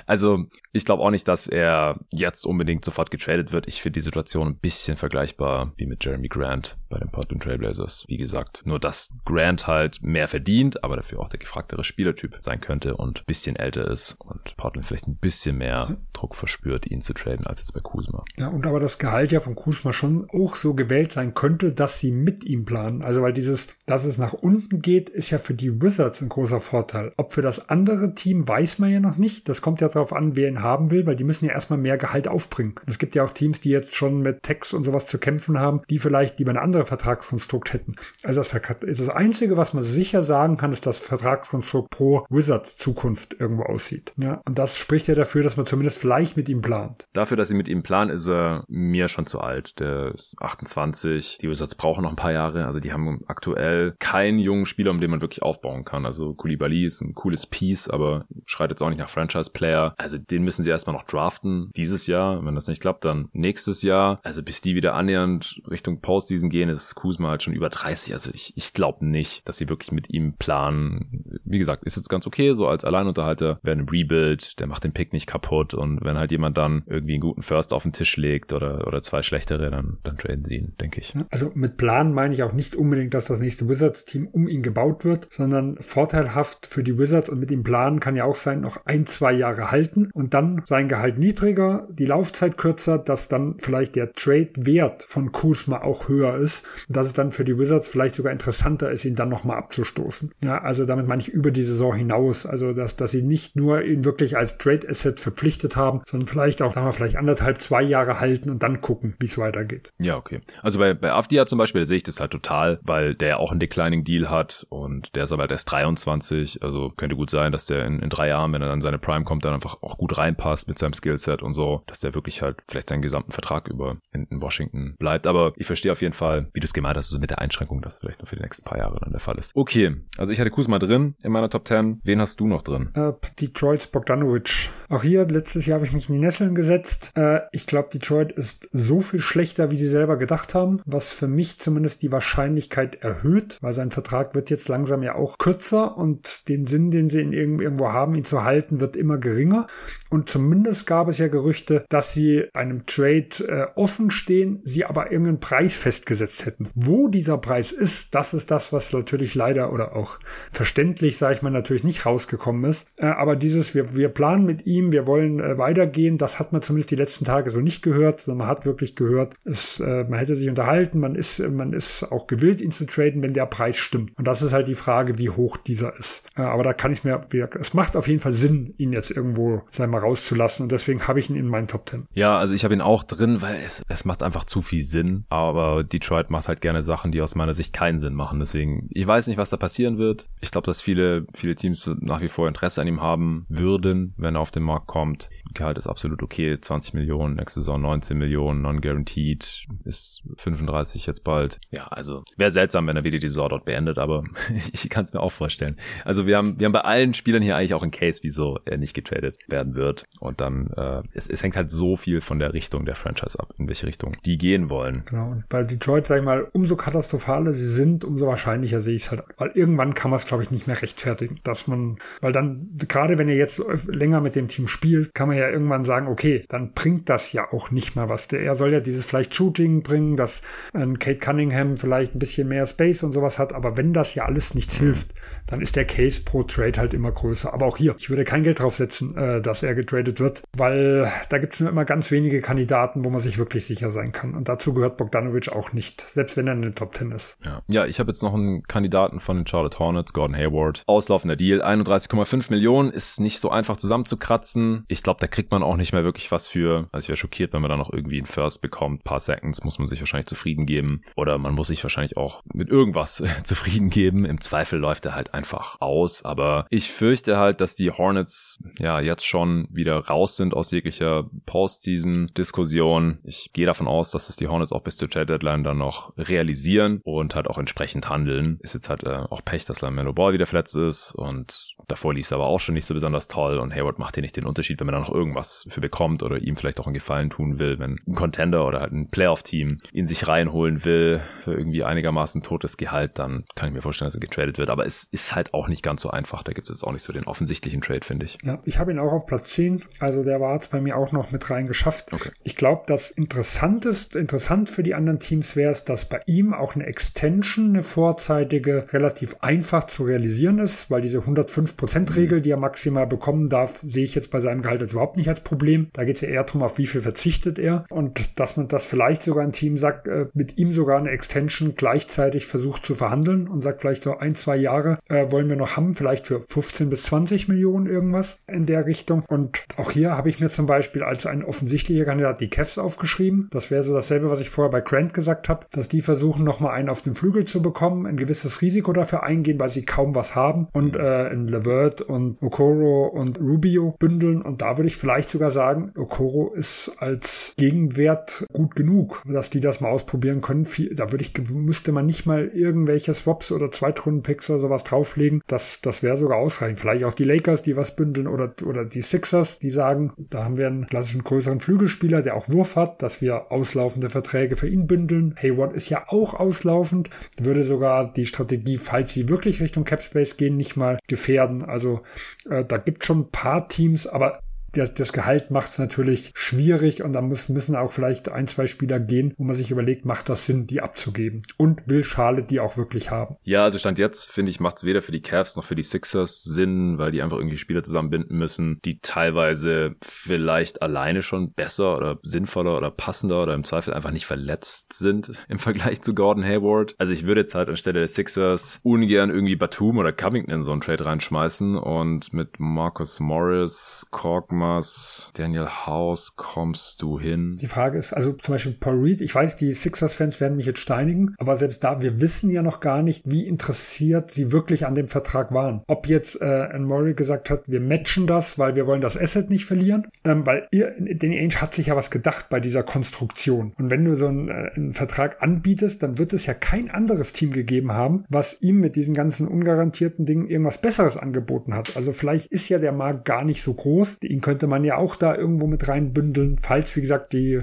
Also 0.07 0.45
ich 0.73 0.87
glaube 0.87 1.03
auch 1.03 1.11
nicht, 1.11 1.29
dass 1.29 1.47
er 1.47 2.01
jetzt 2.11 2.47
unbedingt 2.47 2.87
sofort 2.87 3.11
getradet 3.11 3.53
wird. 3.53 3.69
Ich 3.69 3.83
finde 3.83 3.99
die 3.99 4.05
Situation 4.05 4.49
ein 4.49 4.59
bisschen 4.59 4.97
vergleichbar 4.97 5.74
wie 5.77 5.87
mit 5.87 6.05
Jeremy 6.05 6.29
Grant 6.29 6.77
bei 6.89 6.99
den 6.99 7.11
Portland 7.11 7.43
Trailblazers. 7.43 8.05
Wie 8.09 8.17
gesagt, 8.17 8.63
nur 8.65 8.79
dass 8.79 9.11
Grant 9.25 9.67
halt 9.67 10.03
mehr 10.03 10.29
verdient, 10.29 10.85
aber 10.85 10.97
dafür 10.97 11.21
auch 11.21 11.29
der 11.29 11.41
gefragtere 11.41 11.85
Spielertyp 11.85 12.37
sein 12.41 12.61
könnte 12.61 12.97
und 12.97 13.21
ein 13.21 13.27
bisschen 13.27 13.57
älter 13.57 13.91
ist 13.91 14.17
und 14.19 14.57
Portland 14.57 14.87
vielleicht 14.87 15.09
ein 15.09 15.17
bisschen 15.17 15.59
mehr 15.59 15.97
Druck 16.13 16.35
verspürt, 16.35 16.87
ihn 16.87 17.01
zu 17.01 17.15
traden, 17.15 17.47
als 17.47 17.61
jetzt 17.61 17.73
bei 17.73 17.81
Kuzma. 17.81 18.25
Ja, 18.37 18.49
und 18.49 18.67
aber 18.67 18.81
das 18.81 18.99
Gehalt 18.99 19.33
ja 19.33 19.41
von 19.41 19.55
Kuzma 19.55 19.93
schon 19.93 20.29
auch 20.31 20.57
so 20.57 20.75
gewählt 20.75 21.13
sein 21.13 21.35
könnte, 21.35 21.73
dass 21.73 22.01
sie 22.01 22.13
mit 22.13 22.45
ihm 22.45 22.65
planen. 22.65 23.03
Also 23.03 23.23
weil 23.23 23.33
dieses, 23.33 23.69
dass 23.87 24.05
es 24.05 24.19
nach 24.19 24.33
unten 24.33 24.81
geht, 24.81 25.11
ist 25.11 25.31
ja 25.31 25.39
für 25.39 25.55
die 25.55 25.83
Wizards 25.83 26.21
ein 26.21 26.29
großer 26.29 26.61
Vorteil. 26.61 27.13
Ob 27.17 27.35
für 27.35 27.43
das 27.43 27.69
andere 27.69 28.15
Team 28.15 28.47
weiß 28.47 28.79
man 28.79 28.91
ja 28.91 29.01
noch 29.01 29.17
nicht. 29.17 29.49
Das 29.49 29.63
kommt 29.63 29.81
ja 29.81 29.89
darauf 29.89 30.13
an, 30.13 30.37
wer 30.37 30.49
ihn 30.49 30.63
haben 30.63 30.91
will, 30.91 31.07
weil 31.07 31.17
die 31.17 31.25
müssen 31.25 31.47
ja 31.47 31.53
erstmal 31.53 31.79
mehr 31.79 31.99
Gehalt 31.99 32.29
aufbringen. 32.29 32.75
Es 32.87 32.99
gibt 32.99 33.15
ja 33.15 33.25
auch 33.25 33.31
Teams, 33.31 33.61
die 33.61 33.71
jetzt 33.71 33.95
schon 33.95 34.21
mit 34.21 34.43
Text 34.43 34.75
und 34.75 34.85
sowas 34.85 35.07
zu 35.07 35.19
kämpfen 35.19 35.59
haben, 35.59 35.64
die 35.91 35.99
vielleicht 35.99 36.39
lieber 36.39 36.51
ein 36.51 36.59
anderes 36.59 36.89
Vertragskonstrukt 36.89 37.73
hätten. 37.73 37.95
Also 38.23 38.41
das, 38.41 38.51
das 38.51 39.09
Einzige, 39.09 39.57
was 39.57 39.73
man 39.73 39.85
sicher 39.85 40.23
sagen 40.23 40.57
kann, 40.57 40.73
ist, 40.73 40.87
dass 40.87 40.99
das 40.99 41.09
Vertragskonstrukt 41.09 41.91
pro 41.91 42.27
Wizards 42.31 42.77
Zukunft 42.77 43.37
irgendwo 43.39 43.65
aussieht. 43.65 44.13
Ja, 44.19 44.41
und 44.47 44.59
das 44.59 44.79
spricht 44.79 45.09
ja 45.09 45.15
dafür, 45.15 45.43
dass 45.43 45.57
man 45.57 45.67
zumindest 45.67 45.99
vielleicht 45.99 46.37
mit 46.37 46.49
ihm 46.49 46.63
plant. 46.63 47.07
Dafür, 47.13 47.37
dass 47.37 47.49
sie 47.49 47.55
mit 47.55 47.69
ihm 47.69 47.83
planen, 47.83 48.11
ist 48.11 48.29
er 48.29 48.65
mir 48.69 49.09
schon 49.09 49.27
zu 49.27 49.41
alt. 49.41 49.81
Der 49.81 50.15
ist 50.15 50.37
28. 50.41 51.39
Die 51.41 51.49
Wizards 51.49 51.75
brauchen 51.75 52.03
noch 52.03 52.11
ein 52.11 52.17
paar 52.17 52.33
Jahre. 52.33 52.67
Also 52.67 52.81
die 52.81 52.93
haben 52.93 53.23
aktuell 53.27 53.95
keinen 53.99 54.39
jungen 54.39 54.67
Spieler, 54.67 54.91
um 54.91 55.01
den 55.01 55.11
man 55.11 55.21
wirklich 55.21 55.43
aufbauen 55.43 55.85
kann. 55.85 56.07
Also 56.07 56.35
Koulibaly 56.35 56.85
ist 56.85 57.01
ein 57.01 57.15
cooles 57.15 57.47
Piece, 57.47 57.89
aber 57.89 58.27
schreit 58.47 58.71
jetzt 58.71 58.83
auch 58.83 58.89
nicht 58.89 58.99
nach 58.99 59.09
Franchise-Player. 59.09 59.95
Also 59.97 60.19
den 60.19 60.43
müssen 60.43 60.63
sie 60.63 60.71
erstmal 60.71 60.95
noch 60.95 61.05
draften 61.05 61.71
dieses 61.77 62.07
Jahr. 62.07 62.45
Wenn 62.45 62.55
das 62.55 62.67
nicht 62.67 62.81
klappt, 62.81 63.05
dann 63.05 63.29
nächstes 63.33 63.83
Jahr. 63.83 64.21
Also 64.23 64.43
bis 64.43 64.61
die 64.61 64.75
wieder 64.75 64.95
annähernd 64.95 65.54
Richtung 65.71 66.01
Postseason 66.01 66.51
gehen, 66.51 66.69
ist 66.69 66.95
Kuzma 66.95 67.31
halt 67.31 67.43
schon 67.43 67.55
über 67.55 67.71
30. 67.71 68.13
Also 68.13 68.31
ich, 68.33 68.53
ich 68.57 68.73
glaube 68.73 69.07
nicht, 69.07 69.47
dass 69.49 69.57
sie 69.57 69.69
wirklich 69.69 69.93
mit 69.93 70.11
ihm 70.11 70.35
planen. 70.35 71.41
Wie 71.45 71.59
gesagt, 71.59 71.85
ist 71.85 71.97
jetzt 71.97 72.09
ganz 72.09 72.27
okay, 72.27 72.53
so 72.53 72.67
als 72.67 72.85
Alleinunterhalter. 72.85 73.61
Wer 73.63 73.73
einen 73.73 73.89
Rebuild, 73.89 74.59
der 74.61 74.67
macht 74.67 74.85
den 74.85 74.93
Pick 74.93 75.13
nicht 75.13 75.27
kaputt 75.27 75.75
und 75.75 76.05
wenn 76.05 76.19
halt 76.19 76.31
jemand 76.31 76.57
dann 76.57 76.83
irgendwie 76.87 77.15
einen 77.15 77.21
guten 77.21 77.43
First 77.43 77.73
auf 77.73 77.85
den 77.85 77.93
Tisch 77.93 78.17
legt 78.17 78.53
oder, 78.53 78.87
oder 78.87 79.03
zwei 79.03 79.23
schlechtere, 79.23 79.71
dann, 79.71 79.99
dann 80.03 80.19
traden 80.19 80.45
sie 80.45 80.57
ihn, 80.57 80.75
denke 80.81 81.01
ich. 81.01 81.15
Also 81.31 81.53
mit 81.55 81.77
Plan 81.77 82.13
meine 82.13 82.35
ich 82.35 82.43
auch 82.43 82.53
nicht 82.53 82.75
unbedingt, 82.75 83.15
dass 83.15 83.27
das 83.27 83.41
nächste 83.41 83.69
Wizards-Team 83.69 84.29
um 84.29 84.49
ihn 84.49 84.63
gebaut 84.63 85.05
wird, 85.05 85.33
sondern 85.33 85.77
vorteilhaft 85.81 86.67
für 86.67 86.83
die 86.83 86.99
Wizards 86.99 87.29
und 87.29 87.39
mit 87.39 87.51
dem 87.51 87.63
Plan 87.63 88.01
kann 88.01 88.17
ja 88.17 88.25
auch 88.25 88.37
sein, 88.37 88.61
noch 88.61 88.85
ein, 88.87 89.07
zwei 89.07 89.33
Jahre 89.33 89.71
halten 89.71 90.11
und 90.13 90.35
dann 90.35 90.63
sein 90.65 90.89
Gehalt 90.89 91.19
niedriger, 91.19 91.89
die 91.91 92.07
Laufzeit 92.07 92.57
kürzer, 92.57 92.99
dass 92.99 93.29
dann 93.29 93.57
vielleicht 93.59 93.97
der 93.97 94.13
Trade-Wert 94.13 95.05
von 95.05 95.33
Kuzma 95.33 95.44
auch 95.75 96.09
höher 96.09 96.37
ist 96.37 96.65
dass 96.89 97.07
es 97.07 97.13
dann 97.13 97.33
für 97.33 97.45
die 97.45 97.59
Wizards 97.59 97.89
vielleicht 97.89 98.15
sogar 98.15 98.33
interessanter 98.33 98.91
ist, 98.91 99.05
ihn 99.05 99.15
dann 99.15 99.29
nochmal 99.29 99.59
abzustoßen. 99.59 100.33
Ja, 100.43 100.59
also 100.59 100.85
damit 100.85 101.07
meine 101.07 101.23
ich 101.23 101.29
über 101.29 101.51
die 101.51 101.63
Saison 101.63 101.95
hinaus, 101.95 102.47
also 102.47 102.73
dass, 102.73 102.97
dass 102.97 103.11
sie 103.11 103.23
nicht 103.23 103.57
nur 103.57 103.83
ihn 103.83 104.05
wirklich 104.05 104.37
als 104.37 104.59
Trade-Asset 104.59 105.21
verpflichtet 105.21 105.77
haben, 105.77 106.03
sondern 106.07 106.29
vielleicht 106.29 106.63
auch, 106.63 106.75
sagen 106.75 106.87
wir, 106.87 106.93
vielleicht 106.93 107.17
anderthalb, 107.17 107.61
zwei 107.61 107.83
Jahre 107.83 108.21
halten 108.21 108.51
und 108.51 108.63
dann 108.63 108.81
gucken, 108.81 109.15
wie 109.21 109.27
es 109.27 109.39
weitergeht. 109.39 109.91
Ja, 109.99 110.17
okay. 110.17 110.41
Also 110.63 110.79
bei, 110.79 110.95
bei 110.95 111.13
Avdia 111.13 111.47
zum 111.47 111.59
Beispiel, 111.59 111.87
sehe 111.87 111.97
ich 111.97 112.03
das 112.03 112.21
halt 112.21 112.31
total, 112.31 112.81
weil 112.83 113.15
der 113.15 113.41
auch 113.41 113.51
einen 113.51 113.61
Declining 113.61 114.05
Deal 114.05 114.31
hat 114.31 114.67
und 114.69 115.15
der 115.15 115.25
ist 115.25 115.33
aber 115.33 115.49
erst 115.51 115.71
23, 115.71 116.63
also 116.63 116.91
könnte 116.97 117.17
gut 117.17 117.31
sein, 117.31 117.53
dass 117.53 117.67
der 117.67 117.85
in, 117.85 118.01
in 118.01 118.11
drei 118.11 118.29
Jahren, 118.29 118.53
wenn 118.53 118.63
er 118.63 118.69
dann 118.69 118.81
seine 118.81 118.99
Prime 118.99 119.25
kommt, 119.25 119.45
dann 119.45 119.55
einfach 119.55 119.83
auch 119.83 119.99
gut 119.99 120.17
reinpasst 120.17 120.69
mit 120.69 120.79
seinem 120.79 120.93
Skillset 120.93 121.43
und 121.43 121.55
so, 121.55 121.83
dass 121.87 122.01
der 122.01 122.15
wirklich 122.15 122.43
halt 122.43 122.59
vielleicht 122.69 122.89
seinen 122.89 123.03
gesamten 123.03 123.33
Vertrag 123.33 123.69
über 123.69 123.97
in, 124.13 124.27
in 124.31 124.41
Washington 124.41 124.95
bleibt. 124.99 125.27
Aber 125.27 125.34
ich 125.57 125.67
verstehe 125.67 125.93
auf 125.93 126.03
jeden 126.03 126.15
Fall, 126.15 126.49
wie 126.53 126.61
du 126.61 126.65
es 126.65 126.73
gemeint 126.73 126.97
hast, 126.97 127.11
also 127.11 127.19
mit 127.19 127.31
der 127.31 127.41
Einschränkung, 127.41 127.83
dass 127.83 128.01
vielleicht 128.01 128.21
nur 128.21 128.27
für 128.27 128.37
die 128.37 128.43
nächsten 128.43 128.65
paar 128.65 128.79
Jahre 128.79 128.99
dann 129.01 129.11
der 129.11 129.21
Fall 129.21 129.37
ist. 129.39 129.53
Okay, 129.55 129.97
also 130.17 130.33
ich 130.33 130.41
hatte 130.41 130.51
Kuzma 130.51 130.79
drin 130.79 131.15
in 131.23 131.33
meiner 131.33 131.51
Top 131.51 131.67
10. 131.67 132.01
Wen 132.05 132.21
hast 132.21 132.41
du 132.41 132.47
noch 132.47 132.63
drin? 132.63 132.91
Äh, 132.95 133.13
Detroit 133.41 133.91
Bogdanovic. 133.93 134.71
Auch 134.89 135.03
hier, 135.03 135.27
letztes 135.27 135.67
Jahr 135.67 135.77
habe 135.77 135.87
ich 135.87 135.93
mich 135.93 136.09
in 136.09 136.15
die 136.15 136.21
Nesseln 136.21 136.55
gesetzt. 136.55 137.13
Äh, 137.17 137.41
ich 137.53 137.67
glaube, 137.67 137.89
Detroit 137.93 138.33
ist 138.33 138.69
so 138.73 139.01
viel 139.01 139.21
schlechter, 139.21 139.71
wie 139.71 139.77
sie 139.77 139.89
selber 139.89 140.17
gedacht 140.17 140.55
haben, 140.55 140.81
was 140.85 141.13
für 141.13 141.29
mich 141.29 141.59
zumindest 141.59 142.03
die 142.03 142.13
Wahrscheinlichkeit 142.13 143.03
erhöht, 143.03 143.59
weil 143.61 143.75
sein 143.75 143.91
Vertrag 143.91 144.35
wird 144.35 144.51
jetzt 144.51 144.69
langsam 144.69 145.03
ja 145.03 145.15
auch 145.15 145.39
kürzer 145.39 145.97
und 145.97 146.49
den 146.49 146.67
Sinn, 146.67 146.91
den 146.91 147.09
sie 147.09 147.21
in 147.21 147.33
irgendwo 147.33 147.93
haben, 147.93 148.15
ihn 148.15 148.25
zu 148.25 148.45
halten, 148.45 148.81
wird 148.81 148.97
immer 148.97 149.19
geringer. 149.19 149.67
Und 150.11 150.29
zumindest 150.29 150.87
gab 150.87 151.09
es 151.09 151.19
ja 151.19 151.29
Gerüchte, 151.29 151.85
dass 151.89 152.13
sie 152.13 152.45
einem 152.53 152.87
Trade 152.87 153.29
äh, 153.49 153.67
offen 153.75 154.11
stehen, 154.11 154.61
sie 154.65 154.85
aber 154.85 155.11
irgendeinen 155.11 155.41
Preis 155.41 155.77
festgesetzt 155.77 156.47
hätten. 156.47 156.69
Wo 156.75 157.09
dieser 157.09 157.39
Preis 157.39 157.73
ist, 157.73 158.15
das 158.15 158.35
ist 158.35 158.51
das, 158.51 158.73
was 158.73 158.93
natürlich 158.93 159.35
leider 159.35 159.73
oder 159.73 159.97
auch 159.97 160.19
verständlich, 160.51 161.17
sage 161.17 161.35
ich 161.35 161.43
mal, 161.43 161.51
natürlich 161.51 161.85
nicht 161.85 162.07
rausgekommen 162.07 162.65
ist. 162.71 162.87
Äh, 162.99 163.07
aber 163.07 163.37
dieses, 163.37 163.75
wir, 163.75 163.97
wir 163.97 164.09
planen 164.09 164.45
mit 164.45 164.67
ihm, 164.67 164.74
wir 164.93 165.07
wollen 165.07 165.41
äh, 165.41 165.59
weitergehen, 165.59 166.19
das 166.19 166.39
hat 166.39 166.53
man 166.53 166.63
zumindest 166.63 166.91
die 166.91 166.97
letzten 166.97 167.25
Tage 167.25 167.51
so 167.51 167.61
nicht 167.61 167.83
gehört, 167.83 168.21
sondern 168.21 168.39
man 168.39 168.49
hat 168.49 168.67
wirklich 168.67 168.97
gehört, 168.97 169.35
es, 169.45 169.81
äh, 169.81 170.05
man 170.05 170.19
hätte 170.19 170.37
sich 170.37 170.49
unterhalten, 170.49 171.01
man 171.01 171.15
ist, 171.15 171.39
man 171.41 171.73
ist 171.73 172.05
auch 172.11 172.27
gewillt, 172.27 172.61
ihn 172.61 172.71
zu 172.71 172.87
traden, 172.87 173.23
wenn 173.23 173.35
der 173.35 173.47
Preis 173.47 173.77
stimmt. 173.77 174.13
Und 174.17 174.27
das 174.27 174.43
ist 174.43 174.53
halt 174.53 174.69
die 174.69 174.75
Frage, 174.75 175.19
wie 175.19 175.31
hoch 175.31 175.57
dieser 175.57 175.97
ist. 175.99 176.27
Äh, 176.37 176.43
aber 176.43 176.63
da 176.63 176.73
kann 176.73 176.93
ich 176.93 177.05
mir, 177.05 177.21
es 177.61 177.75
macht 177.75 177.97
auf 177.97 178.09
jeden 178.09 178.21
Fall 178.21 178.33
Sinn, 178.33 178.75
ihn 178.77 178.93
jetzt 178.93 179.11
irgendwo, 179.11 179.63
wir 179.73 179.87
mal, 179.87 179.99
rauszulassen. 179.99 180.65
Und 180.65 180.73
deswegen 180.73 181.07
habe 181.07 181.19
ich 181.19 181.31
ihn 181.31 181.37
in 181.37 181.49
meinen 181.49 181.69
Top 181.69 181.87
Ten. 181.87 182.07
Ja, 182.13 182.37
also 182.39 182.55
ich 182.55 182.65
habe 182.65 182.75
ihn 182.75 182.81
auch 182.81 183.05
drin, 183.05 183.43
weil 183.43 183.61
es, 183.65 183.83
es 183.89 184.05
macht 184.05 184.23
einfach 184.23 184.45
zu 184.45 184.63
viel 184.63 184.83
Sinn. 184.83 185.25
Aber 185.29 185.85
Detroit 185.85 186.31
macht 186.31 186.49
halt 186.49 186.61
gerne 186.61 186.83
Sachen, 186.83 187.13
die 187.13 187.21
aus 187.21 187.35
meiner 187.35 187.55
Sicht 187.55 187.73
keinen 187.73 187.99
Sinn 187.99 188.15
machen. 188.15 188.39
Deswegen, 188.39 188.89
ich 188.91 189.07
weiß 189.07 189.27
nicht, 189.27 189.39
was 189.39 189.51
da 189.51 189.57
passieren 189.57 189.99
wird. 189.99 190.29
Ich 190.41 190.51
glaube, 190.51 190.67
dass 190.67 190.83
viele, 190.83 191.27
viele 191.35 191.55
Teams 191.55 191.91
nach 192.01 192.21
wie 192.21 192.29
vor 192.29 192.49
Interesse 192.49 192.81
an 192.81 192.89
ihm 192.89 193.01
haben 193.01 193.47
würden, 193.49 194.15
wenn 194.17 194.37
er 194.37 194.41
auf 194.41 194.51
den 194.65 194.67
Markt 194.67 194.87
kommt. 194.87 195.31
Gehalt 195.53 195.79
ist 195.79 195.87
absolut 195.87 196.23
okay. 196.23 196.59
20 196.61 196.95
Millionen, 196.95 197.37
nächste 197.37 197.61
Saison 197.61 197.81
19 197.81 198.19
Millionen, 198.19 198.63
non-guaranteed, 198.63 199.67
ist 199.85 200.23
35 200.37 201.07
jetzt 201.07 201.23
bald. 201.23 201.61
Ja, 201.71 201.87
also 201.89 202.25
wäre 202.37 202.51
seltsam, 202.51 202.87
wenn 202.87 202.97
er 202.97 203.05
wieder 203.05 203.19
die 203.19 203.29
Saison 203.29 203.51
dort 203.51 203.65
beendet, 203.65 203.99
aber 203.99 204.25
ich 204.73 204.89
kann 204.89 205.05
es 205.05 205.13
mir 205.13 205.21
auch 205.21 205.33
vorstellen. 205.33 205.77
Also 206.05 206.27
wir 206.27 206.37
haben, 206.37 206.59
wir 206.59 206.67
haben 206.67 206.73
bei 206.73 206.81
allen 206.81 207.15
Spielern 207.15 207.43
hier 207.43 207.57
eigentlich 207.57 207.75
auch 207.75 207.83
einen 207.83 207.93
Case, 207.93 208.21
wieso 208.23 208.59
er 208.65 208.79
nicht 208.79 208.95
getradet 208.95 209.39
werden 209.49 209.75
wird. 209.75 210.05
Und 210.19 210.41
dann, 210.41 210.71
äh, 210.77 211.03
es, 211.13 211.29
es 211.29 211.43
hängt 211.43 211.57
halt 211.57 211.71
so 211.71 211.97
viel 211.97 212.21
von 212.21 212.39
der 212.39 212.53
Richtung 212.53 212.85
der 212.85 212.97
Franchise 212.97 213.39
ab, 213.39 213.55
in 213.59 213.69
welche 213.69 213.87
Richtung 213.87 214.17
die 214.25 214.39
gehen 214.39 214.71
wollen. 214.71 215.03
Genau, 215.07 215.29
und 215.29 215.49
bei 215.49 215.63
Detroit, 215.63 216.07
sag 216.07 216.19
ich 216.19 216.25
mal, 216.25 216.49
umso 216.53 216.77
katastrophaler 216.77 217.53
sie 217.53 217.69
sind, 217.69 218.05
umso 218.05 218.27
wahrscheinlicher 218.27 218.81
sehe 218.81 218.95
ich 218.95 219.03
es 219.03 219.11
halt. 219.11 219.23
Weil 219.37 219.53
irgendwann 219.55 219.95
kann 219.95 220.11
man 220.11 220.17
es, 220.17 220.27
glaube 220.27 220.43
ich, 220.43 220.51
nicht 220.51 220.67
mehr 220.67 220.81
rechtfertigen, 220.81 221.39
dass 221.45 221.69
man, 221.69 221.99
weil 222.21 222.33
dann, 222.33 222.69
gerade 222.89 223.19
wenn 223.19 223.29
ihr 223.29 223.37
jetzt 223.37 223.63
länger 223.87 224.21
mit 224.21 224.37
dem 224.37 224.49
Team 224.55 224.69
spielt, 224.69 225.15
kann 225.15 225.29
man 225.29 225.37
ja 225.37 225.49
irgendwann 225.49 225.85
sagen, 225.85 226.07
okay, 226.09 226.45
dann 226.49 226.73
bringt 226.73 227.09
das 227.09 227.33
ja 227.33 227.53
auch 227.53 227.71
nicht 227.71 227.97
mehr 227.97 228.09
was. 228.09 228.29
Der, 228.29 228.41
er 228.41 228.55
soll 228.55 228.73
ja 228.73 228.81
dieses 228.81 229.07
vielleicht 229.07 229.35
Shooting 229.35 229.83
bringen, 229.83 230.17
dass 230.17 230.43
ein 230.73 230.99
Kate 230.99 231.19
Cunningham 231.19 231.77
vielleicht 231.77 232.15
ein 232.15 232.19
bisschen 232.19 232.49
mehr 232.49 232.67
Space 232.67 233.03
und 233.03 233.13
sowas 233.13 233.39
hat, 233.39 233.53
aber 233.53 233.77
wenn 233.77 233.93
das 233.93 234.15
ja 234.15 234.25
alles 234.25 234.55
nichts 234.55 234.79
hilft, 234.79 235.09
dann 235.47 235.61
ist 235.61 235.77
der 235.77 235.85
Case 235.85 236.23
pro 236.25 236.43
Trade 236.43 236.79
halt 236.79 236.95
immer 236.95 237.13
größer. 237.13 237.53
Aber 237.53 237.67
auch 237.67 237.77
hier, 237.77 237.95
ich 237.99 238.09
würde 238.11 238.25
kein 238.25 238.45
Geld 238.45 238.61
drauf 238.61 238.77
setzen, 238.77 239.17
äh, 239.17 239.41
dass 239.41 239.63
er 239.63 239.75
getradet 239.75 240.21
wird, 240.21 240.43
weil 240.57 241.11
da 241.29 241.39
gibt 241.39 241.55
es 241.55 241.61
nur 241.61 241.69
immer 241.69 241.85
ganz 241.85 242.11
wenige 242.11 242.41
Kandidaten, 242.41 243.05
wo 243.05 243.11
man 243.11 243.21
sich 243.21 243.39
wirklich 243.39 243.67
sicher 243.67 243.91
sein 243.91 244.13
kann. 244.13 244.35
Und 244.35 244.49
dazu 244.49 244.73
gehört 244.73 244.97
Bogdanovic 244.97 245.51
auch 245.51 245.73
nicht, 245.73 246.01
selbst 246.01 246.37
wenn 246.37 246.47
er 246.47 246.55
in 246.55 246.63
den 246.63 246.75
Top 246.75 246.95
10 246.95 247.13
ist. 247.13 247.37
Ja, 247.45 247.63
ja 247.67 247.87
ich 247.87 247.99
habe 248.01 248.11
jetzt 248.11 248.23
noch 248.23 248.35
einen 248.35 248.63
Kandidaten 248.63 249.21
von 249.21 249.37
den 249.37 249.47
Charlotte 249.47 249.79
Hornets, 249.79 250.13
Gordon 250.13 250.37
Hayward. 250.37 250.83
Auslaufender 250.87 251.37
Deal, 251.37 251.63
31,5 251.63 252.51
Millionen, 252.51 252.91
ist 252.91 253.21
nicht 253.21 253.41
so 253.41 253.51
einfach 253.51 253.77
zusammenzukratzen. 253.77 254.44
Ich 254.89 255.03
glaube, 255.03 255.21
da 255.21 255.27
kriegt 255.27 255.51
man 255.51 255.63
auch 255.63 255.77
nicht 255.77 255.93
mehr 255.93 256.05
wirklich 256.05 256.31
was 256.31 256.49
für. 256.49 256.89
Also 256.93 257.05
ich 257.05 257.09
wäre 257.09 257.17
schockiert, 257.17 257.53
wenn 257.53 257.63
man 257.63 257.71
da 257.71 257.77
noch 257.77 257.93
irgendwie 257.93 258.19
einen 258.19 258.27
First 258.27 258.61
bekommt. 258.61 259.01
Ein 259.01 259.05
paar 259.05 259.21
Seconds 259.21 259.65
muss 259.65 259.79
man 259.79 259.87
sich 259.87 260.01
wahrscheinlich 260.01 260.27
zufrieden 260.27 260.67
geben. 260.67 261.03
Oder 261.17 261.39
man 261.39 261.55
muss 261.55 261.69
sich 261.69 261.83
wahrscheinlich 261.83 262.17
auch 262.17 262.43
mit 262.53 262.69
irgendwas 262.69 263.23
zufrieden 263.45 263.91
geben. 263.91 264.25
Im 264.25 264.41
Zweifel 264.41 264.79
läuft 264.79 265.07
er 265.07 265.15
halt 265.15 265.35
einfach 265.35 265.81
aus. 265.81 266.25
Aber 266.25 266.67
ich 266.71 266.91
fürchte 266.91 267.37
halt, 267.37 267.61
dass 267.61 267.75
die 267.75 267.91
Hornets 267.91 268.59
ja 268.79 269.01
jetzt 269.01 269.27
schon 269.27 269.69
wieder 269.71 269.99
raus 269.99 270.37
sind 270.37 270.55
aus 270.55 270.71
jeglicher 270.71 271.29
Postseason-Diskussion. 271.47 273.19
Ich 273.25 273.51
gehe 273.53 273.67
davon 273.67 273.89
aus, 273.89 274.11
dass 274.11 274.29
es 274.29 274.37
die 274.37 274.49
Hornets 274.49 274.73
auch 274.73 274.83
bis 274.83 274.97
zur 274.97 275.09
Trade 275.09 275.27
Deadline 275.27 275.65
dann 275.65 275.79
noch 275.79 276.17
realisieren 276.17 277.01
und 277.05 277.35
halt 277.35 277.49
auch 277.49 277.59
entsprechend 277.59 278.09
handeln. 278.09 278.59
Ist 278.61 278.75
jetzt 278.75 278.89
halt 278.89 279.05
äh, 279.05 279.25
auch 279.31 279.45
Pech, 279.45 279.65
dass 279.65 279.81
Lamelo 279.81 280.13
Ball 280.13 280.33
wieder 280.33 280.47
verletzt 280.47 280.77
ist 280.77 281.13
und 281.13 281.75
davor 281.89 282.15
lief 282.15 282.27
es 282.27 282.33
aber 282.33 282.47
auch 282.47 282.61
schon 282.61 282.75
nicht 282.75 282.87
so 282.87 282.95
besonders 282.95 283.29
toll 283.29 283.59
und 283.59 283.75
Hayward 283.75 283.99
macht 283.99 284.15
hier 284.15 284.23
nicht 284.23 284.34
den 284.37 284.47
Unterschied, 284.47 284.81
wenn 284.81 284.87
man 284.87 284.95
da 284.95 285.01
noch 285.01 285.15
irgendwas 285.15 285.67
für 285.69 285.81
bekommt 285.81 286.23
oder 286.23 286.39
ihm 286.39 286.57
vielleicht 286.57 286.81
auch 286.81 286.87
einen 286.87 286.95
Gefallen 286.95 287.31
tun 287.31 287.59
will, 287.59 287.79
wenn 287.79 288.01
ein 288.07 288.15
Contender 288.15 288.67
oder 288.67 288.81
halt 288.81 288.93
ein 288.93 289.09
Playoff-Team 289.09 289.79
ihn 289.93 290.07
sich 290.07 290.27
reinholen 290.27 290.85
will 290.85 291.21
für 291.45 291.55
irgendwie 291.55 291.85
einigermaßen 291.85 292.43
totes 292.43 292.77
Gehalt, 292.77 293.19
dann 293.19 293.45
kann 293.55 293.69
ich 293.69 293.75
mir 293.75 293.83
vorstellen, 293.83 294.07
dass 294.07 294.15
er 294.15 294.21
getradet 294.21 294.59
wird. 294.59 294.71
Aber 294.71 294.87
es 294.87 295.05
ist 295.05 295.35
halt 295.35 295.53
auch 295.53 295.69
nicht 295.69 295.83
ganz 295.83 296.03
so 296.03 296.11
einfach. 296.11 296.43
Da 296.43 296.53
gibt 296.53 296.69
es 296.69 296.75
jetzt 296.75 296.85
auch 296.85 296.93
nicht 296.93 297.03
so 297.03 297.13
den 297.13 297.25
offensichtlichen 297.25 297.81
Trade, 297.81 298.01
finde 298.03 298.27
ich. 298.27 298.39
Ja, 298.43 298.59
ich 298.65 298.79
habe 298.79 298.93
ihn 298.93 298.99
auch 298.99 299.13
auf 299.13 299.27
Platz 299.27 299.51
10. 299.51 299.83
Also 300.01 300.25
der 300.25 300.41
war 300.41 300.55
jetzt 300.55 300.71
bei 300.71 300.81
mir 300.81 300.97
auch 300.97 301.13
noch 301.13 301.31
mit 301.31 301.51
rein 301.51 301.67
geschafft. 301.67 302.13
Okay. 302.13 302.31
Ich 302.43 302.57
glaube, 302.57 302.85
das 302.87 303.11
Interessanteste, 303.11 304.19
interessant 304.19 304.71
für 304.71 304.83
die 304.83 304.95
anderen 304.95 305.21
Teams 305.21 305.57
wäre 305.57 305.71
es, 305.71 305.85
dass 305.85 306.09
bei 306.09 306.21
ihm 306.27 306.55
auch 306.55 306.75
eine 306.75 306.87
Extension, 306.87 307.71
eine 307.71 307.83
vorzeitige, 307.83 308.87
relativ 308.93 309.37
einfach 309.41 309.85
zu 309.85 310.05
realisieren 310.05 310.59
ist, 310.59 310.91
weil 310.91 311.03
diese 311.03 311.19
105%-Regel, 311.19 312.41
die 312.41 312.51
er 312.51 312.57
maximal 312.57 313.07
bekommen 313.07 313.49
darf, 313.49 313.77
sehe 313.79 314.05
ich 314.05 314.15
jetzt 314.15 314.24
bei 314.29 314.41
seinem 314.41 314.63
Gehalt 314.63 314.81
jetzt 314.81 314.93
überhaupt 314.93 315.17
nicht 315.17 315.29
als 315.29 315.41
Problem. 315.41 315.89
Da 315.93 316.05
geht 316.05 316.17
es 316.17 316.23
ja 316.23 316.29
eher 316.29 316.45
darum, 316.45 316.63
auf 316.63 316.79
wie 316.79 316.87
viel 316.87 317.01
verzichtet 317.01 317.59
er. 317.59 317.85
Und 317.91 318.39
dass 318.39 318.57
man 318.57 318.69
das 318.69 318.87
vielleicht 318.87 319.23
sogar 319.23 319.45
ein 319.45 319.53
Team 319.53 319.79
sagt, 319.79 320.09
äh, 320.09 320.27
mit 320.35 320.59
ihm 320.59 320.73
sogar 320.73 320.99
eine 320.99 321.11
Extension 321.11 321.75
gleichzeitig 321.77 322.47
versucht 322.47 322.85
zu 322.85 322.95
verhandeln 322.95 323.49
und 323.49 323.63
sagt 323.63 323.81
vielleicht 323.81 324.05
so 324.05 324.17
ein, 324.17 324.35
zwei 324.35 324.57
Jahre 324.57 324.99
äh, 325.09 325.31
wollen 325.31 325.49
wir 325.49 325.57
noch 325.57 325.77
haben, 325.77 325.95
vielleicht 325.95 326.27
für 326.27 326.41
15 326.41 326.91
bis 326.91 327.05
20 327.05 327.49
Millionen 327.49 327.87
irgendwas 327.87 328.39
in 328.47 328.67
der 328.67 328.87
Richtung. 328.87 329.25
Und 329.29 329.65
auch 329.77 329.91
hier 329.91 330.17
habe 330.17 330.29
ich 330.29 330.41
mir 330.41 330.51
zum 330.51 330.67
Beispiel 330.67 331.03
als 331.03 331.27
ein 331.27 331.45
offensichtlicher 331.45 332.05
Kandidat 332.05 332.41
die 332.41 332.49
Cavs 332.49 332.79
aufgeschrieben. 332.79 333.49
Das 333.51 333.71
wäre 333.71 333.83
so 333.83 333.95
dasselbe, 333.95 334.31
was 334.31 334.41
ich 334.41 334.51
vorher 334.51 334.71
bei 334.71 334.81
Grant 334.81 335.15
gesagt 335.15 335.49
habe, 335.49 335.67
dass 335.73 335.89
die 335.89 336.03
versuchen, 336.03 336.45
nochmal 336.45 336.73
einen 336.73 336.89
auf 336.89 337.03
den 337.03 337.15
Flügel 337.15 337.45
zu 337.45 337.63
bekommen, 337.63 338.07
ein 338.07 338.17
gewisses 338.17 338.63
Risiko 338.63 338.93
dafür 338.93 339.23
eingehen, 339.23 339.61
weil 339.61 339.69
sie 339.69 339.85
kaum 339.85 340.15
was 340.15 340.35
haben 340.35 340.69
und 340.73 340.97
äh, 340.97 341.29
in 341.31 341.49
Levert 341.49 342.01
und 342.01 342.43
Okoro 342.43 343.07
und 343.07 343.41
Rubio 343.41 343.95
bündeln. 344.15 344.43
Und 344.43 344.63
da 344.63 344.79
würde 344.79 344.89
ich 344.89 344.97
vielleicht 344.97 345.29
sogar 345.29 345.51
sagen, 345.51 345.93
Okoro 345.97 346.53
ist 346.55 346.93
als 346.99 347.55
Gegenwert 347.57 348.47
gut 348.53 348.77
genug, 348.77 349.23
dass 349.27 349.51
die 349.51 349.61
das 349.61 349.81
mal 349.81 349.91
ausprobieren 349.91 350.41
können. 350.41 350.67
Da 350.93 351.11
würde 351.11 351.25
ich, 351.25 351.33
müsste 351.51 351.93
man 351.93 352.07
nicht 352.07 352.27
mal 352.27 352.49
irgendwelche 352.49 353.13
Swaps 353.15 353.53
oder 353.53 353.71
Zweitrunden-Picks 353.71 354.51
oder 354.51 354.61
sowas 354.61 354.85
drauflegen. 354.85 355.43
Das, 355.47 355.81
das 355.81 356.03
wäre 356.03 356.17
sogar 356.17 356.39
ausreichend. 356.39 356.81
Vielleicht 356.81 357.05
auch 357.05 357.15
die 357.15 357.25
Lakers, 357.25 357.63
die 357.63 357.77
was 357.77 357.97
bündeln 357.97 358.27
oder, 358.27 358.55
oder 358.65 358.85
die 358.85 359.03
Sixers, 359.03 359.59
die 359.59 359.71
sagen, 359.71 360.13
da 360.17 360.45
haben 360.45 360.57
wir 360.57 360.67
einen 360.67 360.87
klassischen 360.87 361.25
größeren 361.25 361.61
Flügelspieler, 361.61 362.23
der 362.23 362.37
auch 362.37 362.49
Wurf 362.49 362.77
hat, 362.77 363.03
dass 363.03 363.21
wir 363.21 363.51
auslaufende 363.51 364.09
Verträge 364.09 364.57
für 364.57 364.69
ihn 364.69 364.87
bündeln. 364.87 365.35
Hayward 365.41 365.75
ist 365.75 365.91
ja 365.91 366.05
auch 366.09 366.35
auslaufend, 366.35 367.11
würde 367.41 367.65
sogar 367.65 368.13
die 368.13 368.27
Strategie, 368.27 368.79
falls 368.79 369.13
sie 369.13 369.29
wirklich 369.29 369.61
Richtung 369.61 369.85
Capspace 369.85 370.37
gehen, 370.37 370.57
nicht 370.57 370.77
mal 370.77 370.99
gefährden. 371.09 371.63
Also 371.63 372.01
äh, 372.49 372.65
da 372.65 372.77
gibt 372.77 373.05
schon 373.05 373.21
ein 373.21 373.31
paar 373.31 373.69
Teams, 373.69 374.04
aber 374.07 374.41
der, 374.77 374.89
das 374.89 375.13
Gehalt 375.13 375.51
macht 375.51 375.71
es 375.71 375.79
natürlich 375.79 376.33
schwierig 376.35 377.03
und 377.03 377.13
da 377.13 377.23
müssen, 377.23 377.55
müssen 377.55 377.77
auch 377.77 377.93
vielleicht 377.93 378.31
ein, 378.31 378.47
zwei 378.47 378.67
Spieler 378.67 379.01
gehen, 379.01 379.35
wo 379.37 379.45
man 379.45 379.55
sich 379.55 379.71
überlegt, 379.71 380.05
macht 380.05 380.29
das 380.29 380.47
Sinn, 380.47 380.67
die 380.67 380.81
abzugeben? 380.81 381.43
Und 381.57 381.83
will 381.87 382.05
Charlotte 382.05 382.47
die 382.47 382.61
auch 382.61 382.77
wirklich 382.77 383.11
haben? 383.11 383.37
Ja, 383.45 383.65
also 383.65 383.79
Stand 383.79 383.99
jetzt, 383.99 384.31
finde 384.31 384.51
ich, 384.51 384.61
macht 384.61 384.79
es 384.79 384.85
weder 384.85 385.03
für 385.03 385.13
die 385.13 385.23
Cavs 385.23 385.57
noch 385.57 385.65
für 385.65 385.75
die 385.75 385.83
Sixers 385.83 386.43
Sinn, 386.43 386.99
weil 386.99 387.13
die 387.13 387.23
einfach 387.23 387.39
irgendwie 387.39 387.57
Spieler 387.57 387.83
zusammenbinden 387.83 388.37
müssen, 388.37 388.81
die 388.85 388.99
teilweise 389.01 389.95
vielleicht 390.03 390.83
alleine 390.83 391.23
schon 391.23 391.53
besser 391.53 391.97
oder 391.97 392.19
sinnvoller 392.23 392.77
oder 392.77 392.91
passender 392.91 393.43
oder 393.43 393.55
im 393.55 393.65
Zweifel 393.65 393.95
einfach 393.95 394.11
nicht 394.11 394.27
verletzt 394.27 394.93
sind 394.93 395.33
im 395.49 395.59
Vergleich 395.59 396.03
zu 396.03 396.15
Gordon 396.15 396.45
Hayward. 396.45 396.95
Also 396.99 397.13
ich 397.13 397.27
würde 397.27 397.43
jetzt 397.43 397.55
halt 397.55 397.69
anstelle 397.69 398.01
der 398.01 398.09
Sixers 398.09 398.81
ungern 398.83 399.31
irgendwie 399.31 399.57
Batum 399.57 399.99
oder 399.99 400.13
Covington 400.13 400.55
in 400.55 400.63
so 400.63 400.73
einen 400.73 400.81
Trade 400.81 401.05
reinschmeißen 401.07 401.77
und 401.77 402.33
mit 402.33 402.59
Marcus 402.59 403.21
Morris, 403.21 404.09
Korkman 404.11 404.64
Thomas, 404.65 405.31
Daniel 405.35 405.67
House, 405.67 406.37
kommst 406.37 407.03
du 407.03 407.21
hin? 407.21 407.59
Die 407.61 407.67
Frage 407.67 407.99
ist, 407.99 408.15
also 408.15 408.33
zum 408.33 408.55
Beispiel 408.55 408.73
Paul 408.73 408.99
Reed, 408.99 409.21
ich 409.21 409.35
weiß, 409.35 409.57
die 409.57 409.75
Sixers-Fans 409.75 410.41
werden 410.41 410.57
mich 410.57 410.65
jetzt 410.65 410.79
steinigen, 410.79 411.35
aber 411.37 411.57
selbst 411.57 411.85
da, 411.85 412.01
wir 412.01 412.19
wissen 412.23 412.51
ja 412.51 412.63
noch 412.63 412.81
gar 412.81 413.03
nicht, 413.03 413.31
wie 413.31 413.47
interessiert 413.47 414.31
sie 414.31 414.53
wirklich 414.53 414.87
an 414.87 414.95
dem 414.95 415.07
Vertrag 415.07 415.53
waren. 415.53 415.83
Ob 415.87 416.09
jetzt 416.09 416.41
äh, 416.41 416.79
Murray 416.79 417.13
gesagt 417.13 417.51
hat, 417.51 417.69
wir 417.69 417.81
matchen 417.81 418.27
das, 418.27 418.59
weil 418.59 418.75
wir 418.75 418.87
wollen 418.87 419.03
das 419.03 419.19
Asset 419.19 419.51
nicht 419.51 419.67
verlieren, 419.67 420.07
ähm, 420.25 420.47
weil 420.47 420.67
ihr, 420.71 420.95
Danny 420.99 421.39
Ainge 421.39 421.61
hat 421.61 421.75
sich 421.75 421.89
ja 421.89 421.97
was 421.97 422.11
gedacht 422.11 422.49
bei 422.49 422.59
dieser 422.59 422.83
Konstruktion. 422.83 423.75
Und 423.77 423.91
wenn 423.91 424.03
du 424.07 424.17
so 424.17 424.29
einen, 424.29 424.49
äh, 424.49 424.71
einen 424.75 424.95
Vertrag 424.95 425.43
anbietest, 425.43 426.03
dann 426.03 426.17
wird 426.17 426.33
es 426.33 426.47
ja 426.47 426.55
kein 426.55 426.91
anderes 426.91 427.35
Team 427.35 427.51
gegeben 427.51 427.93
haben, 427.93 428.25
was 428.31 428.57
ihm 428.63 428.81
mit 428.81 428.97
diesen 428.97 429.13
ganzen 429.13 429.47
ungarantierten 429.47 430.25
Dingen 430.25 430.49
irgendwas 430.49 430.81
Besseres 430.81 431.19
angeboten 431.19 431.75
hat. 431.75 431.99
Also 431.99 432.15
vielleicht 432.15 432.47
ist 432.47 432.71
ja 432.71 432.79
der 432.79 432.93
Markt 432.93 433.27
gar 433.27 433.45
nicht 433.45 433.63
so 433.63 433.75
groß. 433.75 434.17
Ihn 434.23 434.41
könnte 434.41 434.54
könnte 434.55 434.69
man 434.69 434.85
ja 434.85 434.99
auch 434.99 435.17
da 435.17 435.35
irgendwo 435.35 435.67
mit 435.67 435.89
reinbündeln, 435.89 436.59
falls, 436.63 436.95
wie 436.95 437.01
gesagt, 437.01 437.33
die 437.33 437.61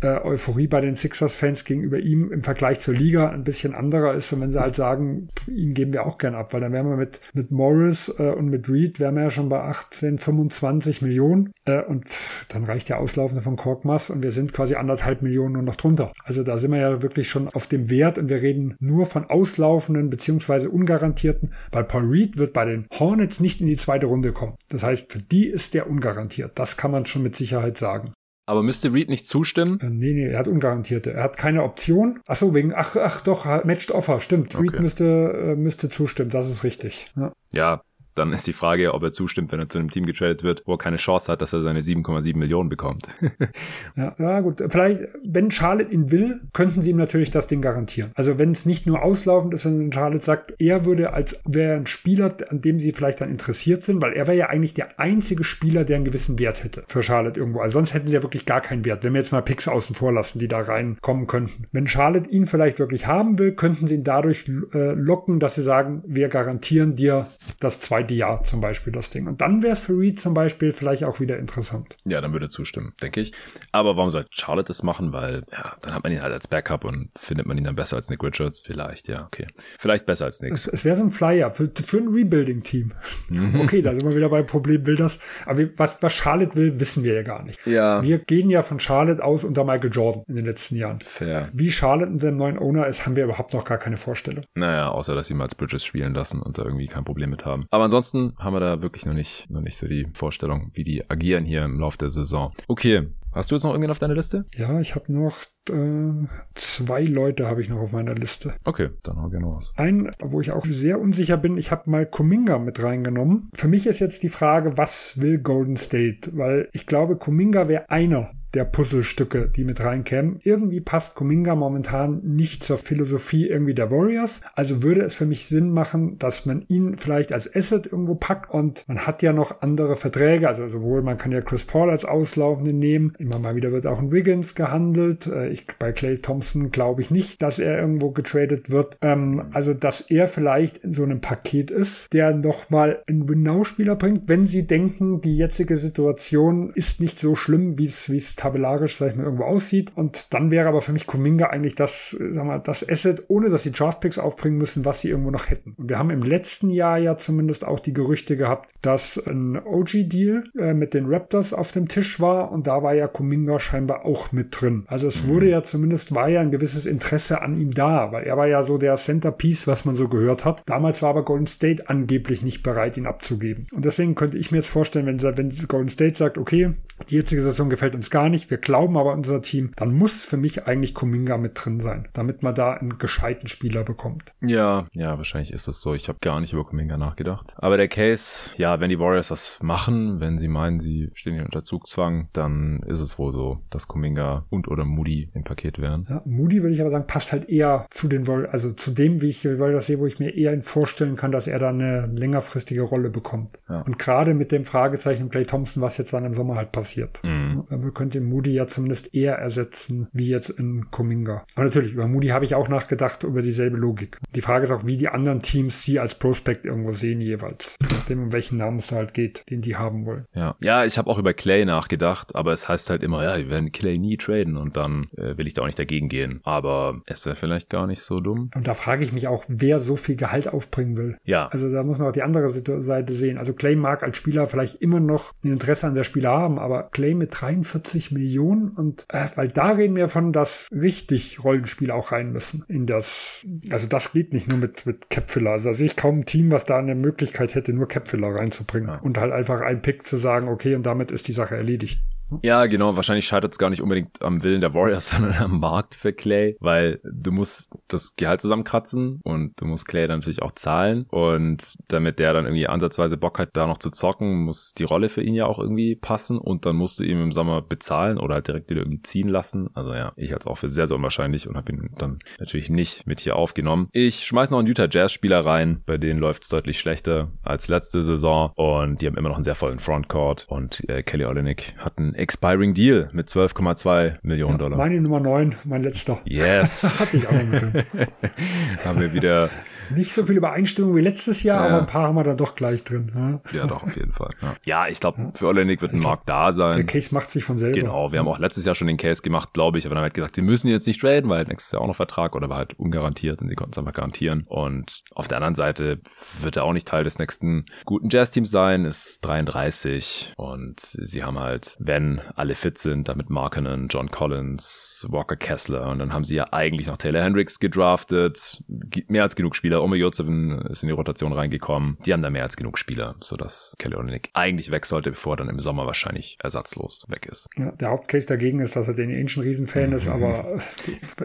äh, 0.00 0.18
Euphorie 0.24 0.66
bei 0.66 0.80
den 0.80 0.96
Sixers-Fans 0.96 1.64
gegenüber 1.64 2.00
ihm 2.00 2.32
im 2.32 2.42
Vergleich 2.42 2.80
zur 2.80 2.92
Liga 2.92 3.30
ein 3.30 3.44
bisschen 3.44 3.72
anderer 3.72 4.14
ist. 4.14 4.32
Und 4.32 4.40
wenn 4.40 4.50
sie 4.50 4.60
halt 4.60 4.74
sagen, 4.74 5.28
ihn 5.46 5.74
geben 5.74 5.92
wir 5.92 6.04
auch 6.04 6.18
gern 6.18 6.34
ab, 6.34 6.52
weil 6.52 6.60
dann 6.60 6.72
wären 6.72 6.88
wir 6.88 6.96
mit, 6.96 7.20
mit 7.34 7.52
Morris 7.52 8.12
äh, 8.18 8.32
und 8.32 8.48
mit 8.48 8.68
Reed, 8.68 8.98
wären 8.98 9.14
wir 9.14 9.22
ja 9.22 9.30
schon 9.30 9.48
bei 9.48 9.60
18, 9.60 10.18
25 10.18 11.02
Millionen. 11.02 11.52
Äh, 11.66 11.82
und 11.82 12.04
dann 12.48 12.64
reicht 12.64 12.88
der 12.88 12.98
Auslaufende 12.98 13.40
von 13.40 13.54
Korkmas 13.54 14.10
und 14.10 14.24
wir 14.24 14.32
sind 14.32 14.52
quasi 14.52 14.74
anderthalb 14.74 15.22
Millionen 15.22 15.52
nur 15.52 15.62
noch 15.62 15.76
drunter. 15.76 16.10
Also 16.24 16.42
da 16.42 16.58
sind 16.58 16.72
wir 16.72 16.80
ja 16.80 17.00
wirklich 17.00 17.28
schon 17.28 17.48
auf 17.48 17.68
dem 17.68 17.90
Wert 17.90 18.18
und 18.18 18.28
wir 18.28 18.42
reden 18.42 18.74
nur 18.80 19.06
von 19.06 19.30
auslaufenden 19.30 20.10
beziehungsweise 20.10 20.68
ungarantierten, 20.68 21.52
weil 21.70 21.84
Paul 21.84 22.06
Reed 22.06 22.38
wird 22.38 22.52
bei 22.52 22.64
den 22.64 22.88
Hornets 22.98 23.38
nicht 23.38 23.60
in 23.60 23.68
die 23.68 23.76
zweite 23.76 24.06
Runde 24.06 24.32
kommen. 24.32 24.56
Das 24.68 24.82
heißt, 24.82 25.12
für 25.12 25.20
die 25.20 25.46
ist 25.46 25.74
der 25.74 25.88
ungarantiert 25.88 26.23
garantiert. 26.24 26.58
Das 26.58 26.76
kann 26.76 26.90
man 26.90 27.06
schon 27.06 27.22
mit 27.22 27.36
Sicherheit 27.36 27.76
sagen. 27.76 28.12
Aber 28.46 28.62
müsste 28.62 28.92
Reed 28.92 29.08
nicht 29.08 29.26
zustimmen? 29.26 29.80
Äh, 29.80 29.88
nee, 29.88 30.12
nee, 30.12 30.28
er 30.28 30.38
hat 30.38 30.48
ungarantierte. 30.48 31.12
Er 31.12 31.22
hat 31.22 31.38
keine 31.38 31.62
Option. 31.62 32.20
Ach 32.28 32.36
so, 32.36 32.54
wegen, 32.54 32.74
ach, 32.74 32.94
ach 32.96 33.22
doch, 33.22 33.46
Matched 33.64 33.90
Offer, 33.90 34.20
stimmt. 34.20 34.54
Okay. 34.54 34.68
Reed 34.68 34.80
müsste, 34.80 35.04
äh, 35.04 35.56
müsste 35.56 35.88
zustimmen, 35.88 36.30
das 36.30 36.50
ist 36.50 36.62
richtig. 36.62 37.06
Ja. 37.16 37.32
ja, 37.52 37.82
dann 38.14 38.32
ist 38.32 38.46
die 38.46 38.52
Frage, 38.52 38.94
ob 38.94 39.02
er 39.02 39.12
zustimmt, 39.12 39.52
wenn 39.52 39.60
er 39.60 39.68
zu 39.68 39.78
einem 39.78 39.90
Team 39.90 40.06
getradet 40.06 40.42
wird, 40.42 40.62
wo 40.66 40.74
er 40.74 40.78
keine 40.78 40.96
Chance 40.96 41.30
hat, 41.30 41.42
dass 41.42 41.52
er 41.52 41.62
seine 41.62 41.80
7,7 41.80 42.36
Millionen 42.36 42.68
bekommt. 42.68 43.06
ja, 43.96 44.14
ja, 44.18 44.40
gut. 44.40 44.62
Vielleicht, 44.68 45.02
wenn 45.24 45.50
Charlotte 45.50 45.92
ihn 45.92 46.10
will, 46.10 46.40
könnten 46.52 46.82
sie 46.82 46.90
ihm 46.90 46.96
natürlich 46.96 47.30
das 47.30 47.46
Ding 47.46 47.60
garantieren. 47.60 48.10
Also 48.14 48.38
wenn 48.38 48.52
es 48.52 48.66
nicht 48.66 48.86
nur 48.86 49.02
auslaufend 49.02 49.54
ist, 49.54 49.62
sondern 49.62 49.92
Charlotte 49.92 50.24
sagt, 50.24 50.54
er 50.58 50.86
würde 50.86 51.12
als 51.12 51.36
wäre 51.44 51.76
ein 51.76 51.86
Spieler, 51.86 52.34
an 52.48 52.60
dem 52.60 52.78
sie 52.78 52.92
vielleicht 52.92 53.20
dann 53.20 53.30
interessiert 53.30 53.82
sind, 53.82 54.00
weil 54.00 54.12
er 54.12 54.26
wäre 54.26 54.36
ja 54.36 54.46
eigentlich 54.48 54.74
der 54.74 55.00
einzige 55.00 55.44
Spieler, 55.44 55.84
der 55.84 55.96
einen 55.96 56.04
gewissen 56.04 56.38
Wert 56.38 56.62
hätte 56.62 56.84
für 56.86 57.02
Charlotte 57.02 57.38
irgendwo. 57.38 57.60
Also 57.60 57.74
sonst 57.74 57.94
hätten 57.94 58.08
sie 58.08 58.14
ja 58.14 58.22
wirklich 58.22 58.46
gar 58.46 58.60
keinen 58.60 58.84
Wert, 58.84 59.04
wenn 59.04 59.12
wir 59.12 59.20
jetzt 59.20 59.32
mal 59.32 59.42
Picks 59.42 59.68
außen 59.68 59.94
vor 59.94 60.12
lassen, 60.12 60.38
die 60.38 60.48
da 60.48 60.60
reinkommen 60.60 61.26
könnten. 61.26 61.66
Wenn 61.72 61.88
Charlotte 61.88 62.30
ihn 62.30 62.46
vielleicht 62.46 62.78
wirklich 62.78 63.06
haben 63.06 63.38
will, 63.38 63.52
könnten 63.52 63.86
sie 63.86 63.94
ihn 63.94 64.04
dadurch 64.04 64.44
äh, 64.72 64.92
locken, 64.92 65.40
dass 65.40 65.56
sie 65.56 65.62
sagen, 65.62 66.02
wir 66.06 66.28
garantieren 66.28 66.96
dir 66.96 67.26
das 67.60 67.80
zweite 67.80 68.03
zweite 68.04 68.14
Jahr 68.14 68.42
zum 68.42 68.60
Beispiel 68.60 68.92
das 68.92 69.10
Ding. 69.10 69.26
Und 69.26 69.40
dann 69.40 69.62
wäre 69.62 69.72
es 69.72 69.80
für 69.80 69.98
Reed 69.98 70.20
zum 70.20 70.34
Beispiel 70.34 70.72
vielleicht 70.72 71.04
auch 71.04 71.20
wieder 71.20 71.38
interessant. 71.38 71.96
Ja, 72.04 72.20
dann 72.20 72.32
würde 72.32 72.46
er 72.46 72.50
zustimmen, 72.50 72.92
denke 73.02 73.20
ich. 73.20 73.32
Aber 73.72 73.96
warum 73.96 74.10
soll 74.10 74.26
Charlotte 74.30 74.68
das 74.68 74.82
machen? 74.82 75.12
Weil, 75.12 75.42
ja, 75.50 75.76
dann 75.80 75.94
hat 75.94 76.02
man 76.02 76.12
ihn 76.12 76.22
halt 76.22 76.32
als 76.32 76.48
Backup 76.48 76.84
und 76.84 77.10
findet 77.16 77.46
man 77.46 77.56
ihn 77.58 77.64
dann 77.64 77.74
besser 77.74 77.96
als 77.96 78.10
Nick 78.10 78.22
Richards? 78.22 78.62
Vielleicht, 78.62 79.08
ja, 79.08 79.24
okay. 79.26 79.46
Vielleicht 79.78 80.06
besser 80.06 80.26
als 80.26 80.40
Nick. 80.40 80.52
Es, 80.52 80.66
es 80.66 80.84
wäre 80.84 80.96
so 80.96 81.02
ein 81.02 81.10
Flyer 81.10 81.50
für, 81.50 81.70
für 81.84 81.98
ein 81.98 82.08
Rebuilding-Team. 82.08 82.92
Mhm. 83.28 83.54
Okay, 83.64 83.80
da 83.80 83.92
sind 83.92 84.04
wir 84.04 84.14
wieder 84.14 84.28
beim 84.28 84.44
Problem, 84.44 84.84
will 84.84 84.96
das. 84.96 85.18
Aber 85.46 85.62
was, 85.78 85.96
was 86.02 86.12
Charlotte 86.12 86.54
will, 86.54 86.78
wissen 86.80 87.02
wir 87.02 87.14
ja 87.14 87.22
gar 87.22 87.42
nicht. 87.42 87.66
Ja. 87.66 88.02
Wir 88.02 88.18
gehen 88.18 88.50
ja 88.50 88.60
von 88.60 88.78
Charlotte 88.78 89.24
aus 89.24 89.42
unter 89.42 89.64
Michael 89.64 89.90
Jordan 89.90 90.22
in 90.28 90.36
den 90.36 90.44
letzten 90.44 90.76
Jahren. 90.76 91.00
Fair. 91.00 91.48
Wie 91.54 91.70
Charlotte 91.70 92.10
und 92.10 92.20
seinem 92.20 92.36
neuen 92.36 92.58
Owner 92.58 92.86
ist, 92.86 93.06
haben 93.06 93.16
wir 93.16 93.24
überhaupt 93.24 93.54
noch 93.54 93.64
gar 93.64 93.78
keine 93.78 93.96
Vorstellung. 93.96 94.44
Naja, 94.54 94.90
außer 94.90 95.14
dass 95.14 95.28
sie 95.28 95.34
mal 95.34 95.44
als 95.44 95.54
Bridges 95.54 95.82
spielen 95.82 96.12
lassen 96.12 96.42
und 96.42 96.58
da 96.58 96.64
irgendwie 96.64 96.88
kein 96.88 97.04
Problem 97.04 97.30
mit 97.30 97.46
haben. 97.46 97.66
Aber 97.70 97.88
ansonsten 97.94 98.34
haben 98.38 98.54
wir 98.54 98.60
da 98.60 98.82
wirklich 98.82 99.06
noch 99.06 99.14
nicht, 99.14 99.48
noch 99.48 99.60
nicht 99.60 99.78
so 99.78 99.86
die 99.86 100.08
Vorstellung, 100.14 100.70
wie 100.74 100.82
die 100.82 101.08
agieren 101.08 101.44
hier 101.44 101.64
im 101.64 101.78
Laufe 101.78 101.98
der 101.98 102.08
Saison. 102.08 102.52
Okay. 102.66 103.08
Hast 103.32 103.50
du 103.50 103.56
jetzt 103.56 103.64
noch 103.64 103.70
irgendwen 103.70 103.90
auf 103.90 103.98
deiner 103.98 104.14
Liste? 104.14 104.44
Ja, 104.54 104.78
ich 104.80 104.94
habe 104.94 105.12
noch 105.12 105.34
äh, 105.68 106.26
zwei 106.54 107.02
Leute 107.02 107.48
habe 107.48 107.60
ich 107.60 107.68
noch 107.68 107.78
auf 107.78 107.90
meiner 107.90 108.14
Liste. 108.14 108.54
Okay, 108.64 108.90
dann 109.02 109.20
hau 109.20 109.28
gerne 109.28 109.46
was. 109.46 109.72
Ein, 109.76 110.10
wo 110.20 110.40
ich 110.40 110.52
auch 110.52 110.64
sehr 110.64 111.00
unsicher 111.00 111.36
bin, 111.36 111.56
ich 111.56 111.72
habe 111.72 111.90
mal 111.90 112.06
Kuminga 112.06 112.58
mit 112.58 112.80
reingenommen. 112.80 113.50
Für 113.54 113.66
mich 113.66 113.86
ist 113.86 113.98
jetzt 113.98 114.22
die 114.22 114.28
Frage, 114.28 114.76
was 114.78 115.20
will 115.20 115.38
Golden 115.38 115.76
State? 115.76 116.30
Weil 116.36 116.68
ich 116.72 116.86
glaube, 116.86 117.16
Kuminga 117.16 117.66
wäre 117.66 117.90
einer 117.90 118.30
der 118.54 118.64
Puzzlestücke, 118.64 119.48
die 119.48 119.64
mit 119.64 119.82
reinkämen. 119.82 120.40
Irgendwie 120.42 120.80
passt 120.80 121.14
Kuminga 121.14 121.54
momentan 121.54 122.20
nicht 122.22 122.64
zur 122.64 122.78
Philosophie 122.78 123.48
irgendwie 123.48 123.74
der 123.74 123.90
Warriors. 123.90 124.40
Also 124.54 124.82
würde 124.82 125.02
es 125.02 125.14
für 125.14 125.26
mich 125.26 125.46
Sinn 125.46 125.70
machen, 125.70 126.18
dass 126.18 126.46
man 126.46 126.64
ihn 126.68 126.96
vielleicht 126.96 127.32
als 127.32 127.52
Asset 127.54 127.86
irgendwo 127.86 128.14
packt 128.14 128.50
und 128.50 128.84
man 128.88 129.06
hat 129.06 129.22
ja 129.22 129.32
noch 129.32 129.62
andere 129.62 129.96
Verträge. 129.96 130.48
Also 130.48 130.68
sowohl 130.68 131.02
man 131.02 131.18
kann 131.18 131.32
ja 131.32 131.40
Chris 131.40 131.64
Paul 131.64 131.90
als 131.90 132.04
Auslaufende 132.04 132.72
nehmen. 132.72 133.12
Immer 133.18 133.38
mal 133.38 133.56
wieder 133.56 133.72
wird 133.72 133.86
auch 133.86 134.00
ein 134.00 134.12
Wiggins 134.12 134.54
gehandelt. 134.54 135.26
Äh, 135.26 135.48
ich, 135.48 135.66
bei 135.78 135.92
Clay 135.92 136.18
Thompson 136.18 136.70
glaube 136.70 137.02
ich 137.02 137.10
nicht, 137.10 137.42
dass 137.42 137.58
er 137.58 137.78
irgendwo 137.78 138.10
getradet 138.10 138.70
wird. 138.70 138.98
Ähm, 139.02 139.44
also 139.52 139.74
dass 139.74 140.00
er 140.02 140.28
vielleicht 140.28 140.78
in 140.78 140.92
so 140.92 141.02
einem 141.02 141.20
Paket 141.20 141.70
ist, 141.70 142.12
der 142.12 142.34
nochmal 142.34 143.02
einen 143.08 143.28
Win-Now-Spieler 143.28 143.96
bringt, 143.96 144.28
wenn 144.28 144.46
sie 144.46 144.66
denken, 144.66 145.20
die 145.20 145.36
jetzige 145.36 145.76
Situation 145.76 146.70
ist 146.74 147.00
nicht 147.00 147.18
so 147.18 147.34
schlimm, 147.34 147.78
wie 147.78 147.86
es 147.86 148.08
tabellarisch, 148.44 148.96
sag 148.96 149.10
ich 149.10 149.16
mal, 149.16 149.24
irgendwo 149.24 149.44
aussieht. 149.44 149.92
Und 149.94 150.32
dann 150.34 150.50
wäre 150.50 150.68
aber 150.68 150.82
für 150.82 150.92
mich 150.92 151.06
Kuminga 151.06 151.46
eigentlich 151.46 151.74
das, 151.74 152.10
sag 152.10 152.44
mal, 152.44 152.58
das 152.58 152.86
Asset, 152.86 153.24
ohne 153.28 153.48
dass 153.48 153.62
sie 153.62 153.72
Draftpicks 153.72 154.18
aufbringen 154.18 154.58
müssen, 154.58 154.84
was 154.84 155.00
sie 155.00 155.08
irgendwo 155.08 155.30
noch 155.30 155.48
hätten. 155.48 155.74
Und 155.78 155.88
wir 155.88 155.98
haben 155.98 156.10
im 156.10 156.22
letzten 156.22 156.68
Jahr 156.68 156.98
ja 156.98 157.16
zumindest 157.16 157.66
auch 157.66 157.80
die 157.80 157.94
Gerüchte 157.94 158.36
gehabt, 158.36 158.68
dass 158.82 159.18
ein 159.26 159.56
OG-Deal 159.56 160.44
äh, 160.58 160.74
mit 160.74 160.92
den 160.92 161.06
Raptors 161.06 161.54
auf 161.54 161.72
dem 161.72 161.88
Tisch 161.88 162.20
war 162.20 162.52
und 162.52 162.66
da 162.66 162.82
war 162.82 162.94
ja 162.94 163.08
Kuminga 163.08 163.58
scheinbar 163.58 164.04
auch 164.04 164.32
mit 164.32 164.48
drin. 164.50 164.84
Also 164.88 165.08
es 165.08 165.24
mhm. 165.24 165.28
wurde 165.30 165.48
ja 165.48 165.62
zumindest, 165.62 166.14
war 166.14 166.28
ja 166.28 166.40
ein 166.40 166.50
gewisses 166.50 166.84
Interesse 166.84 167.40
an 167.40 167.58
ihm 167.58 167.70
da, 167.70 168.12
weil 168.12 168.24
er 168.24 168.36
war 168.36 168.46
ja 168.46 168.62
so 168.62 168.76
der 168.76 168.96
Centerpiece, 168.96 169.66
was 169.66 169.84
man 169.84 169.94
so 169.94 170.08
gehört 170.08 170.44
hat. 170.44 170.62
Damals 170.66 171.00
war 171.02 171.10
aber 171.10 171.24
Golden 171.24 171.46
State 171.46 171.88
angeblich 171.88 172.42
nicht 172.42 172.62
bereit, 172.62 172.96
ihn 172.98 173.06
abzugeben. 173.06 173.66
Und 173.72 173.84
deswegen 173.84 174.14
könnte 174.14 174.36
ich 174.36 174.50
mir 174.50 174.58
jetzt 174.58 174.68
vorstellen, 174.68 175.06
wenn, 175.06 175.22
wenn 175.22 175.66
Golden 175.66 175.88
State 175.88 176.16
sagt, 176.16 176.36
okay, 176.36 176.74
die 177.08 177.16
jetzige 177.16 177.40
Situation 177.40 177.70
gefällt 177.70 177.94
uns 177.94 178.10
gar 178.10 178.28
nicht, 178.28 178.33
nicht, 178.34 178.50
wir 178.50 178.58
glauben 178.58 178.96
aber 178.98 179.12
an 179.12 179.18
unser 179.18 179.40
Team, 179.40 179.72
dann 179.76 179.94
muss 179.94 180.24
für 180.24 180.36
mich 180.36 180.66
eigentlich 180.66 180.94
Kuminga 180.94 181.38
mit 181.38 181.52
drin 181.54 181.80
sein, 181.80 182.08
damit 182.12 182.42
man 182.42 182.54
da 182.54 182.74
einen 182.74 182.98
gescheiten 182.98 183.48
Spieler 183.48 183.84
bekommt. 183.84 184.34
Ja, 184.40 184.86
ja, 184.92 185.16
wahrscheinlich 185.16 185.52
ist 185.52 185.68
es 185.68 185.80
so. 185.80 185.94
Ich 185.94 186.08
habe 186.08 186.18
gar 186.20 186.40
nicht 186.40 186.52
über 186.52 186.64
Kuminga 186.64 186.96
nachgedacht. 186.96 187.54
Aber 187.56 187.76
der 187.76 187.88
Case, 187.88 188.50
ja, 188.56 188.80
wenn 188.80 188.90
die 188.90 188.98
Warriors 188.98 189.28
das 189.28 189.58
machen, 189.62 190.20
wenn 190.20 190.38
sie 190.38 190.48
meinen, 190.48 190.80
sie 190.80 191.10
stehen 191.14 191.34
hier 191.34 191.44
unter 191.44 191.62
Zugzwang, 191.62 192.28
dann 192.32 192.80
ist 192.86 193.00
es 193.00 193.18
wohl 193.18 193.32
so, 193.32 193.60
dass 193.70 193.88
Kuminga 193.88 194.44
und 194.50 194.68
oder 194.68 194.84
Moody 194.84 195.30
im 195.34 195.44
Paket 195.44 195.78
wären. 195.78 196.06
Ja, 196.08 196.22
Moody 196.24 196.62
würde 196.62 196.74
ich 196.74 196.80
aber 196.80 196.90
sagen, 196.90 197.06
passt 197.06 197.32
halt 197.32 197.48
eher 197.48 197.86
zu 197.90 198.08
den 198.08 198.26
Warriors, 198.26 198.52
also 198.52 198.72
zu 198.72 198.90
dem, 198.90 199.22
wie 199.22 199.28
ich 199.28 199.44
Warriors 199.44 199.86
sehe, 199.86 199.98
wo 199.98 200.06
ich 200.06 200.18
mir 200.18 200.34
eher 200.34 200.60
vorstellen 200.62 201.16
kann, 201.16 201.30
dass 201.30 201.46
er 201.46 201.58
da 201.58 201.68
eine 201.70 202.06
längerfristige 202.06 202.82
Rolle 202.82 203.10
bekommt. 203.10 203.58
Ja. 203.68 203.82
Und 203.82 203.98
gerade 203.98 204.34
mit 204.34 204.52
dem 204.52 204.64
Fragezeichen 204.64 205.30
Clay 205.30 205.44
Thompson, 205.44 205.82
was 205.82 205.98
jetzt 205.98 206.12
dann 206.12 206.24
im 206.24 206.34
Sommer 206.34 206.56
halt 206.56 206.72
passiert. 206.72 207.20
Mhm. 207.22 207.64
Da 207.68 207.76
könnte 207.90 208.13
könnte 208.14 208.28
Moody 208.28 208.52
ja 208.52 208.66
zumindest 208.66 209.12
eher 209.14 209.34
ersetzen, 209.34 210.08
wie 210.12 210.28
jetzt 210.28 210.50
in 210.50 210.90
Kuminga. 210.90 211.44
Aber 211.56 211.64
natürlich, 211.64 211.94
über 211.94 212.06
Moody 212.06 212.28
habe 212.28 212.44
ich 212.44 212.54
auch 212.54 212.68
nachgedacht, 212.68 213.24
über 213.24 213.42
dieselbe 213.42 213.76
Logik. 213.76 214.18
Die 214.34 214.40
Frage 214.40 214.66
ist 214.66 214.70
auch, 214.70 214.86
wie 214.86 214.96
die 214.96 215.08
anderen 215.08 215.42
Teams 215.42 215.82
sie 215.82 215.98
als 215.98 216.14
Prospect 216.14 216.64
irgendwo 216.64 216.92
sehen 216.92 217.20
jeweils. 217.20 217.76
Nachdem, 217.82 218.22
um 218.22 218.32
welchen 218.32 218.58
Namen 218.58 218.78
es 218.78 218.92
halt 218.92 219.14
geht, 219.14 219.50
den 219.50 219.62
die 219.62 219.76
haben 219.76 220.06
wollen. 220.06 220.26
Ja, 220.34 220.54
ja 220.60 220.84
ich 220.84 220.96
habe 220.96 221.10
auch 221.10 221.18
über 221.18 221.34
Clay 221.34 221.64
nachgedacht, 221.64 222.36
aber 222.36 222.52
es 222.52 222.68
heißt 222.68 222.90
halt 222.90 223.02
immer, 223.02 223.24
ja, 223.24 223.36
wir 223.36 223.48
werden 223.48 223.72
Clay 223.72 223.98
nie 223.98 224.16
traden 224.16 224.56
und 224.56 224.76
dann 224.76 225.08
äh, 225.16 225.36
will 225.36 225.46
ich 225.46 225.54
da 225.54 225.62
auch 225.62 225.66
nicht 225.66 225.78
dagegen 225.78 226.08
gehen. 226.08 226.40
Aber 226.44 227.02
es 227.06 227.26
wäre 227.26 227.36
vielleicht 227.36 227.70
gar 227.70 227.86
nicht 227.86 228.02
so 228.02 228.20
dumm. 228.20 228.50
Und 228.54 228.68
da 228.68 228.74
frage 228.74 229.02
ich 229.02 229.12
mich 229.12 229.26
auch, 229.26 229.44
wer 229.48 229.80
so 229.80 229.96
viel 229.96 230.16
Gehalt 230.16 230.48
aufbringen 230.48 230.96
will. 230.96 231.16
Ja. 231.24 231.48
Also 231.48 231.70
da 231.70 231.82
muss 231.82 231.98
man 231.98 232.08
auch 232.08 232.12
die 232.12 232.22
andere 232.22 232.48
Seite 232.48 233.14
sehen. 233.14 233.38
Also 233.38 233.54
Clay 233.54 233.74
mag 233.74 234.02
als 234.02 234.16
Spieler 234.16 234.46
vielleicht 234.46 234.76
immer 234.76 235.00
noch 235.00 235.32
ein 235.42 235.52
Interesse 235.52 235.86
an 235.86 235.94
der 235.94 236.04
Spieler 236.04 236.30
haben, 236.30 236.58
aber 236.58 236.84
Clay 236.92 237.14
mit 237.14 237.30
43 237.32 238.03
Millionen 238.10 238.68
und 238.68 239.06
äh, 239.08 239.26
weil 239.34 239.48
da 239.48 239.70
reden 239.72 239.96
wir 239.96 240.08
von, 240.08 240.32
dass 240.32 240.68
richtig 240.72 241.42
Rollenspiele 241.42 241.94
auch 241.94 242.12
rein 242.12 242.32
müssen 242.32 242.64
in 242.68 242.86
das. 242.86 243.46
Also 243.70 243.86
das 243.86 244.12
geht 244.12 244.32
nicht 244.32 244.48
nur 244.48 244.58
mit 244.58 244.86
mit 244.86 245.10
Capfiller. 245.10 245.50
Also 245.50 245.70
da 245.70 245.74
sehe 245.74 245.86
ich 245.86 245.96
kaum 245.96 246.18
ein 246.20 246.26
Team, 246.26 246.50
was 246.50 246.64
da 246.64 246.78
eine 246.78 246.94
Möglichkeit 246.94 247.54
hätte, 247.54 247.72
nur 247.72 247.88
Capfiller 247.88 248.34
reinzubringen 248.34 248.88
ja. 248.88 249.00
und 249.00 249.18
halt 249.18 249.32
einfach 249.32 249.60
ein 249.60 249.82
Pick 249.82 250.06
zu 250.06 250.16
sagen, 250.16 250.48
okay, 250.48 250.74
und 250.74 250.84
damit 250.84 251.10
ist 251.10 251.28
die 251.28 251.32
Sache 251.32 251.56
erledigt. 251.56 252.00
Ja, 252.42 252.66
genau. 252.66 252.96
Wahrscheinlich 252.96 253.26
scheitert 253.26 253.52
es 253.52 253.58
gar 253.58 253.70
nicht 253.70 253.82
unbedingt 253.82 254.22
am 254.22 254.42
Willen 254.42 254.60
der 254.60 254.74
Warriors, 254.74 255.10
sondern 255.14 255.34
am 255.34 255.60
Markt 255.60 255.94
für 255.94 256.12
Clay, 256.12 256.56
weil 256.60 257.00
du 257.04 257.32
musst 257.32 257.72
das 257.88 258.16
Gehalt 258.16 258.40
zusammenkratzen 258.40 259.20
und 259.22 259.60
du 259.60 259.66
musst 259.66 259.86
Clay 259.86 260.06
dann 260.06 260.20
natürlich 260.20 260.42
auch 260.42 260.52
zahlen 260.52 261.06
und 261.10 261.76
damit 261.88 262.18
der 262.18 262.32
dann 262.32 262.44
irgendwie 262.44 262.66
ansatzweise 262.66 263.16
Bock 263.16 263.38
hat, 263.38 263.50
da 263.56 263.66
noch 263.66 263.78
zu 263.78 263.90
zocken, 263.90 264.44
muss 264.44 264.74
die 264.74 264.84
Rolle 264.84 265.08
für 265.08 265.22
ihn 265.22 265.34
ja 265.34 265.46
auch 265.46 265.58
irgendwie 265.58 265.96
passen 265.96 266.38
und 266.38 266.66
dann 266.66 266.76
musst 266.76 266.98
du 266.98 267.04
ihm 267.04 267.22
im 267.22 267.32
Sommer 267.32 267.62
bezahlen 267.62 268.18
oder 268.18 268.34
halt 268.34 268.48
direkt 268.48 268.70
wieder 268.70 268.82
irgendwie 268.82 269.02
ziehen 269.02 269.28
lassen. 269.28 269.68
Also 269.74 269.94
ja, 269.94 270.12
ich 270.16 270.32
halte 270.32 270.44
es 270.44 270.46
auch 270.46 270.58
für 270.58 270.68
sehr, 270.68 270.86
sehr 270.86 270.96
unwahrscheinlich 270.96 271.48
und 271.48 271.56
habe 271.56 271.72
ihn 271.72 271.90
dann 271.98 272.18
natürlich 272.38 272.70
nicht 272.70 273.06
mit 273.06 273.20
hier 273.20 273.36
aufgenommen. 273.36 273.88
Ich 273.92 274.24
schmeiß 274.24 274.50
noch 274.50 274.58
einen 274.58 274.68
Utah 274.68 274.88
Jazz 274.90 275.12
Spieler 275.12 275.44
rein, 275.44 275.82
bei 275.86 275.98
denen 275.98 276.20
läuft 276.20 276.44
es 276.44 276.48
deutlich 276.48 276.78
schlechter 276.78 277.32
als 277.42 277.68
letzte 277.68 278.02
Saison 278.02 278.52
und 278.56 279.00
die 279.00 279.06
haben 279.06 279.16
immer 279.16 279.28
noch 279.28 279.36
einen 279.36 279.44
sehr 279.44 279.54
vollen 279.54 279.78
Frontcourt 279.78 280.46
und 280.48 280.88
äh, 280.88 281.02
Kelly 281.02 281.24
Olynyk 281.24 281.74
hat 281.78 281.98
einen 281.98 282.14
Expiring 282.24 282.72
Deal 282.72 283.10
mit 283.12 283.28
12,2 283.28 284.14
Millionen 284.22 284.54
ja, 284.54 284.58
Dollar. 284.58 284.78
Meine 284.78 284.98
Nummer 284.98 285.20
9, 285.20 285.56
mein 285.64 285.82
letzter. 285.82 286.20
Yes. 286.24 286.98
Hatte 286.98 287.18
ich 287.18 287.28
auch 287.28 287.32
noch 287.32 287.44
mit. 287.44 287.62
Haben 288.84 289.00
wir 289.00 289.12
wieder 289.12 289.50
nicht 289.90 290.12
so 290.12 290.24
viel 290.24 290.36
Übereinstimmung 290.36 290.96
wie 290.96 291.00
letztes 291.00 291.42
Jahr, 291.42 291.62
ja. 291.62 291.68
aber 291.68 291.80
ein 291.80 291.86
paar 291.86 292.08
haben 292.08 292.14
wir 292.14 292.24
dann 292.24 292.36
doch 292.36 292.54
gleich 292.54 292.84
drin. 292.84 293.10
Ja, 293.14 293.60
ja 293.60 293.66
doch, 293.66 293.82
auf 293.82 293.96
jeden 293.96 294.12
Fall. 294.12 294.30
Ja, 294.42 294.54
ja 294.64 294.88
ich 294.88 295.00
glaube, 295.00 295.32
für 295.34 295.46
Olenek 295.46 295.82
wird 295.82 295.92
ein 295.92 296.00
Markt 296.00 296.28
da 296.28 296.52
sein. 296.52 296.74
Der 296.74 296.84
Case 296.84 297.14
macht 297.14 297.30
sich 297.30 297.44
von 297.44 297.58
selber. 297.58 297.78
Genau, 297.78 298.12
wir 298.12 298.18
haben 298.18 298.28
auch 298.28 298.38
letztes 298.38 298.64
Jahr 298.64 298.74
schon 298.74 298.86
den 298.86 298.96
Case 298.96 299.22
gemacht, 299.22 299.52
glaube 299.52 299.78
ich, 299.78 299.86
aber 299.86 299.94
dann 299.94 300.02
halt 300.02 300.14
gesagt, 300.14 300.36
sie 300.36 300.42
müssen 300.42 300.68
jetzt 300.68 300.86
nicht 300.86 301.00
traden, 301.00 301.28
weil 301.30 301.38
halt 301.38 301.48
nächstes 301.48 301.72
Jahr 301.72 301.82
auch 301.82 301.86
noch 301.86 301.96
Vertrag 301.96 302.34
oder 302.34 302.48
war 302.48 302.58
halt 302.58 302.78
ungarantiert 302.78 303.40
und 303.40 303.48
sie 303.48 303.54
konnten 303.54 303.72
es 303.72 303.78
einfach 303.78 303.92
garantieren. 303.92 304.44
Und 304.46 305.02
auf 305.14 305.28
der 305.28 305.38
anderen 305.38 305.54
Seite 305.54 306.00
wird 306.40 306.56
er 306.56 306.64
auch 306.64 306.72
nicht 306.72 306.88
Teil 306.88 307.04
des 307.04 307.18
nächsten 307.18 307.66
guten 307.84 308.08
Jazz-Teams 308.10 308.50
sein, 308.50 308.84
ist 308.84 309.20
33 309.22 310.34
und 310.36 310.80
sie 310.80 311.22
haben 311.22 311.38
halt, 311.38 311.76
wenn 311.78 312.20
alle 312.36 312.54
fit 312.54 312.78
sind, 312.78 313.08
damit 313.08 313.30
Markenen, 313.30 313.88
John 313.88 314.10
Collins, 314.10 315.06
Walker 315.10 315.36
Kessler 315.36 315.88
und 315.88 315.98
dann 315.98 316.12
haben 316.12 316.24
sie 316.24 316.36
ja 316.36 316.52
eigentlich 316.52 316.86
noch 316.86 316.96
Taylor 316.96 317.22
Hendricks 317.22 317.58
gedraftet, 317.58 318.62
mehr 319.08 319.22
als 319.22 319.36
genug 319.36 319.56
Spieler 319.56 319.73
Spieler. 319.74 319.82
Ome 319.82 319.96
Jozefin 319.96 320.58
ist 320.70 320.82
in 320.82 320.88
die 320.88 320.94
Rotation 320.94 321.32
reingekommen. 321.32 321.98
Die 322.06 322.12
haben 322.12 322.22
da 322.22 322.30
mehr 322.30 322.42
als 322.42 322.56
genug 322.56 322.78
Spieler, 322.78 323.16
sodass 323.20 323.74
Kelly 323.78 323.96
Olynyk 323.96 324.30
eigentlich 324.32 324.70
weg 324.70 324.86
sollte, 324.86 325.10
bevor 325.10 325.34
er 325.34 325.36
dann 325.38 325.48
im 325.48 325.60
Sommer 325.60 325.86
wahrscheinlich 325.86 326.38
ersatzlos 326.42 327.04
weg 327.08 327.26
ist. 327.26 327.48
Ja, 327.56 327.72
der 327.72 327.90
Hauptcase 327.90 328.26
dagegen 328.26 328.60
ist, 328.60 328.76
dass 328.76 328.88
er 328.88 328.94
den 328.94 329.10
Ancient 329.10 329.44
Riesenfan 329.44 329.90
mhm. 329.90 329.96
ist, 329.96 330.08
aber 330.08 330.58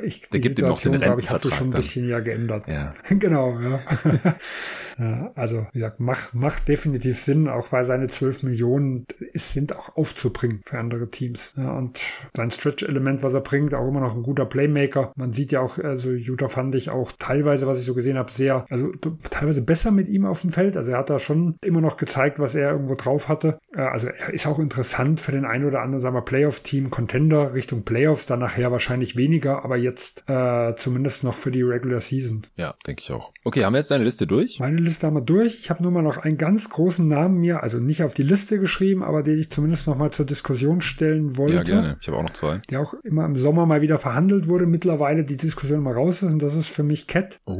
ich, 0.03 0.29
die 0.29 0.39
der 0.39 0.49
Situation, 0.49 0.99
glaube 0.99 1.21
ich, 1.21 1.29
hat 1.29 1.41
sich 1.41 1.53
schon 1.53 1.67
ein 1.67 1.73
bisschen 1.73 2.07
ja 2.07 2.19
geändert. 2.19 2.67
Ja. 2.67 2.93
genau, 3.09 3.59
ja. 3.59 3.79
Ja, 4.99 5.31
also, 5.35 5.65
wie 5.71 5.79
gesagt, 5.79 5.99
macht, 5.99 6.33
macht 6.33 6.67
definitiv 6.67 7.19
Sinn, 7.19 7.47
auch 7.47 7.71
weil 7.71 7.85
seine 7.85 8.07
12 8.07 8.43
Millionen 8.43 9.05
ist, 9.33 9.53
sind 9.53 9.75
auch 9.75 9.95
aufzubringen 9.95 10.59
für 10.63 10.77
andere 10.77 11.09
Teams. 11.09 11.53
Ja, 11.57 11.71
und 11.71 11.99
sein 12.35 12.51
Stretch-Element, 12.51 13.23
was 13.23 13.33
er 13.33 13.41
bringt, 13.41 13.73
auch 13.73 13.87
immer 13.87 14.01
noch 14.01 14.15
ein 14.15 14.23
guter 14.23 14.45
Playmaker. 14.45 15.11
Man 15.15 15.33
sieht 15.33 15.51
ja 15.51 15.61
auch, 15.61 15.77
also 15.79 16.11
Utah 16.11 16.49
fand 16.49 16.75
ich 16.75 16.89
auch 16.89 17.11
teilweise, 17.17 17.67
was 17.67 17.79
ich 17.79 17.85
so 17.85 17.93
gesehen 17.93 18.17
habe, 18.17 18.31
sehr, 18.31 18.65
also 18.69 18.91
teilweise 19.29 19.61
besser 19.61 19.91
mit 19.91 20.07
ihm 20.07 20.25
auf 20.25 20.41
dem 20.41 20.51
Feld. 20.51 20.75
Also 20.77 20.91
er 20.91 20.97
hat 20.99 21.09
da 21.09 21.19
schon 21.19 21.55
immer 21.63 21.81
noch 21.81 21.97
gezeigt, 21.97 22.39
was 22.39 22.55
er 22.55 22.71
irgendwo 22.71 22.95
drauf 22.95 23.29
hatte. 23.29 23.59
Also 23.73 24.07
er 24.07 24.33
ist 24.33 24.47
auch 24.47 24.59
interessant 24.59 25.21
für 25.21 25.31
den 25.31 25.45
einen 25.45 25.65
oder 25.65 25.81
anderen, 25.81 26.01
sagen 26.01 26.15
wir, 26.15 26.21
Playoff-Team, 26.21 26.89
Contender 26.89 27.53
Richtung 27.53 27.83
Playoffs, 27.83 28.25
dann 28.25 28.39
nachher 28.39 28.71
wahrscheinlich 28.71 29.15
weniger, 29.17 29.63
aber 29.63 29.77
jetzt 29.77 30.23
äh, 30.27 30.75
zumindest 30.75 31.23
noch 31.23 31.33
für 31.33 31.51
die 31.51 31.61
Regular 31.61 31.99
Season. 31.99 32.41
Ja, 32.55 32.75
denke 32.85 33.01
ich 33.01 33.11
auch. 33.11 33.33
Okay, 33.43 33.63
haben 33.63 33.73
wir 33.73 33.79
jetzt 33.79 33.91
deine 33.91 34.03
Liste 34.03 34.27
durch? 34.27 34.59
Meine 34.59 34.77
Liste 34.89 34.99
Liste 34.99 35.07
einmal 35.07 35.23
durch. 35.23 35.59
Ich 35.59 35.69
habe 35.69 35.83
nur 35.83 35.91
mal 35.91 36.01
noch 36.01 36.17
einen 36.17 36.37
ganz 36.37 36.69
großen 36.69 37.07
Namen 37.07 37.39
mir, 37.39 37.63
also 37.63 37.77
nicht 37.77 38.03
auf 38.03 38.13
die 38.13 38.23
Liste 38.23 38.59
geschrieben, 38.59 39.03
aber 39.03 39.23
den 39.23 39.39
ich 39.39 39.49
zumindest 39.49 39.87
noch 39.87 39.95
mal 39.95 40.11
zur 40.11 40.25
Diskussion 40.25 40.81
stellen 40.81 41.37
wollte. 41.37 41.55
Ja, 41.55 41.63
gerne. 41.81 41.97
Ich 42.01 42.07
habe 42.07 42.17
auch 42.17 42.23
noch 42.23 42.31
zwei. 42.31 42.61
Der 42.69 42.81
auch 42.81 42.93
immer 43.03 43.25
im 43.25 43.35
Sommer 43.35 43.65
mal 43.65 43.81
wieder 43.81 43.97
verhandelt 43.97 44.49
wurde, 44.49 44.65
mittlerweile 44.65 45.23
die 45.23 45.37
Diskussion 45.37 45.81
mal 45.81 45.93
raus 45.93 46.23
ist 46.23 46.33
und 46.33 46.41
das 46.41 46.55
ist 46.55 46.69
für 46.69 46.83
mich 46.83 47.07
Cat. 47.07 47.39
Oh. 47.45 47.55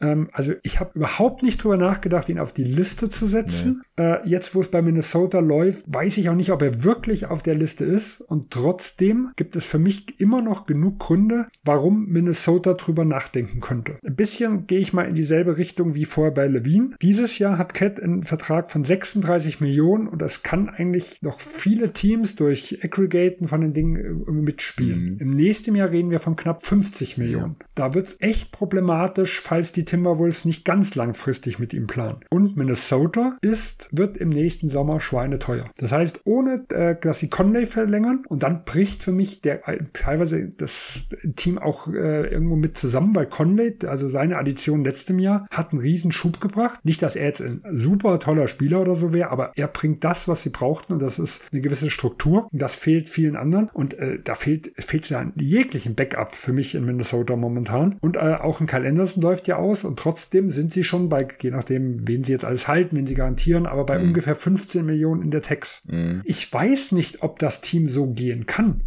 Ähm, 0.00 0.28
also 0.32 0.52
ich 0.62 0.80
habe 0.80 0.92
überhaupt 0.94 1.42
nicht 1.42 1.62
drüber 1.62 1.76
nachgedacht, 1.76 2.28
ihn 2.28 2.38
auf 2.38 2.52
die 2.52 2.64
Liste 2.64 3.10
zu 3.10 3.26
setzen. 3.26 3.82
Nee. 3.98 4.04
Äh, 4.04 4.28
jetzt, 4.28 4.54
wo 4.54 4.60
es 4.60 4.68
bei 4.68 4.80
Minnesota 4.80 5.40
läuft, 5.40 5.84
weiß 5.88 6.16
ich 6.16 6.30
auch 6.30 6.34
nicht, 6.34 6.52
ob 6.52 6.62
er 6.62 6.84
wirklich 6.84 7.26
auf 7.26 7.42
der 7.42 7.54
Liste 7.54 7.84
ist 7.84 8.20
und 8.20 8.50
trotzdem 8.50 9.30
gibt 9.36 9.56
es 9.56 9.66
für 9.66 9.78
mich 9.78 10.20
immer 10.20 10.40
noch 10.42 10.64
genug 10.66 11.00
Gründe, 11.00 11.46
warum 11.64 12.06
Minnesota 12.06 12.74
drüber 12.74 13.04
nachdenken 13.04 13.60
könnte. 13.60 13.98
Ein 14.06 14.16
bisschen 14.16 14.66
gehe 14.66 14.78
ich 14.78 14.92
mal 14.92 15.08
in 15.08 15.14
dieselbe 15.14 15.58
Richtung 15.58 15.94
wie 15.94 16.04
vorher 16.04 16.32
bei 16.32 16.46
Levine. 16.52 16.90
Dieses 17.02 17.38
Jahr 17.38 17.58
hat 17.58 17.74
Cat 17.74 18.00
einen 18.00 18.22
Vertrag 18.22 18.70
von 18.70 18.84
36 18.84 19.60
Millionen 19.60 20.06
und 20.08 20.22
das 20.22 20.42
kann 20.42 20.68
eigentlich 20.68 21.22
noch 21.22 21.40
viele 21.40 21.92
Teams 21.92 22.36
durch 22.36 22.78
Aggregaten 22.82 23.48
von 23.48 23.60
den 23.60 23.72
Dingen 23.72 23.96
äh, 23.96 24.30
mitspielen. 24.30 25.14
Mhm. 25.14 25.18
Im 25.18 25.30
nächsten 25.30 25.74
Jahr 25.74 25.90
reden 25.90 26.10
wir 26.10 26.20
von 26.20 26.36
knapp 26.36 26.64
50 26.64 27.18
Millionen. 27.18 27.56
Ja. 27.58 27.66
Da 27.74 27.94
wird 27.94 28.06
es 28.06 28.16
echt 28.20 28.52
problematisch, 28.52 29.40
falls 29.40 29.72
die 29.72 29.84
Timberwolves 29.84 30.44
nicht 30.44 30.64
ganz 30.64 30.94
langfristig 30.94 31.58
mit 31.58 31.74
ihm 31.74 31.86
planen. 31.86 32.20
Und 32.30 32.56
Minnesota 32.56 33.36
ist, 33.40 33.88
wird 33.92 34.16
im 34.16 34.28
nächsten 34.28 34.68
Sommer 34.68 35.00
schweineteuer. 35.00 35.70
Das 35.78 35.92
heißt, 35.92 36.20
ohne 36.24 36.64
äh, 36.70 36.96
dass 37.00 37.18
sie 37.18 37.28
Conley 37.28 37.66
verlängern 37.66 38.24
und 38.28 38.42
dann 38.42 38.64
bricht 38.64 39.02
für 39.04 39.12
mich 39.12 39.40
der 39.40 39.68
äh, 39.68 39.82
teilweise 39.92 40.48
das 40.48 41.06
Team 41.36 41.58
auch 41.58 41.88
äh, 41.88 42.28
irgendwo 42.28 42.56
mit 42.56 42.76
zusammen, 42.78 43.14
weil 43.14 43.26
Conley, 43.26 43.76
also 43.86 44.08
seine 44.08 44.38
Addition 44.38 44.84
letztem 44.84 45.18
Jahr, 45.18 45.46
hat 45.50 45.72
einen 45.72 45.80
riesen 45.80 46.12
Schub 46.12 46.31
gebracht. 46.40 46.84
Nicht, 46.84 47.02
dass 47.02 47.16
er 47.16 47.26
jetzt 47.26 47.40
ein 47.40 47.62
super 47.70 48.18
toller 48.18 48.48
Spieler 48.48 48.80
oder 48.80 48.96
so 48.96 49.12
wäre, 49.12 49.30
aber 49.30 49.52
er 49.56 49.68
bringt 49.68 50.04
das, 50.04 50.28
was 50.28 50.42
sie 50.42 50.50
brauchten 50.50 50.94
und 50.94 51.02
das 51.02 51.18
ist 51.18 51.42
eine 51.52 51.60
gewisse 51.60 51.90
Struktur. 51.90 52.48
Das 52.52 52.76
fehlt 52.76 53.08
vielen 53.08 53.36
anderen 53.36 53.68
und 53.72 53.94
äh, 53.94 54.18
da 54.22 54.34
fehlt, 54.34 54.72
fehlt 54.78 55.08
ja 55.08 55.30
jeglichen 55.36 55.94
Backup 55.94 56.34
für 56.34 56.52
mich 56.52 56.74
in 56.74 56.84
Minnesota 56.84 57.36
momentan. 57.36 57.96
Und 58.00 58.16
äh, 58.16 58.36
auch 58.40 58.60
ein 58.60 58.66
Kyle 58.66 58.88
Anderson 58.88 59.22
läuft 59.22 59.48
ja 59.48 59.56
aus 59.56 59.84
und 59.84 59.98
trotzdem 59.98 60.50
sind 60.50 60.72
sie 60.72 60.84
schon 60.84 61.08
bei, 61.08 61.26
je 61.40 61.50
nachdem, 61.50 62.06
wen 62.06 62.24
sie 62.24 62.32
jetzt 62.32 62.44
alles 62.44 62.68
halten, 62.68 62.96
wenn 62.96 63.06
sie 63.06 63.14
garantieren, 63.14 63.66
aber 63.66 63.84
bei 63.84 63.98
mhm. 63.98 64.08
ungefähr 64.08 64.34
15 64.34 64.84
Millionen 64.84 65.22
in 65.22 65.30
der 65.30 65.42
Text. 65.42 65.82
Mhm. 65.92 66.22
Ich 66.24 66.52
weiß 66.52 66.92
nicht, 66.92 67.22
ob 67.22 67.38
das 67.38 67.60
Team 67.60 67.88
so 67.88 68.08
gehen 68.08 68.46
kann. 68.46 68.82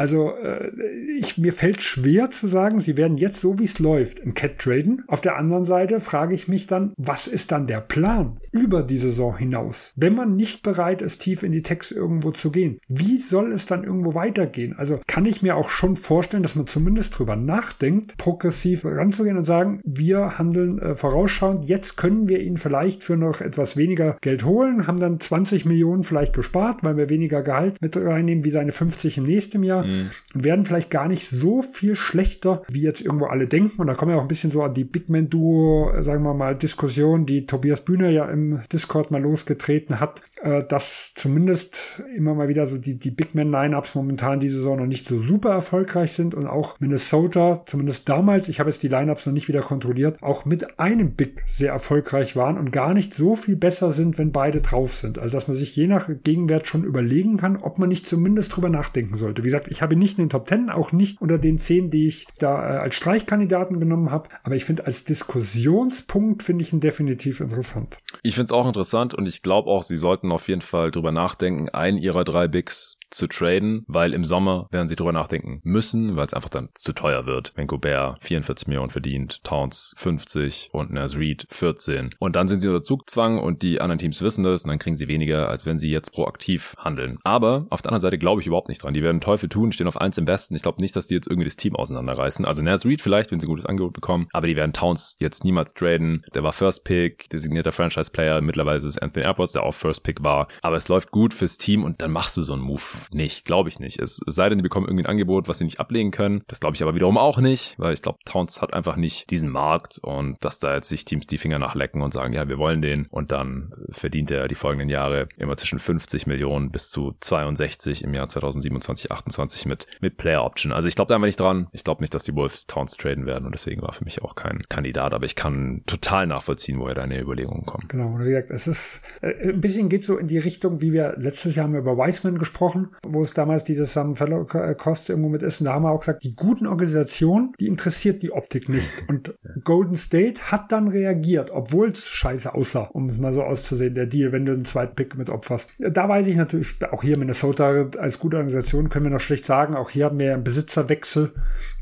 Also 0.00 0.30
äh, 0.30 0.70
ich, 1.18 1.36
mir 1.36 1.52
fällt 1.52 1.82
schwer 1.82 2.30
zu 2.30 2.48
sagen, 2.48 2.80
sie 2.80 2.96
werden 2.96 3.18
jetzt 3.18 3.38
so 3.38 3.58
wie 3.58 3.64
es 3.64 3.78
läuft 3.78 4.24
ein 4.24 4.32
Cat 4.32 4.58
traden. 4.58 5.04
Auf 5.08 5.20
der 5.20 5.36
anderen 5.36 5.66
Seite 5.66 6.00
frage 6.00 6.34
ich 6.34 6.48
mich 6.48 6.66
dann, 6.66 6.94
was 6.96 7.26
ist 7.26 7.52
dann 7.52 7.66
der 7.66 7.82
Plan 7.82 8.38
über 8.50 8.82
die 8.82 8.96
Saison 8.96 9.36
hinaus? 9.36 9.92
Wenn 9.96 10.14
man 10.14 10.36
nicht 10.36 10.62
bereit 10.62 11.02
ist, 11.02 11.20
tief 11.20 11.42
in 11.42 11.52
die 11.52 11.60
Text 11.60 11.92
irgendwo 11.92 12.30
zu 12.30 12.50
gehen, 12.50 12.78
wie 12.88 13.18
soll 13.18 13.52
es 13.52 13.66
dann 13.66 13.84
irgendwo 13.84 14.14
weitergehen? 14.14 14.74
Also 14.74 15.00
kann 15.06 15.26
ich 15.26 15.42
mir 15.42 15.54
auch 15.54 15.68
schon 15.68 15.96
vorstellen, 15.96 16.42
dass 16.42 16.56
man 16.56 16.66
zumindest 16.66 17.18
drüber 17.18 17.36
nachdenkt, 17.36 18.16
progressiv 18.16 18.86
ranzugehen 18.86 19.36
und 19.36 19.44
sagen, 19.44 19.82
wir 19.84 20.38
handeln 20.38 20.78
äh, 20.78 20.94
vorausschauend, 20.94 21.66
jetzt 21.66 21.98
können 21.98 22.26
wir 22.26 22.40
ihn 22.40 22.56
vielleicht 22.56 23.04
für 23.04 23.18
noch 23.18 23.42
etwas 23.42 23.76
weniger 23.76 24.16
Geld 24.22 24.46
holen, 24.46 24.86
haben 24.86 24.98
dann 24.98 25.20
20 25.20 25.66
Millionen 25.66 26.04
vielleicht 26.04 26.32
gespart, 26.32 26.82
weil 26.84 26.96
wir 26.96 27.10
weniger 27.10 27.42
Gehalt 27.42 27.76
mit 27.82 27.98
reinnehmen 27.98 28.46
wie 28.46 28.50
seine 28.50 28.72
50 28.72 29.18
im 29.18 29.24
nächsten 29.24 29.62
Jahr. 29.62 29.89
mhm. 29.89 29.89
Und 30.34 30.44
werden 30.44 30.64
vielleicht 30.64 30.90
gar 30.90 31.08
nicht 31.08 31.28
so 31.28 31.62
viel 31.62 31.96
schlechter, 31.96 32.62
wie 32.68 32.82
jetzt 32.82 33.00
irgendwo 33.00 33.26
alle 33.26 33.46
denken. 33.46 33.80
Und 33.80 33.86
da 33.86 33.94
kommen 33.94 34.12
ja 34.12 34.18
auch 34.18 34.22
ein 34.22 34.28
bisschen 34.28 34.50
so 34.50 34.62
an 34.62 34.74
die 34.74 34.84
Big 34.84 35.08
Man-Duo, 35.08 35.92
äh, 35.92 36.02
sagen 36.02 36.22
wir 36.22 36.34
mal, 36.34 36.56
Diskussion, 36.56 37.26
die 37.26 37.46
Tobias 37.46 37.80
Bühner 37.80 38.08
ja 38.08 38.26
im 38.26 38.60
Discord 38.72 39.10
mal 39.10 39.22
losgetreten 39.22 40.00
hat, 40.00 40.22
äh, 40.42 40.64
dass 40.64 41.12
zumindest 41.14 42.02
immer 42.14 42.34
mal 42.34 42.48
wieder 42.48 42.66
so 42.66 42.78
die, 42.78 42.98
die 42.98 43.10
Big 43.10 43.34
Man-Lineups 43.34 43.94
momentan 43.94 44.40
diese 44.40 44.56
Saison 44.56 44.78
noch 44.78 44.86
nicht 44.86 45.06
so 45.06 45.20
super 45.20 45.50
erfolgreich 45.50 46.12
sind 46.12 46.34
und 46.34 46.46
auch 46.46 46.78
Minnesota, 46.80 47.62
zumindest 47.66 48.08
damals, 48.08 48.48
ich 48.48 48.60
habe 48.60 48.70
jetzt 48.70 48.82
die 48.82 48.88
Lineups 48.88 49.26
noch 49.26 49.32
nicht 49.32 49.48
wieder 49.48 49.60
kontrolliert, 49.60 50.22
auch 50.22 50.44
mit 50.44 50.78
einem 50.78 51.12
Big 51.12 51.42
sehr 51.46 51.72
erfolgreich 51.72 52.36
waren 52.36 52.58
und 52.58 52.72
gar 52.72 52.94
nicht 52.94 53.14
so 53.14 53.36
viel 53.36 53.56
besser 53.56 53.92
sind, 53.92 54.18
wenn 54.18 54.32
beide 54.32 54.60
drauf 54.60 54.94
sind. 54.94 55.18
Also 55.18 55.34
dass 55.34 55.48
man 55.48 55.56
sich 55.56 55.74
je 55.76 55.86
nach 55.86 56.08
Gegenwert 56.24 56.66
schon 56.66 56.84
überlegen 56.84 57.36
kann, 57.36 57.56
ob 57.56 57.78
man 57.78 57.88
nicht 57.88 58.06
zumindest 58.06 58.54
drüber 58.54 58.68
nachdenken 58.68 59.16
sollte. 59.16 59.42
Wie 59.42 59.48
gesagt, 59.48 59.68
ich 59.68 59.79
habe 59.82 59.96
nicht 59.96 60.18
in 60.18 60.24
den 60.24 60.30
Top 60.30 60.46
Ten, 60.46 60.70
auch 60.70 60.92
nicht 60.92 61.20
unter 61.20 61.38
den 61.38 61.58
zehn, 61.58 61.90
die 61.90 62.06
ich 62.06 62.26
da 62.38 62.76
äh, 62.76 62.78
als 62.78 62.94
Streichkandidaten 62.94 63.80
genommen 63.80 64.10
habe, 64.10 64.28
aber 64.42 64.56
ich 64.56 64.64
finde 64.64 64.86
als 64.86 65.04
Diskussionspunkt 65.04 66.42
finde 66.42 66.62
ich 66.62 66.72
ihn 66.72 66.80
definitiv 66.80 67.40
interessant. 67.40 67.98
Ich 68.22 68.34
finde 68.34 68.46
es 68.46 68.52
auch 68.52 68.66
interessant 68.66 69.14
und 69.14 69.26
ich 69.26 69.42
glaube 69.42 69.68
auch, 69.68 69.82
sie 69.82 69.96
sollten 69.96 70.32
auf 70.32 70.48
jeden 70.48 70.60
Fall 70.60 70.90
drüber 70.90 71.12
nachdenken, 71.12 71.68
einen 71.68 71.98
ihrer 71.98 72.24
drei 72.24 72.48
Bigs 72.48 72.99
zu 73.10 73.26
traden, 73.26 73.84
weil 73.86 74.12
im 74.12 74.24
Sommer 74.24 74.68
werden 74.70 74.88
sie 74.88 74.96
drüber 74.96 75.12
nachdenken 75.12 75.60
müssen, 75.64 76.16
weil 76.16 76.26
es 76.26 76.34
einfach 76.34 76.48
dann 76.48 76.70
zu 76.74 76.92
teuer 76.92 77.26
wird. 77.26 77.52
Wenn 77.56 77.66
Gobert 77.66 78.18
44 78.22 78.68
Millionen 78.68 78.90
verdient, 78.90 79.42
Towns 79.44 79.94
50 79.96 80.70
und 80.72 80.92
Naz 80.92 81.16
Reed 81.16 81.46
14. 81.50 82.14
Und 82.18 82.36
dann 82.36 82.48
sind 82.48 82.60
sie 82.60 82.68
unter 82.68 82.82
Zugzwang 82.82 83.38
und 83.38 83.62
die 83.62 83.80
anderen 83.80 83.98
Teams 83.98 84.22
wissen 84.22 84.44
das 84.44 84.64
und 84.64 84.70
dann 84.70 84.78
kriegen 84.78 84.96
sie 84.96 85.08
weniger, 85.08 85.48
als 85.48 85.66
wenn 85.66 85.78
sie 85.78 85.90
jetzt 85.90 86.12
proaktiv 86.12 86.74
handeln. 86.78 87.18
Aber 87.24 87.66
auf 87.70 87.82
der 87.82 87.90
anderen 87.90 88.02
Seite 88.02 88.18
glaube 88.18 88.40
ich 88.40 88.46
überhaupt 88.46 88.68
nicht 88.68 88.82
dran. 88.82 88.94
Die 88.94 89.02
werden 89.02 89.20
Teufel 89.20 89.48
tun, 89.48 89.72
stehen 89.72 89.88
auf 89.88 90.00
eins 90.00 90.18
im 90.18 90.24
Besten. 90.24 90.54
Ich 90.54 90.62
glaube 90.62 90.80
nicht, 90.80 90.96
dass 90.96 91.06
die 91.06 91.14
jetzt 91.14 91.28
irgendwie 91.28 91.48
das 91.48 91.56
Team 91.56 91.76
auseinanderreißen. 91.76 92.44
Also 92.44 92.62
Naz 92.62 92.84
Reed 92.84 93.02
vielleicht, 93.02 93.30
wenn 93.30 93.40
sie 93.40 93.46
ein 93.46 93.50
gutes 93.50 93.66
Angebot 93.66 93.92
bekommen, 93.92 94.28
aber 94.32 94.46
die 94.46 94.56
werden 94.56 94.72
Towns 94.72 95.16
jetzt 95.18 95.44
niemals 95.44 95.74
traden. 95.74 96.24
Der 96.34 96.42
war 96.42 96.52
First 96.52 96.84
Pick, 96.84 97.28
designierter 97.30 97.72
Franchise 97.72 98.10
Player. 98.10 98.40
Mittlerweile 98.40 98.76
ist 98.76 98.84
es 98.84 98.98
Anthony 98.98 99.26
Edwards, 99.26 99.52
der 99.52 99.62
auch 99.62 99.74
First 99.74 100.04
Pick 100.04 100.22
war. 100.22 100.48
Aber 100.62 100.76
es 100.76 100.88
läuft 100.88 101.10
gut 101.10 101.34
fürs 101.34 101.58
Team 101.58 101.84
und 101.84 102.02
dann 102.02 102.10
machst 102.10 102.36
du 102.36 102.42
so 102.42 102.52
einen 102.52 102.62
Move 102.62 102.99
nicht, 103.12 103.44
glaube 103.44 103.68
ich 103.68 103.78
nicht. 103.78 104.00
Es, 104.00 104.20
es 104.26 104.34
sei 104.34 104.48
denn, 104.48 104.58
die 104.58 104.62
bekommen 104.62 104.86
irgendwie 104.86 105.04
ein 105.04 105.10
Angebot, 105.10 105.48
was 105.48 105.58
sie 105.58 105.64
nicht 105.64 105.80
ablegen 105.80 106.10
können. 106.10 106.42
Das 106.48 106.60
glaube 106.60 106.76
ich 106.76 106.82
aber 106.82 106.94
wiederum 106.94 107.18
auch 107.18 107.38
nicht, 107.38 107.74
weil 107.78 107.92
ich 107.92 108.02
glaube, 108.02 108.18
Towns 108.24 108.60
hat 108.60 108.72
einfach 108.72 108.96
nicht 108.96 109.30
diesen 109.30 109.48
Markt 109.48 109.98
und 110.02 110.36
dass 110.40 110.58
da 110.58 110.74
jetzt 110.74 110.88
sich 110.88 111.04
Teams 111.04 111.26
die 111.26 111.38
Finger 111.38 111.58
nachlecken 111.58 112.02
und 112.02 112.12
sagen, 112.12 112.32
ja, 112.32 112.48
wir 112.48 112.58
wollen 112.58 112.82
den 112.82 113.06
und 113.10 113.32
dann 113.32 113.72
verdient 113.90 114.30
er 114.30 114.48
die 114.48 114.54
folgenden 114.54 114.88
Jahre 114.88 115.28
immer 115.36 115.56
zwischen 115.56 115.78
50 115.78 116.26
Millionen 116.26 116.70
bis 116.70 116.90
zu 116.90 117.14
62 117.20 118.04
im 118.04 118.14
Jahr 118.14 118.28
2027, 118.28 119.12
28 119.12 119.66
mit, 119.66 119.86
mit 120.00 120.16
Player 120.16 120.44
Option. 120.44 120.72
Also 120.72 120.88
ich 120.88 120.94
glaube 120.94 121.08
da 121.08 121.14
einfach 121.14 121.26
nicht 121.26 121.40
dran. 121.40 121.68
Ich 121.72 121.84
glaube 121.84 122.02
nicht, 122.02 122.14
dass 122.14 122.24
die 122.24 122.34
Wolves 122.34 122.66
Towns 122.66 122.96
traden 122.96 123.26
werden 123.26 123.44
und 123.46 123.52
deswegen 123.52 123.82
war 123.82 123.92
für 123.92 124.04
mich 124.04 124.22
auch 124.22 124.34
kein 124.34 124.62
Kandidat, 124.68 125.12
aber 125.12 125.24
ich 125.24 125.36
kann 125.36 125.82
total 125.86 126.26
nachvollziehen, 126.26 126.78
woher 126.78 126.94
deine 126.94 127.20
Überlegungen 127.20 127.66
kommen. 127.66 127.86
Genau, 127.88 128.14
wie 128.18 128.24
gesagt, 128.24 128.50
es 128.50 128.66
ist 128.66 129.02
äh, 129.22 129.50
ein 129.50 129.60
bisschen 129.60 129.88
geht 129.88 130.04
so 130.04 130.16
in 130.16 130.28
die 130.28 130.38
Richtung, 130.38 130.80
wie 130.80 130.92
wir 130.92 131.14
letztes 131.16 131.56
Jahr 131.56 131.64
haben 131.64 131.72
wir 131.72 131.80
über 131.80 131.96
Wiseman 131.96 132.38
gesprochen, 132.38 132.88
wo 133.06 133.22
es 133.22 133.32
damals 133.32 133.64
dieses 133.64 133.92
Sam 133.92 134.16
Fellow 134.16 134.44
Cost 134.44 135.10
irgendwo 135.10 135.28
mit 135.28 135.42
ist. 135.42 135.60
Und 135.60 135.66
da 135.66 135.74
haben 135.74 135.82
wir 135.82 135.90
auch 135.90 136.00
gesagt, 136.00 136.24
die 136.24 136.34
guten 136.34 136.66
Organisationen, 136.66 137.52
die 137.60 137.66
interessiert 137.66 138.22
die 138.22 138.32
Optik 138.32 138.68
nicht. 138.68 138.90
Und 139.08 139.34
Golden 139.64 139.96
State 139.96 140.40
hat 140.50 140.72
dann 140.72 140.88
reagiert, 140.88 141.50
obwohl 141.50 141.90
es 141.90 142.06
scheiße 142.06 142.54
aussah, 142.54 142.88
um 142.92 143.08
es 143.08 143.18
mal 143.18 143.32
so 143.32 143.42
auszusehen, 143.42 143.94
der 143.94 144.06
Deal, 144.06 144.32
wenn 144.32 144.44
du 144.44 144.52
einen 144.52 144.64
zweiten 144.64 144.94
Pick 144.94 145.16
mit 145.16 145.30
opferst. 145.30 145.70
Da 145.78 146.08
weiß 146.08 146.26
ich 146.26 146.36
natürlich, 146.36 146.76
auch 146.90 147.02
hier 147.02 147.18
Minnesota 147.18 147.88
als 147.98 148.18
gute 148.18 148.36
Organisation 148.36 148.88
können 148.88 149.06
wir 149.06 149.12
noch 149.12 149.20
schlecht 149.20 149.44
sagen. 149.44 149.74
Auch 149.74 149.90
hier 149.90 150.06
haben 150.06 150.18
wir 150.18 150.34
einen 150.34 150.44
Besitzerwechsel 150.44 151.30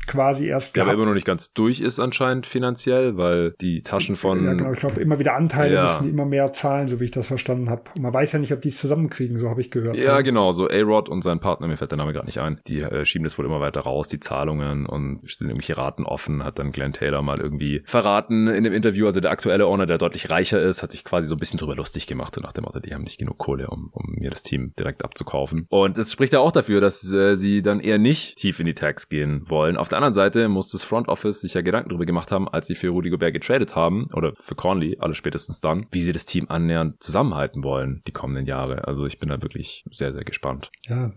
quasi 0.09 0.47
erst 0.47 0.75
Der 0.75 0.83
aber 0.83 0.93
immer 0.93 1.05
noch 1.05 1.13
nicht 1.13 1.25
ganz 1.25 1.53
durch 1.53 1.81
ist 1.81 1.99
anscheinend 1.99 2.45
finanziell, 2.45 3.17
weil 3.17 3.53
die 3.61 3.81
Taschen 3.81 4.15
von... 4.15 4.43
Ja, 4.43 4.53
genau. 4.53 4.73
Ich 4.73 4.79
glaube, 4.79 5.01
immer 5.01 5.19
wieder 5.19 5.35
Anteile 5.35 5.75
ja. 5.75 5.83
müssen 5.83 6.09
immer 6.09 6.25
mehr 6.25 6.51
zahlen, 6.53 6.87
so 6.87 6.99
wie 6.99 7.05
ich 7.05 7.11
das 7.11 7.27
verstanden 7.27 7.69
habe. 7.69 7.83
Man 7.99 8.13
weiß 8.13 8.31
ja 8.33 8.39
nicht, 8.39 8.51
ob 8.51 8.61
die 8.61 8.69
es 8.69 8.79
zusammenkriegen, 8.79 9.39
so 9.39 9.49
habe 9.49 9.61
ich 9.61 9.71
gehört. 9.71 9.97
Ja, 9.97 10.21
genau. 10.21 10.51
So 10.51 10.67
A-Rod 10.67 11.09
und 11.09 11.21
sein 11.21 11.39
Partner, 11.39 11.67
mir 11.67 11.77
fällt 11.77 11.91
der 11.91 11.97
Name 11.97 12.13
gerade 12.13 12.25
nicht 12.25 12.39
ein, 12.39 12.59
die 12.67 12.81
äh, 12.81 13.05
schieben 13.05 13.23
das 13.23 13.37
wohl 13.37 13.45
immer 13.45 13.59
weiter 13.59 13.81
raus, 13.81 14.07
die 14.07 14.19
Zahlungen 14.19 14.85
und 14.85 15.21
sind 15.29 15.47
irgendwelche 15.47 15.77
Raten 15.77 16.05
offen, 16.05 16.43
hat 16.43 16.59
dann 16.59 16.71
Glenn 16.71 16.93
Taylor 16.93 17.21
mal 17.21 17.39
irgendwie 17.39 17.81
verraten 17.85 18.47
in 18.47 18.63
dem 18.63 18.73
Interview. 18.73 19.05
Also 19.05 19.19
der 19.19 19.31
aktuelle 19.31 19.67
Owner, 19.67 19.85
der 19.85 19.97
deutlich 19.97 20.29
reicher 20.29 20.61
ist, 20.61 20.83
hat 20.83 20.91
sich 20.91 21.03
quasi 21.03 21.27
so 21.27 21.35
ein 21.35 21.39
bisschen 21.39 21.59
drüber 21.59 21.75
lustig 21.75 22.07
gemacht, 22.07 22.35
so 22.35 22.41
nach 22.41 22.53
dem 22.53 22.63
Motto, 22.63 22.79
die 22.79 22.93
haben 22.93 23.03
nicht 23.03 23.19
genug 23.19 23.37
Kohle, 23.37 23.67
um, 23.67 23.89
um 23.91 24.15
mir 24.17 24.29
das 24.29 24.43
Team 24.43 24.73
direkt 24.77 25.03
abzukaufen. 25.03 25.65
Und 25.69 25.97
es 25.97 26.11
spricht 26.11 26.33
ja 26.33 26.39
auch 26.39 26.51
dafür, 26.51 26.81
dass 26.81 27.11
äh, 27.11 27.35
sie 27.35 27.61
dann 27.61 27.79
eher 27.79 27.97
nicht 27.97 28.37
tief 28.37 28.59
in 28.59 28.65
die 28.65 28.73
Tags 28.73 29.09
gehen 29.09 29.43
wollen. 29.47 29.77
Auf 29.77 29.89
der 29.89 29.98
anderen 29.99 30.13
Seite 30.13 30.47
muss 30.49 30.69
das 30.69 30.83
Front 30.83 31.07
Office 31.09 31.41
sich 31.41 31.53
ja 31.53 31.61
Gedanken 31.61 31.89
darüber 31.89 32.05
gemacht 32.05 32.31
haben, 32.31 32.47
als 32.47 32.67
sie 32.67 32.75
für 32.75 32.89
Rudy 32.89 33.09
Gobert 33.09 33.33
getradet 33.33 33.75
haben, 33.75 34.09
oder 34.13 34.33
für 34.37 34.55
Conley, 34.55 34.97
alle 34.99 35.13
spätestens 35.13 35.61
dann, 35.61 35.87
wie 35.91 36.01
sie 36.01 36.13
das 36.13 36.25
Team 36.25 36.45
annähernd 36.49 37.01
zusammenhalten 37.03 37.63
wollen, 37.63 38.01
die 38.07 38.11
kommenden 38.11 38.45
Jahre. 38.45 38.87
Also 38.87 39.05
ich 39.05 39.19
bin 39.19 39.29
da 39.29 39.41
wirklich 39.41 39.83
sehr, 39.91 40.13
sehr 40.13 40.23
gespannt. 40.23 40.71
Ja, 40.85 41.11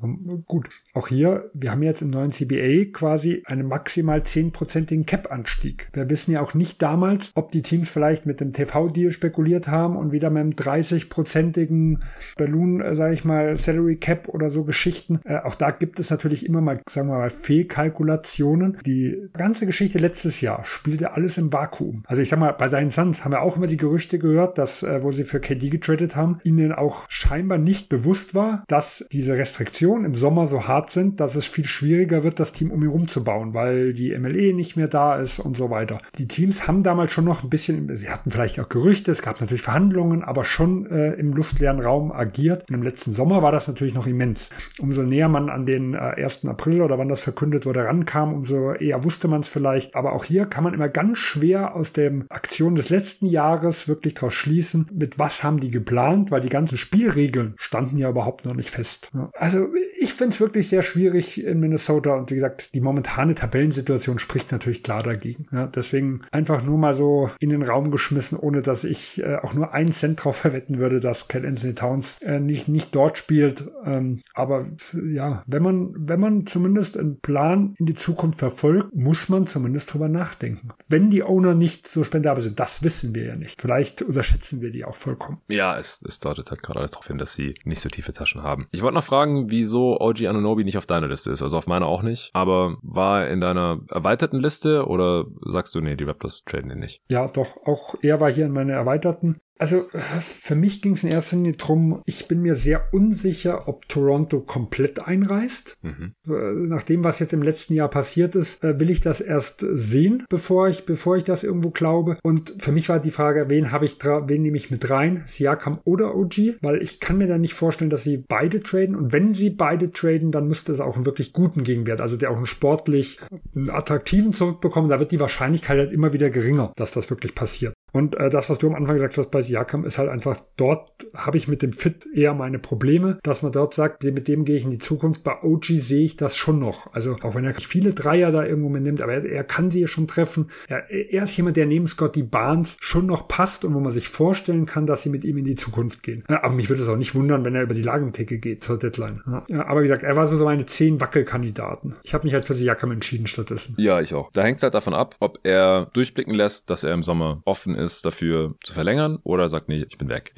gut. 0.47 0.69
Auch 0.95 1.09
hier, 1.09 1.51
wir 1.55 1.71
haben 1.71 1.83
jetzt 1.83 2.03
im 2.03 2.11
neuen 2.11 2.31
CBA 2.31 2.91
quasi 2.93 3.43
einen 3.47 3.69
maximal 3.69 4.21
10%igen 4.21 5.07
Cap-Anstieg. 5.07 5.89
Wir 5.93 6.11
wissen 6.11 6.33
ja 6.33 6.41
auch 6.41 6.55
nicht 6.55 6.83
damals, 6.83 7.31
ob 7.35 7.53
die 7.53 7.63
Teams 7.63 7.91
vielleicht 7.91 8.27
mit 8.27 8.41
dem 8.41 8.53
TV-Deal 8.53 9.11
spekuliert 9.11 9.69
haben 9.69 9.97
und 9.97 10.13
wieder 10.13 10.31
mit 10.31 10.41
einem 10.41 10.51
30%igen 10.51 12.01
Balloon, 12.37 12.81
äh, 12.81 12.97
sage 12.97 13.15
ich 13.15 13.25
mal, 13.25 13.57
Salary 13.57 13.97
Cap 13.97 14.29
oder 14.29 14.51
so 14.51 14.65
Geschichten. 14.65 15.21
Äh, 15.25 15.39
auch 15.39 15.55
da 15.55 15.71
gibt 15.71 16.01
es 16.01 16.11
natürlich 16.11 16.47
immer 16.47 16.61
mal, 16.61 16.81
sagen 16.89 17.09
wir 17.09 17.19
mal, 17.19 17.31
Fehlkalkulationen. 17.31 18.72
Die 18.85 19.29
ganze 19.35 19.67
Geschichte 19.67 19.99
letztes 19.99 20.41
Jahr 20.41 20.65
spielte 20.65 21.13
alles 21.13 21.39
im 21.39 21.53
Vakuum. 21.53 22.03
Also 22.07 22.23
ich 22.23 22.29
sag 22.29 22.39
mal, 22.39 22.53
bei 22.53 22.69
deinen 22.69 22.91
Suns 22.91 23.25
haben 23.25 23.33
wir 23.33 23.43
auch 23.43 23.57
immer 23.57 23.67
die 23.67 23.77
Gerüchte 23.77 24.19
gehört, 24.19 24.59
dass, 24.59 24.83
äh, 24.83 25.03
wo 25.03 25.13
sie 25.13 25.25
für 25.25 25.41
KD 25.41 25.71
getradet 25.71 26.17
haben, 26.17 26.41
ihnen 26.45 26.73
auch 26.73 27.05
scheinbar 27.09 27.59
nicht 27.59 27.89
bewusst 27.89 28.35
war, 28.35 28.63
dass 28.69 29.05
diese 29.13 29.37
Restriktionen 29.37 30.05
im 30.05 30.15
Sommer 30.15 30.47
so 30.47 30.67
hart 30.67 30.91
sind, 30.91 31.21
dass 31.21 31.35
es 31.35 31.47
viel 31.47 31.65
schwieriger 31.65 32.25
wird, 32.25 32.41
das 32.41 32.53
Team 32.53 32.71
um 32.71 32.83
ihn 32.83 32.89
rumzubauen, 32.89 33.55
weil 33.55 33.93
die 33.93 34.17
MLE 34.17 34.55
nicht 34.55 34.77
mehr 34.77 34.89
da 34.89 35.17
ist 35.17 35.39
und 35.39 35.57
so 35.57 35.71
weiter. 35.71 35.99
Die 36.19 36.29
Teams 36.29 36.67
haben 36.67 36.83
damals 36.83 37.13
schon 37.13 37.25
noch 37.25 37.43
ein 37.43 37.51
bisschen, 37.51 37.97
sie 37.97 38.09
hatten 38.09 38.31
vielleicht 38.31 38.59
auch 38.61 38.69
Gerüchte, 38.69 39.11
es 39.11 39.23
gab 39.23 39.41
natürlich 39.41 39.63
Verhandlungen, 39.63 40.23
aber 40.23 40.45
schon 40.45 40.87
äh, 40.87 41.13
im 41.15 41.33
luftleeren 41.33 41.81
Raum 41.81 42.13
agiert. 42.13 42.69
Und 42.69 42.77
im 42.77 42.83
letzten 42.83 43.13
Sommer 43.13 43.43
war 43.43 43.53
das 43.53 43.69
natürlich 43.69 43.95
noch 43.95 44.07
immens. 44.07 44.51
Umso 44.79 45.03
näher 45.03 45.29
man 45.29 45.51
an 45.51 45.67
den 45.67 45.95
äh, 45.95 45.99
1. 45.99 46.45
April 46.47 46.83
oder 46.83 46.99
wann 46.99 47.09
das 47.09 47.23
verkündet 47.23 47.67
wurde 47.67 47.85
rankam, 47.85 48.35
umso 48.35 48.62
eher 48.71 49.05
wusste 49.05 49.29
man 49.29 49.41
es 49.41 49.49
vielleicht. 49.49 49.95
Aber 49.95 50.13
auch 50.13 50.25
hier 50.25 50.47
kann 50.47 50.65
man 50.65 50.75
immer 50.75 50.89
ganz 50.89 51.19
schwer 51.19 51.75
aus 51.75 51.93
der 51.93 52.13
Aktion 52.29 52.75
des 52.75 52.91
letzten 52.91 53.27
Jahres 53.27 53.89
wirklich 53.89 54.15
daraus 54.15 54.35
schließen, 54.35 54.87
mit 54.93 55.19
was 55.19 55.43
haben 55.43 55.61
die 55.61 55.71
geplant, 55.71 56.31
weil 56.31 56.41
die 56.41 56.49
ganzen 56.49 56.79
Spielregeln 56.79 57.55
standen 57.57 57.99
ja 57.99 58.09
überhaupt 58.09 58.45
noch 58.45 58.55
nicht 58.55 58.71
fest. 58.71 59.11
Also 59.35 59.69
ich 59.99 60.15
finde 60.15 60.35
es 60.35 60.41
wirklich 60.41 60.69
sehr 60.69 60.83
schwierig 60.83 61.45
in 61.45 61.61
Minnesota 61.61 62.15
und 62.15 62.31
wie 62.31 62.37
gesagt, 62.37 62.75
die 62.75 62.81
momentane 62.81 63.35
Tabellensituation 63.35 64.19
spricht 64.19 64.53
natürlich 64.53 64.83
klar 64.83 65.03
dagegen. 65.03 65.45
Ja, 65.53 65.67
deswegen 65.67 66.23
einfach 66.31 66.63
nur 66.63 66.79
mal 66.79 66.95
so 66.95 67.31
in 67.39 67.51
den 67.51 67.63
Raum 67.63 67.91
geschmissen, 67.91 68.39
ohne 68.39 68.63
dass 68.63 68.85
ich 68.85 69.23
äh, 69.23 69.37
auch 69.37 69.55
nur 69.55 69.73
einen 69.73 69.93
Cent 69.93 70.25
drauf 70.25 70.37
verwetten 70.43 70.79
würde, 70.79 71.01
dass 71.01 71.29
Cal 71.29 71.47
Anthony 71.47 71.75
Towns 71.75 72.17
äh, 72.23 72.41
nicht, 72.41 72.69
nicht 72.69 72.95
dort 72.95 73.19
spielt. 73.19 73.65
Ähm, 73.85 74.23
aber 74.35 74.67
ja, 74.93 75.43
wenn 75.47 75.63
man, 75.63 75.95
wenn 75.97 76.21
man 76.21 76.47
zumindest 76.47 76.99
einen 76.99 77.21
Plan 77.21 77.75
in 77.79 77.87
die 77.87 77.95
Zukunft 77.95 78.42
verfolgt, 78.43 78.93
muss 78.93 79.29
man 79.29 79.47
zumindest 79.47 79.95
drüber 79.95 80.09
nachdenken. 80.09 80.71
Wenn 80.89 81.13
die 81.13 81.23
Owner 81.23 81.55
nicht 81.55 81.87
so 81.87 82.03
spendabel 82.03 82.43
sind, 82.43 82.59
das 82.59 82.83
wissen 82.83 83.15
wir 83.15 83.25
ja 83.25 83.37
nicht. 83.37 83.61
Vielleicht 83.61 84.03
unterschätzen 84.03 84.61
wir 84.61 84.73
die 84.73 84.85
auch 84.85 84.97
vollkommen. 84.97 85.41
Ja, 85.49 85.79
es, 85.79 86.03
es 86.03 86.19
deutet 86.19 86.51
halt 86.51 86.61
gerade 86.61 86.81
alles 86.81 86.91
darauf 86.91 87.07
hin, 87.07 87.19
dass 87.19 87.35
sie 87.35 87.55
nicht 87.63 87.81
so 87.81 87.89
tiefe 87.89 88.13
Taschen 88.13 88.43
haben. 88.43 88.67
Ich 88.73 88.83
wollte 88.83 88.97
noch 88.97 89.05
fragen, 89.05 89.53
wieso 89.53 90.01
OG 90.01 90.27
Anunobi 90.27 90.65
nicht 90.65 90.77
auf 90.77 90.87
deiner 90.87 91.07
Liste 91.07 91.31
ist. 91.31 91.41
Also 91.41 91.57
auf 91.57 91.69
meiner 91.69 91.87
auch 91.87 92.03
nicht. 92.03 92.31
Aber 92.33 92.79
war 92.83 93.29
in 93.29 93.41
deiner 93.41 93.79
erweiterten 93.89 94.41
Liste 94.41 94.87
oder 94.89 95.27
sagst 95.47 95.77
du, 95.77 95.81
nee, 95.81 95.95
die 95.95 96.03
Raptors 96.03 96.43
traden 96.45 96.71
den 96.71 96.81
nicht? 96.81 97.01
Ja, 97.09 97.29
doch. 97.29 97.57
Auch 97.65 97.95
er 98.03 98.21
war 98.21 98.33
hier 98.33 98.47
in 98.47 98.53
meiner 98.53 98.73
erweiterten. 98.73 99.37
Also 99.59 99.87
für 100.21 100.57
mich 100.57 100.83
ging 100.83 100.95
es 100.95 101.05
in 101.05 101.11
erster 101.11 101.37
Linie 101.37 101.53
darum, 101.53 102.03
ich 102.05 102.27
bin 102.27 102.43
mir 102.43 102.57
sehr 102.57 102.89
unsicher, 102.93 103.69
ob 103.69 103.89
Toronto 103.89 104.41
komplett 104.41 105.07
einreist. 105.07 105.75
Mhm. 105.83 106.15
Äh, 106.27 106.53
nach 106.67 106.83
dem, 106.83 107.05
was 107.05 107.21
jetzt 107.21 107.33
im 107.33 107.43
letzten 107.43 107.75
Jahr 107.75 107.89
passiert 107.89 108.35
ist, 108.35 108.65
äh, 108.65 108.81
will 108.81 108.91
ich 108.91 109.03
das 109.03 109.21
erst 109.21 109.61
sehen, 109.61 110.25
bevor 110.29 110.69
ich, 110.69 110.85
bevor 110.85 111.17
ich 111.17 111.23
das 111.23 111.45
irgendwo 111.45 111.71
glaube. 111.71 112.17
Und 112.25 112.57
für 112.59 112.73
mich 112.73 112.89
war 112.89 112.99
die 112.99 113.13
Frage, 113.13 113.51
wen 113.51 113.71
habe 113.71 113.85
ich, 113.85 113.99
wen 114.03 114.43
nehme 114.43 114.57
ich 114.57 114.73
mit 114.73 114.91
rein? 114.91 115.23
Siakam 115.29 115.79
oder 115.85 116.17
OG? 116.17 116.57
Weil 116.61 116.83
ich 116.83 116.99
kann 116.99 117.19
mir 117.19 117.29
da 117.29 117.39
nicht 117.39 117.55
vorstellen, 117.55 117.91
dass 117.91 118.03
sie 118.03 118.25
beide 118.29 118.65
traden. 118.65 118.97
Und 118.97 119.13
wenn 119.13 119.33
sie 119.33 119.51
beide 119.51 119.93
traden, 119.93 120.33
dann 120.33 120.49
müsste 120.49 120.73
es 120.73 120.81
auch 120.81 120.97
einen 120.97 121.07
wirklich 121.07 121.33
guten 121.33 121.63
Gegenwert, 121.63 122.01
also 122.01 122.17
der 122.17 122.33
auch 122.33 122.37
einen 122.37 122.47
sportlich 122.47 123.21
einen 123.55 123.71
attraktiven 123.71 124.33
zurückbekommen. 124.33 124.91
Da 124.91 124.99
wird 124.99 125.13
die 125.13 125.21
Wahrscheinlichkeit 125.21 125.79
halt 125.79 125.93
immer 125.93 126.13
wieder 126.13 126.31
geringer, 126.31 126.73
dass 126.77 126.91
das 126.91 127.11
wirklich 127.11 127.37
passiert. 127.37 127.75
Und 127.93 128.17
äh, 128.17 128.31
das, 128.31 128.51
was 128.51 128.59
du 128.59 128.69
am 128.69 128.75
Anfang 128.75 128.95
gesagt 128.95 129.19
hast 129.19 129.31
bei 129.31 129.43
Siakam, 129.43 129.85
ist 129.85 129.99
halt 129.99 130.09
einfach, 130.09 130.39
dort 130.57 130.91
habe 131.15 131.37
ich 131.37 131.49
mit 131.49 131.63
dem 131.63 131.73
Fit 131.73 132.07
eher 132.15 132.35
meine 132.35 132.59
Probleme, 132.59 133.19
dass 133.23 133.43
man 133.43 133.53
dort 133.53 133.75
sagt, 133.75 134.03
mit 134.03 134.29
dem 134.29 134.45
gehe 134.45 134.57
ich 134.57 134.65
in 134.65 134.71
die 134.71 134.79
Zukunft. 134.79 135.23
Bei 135.23 135.43
OG 135.43 135.65
sehe 135.67 136.05
ich 136.05 136.17
das 136.17 136.37
schon 136.37 136.59
noch. 136.59 136.93
Also 136.93 137.17
auch 137.23 137.35
wenn 137.35 137.45
er 137.45 137.55
viele 137.55 137.93
Dreier 137.93 138.33
da 138.33 138.45
irgendwo 138.45 138.69
mit 138.69 138.83
nimmt, 138.83 139.01
aber 139.01 139.13
er, 139.13 139.25
er 139.25 139.45
kann 139.45 139.71
sie 139.71 139.81
ja 139.81 139.87
schon 139.87 140.07
treffen. 140.07 140.51
Er, 140.69 140.91
er 140.91 141.25
ist 141.25 141.37
jemand, 141.37 141.57
der 141.57 141.67
neben 141.67 141.87
Scotty 141.87 142.23
Barnes 142.23 142.77
schon 142.81 143.07
noch 143.07 143.29
passt 143.29 143.65
und 143.65 143.75
wo 143.75 143.81
man 143.81 143.93
sich 143.93 144.09
vorstellen 144.09 144.67
kann, 144.67 144.87
dass 144.87 145.03
sie 145.03 145.11
mit 145.11 145.25
ihm 145.25 145.37
in 145.37 145.45
die 145.45 145.55
Zukunft 145.55 146.03
gehen. 146.03 146.25
Aber 146.29 146.51
mich 146.51 146.69
würde 146.69 146.83
es 146.83 146.89
auch 146.89 146.97
nicht 146.97 147.15
wundern, 147.15 147.45
wenn 147.45 147.55
er 147.55 147.63
über 147.63 147.75
die 147.75 147.83
Lagentheke 147.83 148.39
geht 148.39 148.65
zur 148.65 148.79
Deadline. 148.79 149.21
Ja, 149.49 149.67
aber 149.67 149.81
wie 149.81 149.89
gesagt, 149.89 150.03
er 150.03 150.17
war 150.17 150.27
so 150.27 150.43
meine 150.45 150.67
zehn 150.67 151.01
Wackelkandidaten. 151.01 151.97
Ich 152.03 152.15
habe 152.15 152.25
mich 152.25 152.35
halt 152.35 152.45
für 152.45 152.55
Siakam 152.55 152.91
entschieden 152.91 153.27
stattdessen. 153.27 153.75
Ja, 153.79 154.01
ich 154.01 154.15
auch. 154.15 154.31
Da 154.33 154.43
hängt 154.43 154.57
es 154.57 154.63
halt 154.63 154.75
davon 154.75 154.95
ab, 154.95 155.17
ob 155.21 155.41
er 155.43 155.91
durchblicken 155.93 156.35
lässt, 156.35 156.71
dass 156.71 156.85
er 156.85 156.95
im 156.95 157.03
Sommer 157.03 157.43
offen 157.45 157.75
ist, 157.75 157.82
dafür 158.03 158.55
zu 158.63 158.73
verlängern 158.75 159.19
oder 159.25 159.49
sagt, 159.49 159.69
nee, 159.69 159.85
ich 159.89 159.99
bin 159.99 160.09
weg. 160.09 160.35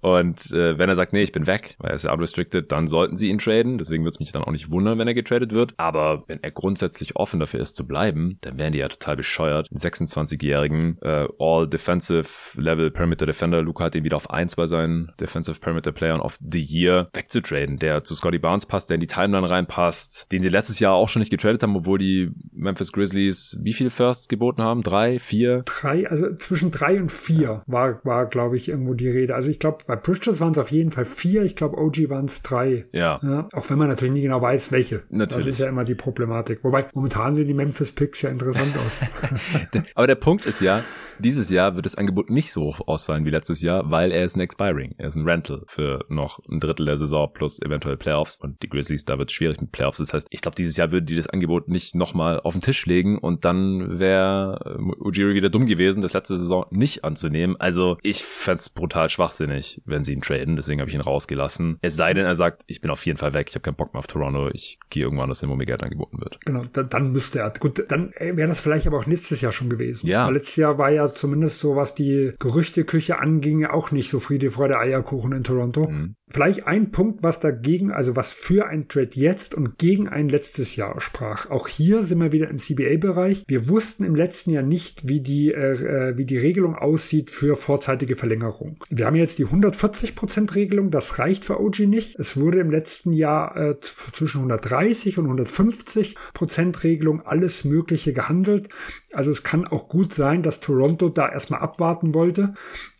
Und 0.00 0.52
äh, 0.52 0.78
wenn 0.78 0.88
er 0.88 0.94
sagt, 0.94 1.12
nee, 1.12 1.22
ich 1.22 1.32
bin 1.32 1.46
weg, 1.46 1.76
weil 1.78 1.90
er 1.90 1.96
ist 1.96 2.04
ja 2.04 2.12
unrestricted, 2.12 2.70
dann 2.70 2.86
sollten 2.86 3.16
sie 3.16 3.28
ihn 3.28 3.38
traden. 3.38 3.78
Deswegen 3.78 4.04
würde 4.04 4.14
es 4.14 4.20
mich 4.20 4.32
dann 4.32 4.44
auch 4.44 4.52
nicht 4.52 4.70
wundern, 4.70 4.98
wenn 4.98 5.08
er 5.08 5.14
getradet 5.14 5.52
wird. 5.52 5.74
Aber 5.76 6.24
wenn 6.26 6.42
er 6.42 6.50
grundsätzlich 6.50 7.16
offen 7.16 7.40
dafür 7.40 7.60
ist 7.60 7.76
zu 7.76 7.86
bleiben, 7.86 8.38
dann 8.42 8.58
wären 8.58 8.72
die 8.72 8.78
ja 8.78 8.88
total 8.88 9.16
bescheuert. 9.16 9.68
26-jährigen 9.72 10.98
äh, 11.02 11.26
All-Defensive 11.38 12.60
Level 12.60 12.90
Perimeter 12.90 13.26
Defender, 13.26 13.62
Luca 13.62 13.84
hat 13.84 13.94
ihn 13.94 14.04
wieder 14.04 14.16
auf 14.16 14.30
1 14.30 14.56
bei 14.56 14.66
seinen 14.66 15.12
Defensive 15.20 15.60
Perimeter 15.60 15.92
Playern 15.92 16.20
of 16.20 16.38
the 16.40 16.60
Year 16.60 17.08
wegzutraden, 17.12 17.78
der 17.78 18.04
zu 18.04 18.14
Scotty 18.14 18.38
Barnes 18.38 18.66
passt, 18.66 18.90
der 18.90 18.96
in 18.96 19.00
die 19.00 19.06
Timeline 19.06 19.48
reinpasst, 19.48 20.30
den 20.32 20.42
sie 20.42 20.48
letztes 20.48 20.80
Jahr 20.80 20.94
auch 20.94 21.08
schon 21.08 21.20
nicht 21.20 21.30
getradet 21.30 21.62
haben, 21.62 21.76
obwohl 21.76 21.98
die 21.98 22.30
Memphis 22.52 22.92
Grizzlies 22.92 23.58
wie 23.62 23.72
viel 23.72 23.90
Firsts 23.90 24.28
geboten 24.28 24.62
haben? 24.62 24.82
Drei, 24.82 25.18
vier? 25.18 25.62
Drei, 25.64 26.08
also 26.08 26.34
zwischen 26.36 26.65
drei 26.70 27.00
und 27.00 27.12
vier 27.12 27.62
war, 27.66 28.00
war 28.04 28.26
glaube 28.26 28.56
ich, 28.56 28.68
irgendwo 28.68 28.94
die 28.94 29.08
Rede. 29.08 29.34
Also 29.34 29.50
ich 29.50 29.58
glaube, 29.58 29.78
bei 29.86 29.96
Bridges 29.96 30.40
waren 30.40 30.52
es 30.52 30.58
auf 30.58 30.70
jeden 30.70 30.90
Fall 30.90 31.04
vier, 31.04 31.42
ich 31.42 31.56
glaube, 31.56 31.78
OG 31.78 32.10
waren 32.10 32.26
es 32.26 32.42
drei. 32.42 32.86
Ja. 32.92 33.18
ja. 33.22 33.48
Auch 33.52 33.70
wenn 33.70 33.78
man 33.78 33.88
natürlich 33.88 34.14
nie 34.14 34.22
genau 34.22 34.40
weiß, 34.40 34.72
welche. 34.72 35.02
Natürlich. 35.10 35.44
Das 35.44 35.54
ist 35.54 35.58
ja 35.58 35.68
immer 35.68 35.84
die 35.84 35.94
Problematik. 35.94 36.60
Wobei, 36.62 36.86
momentan 36.94 37.34
sehen 37.34 37.46
die 37.46 37.54
Memphis 37.54 37.92
Picks 37.92 38.22
ja 38.22 38.30
interessant 38.30 38.76
aus. 38.76 39.82
Aber 39.94 40.06
der 40.06 40.14
Punkt 40.14 40.46
ist 40.46 40.60
ja, 40.60 40.82
dieses 41.18 41.50
Jahr 41.50 41.74
wird 41.74 41.86
das 41.86 41.96
Angebot 41.96 42.30
nicht 42.30 42.52
so 42.52 42.62
hoch 42.62 42.80
ausfallen 42.86 43.24
wie 43.24 43.30
letztes 43.30 43.62
Jahr, 43.62 43.90
weil 43.90 44.12
er 44.12 44.24
ist 44.24 44.36
ein 44.36 44.40
Expiring. 44.40 44.94
Er 44.98 45.08
ist 45.08 45.16
ein 45.16 45.28
Rental 45.28 45.62
für 45.66 46.04
noch 46.08 46.38
ein 46.50 46.60
Drittel 46.60 46.86
der 46.86 46.96
Saison 46.96 47.30
plus 47.32 47.60
eventuell 47.60 47.96
Playoffs. 47.96 48.38
Und 48.38 48.62
die 48.62 48.68
Grizzlies, 48.68 49.04
da 49.04 49.18
wird 49.18 49.30
es 49.30 49.34
schwierig 49.34 49.60
mit 49.60 49.72
Playoffs. 49.72 49.98
Das 49.98 50.12
heißt, 50.12 50.28
ich 50.30 50.40
glaube, 50.40 50.54
dieses 50.54 50.76
Jahr 50.76 50.90
würden 50.90 51.06
die 51.06 51.16
das 51.16 51.28
Angebot 51.28 51.68
nicht 51.68 51.94
nochmal 51.94 52.40
auf 52.40 52.54
den 52.54 52.60
Tisch 52.60 52.86
legen 52.86 53.18
und 53.18 53.44
dann 53.44 53.98
wäre 53.98 54.78
äh, 54.78 55.04
Ujiri 55.04 55.34
wieder 55.34 55.50
dumm 55.50 55.66
gewesen, 55.66 56.02
das 56.02 56.12
letzte 56.12 56.36
Saison 56.36 56.66
nicht 56.70 57.04
anzunehmen. 57.04 57.56
Also 57.58 57.98
ich 58.02 58.24
fände 58.24 58.62
brutal 58.74 59.08
schwachsinnig, 59.08 59.82
wenn 59.84 60.04
sie 60.04 60.12
ihn 60.12 60.20
traden. 60.20 60.56
Deswegen 60.56 60.80
habe 60.80 60.88
ich 60.88 60.94
ihn 60.94 61.00
rausgelassen. 61.00 61.78
Es 61.82 61.96
sei 61.96 62.14
denn, 62.14 62.24
er 62.24 62.34
sagt, 62.34 62.64
ich 62.66 62.80
bin 62.80 62.90
auf 62.90 63.04
jeden 63.06 63.18
Fall 63.18 63.34
weg, 63.34 63.48
ich 63.48 63.54
habe 63.54 63.62
keinen 63.62 63.76
Bock 63.76 63.92
mehr 63.92 63.98
auf 63.98 64.06
Toronto, 64.06 64.48
ich 64.52 64.78
gehe 64.90 65.04
irgendwann 65.04 65.28
das 65.28 65.40
hin, 65.40 65.48
wo 65.48 65.56
mir 65.56 65.66
Geld 65.66 65.82
angeboten 65.82 66.20
wird. 66.20 66.38
Genau, 66.44 66.62
dann, 66.72 66.88
dann 66.88 67.12
müsste 67.12 67.40
er. 67.40 67.50
Gut, 67.50 67.84
dann 67.88 68.12
wäre 68.18 68.48
das 68.48 68.60
vielleicht 68.60 68.86
aber 68.86 68.98
auch 68.98 69.06
nächstes 69.06 69.40
Jahr 69.40 69.52
schon 69.52 69.70
gewesen. 69.70 70.06
Ja. 70.06 70.26
Weil 70.26 70.34
letztes 70.34 70.56
Jahr 70.56 70.78
war 70.78 70.90
ja 70.90 71.05
zumindest 71.14 71.60
so, 71.60 71.76
was 71.76 71.94
die 71.94 72.32
Gerüchteküche 72.38 73.18
anging, 73.18 73.66
auch 73.66 73.90
nicht 73.90 74.10
so 74.10 74.20
Friede, 74.20 74.50
Freude, 74.50 74.78
Eierkuchen 74.78 75.32
in 75.32 75.44
Toronto. 75.44 75.88
Mhm. 75.88 76.16
Vielleicht 76.28 76.66
ein 76.66 76.90
Punkt, 76.90 77.22
was 77.22 77.38
dagegen, 77.38 77.92
also 77.92 78.16
was 78.16 78.34
für 78.34 78.66
ein 78.66 78.88
Trade 78.88 79.10
jetzt 79.14 79.54
und 79.54 79.78
gegen 79.78 80.08
ein 80.08 80.28
letztes 80.28 80.74
Jahr 80.74 81.00
sprach. 81.00 81.50
Auch 81.50 81.68
hier 81.68 82.02
sind 82.02 82.18
wir 82.18 82.32
wieder 82.32 82.50
im 82.50 82.58
CBA-Bereich. 82.58 83.44
Wir 83.46 83.68
wussten 83.68 84.02
im 84.02 84.16
letzten 84.16 84.50
Jahr 84.50 84.64
nicht, 84.64 85.06
wie 85.06 85.20
die, 85.20 85.52
äh, 85.52 86.10
äh 86.10 86.18
wie 86.18 86.24
die 86.24 86.36
Regelung 86.36 86.74
aussieht 86.74 87.30
für 87.30 87.54
vorzeitige 87.54 88.16
Verlängerung. 88.16 88.74
Wir 88.90 89.06
haben 89.06 89.14
jetzt 89.14 89.38
die 89.38 89.46
140% 89.46 90.56
Regelung, 90.56 90.90
das 90.90 91.20
reicht 91.20 91.44
für 91.44 91.60
OG 91.60 91.86
nicht. 91.86 92.18
Es 92.18 92.38
wurde 92.38 92.58
im 92.58 92.70
letzten 92.70 93.12
Jahr 93.12 93.56
äh, 93.56 93.76
zwischen 93.80 94.38
130 94.38 95.18
und 95.18 95.28
150% 95.28 96.82
Regelung 96.82 97.24
alles 97.24 97.64
Mögliche 97.64 98.12
gehandelt. 98.12 98.68
Also 99.12 99.30
es 99.30 99.44
kann 99.44 99.68
auch 99.68 99.88
gut 99.88 100.12
sein, 100.12 100.42
dass 100.42 100.58
Toronto 100.58 101.08
da 101.08 101.30
erstmal 101.30 101.60
abwarten 101.60 102.14
wollte 102.14 102.54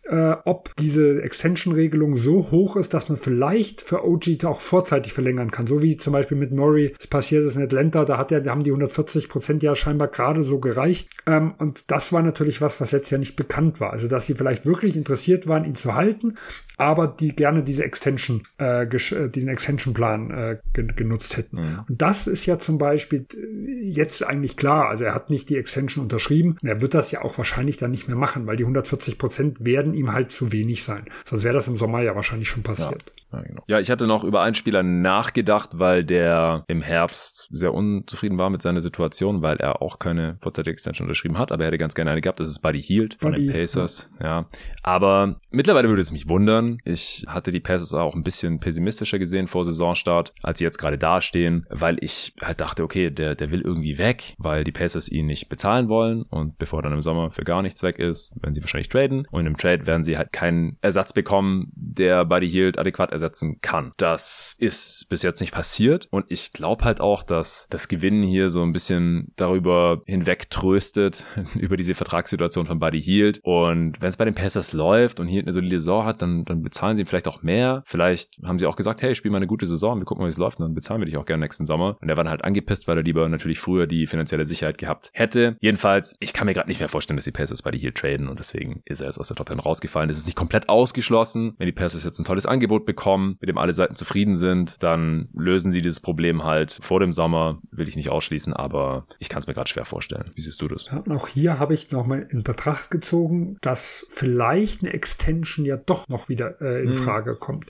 äh, 0.09 0.35
ob 0.45 0.75
diese 0.77 1.21
Extension-Regelung 1.21 2.17
so 2.17 2.51
hoch 2.51 2.75
ist, 2.75 2.93
dass 2.93 3.09
man 3.09 3.17
vielleicht 3.17 3.81
für 3.81 4.05
OG 4.05 4.43
auch 4.45 4.61
vorzeitig 4.61 5.13
verlängern 5.13 5.51
kann. 5.51 5.67
So 5.67 5.81
wie 5.81 5.97
zum 5.97 6.13
Beispiel 6.13 6.37
mit 6.37 6.51
Murray, 6.51 6.93
es 6.97 7.07
passiert 7.07 7.45
ist 7.45 7.55
in 7.55 7.63
Atlanta, 7.63 8.05
da 8.05 8.17
hat 8.17 8.31
er, 8.31 8.41
da 8.41 8.51
haben 8.51 8.63
die 8.63 8.71
140 8.71 9.29
Prozent 9.29 9.63
ja 9.63 9.75
scheinbar 9.75 10.07
gerade 10.07 10.43
so 10.43 10.59
gereicht. 10.59 11.09
Ähm, 11.25 11.53
und 11.57 11.91
das 11.91 12.13
war 12.13 12.23
natürlich 12.23 12.61
was, 12.61 12.79
was 12.79 12.91
letztes 12.91 13.11
Jahr 13.11 13.19
nicht 13.19 13.35
bekannt 13.35 13.79
war. 13.79 13.91
Also, 13.91 14.07
dass 14.07 14.25
sie 14.25 14.35
vielleicht 14.35 14.65
wirklich 14.65 14.95
interessiert 14.95 15.47
waren, 15.47 15.65
ihn 15.65 15.75
zu 15.75 15.95
halten, 15.95 16.35
aber 16.77 17.07
die 17.07 17.35
gerne 17.35 17.63
diese 17.63 17.83
Extension, 17.83 18.43
äh, 18.59 18.83
äh 18.83 19.29
diesen 19.29 19.49
Extension-Plan 19.49 20.31
äh, 20.31 20.57
genutzt 20.73 21.37
hätten. 21.37 21.57
Mhm. 21.57 21.79
Und 21.89 22.01
das 22.01 22.27
ist 22.27 22.45
ja 22.45 22.59
zum 22.59 22.77
Beispiel 22.77 23.25
äh, 23.35 23.89
jetzt 23.89 24.25
eigentlich 24.25 24.57
klar. 24.57 24.87
Also 24.87 25.03
er 25.03 25.15
hat 25.15 25.29
nicht 25.29 25.49
die 25.49 25.57
Extension 25.57 26.03
unterschrieben 26.03 26.57
und 26.61 26.67
er 26.67 26.81
wird 26.81 26.93
das 26.93 27.11
ja 27.11 27.23
auch 27.23 27.37
wahrscheinlich 27.37 27.77
dann 27.77 27.91
nicht 27.91 28.07
mehr 28.07 28.17
machen, 28.17 28.45
weil 28.45 28.57
die 28.57 28.63
140 28.63 29.17
Prozent 29.17 29.65
werden 29.65 29.93
ihm 29.93 30.13
halt 30.13 30.31
zu 30.31 30.51
wenig 30.51 30.83
sein. 30.83 31.05
Sonst 31.25 31.43
wäre 31.43 31.55
das 31.55 31.67
im 31.67 31.77
Sommer 31.77 32.01
ja 32.01 32.15
wahrscheinlich 32.15 32.47
schon 32.47 32.63
passiert. 32.63 33.11
Ja, 33.26 33.26
ja, 33.31 33.41
genau. 33.41 33.63
ja, 33.67 33.79
ich 33.79 33.89
hatte 33.89 34.07
noch 34.07 34.23
über 34.23 34.41
einen 34.41 34.55
Spieler 34.55 34.83
nachgedacht, 34.83 35.71
weil 35.73 36.03
der 36.03 36.63
im 36.67 36.81
Herbst 36.81 37.47
sehr 37.51 37.73
unzufrieden 37.73 38.37
war 38.37 38.49
mit 38.49 38.61
seiner 38.61 38.81
Situation, 38.81 39.41
weil 39.41 39.57
er 39.57 39.81
auch 39.81 39.99
keine 39.99 40.37
vorzeitige 40.41 40.73
Extension 40.73 41.07
unterschrieben 41.07 41.37
hat, 41.37 41.51
aber 41.51 41.63
er 41.63 41.67
hätte 41.67 41.77
ganz 41.77 41.95
gerne 41.95 42.11
eine 42.11 42.21
gehabt. 42.21 42.39
Das 42.39 42.47
ist 42.47 42.59
Buddy 42.59 42.81
Hield 42.81 43.17
von 43.19 43.31
Buddy, 43.31 43.47
den 43.47 43.53
Pacers. 43.53 44.09
Ja. 44.19 44.25
ja. 44.25 44.49
Aber 44.83 45.35
mittlerweile 45.49 45.89
würde 45.89 46.01
es 46.01 46.11
mich 46.11 46.29
wundern. 46.29 46.77
Ich 46.85 47.25
hatte 47.27 47.51
die 47.51 47.59
Pacers 47.59 47.93
auch 47.93 48.15
ein 48.15 48.23
bisschen 48.23 48.59
pessimistischer 48.59 49.19
gesehen 49.19 49.47
vor 49.47 49.65
Saisonstart, 49.65 50.33
als 50.43 50.59
sie 50.59 50.65
jetzt 50.65 50.77
gerade 50.77 50.97
dastehen, 50.97 51.65
weil 51.69 51.97
ich 52.01 52.33
halt 52.41 52.61
dachte, 52.61 52.83
okay, 52.83 53.09
der, 53.09 53.35
der 53.35 53.51
will 53.51 53.61
irgendwie 53.61 53.97
weg, 53.97 54.35
weil 54.37 54.63
die 54.63 54.71
Pacers 54.71 55.09
ihn 55.09 55.25
nicht 55.25 55.49
bezahlen 55.49 55.89
wollen 55.89 56.23
und 56.23 56.57
bevor 56.57 56.79
er 56.79 56.83
dann 56.83 56.93
im 56.93 57.01
Sommer 57.01 57.31
für 57.31 57.43
gar 57.43 57.61
nichts 57.61 57.83
weg 57.83 57.99
ist, 57.99 58.33
werden 58.41 58.53
sie 58.53 58.61
wahrscheinlich 58.61 58.89
traden 58.89 59.27
und 59.31 59.45
im 59.45 59.57
Trade 59.57 59.85
werden 59.85 60.03
sie 60.03 60.17
halt 60.17 60.31
keinen 60.31 60.77
Ersatz 60.81 61.13
bekommen, 61.13 61.71
der 61.75 62.25
Buddy 62.25 62.49
Hield 62.49 62.77
adäquat 62.77 63.11
ersetzen 63.17 63.59
kann. 63.61 63.93
Das 63.97 64.55
ist 64.59 65.07
bis 65.09 65.23
jetzt 65.23 65.39
nicht 65.39 65.53
passiert 65.53 66.07
und 66.11 66.25
ich 66.29 66.53
glaube 66.53 66.83
halt 66.83 67.01
auch, 67.01 67.23
dass 67.23 67.67
das 67.69 67.87
Gewinnen 67.87 68.23
hier 68.23 68.49
so 68.49 68.63
ein 68.63 68.73
bisschen 68.73 69.33
darüber 69.35 70.01
hinweg 70.05 70.47
über 71.55 71.77
diese 71.77 71.95
Vertragssituation 71.95 72.65
von 72.65 72.79
Buddy 72.79 73.01
Hield 73.01 73.39
und 73.43 74.01
wenn 74.01 74.09
es 74.09 74.17
bei 74.17 74.25
den 74.25 74.35
Pacers 74.35 74.73
läuft 74.73 75.19
und 75.19 75.27
Hield 75.27 75.45
eine 75.45 75.53
solide 75.53 75.79
Saison 75.79 76.05
hat, 76.05 76.21
dann, 76.21 76.45
dann 76.45 76.61
bezahlen 76.61 76.95
sie 76.95 77.03
ihm 77.03 77.07
vielleicht 77.07 77.27
auch 77.27 77.41
mehr. 77.41 77.83
Vielleicht 77.85 78.39
haben 78.43 78.59
sie 78.59 78.65
auch 78.65 78.75
gesagt, 78.75 79.01
hey, 79.01 79.15
spiel 79.15 79.31
mal 79.31 79.37
eine 79.37 79.47
gute 79.47 79.67
Saison, 79.67 79.99
wir 79.99 80.05
gucken 80.05 80.21
mal, 80.21 80.27
wie 80.27 80.31
es 80.31 80.37
läuft 80.37 80.59
und 80.59 80.65
dann 80.65 80.75
bezahlen 80.75 81.01
wir 81.01 81.05
dich 81.05 81.17
auch 81.17 81.25
gerne 81.25 81.41
nächsten 81.41 81.65
Sommer. 81.65 81.97
Und 82.01 82.09
er 82.09 82.17
war 82.17 82.23
dann 82.23 82.31
halt 82.31 82.43
angepisst, 82.43 82.87
weil 82.87 82.97
er 82.97 83.03
lieber 83.03 83.27
natürlich 83.29 83.59
früher 83.59 83.87
die 83.87 84.07
finanzielle 84.07 84.45
Sicherheit 84.45 84.77
gehabt 84.77 85.09
hätte. 85.13 85.57
Jedenfalls, 85.59 86.15
ich 86.19 86.33
kann 86.33 86.45
mir 86.45 86.53
gerade 86.53 86.67
nicht 86.67 86.79
mehr 86.79 86.89
vorstellen, 86.89 87.17
dass 87.17 87.25
die 87.25 87.31
Pacers 87.31 87.61
Buddy 87.61 87.79
Hield 87.79 87.95
traden 87.95 88.27
und 88.27 88.39
deswegen 88.39 88.81
ist 88.85 89.01
er 89.01 89.07
jetzt 89.07 89.19
aus 89.19 89.27
der 89.27 89.37
Top 89.37 89.47
10 89.47 89.59
rausgekommen 89.59 89.87
rausgefallen. 89.87 90.09
Es 90.09 90.17
ist 90.17 90.25
nicht 90.25 90.35
komplett 90.35 90.69
ausgeschlossen. 90.69 91.53
Wenn 91.57 91.67
die 91.67 91.71
Pacers 91.71 92.03
jetzt 92.03 92.19
ein 92.19 92.25
tolles 92.25 92.45
Angebot 92.45 92.85
bekommen, 92.85 93.06
mit 93.15 93.47
dem 93.47 93.57
alle 93.57 93.73
Seiten 93.73 93.95
zufrieden 93.95 94.35
sind, 94.35 94.83
dann 94.83 95.29
lösen 95.33 95.71
sie 95.71 95.81
dieses 95.81 96.01
Problem 96.01 96.43
halt 96.43 96.77
vor 96.81 96.99
dem 96.99 97.13
Sommer. 97.13 97.61
Will 97.71 97.87
ich 97.87 97.95
nicht 97.95 98.09
ausschließen, 98.09 98.53
aber 98.53 99.05
ich 99.19 99.29
kann 99.29 99.39
es 99.39 99.47
mir 99.47 99.53
gerade 99.53 99.69
schwer 99.69 99.85
vorstellen. 99.85 100.31
Wie 100.35 100.41
siehst 100.41 100.61
du 100.61 100.67
das? 100.67 100.87
Ja, 100.87 101.03
auch 101.15 101.27
hier 101.27 101.59
habe 101.59 101.73
ich 101.73 101.91
nochmal 101.91 102.27
in 102.29 102.43
Betracht 102.43 102.91
gezogen, 102.91 103.57
dass 103.61 104.05
vielleicht 104.09 104.81
eine 104.81 104.93
Extension 104.93 105.65
ja 105.65 105.77
doch 105.77 106.07
noch 106.09 106.27
wieder 106.27 106.59
äh, 106.61 106.83
in 106.83 106.91
hm. 106.91 106.97
Frage 106.97 107.35
kommt. 107.35 107.67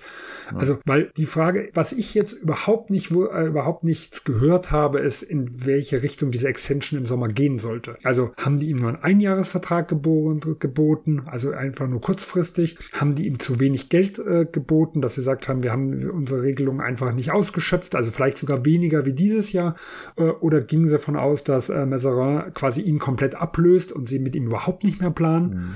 Ja. 0.52 0.58
Also, 0.58 0.80
weil 0.86 1.12
die 1.18 1.26
Frage, 1.26 1.70
was 1.74 1.92
ich 1.92 2.14
jetzt 2.14 2.34
überhaupt 2.34 2.90
nicht, 2.90 3.14
wo, 3.14 3.26
äh, 3.26 3.46
überhaupt 3.46 3.84
nichts 3.84 4.24
gehört 4.24 4.72
habe, 4.72 5.00
ist, 5.00 5.24
in 5.24 5.66
welche 5.66 6.02
Richtung 6.04 6.32
diese 6.32 6.48
Extension 6.48 7.00
im 7.00 7.06
Sommer 7.06 7.28
gehen 7.28 7.60
sollte. 7.60 7.94
Also 8.04 8.32
haben 8.38 8.58
die 8.58 8.70
ihm 8.70 8.78
nur 8.78 8.90
einen 8.90 9.04
Einjahresvertrag 9.04 9.88
geboten, 9.88 11.24
also 11.26 11.52
einfach 11.52 11.88
nur 11.88 12.02
kurzfristig, 12.02 12.78
haben 12.94 13.16
die 13.16 13.28
ihm 13.28 13.40
zu 13.40 13.60
wenig 13.60 13.90
Geld 13.90 14.20
äh, 14.20 14.46
geboten, 14.50 15.02
dass 15.02 15.16
sie 15.16 15.22
gesagt 15.28 15.50
haben, 15.50 15.62
wir 15.64 15.74
haben 15.74 16.10
unsere 16.10 16.42
Regelung 16.42 16.80
einfach 16.80 17.14
nicht 17.14 17.32
ausgeschöpft, 17.32 17.96
also 17.96 18.12
vielleicht 18.12 18.38
sogar 18.38 18.64
weniger 18.64 19.06
wie 19.06 19.14
dieses 19.14 19.52
Jahr, 19.52 19.74
äh, 20.16 20.24
oder 20.24 20.62
gingen 20.62 20.86
sie 20.86 20.94
davon 20.94 21.18
aus, 21.18 21.44
dass 21.44 21.70
äh, 21.70 21.86
Mazarin 21.86 22.54
quasi 22.54 22.82
ihn 22.82 22.98
komplett 22.98 23.36
ablöst 23.36 23.92
und 23.92 24.08
sie 24.08 24.20
mit 24.20 24.36
ihm 24.36 24.46
überhaupt 24.46 24.86
nicht 24.86 25.02
mehr 25.02 25.12
planen. 25.12 25.50
Mhm. 25.50 25.76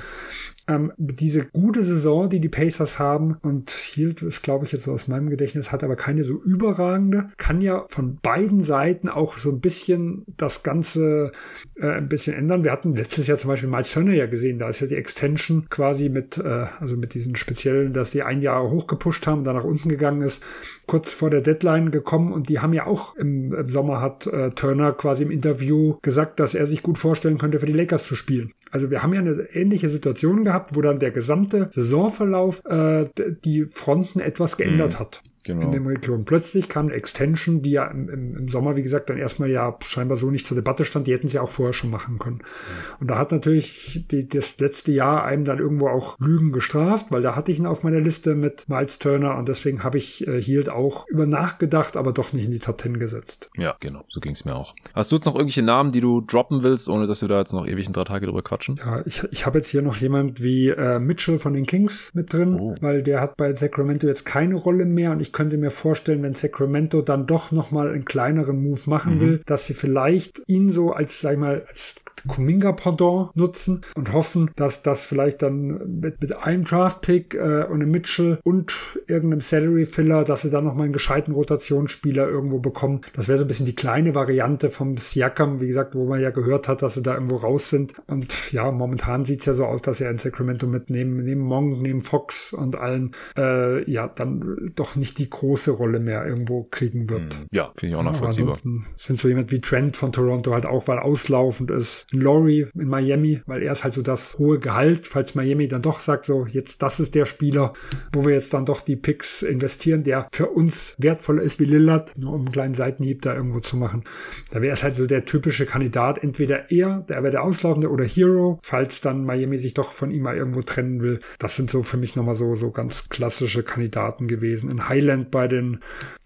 Ähm, 0.67 0.91
diese 0.97 1.45
gute 1.45 1.83
Saison, 1.83 2.29
die 2.29 2.39
die 2.39 2.49
Pacers 2.49 2.99
haben 2.99 3.37
und 3.41 3.71
Hield 3.71 4.21
ist, 4.21 4.41
glaube 4.41 4.65
ich, 4.65 4.71
jetzt 4.71 4.83
so 4.83 4.91
aus 4.91 5.07
meinem 5.07 5.29
Gedächtnis, 5.29 5.71
hat 5.71 5.83
aber 5.83 5.95
keine 5.95 6.23
so 6.23 6.41
überragende, 6.41 7.27
kann 7.37 7.61
ja 7.61 7.85
von 7.89 8.17
beiden 8.21 8.63
Seiten 8.63 9.09
auch 9.09 9.37
so 9.37 9.49
ein 9.49 9.59
bisschen 9.59 10.25
das 10.37 10.63
Ganze 10.63 11.31
äh, 11.77 11.87
ein 11.87 12.09
bisschen 12.09 12.35
ändern. 12.35 12.63
Wir 12.63 12.71
hatten 12.71 12.95
letztes 12.95 13.27
Jahr 13.27 13.37
zum 13.37 13.49
Beispiel 13.49 13.69
Miles 13.69 13.91
Turner 13.91 14.13
ja 14.13 14.27
gesehen, 14.27 14.59
da 14.59 14.69
ist 14.69 14.79
ja 14.79 14.87
die 14.87 14.95
Extension 14.95 15.67
quasi 15.69 16.09
mit, 16.09 16.37
äh, 16.37 16.65
also 16.79 16.95
mit 16.95 17.13
diesen 17.13 17.35
speziellen, 17.35 17.93
dass 17.93 18.11
die 18.11 18.23
ein 18.23 18.41
Jahr 18.41 18.69
hochgepusht 18.69 19.27
haben 19.27 19.43
dann 19.43 19.55
nach 19.55 19.63
unten 19.63 19.89
gegangen 19.89 20.21
ist, 20.21 20.43
kurz 20.85 21.13
vor 21.13 21.29
der 21.29 21.41
Deadline 21.41 21.91
gekommen 21.91 22.33
und 22.33 22.49
die 22.49 22.59
haben 22.59 22.73
ja 22.73 22.85
auch 22.85 23.15
im, 23.15 23.53
im 23.53 23.69
Sommer 23.69 24.01
hat 24.01 24.27
äh, 24.27 24.49
Turner 24.51 24.93
quasi 24.93 25.23
im 25.23 25.31
Interview 25.31 25.97
gesagt, 26.01 26.39
dass 26.39 26.53
er 26.53 26.67
sich 26.67 26.83
gut 26.83 26.97
vorstellen 26.97 27.37
könnte, 27.37 27.59
für 27.59 27.65
die 27.65 27.73
Lakers 27.73 28.05
zu 28.05 28.15
spielen. 28.15 28.51
Also 28.71 28.89
wir 28.89 29.03
haben 29.03 29.13
ja 29.13 29.19
eine 29.19 29.47
ähnliche 29.53 29.89
Situation 29.89 30.43
gehabt, 30.43 30.50
wo 30.73 30.81
dann 30.81 30.99
der 30.99 31.11
gesamte 31.11 31.67
Saisonverlauf 31.71 32.63
äh, 32.65 33.05
die 33.43 33.65
Fronten 33.71 34.19
etwas 34.19 34.57
geändert 34.57 34.93
mhm. 34.93 34.99
hat 34.99 35.21
genau. 35.43 35.61
in 35.61 35.71
der 35.71 35.85
Region. 35.85 36.25
Plötzlich 36.25 36.69
kam 36.69 36.87
eine 36.87 36.95
Extension, 36.95 37.61
die 37.61 37.71
ja 37.71 37.85
im, 37.85 38.09
im, 38.09 38.47
Sommer, 38.47 38.75
wie 38.77 38.81
gesagt, 38.81 39.09
dann 39.09 39.17
erstmal 39.17 39.49
ja 39.49 39.77
scheinbar 39.85 40.17
so 40.17 40.29
nicht 40.29 40.45
zur 40.45 40.55
Debatte 40.55 40.85
stand. 40.85 41.07
Die 41.07 41.13
hätten 41.13 41.27
sie 41.27 41.39
auch 41.39 41.49
vorher 41.49 41.73
schon 41.73 41.89
machen 41.89 42.19
können. 42.19 42.37
Mhm. 42.37 43.01
Und 43.01 43.09
da 43.09 43.17
hat 43.17 43.31
natürlich 43.31 44.05
die, 44.11 44.27
das 44.27 44.59
letzte 44.59 44.91
Jahr 44.91 45.23
einem 45.23 45.43
dann 45.43 45.59
irgendwo 45.59 45.87
auch 45.87 46.17
Lügen 46.19 46.51
gestraft, 46.51 47.07
weil 47.09 47.21
da 47.21 47.35
hatte 47.35 47.51
ich 47.51 47.59
ihn 47.59 47.65
auf 47.65 47.83
meiner 47.83 47.99
Liste 47.99 48.35
mit 48.35 48.67
Miles 48.69 48.99
Turner 48.99 49.37
und 49.37 49.47
deswegen 49.47 49.83
habe 49.83 49.97
ich 49.97 50.27
äh, 50.27 50.41
Hield 50.41 50.69
auch 50.69 51.07
über 51.07 51.25
nachgedacht, 51.25 51.97
aber 51.97 52.13
doch 52.13 52.33
nicht 52.33 52.45
in 52.45 52.51
die 52.51 52.59
Top 52.59 52.77
Ten 52.77 52.99
gesetzt. 52.99 53.49
Ja, 53.57 53.75
genau. 53.79 54.05
So 54.09 54.19
ging 54.19 54.33
es 54.33 54.45
mir 54.45 54.55
auch. 54.55 54.75
Hast 54.93 55.11
du 55.11 55.15
jetzt 55.15 55.25
noch 55.25 55.35
irgendwelche 55.35 55.63
Namen, 55.63 55.91
die 55.91 56.01
du 56.01 56.21
droppen 56.21 56.63
willst, 56.63 56.89
ohne 56.89 57.07
dass 57.07 57.21
wir 57.21 57.29
da 57.29 57.39
jetzt 57.39 57.53
noch 57.53 57.67
ewig 57.67 57.87
ein 57.87 57.93
drei 57.93 58.03
Tage 58.03 58.25
drüber 58.25 58.41
quatschen? 58.41 58.77
Ja, 58.77 59.01
ich, 59.05 59.23
ich 59.31 59.45
habe 59.45 59.59
jetzt 59.59 59.69
hier 59.69 59.81
noch 59.81 59.97
jemand 59.97 60.41
wie 60.41 60.69
äh, 60.69 60.99
Mitchell 60.99 61.39
von 61.39 61.53
den 61.53 61.65
Kings 61.65 62.11
mit 62.13 62.33
drin, 62.33 62.57
oh. 62.59 62.75
weil 62.81 63.03
der 63.03 63.21
hat 63.21 63.37
bei 63.37 63.55
Sacramento 63.55 64.07
jetzt 64.07 64.25
keine 64.25 64.55
Rolle 64.55 64.85
mehr 64.85 65.11
und 65.11 65.21
ich 65.21 65.30
könnte 65.31 65.57
mir 65.57 65.71
vorstellen, 65.71 66.23
wenn 66.23 66.35
Sacramento 66.35 67.01
dann 67.01 67.27
doch 67.27 67.51
nochmal 67.51 67.89
einen 67.89 68.05
kleineren 68.05 68.61
Move 68.61 68.81
machen 68.85 69.15
mhm. 69.15 69.19
will, 69.21 69.41
dass 69.45 69.65
sie 69.65 69.73
vielleicht 69.73 70.41
ihn 70.47 70.71
so 70.71 70.91
als, 70.91 71.21
sag 71.21 71.33
ich 71.33 71.39
mal, 71.39 71.65
als 71.69 71.95
Kuminga-Pendant 72.27 73.35
nutzen 73.35 73.81
und 73.95 74.13
hoffen, 74.13 74.51
dass 74.55 74.81
das 74.81 75.05
vielleicht 75.05 75.41
dann 75.41 75.99
mit, 75.99 76.21
mit 76.21 76.37
einem 76.37 76.65
Draft-Pick 76.65 77.35
äh, 77.35 77.65
und 77.69 77.81
einem 77.81 77.91
Mitchell 77.91 78.39
und 78.43 78.73
irgendeinem 79.07 79.41
Salary-Filler, 79.41 80.23
dass 80.23 80.43
sie 80.43 80.49
dann 80.49 80.65
nochmal 80.65 80.85
einen 80.85 80.93
gescheiten 80.93 81.33
Rotationsspieler 81.33 82.27
irgendwo 82.27 82.59
bekommen. 82.59 83.01
Das 83.13 83.27
wäre 83.27 83.37
so 83.37 83.45
ein 83.45 83.47
bisschen 83.47 83.65
die 83.65 83.75
kleine 83.75 84.15
Variante 84.15 84.69
vom 84.69 84.97
Siakam, 84.97 85.61
wie 85.61 85.67
gesagt, 85.67 85.95
wo 85.95 86.05
man 86.05 86.21
ja 86.21 86.29
gehört 86.29 86.67
hat, 86.67 86.81
dass 86.81 86.95
sie 86.95 87.01
da 87.01 87.13
irgendwo 87.13 87.37
raus 87.37 87.69
sind. 87.69 87.93
Und 88.07 88.51
ja, 88.51 88.71
momentan 88.71 89.25
sieht's 89.25 89.45
ja 89.45 89.53
so 89.53 89.65
aus, 89.65 89.81
dass 89.81 90.01
er 90.01 90.09
in 90.09 90.17
Sacramento 90.17 90.67
mitnehmen, 90.67 91.23
neben 91.23 91.41
Monk, 91.41 91.81
neben 91.81 92.01
Fox 92.01 92.53
und 92.53 92.75
allen, 92.75 93.11
äh, 93.37 93.89
ja, 93.89 94.07
dann 94.07 94.71
doch 94.75 94.95
nicht 94.95 95.17
die 95.17 95.29
große 95.29 95.71
Rolle 95.71 95.99
mehr 95.99 96.25
irgendwo 96.25 96.63
kriegen 96.63 97.09
wird. 97.09 97.33
Hm. 97.33 97.47
Ja, 97.51 97.71
finde 97.75 97.93
ich 97.93 97.99
auch 97.99 98.03
nachvollziehbar. 98.03 98.57
Ja, 98.63 98.71
sind 98.97 99.19
so 99.19 99.27
jemand 99.27 99.51
wie 99.51 99.61
Trent 99.61 99.97
von 99.97 100.11
Toronto 100.11 100.53
halt 100.53 100.65
auch, 100.65 100.87
weil 100.87 100.99
auslaufend 100.99 101.71
ist. 101.71 102.05
Laurie 102.11 102.67
in 102.75 102.87
Miami, 102.87 103.41
weil 103.45 103.63
er 103.63 103.73
ist 103.73 103.83
halt 103.83 103.93
so 103.93 104.01
das 104.01 104.37
hohe 104.37 104.59
Gehalt, 104.59 105.07
falls 105.07 105.35
Miami 105.35 105.67
dann 105.67 105.81
doch 105.81 105.99
sagt, 105.99 106.25
so 106.25 106.45
jetzt 106.45 106.81
das 106.81 106.99
ist 106.99 107.15
der 107.15 107.25
Spieler, 107.25 107.73
wo 108.13 108.25
wir 108.25 108.33
jetzt 108.33 108.53
dann 108.53 108.65
doch 108.65 108.81
die 108.81 108.95
Picks 108.95 109.41
investieren, 109.41 110.03
der 110.03 110.27
für 110.31 110.47
uns 110.47 110.95
wertvoller 110.97 111.41
ist 111.41 111.59
wie 111.59 111.65
Lillard, 111.65 112.13
nur 112.17 112.33
um 112.33 112.41
einen 112.41 112.51
kleinen 112.51 112.73
Seitenhieb 112.73 113.21
da 113.21 113.35
irgendwo 113.35 113.59
zu 113.59 113.77
machen. 113.77 114.03
Da 114.51 114.61
wäre 114.61 114.73
es 114.73 114.83
halt 114.83 114.95
so 114.95 115.05
der 115.05 115.25
typische 115.25 115.65
Kandidat, 115.65 116.23
entweder 116.23 116.71
er, 116.71 117.05
der 117.07 117.23
wäre 117.23 117.31
der 117.31 117.43
Auslaufende 117.43 117.89
oder 117.89 118.03
Hero, 118.03 118.59
falls 118.63 119.01
dann 119.01 119.25
Miami 119.25 119.57
sich 119.57 119.73
doch 119.73 119.91
von 119.91 120.11
ihm 120.11 120.23
mal 120.23 120.35
irgendwo 120.35 120.61
trennen 120.61 121.01
will. 121.01 121.19
Das 121.39 121.55
sind 121.55 121.69
so 121.69 121.83
für 121.83 121.97
mich 121.97 122.15
nochmal 122.15 122.35
so, 122.35 122.55
so 122.55 122.71
ganz 122.71 123.09
klassische 123.09 123.63
Kandidaten 123.63 124.27
gewesen. 124.27 124.69
In 124.69 124.89
Highland 124.89 125.31
bei 125.31 125.47
den, 125.47 125.79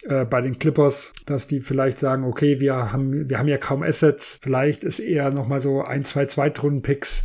äh, 0.08 0.26
bei 0.26 0.42
den 0.42 0.60
Clippers, 0.60 1.14
dass 1.26 1.48
die 1.48 1.60
vielleicht 1.60 1.98
sagen, 1.98 2.24
okay, 2.24 2.60
wir 2.60 2.92
haben, 2.92 3.30
wir 3.30 3.40
haben 3.40 3.48
ja 3.48 3.58
kaum 3.58 3.84
Assets, 3.84 4.40
vielleicht 4.42 4.84
ist 4.84 5.00
er 5.00 5.32
nochmal 5.32 5.60
so 5.60 5.84
ein, 5.84 6.04
zwei 6.04 6.26
Zweitrunden-Picks 6.26 7.24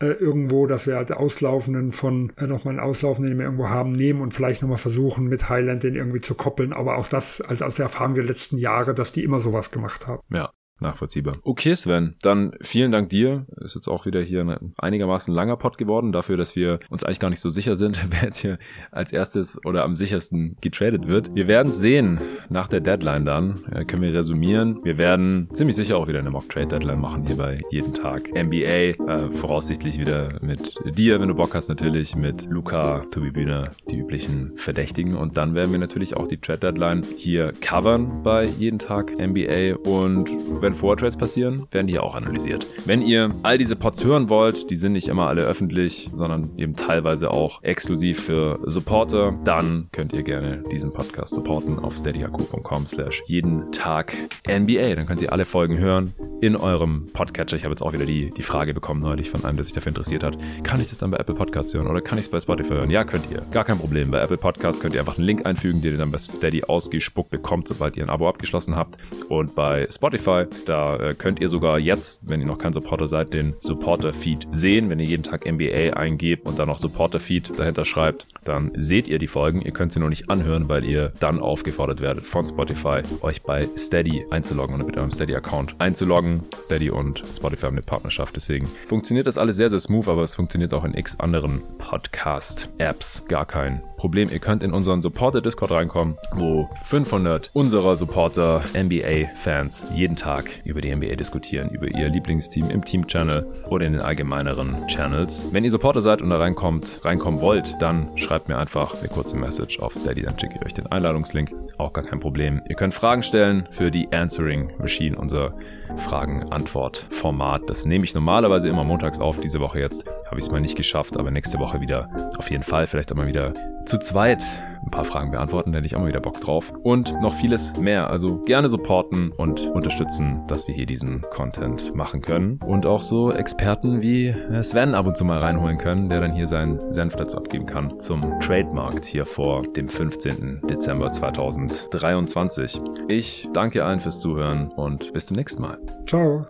äh, 0.00 0.06
irgendwo, 0.06 0.66
dass 0.66 0.86
wir 0.86 0.96
halt 0.96 1.12
auslaufenden 1.12 1.90
von 1.90 2.32
äh, 2.36 2.46
nochmal 2.46 2.74
einen 2.74 2.80
auslaufenden, 2.80 3.32
den 3.32 3.38
wir 3.38 3.46
irgendwo 3.46 3.68
haben, 3.68 3.92
nehmen 3.92 4.20
und 4.20 4.32
vielleicht 4.34 4.62
nochmal 4.62 4.78
versuchen, 4.78 5.26
mit 5.26 5.48
Highland 5.48 5.82
den 5.82 5.94
irgendwie 5.94 6.20
zu 6.20 6.34
koppeln. 6.34 6.72
Aber 6.72 6.98
auch 6.98 7.08
das, 7.08 7.40
also 7.40 7.64
aus 7.64 7.76
der 7.76 7.84
Erfahrung 7.84 8.14
der 8.14 8.24
letzten 8.24 8.58
Jahre, 8.58 8.94
dass 8.94 9.12
die 9.12 9.24
immer 9.24 9.40
sowas 9.40 9.70
gemacht 9.70 10.06
haben. 10.06 10.22
Ja, 10.30 10.50
nachvollziehbar. 10.80 11.36
Okay, 11.42 11.74
Sven, 11.74 12.14
dann 12.22 12.52
vielen 12.60 12.92
Dank 12.92 13.10
dir. 13.10 13.46
Ist 13.60 13.74
jetzt 13.74 13.88
auch 13.88 14.06
wieder 14.06 14.20
hier 14.20 14.42
ein 14.42 14.74
einigermaßen 14.76 15.32
langer 15.34 15.56
Pod 15.56 15.78
geworden, 15.78 16.12
dafür, 16.12 16.36
dass 16.36 16.56
wir 16.56 16.80
uns 16.88 17.04
eigentlich 17.04 17.20
gar 17.20 17.30
nicht 17.30 17.40
so 17.40 17.50
sicher 17.50 17.76
sind, 17.76 18.00
wer 18.10 18.24
jetzt 18.24 18.38
hier 18.38 18.58
als 18.90 19.12
erstes 19.12 19.64
oder 19.64 19.84
am 19.84 19.94
sichersten 19.94 20.56
getradet 20.60 21.06
wird. 21.06 21.34
Wir 21.34 21.48
werden 21.48 21.72
sehen 21.72 22.20
nach 22.48 22.68
der 22.68 22.80
Deadline 22.80 23.24
dann. 23.24 23.64
Äh, 23.72 23.84
können 23.84 24.02
wir 24.02 24.14
resümieren. 24.14 24.80
Wir 24.84 24.98
werden 24.98 25.48
ziemlich 25.52 25.76
sicher 25.76 25.96
auch 25.96 26.08
wieder 26.08 26.18
eine 26.18 26.30
Mock-Trade-Deadline 26.30 27.00
machen 27.00 27.26
hier 27.26 27.36
bei 27.36 27.60
jeden 27.70 27.92
Tag 27.92 28.28
NBA. 28.34 28.58
Äh, 28.64 28.94
voraussichtlich 29.32 29.98
wieder 29.98 30.38
mit 30.42 30.74
dir, 30.96 31.20
wenn 31.20 31.28
du 31.28 31.34
Bock 31.34 31.54
hast, 31.54 31.68
natürlich, 31.68 32.16
mit 32.16 32.46
Luca, 32.50 33.04
Tobi 33.10 33.30
Bühner, 33.30 33.72
die 33.90 33.98
üblichen 33.98 34.52
Verdächtigen. 34.56 35.16
Und 35.16 35.36
dann 35.36 35.54
werden 35.54 35.72
wir 35.72 35.78
natürlich 35.78 36.16
auch 36.16 36.28
die 36.28 36.38
Trade-Deadline 36.38 37.04
hier 37.16 37.52
covern 37.60 38.22
bei 38.22 38.44
jeden 38.44 38.78
Tag 38.78 39.12
NBA. 39.18 39.76
Und 39.88 40.30
wenn 40.60 40.67
wenn 40.68 40.74
Vortrades 40.74 41.16
passieren, 41.16 41.66
werden 41.70 41.86
die 41.86 41.98
auch 41.98 42.14
analysiert. 42.14 42.66
Wenn 42.84 43.00
ihr 43.00 43.34
all 43.42 43.56
diese 43.56 43.74
Pods 43.74 44.04
hören 44.04 44.28
wollt, 44.28 44.68
die 44.68 44.76
sind 44.76 44.92
nicht 44.92 45.08
immer 45.08 45.26
alle 45.26 45.44
öffentlich, 45.44 46.10
sondern 46.12 46.50
eben 46.58 46.76
teilweise 46.76 47.30
auch 47.30 47.62
exklusiv 47.62 48.20
für 48.20 48.60
Supporter, 48.66 49.34
dann 49.44 49.88
könnt 49.92 50.12
ihr 50.12 50.22
gerne 50.22 50.62
diesen 50.70 50.92
Podcast 50.92 51.32
supporten 51.32 51.78
auf 51.78 51.96
steadyhq.com 51.96 52.86
slash 52.86 53.22
jeden 53.24 53.72
Tag 53.72 54.12
NBA. 54.46 54.94
Dann 54.94 55.06
könnt 55.06 55.22
ihr 55.22 55.32
alle 55.32 55.46
Folgen 55.46 55.78
hören 55.78 56.12
in 56.42 56.54
eurem 56.54 57.06
Podcatcher. 57.14 57.56
Ich 57.56 57.64
habe 57.64 57.72
jetzt 57.72 57.80
auch 57.80 57.94
wieder 57.94 58.04
die, 58.04 58.28
die 58.30 58.42
Frage 58.42 58.74
bekommen 58.74 59.00
neulich 59.00 59.30
von 59.30 59.46
einem, 59.46 59.56
der 59.56 59.64
sich 59.64 59.72
dafür 59.72 59.88
interessiert 59.88 60.22
hat. 60.22 60.36
Kann 60.64 60.82
ich 60.82 60.90
das 60.90 60.98
dann 60.98 61.10
bei 61.10 61.16
Apple 61.16 61.34
Podcasts 61.34 61.72
hören 61.72 61.86
oder 61.86 62.02
kann 62.02 62.18
ich 62.18 62.26
es 62.26 62.30
bei 62.30 62.40
Spotify 62.40 62.74
hören? 62.74 62.90
Ja, 62.90 63.04
könnt 63.04 63.30
ihr. 63.30 63.40
Gar 63.52 63.64
kein 63.64 63.78
Problem. 63.78 64.10
Bei 64.10 64.20
Apple 64.20 64.36
Podcasts 64.36 64.82
könnt 64.82 64.94
ihr 64.94 65.00
einfach 65.00 65.16
einen 65.16 65.26
Link 65.26 65.46
einfügen, 65.46 65.80
den 65.80 65.92
ihr 65.92 65.98
dann 65.98 66.10
bei 66.10 66.18
Steady 66.18 66.64
ausgespuckt 66.64 67.30
bekommt, 67.30 67.68
sobald 67.68 67.96
ihr 67.96 68.02
ein 68.02 68.10
Abo 68.10 68.28
abgeschlossen 68.28 68.76
habt. 68.76 68.98
Und 69.30 69.54
bei 69.54 69.88
Spotify 69.90 70.44
da 70.64 70.96
äh, 70.96 71.14
könnt 71.14 71.40
ihr 71.40 71.48
sogar 71.48 71.78
jetzt, 71.78 72.28
wenn 72.28 72.40
ihr 72.40 72.46
noch 72.46 72.58
kein 72.58 72.72
Supporter 72.72 73.08
seid, 73.08 73.32
den 73.32 73.54
Supporter-Feed 73.60 74.48
sehen. 74.52 74.90
Wenn 74.90 74.98
ihr 74.98 75.06
jeden 75.06 75.22
Tag 75.22 75.50
NBA 75.50 75.94
eingebt 75.94 76.46
und 76.46 76.58
dann 76.58 76.68
noch 76.68 76.78
Supporter-Feed 76.78 77.58
dahinter 77.58 77.84
schreibt, 77.84 78.26
dann 78.44 78.72
seht 78.76 79.08
ihr 79.08 79.18
die 79.18 79.26
Folgen. 79.26 79.62
Ihr 79.62 79.72
könnt 79.72 79.92
sie 79.92 80.00
nur 80.00 80.08
nicht 80.08 80.30
anhören, 80.30 80.68
weil 80.68 80.84
ihr 80.84 81.12
dann 81.20 81.40
aufgefordert 81.40 82.00
werdet 82.00 82.24
von 82.24 82.46
Spotify, 82.46 83.02
euch 83.22 83.42
bei 83.42 83.68
Steady 83.76 84.24
einzuloggen 84.30 84.76
oder 84.76 84.84
mit 84.84 84.96
eurem 84.96 85.10
Steady-Account 85.10 85.76
einzuloggen. 85.78 86.42
Steady 86.60 86.90
und 86.90 87.22
Spotify 87.34 87.66
haben 87.66 87.74
eine 87.74 87.82
Partnerschaft. 87.82 88.36
Deswegen 88.36 88.68
funktioniert 88.86 89.26
das 89.26 89.38
alles 89.38 89.56
sehr, 89.56 89.70
sehr 89.70 89.80
smooth, 89.80 90.08
aber 90.08 90.22
es 90.22 90.34
funktioniert 90.34 90.74
auch 90.74 90.84
in 90.84 90.94
x 90.94 91.18
anderen 91.20 91.62
Podcast-Apps. 91.78 93.26
Gar 93.28 93.46
kein 93.46 93.82
Problem. 93.96 94.30
Ihr 94.30 94.38
könnt 94.38 94.62
in 94.62 94.72
unseren 94.72 95.02
Supporter-Discord 95.02 95.70
reinkommen, 95.70 96.16
wo 96.34 96.68
500 96.84 97.50
unserer 97.52 97.96
Supporter 97.96 98.62
NBA-Fans 98.74 99.86
jeden 99.92 100.16
Tag 100.48 100.64
über 100.64 100.80
die 100.80 100.94
NBA 100.94 101.16
diskutieren, 101.16 101.70
über 101.70 101.88
ihr 101.88 102.08
Lieblingsteam 102.08 102.70
im 102.70 102.84
Team-Channel 102.84 103.46
oder 103.68 103.86
in 103.86 103.92
den 103.94 104.02
allgemeineren 104.02 104.86
Channels. 104.86 105.46
Wenn 105.52 105.64
ihr 105.64 105.70
Supporter 105.70 106.02
seid 106.02 106.22
und 106.22 106.30
da 106.30 106.38
reinkommt, 106.38 107.00
reinkommen 107.04 107.40
wollt, 107.40 107.74
dann 107.80 108.16
schreibt 108.16 108.48
mir 108.48 108.58
einfach 108.58 108.98
eine 108.98 109.08
kurze 109.08 109.36
Message 109.36 109.80
auf 109.80 109.94
Steady, 109.94 110.22
dann 110.22 110.38
schicke 110.38 110.54
ich 110.58 110.66
euch 110.66 110.74
den 110.74 110.86
Einladungslink. 110.86 111.52
Auch 111.78 111.92
gar 111.92 112.04
kein 112.04 112.20
Problem. 112.20 112.60
Ihr 112.68 112.76
könnt 112.76 112.94
Fragen 112.94 113.22
stellen 113.22 113.68
für 113.70 113.90
die 113.90 114.10
Answering 114.12 114.72
Machine, 114.78 115.16
unser 115.16 115.54
Fragen-Antwort-Format. 115.96 117.62
Das 117.68 117.86
nehme 117.86 118.04
ich 118.04 118.14
normalerweise 118.14 118.68
immer 118.68 118.84
montags 118.84 119.20
auf. 119.20 119.40
Diese 119.40 119.60
Woche 119.60 119.80
jetzt 119.80 120.04
habe 120.26 120.38
ich 120.38 120.46
es 120.46 120.50
mal 120.50 120.60
nicht 120.60 120.76
geschafft, 120.76 121.16
aber 121.16 121.30
nächste 121.30 121.58
Woche 121.58 121.80
wieder 121.80 122.32
auf 122.36 122.50
jeden 122.50 122.62
Fall. 122.62 122.86
Vielleicht 122.86 123.12
auch 123.12 123.16
mal 123.16 123.26
wieder 123.26 123.54
zu 123.86 123.98
zweit 123.98 124.42
ein 124.82 124.90
paar 124.90 125.04
Fragen 125.04 125.30
beantworten, 125.30 125.72
da 125.72 125.78
hätte 125.78 125.86
ich 125.86 125.96
auch 125.96 126.00
mal 126.00 126.08
wieder 126.08 126.20
Bock 126.20 126.40
drauf. 126.40 126.72
Und 126.82 127.20
noch 127.20 127.34
vieles 127.34 127.76
mehr. 127.76 128.10
Also 128.10 128.38
gerne 128.42 128.68
supporten 128.68 129.32
und 129.32 129.68
unterstützen, 129.68 130.42
dass 130.46 130.66
wir 130.68 130.74
hier 130.74 130.86
diesen 130.86 131.22
Content 131.34 131.94
machen 131.94 132.20
können. 132.20 132.58
Und 132.66 132.86
auch 132.86 133.02
so 133.02 133.32
Experten 133.32 134.02
wie 134.02 134.34
Sven 134.62 134.94
ab 134.94 135.06
und 135.06 135.16
zu 135.16 135.24
mal 135.24 135.38
reinholen 135.38 135.78
können, 135.78 136.08
der 136.08 136.20
dann 136.20 136.34
hier 136.34 136.46
seinen 136.46 136.92
Senf 136.92 137.16
dazu 137.16 137.36
abgeben 137.36 137.66
kann 137.66 137.98
zum 138.00 138.38
Trademarkt 138.40 139.04
hier 139.04 139.26
vor 139.26 139.62
dem 139.62 139.88
15. 139.88 140.62
Dezember 140.68 141.10
2023. 141.10 142.80
Ich 143.08 143.48
danke 143.52 143.84
allen 143.84 144.00
fürs 144.00 144.20
Zuhören 144.20 144.68
und 144.68 145.12
bis 145.12 145.26
zum 145.26 145.36
nächsten 145.36 145.62
Mal. 145.62 145.78
Ciao. 146.06 146.46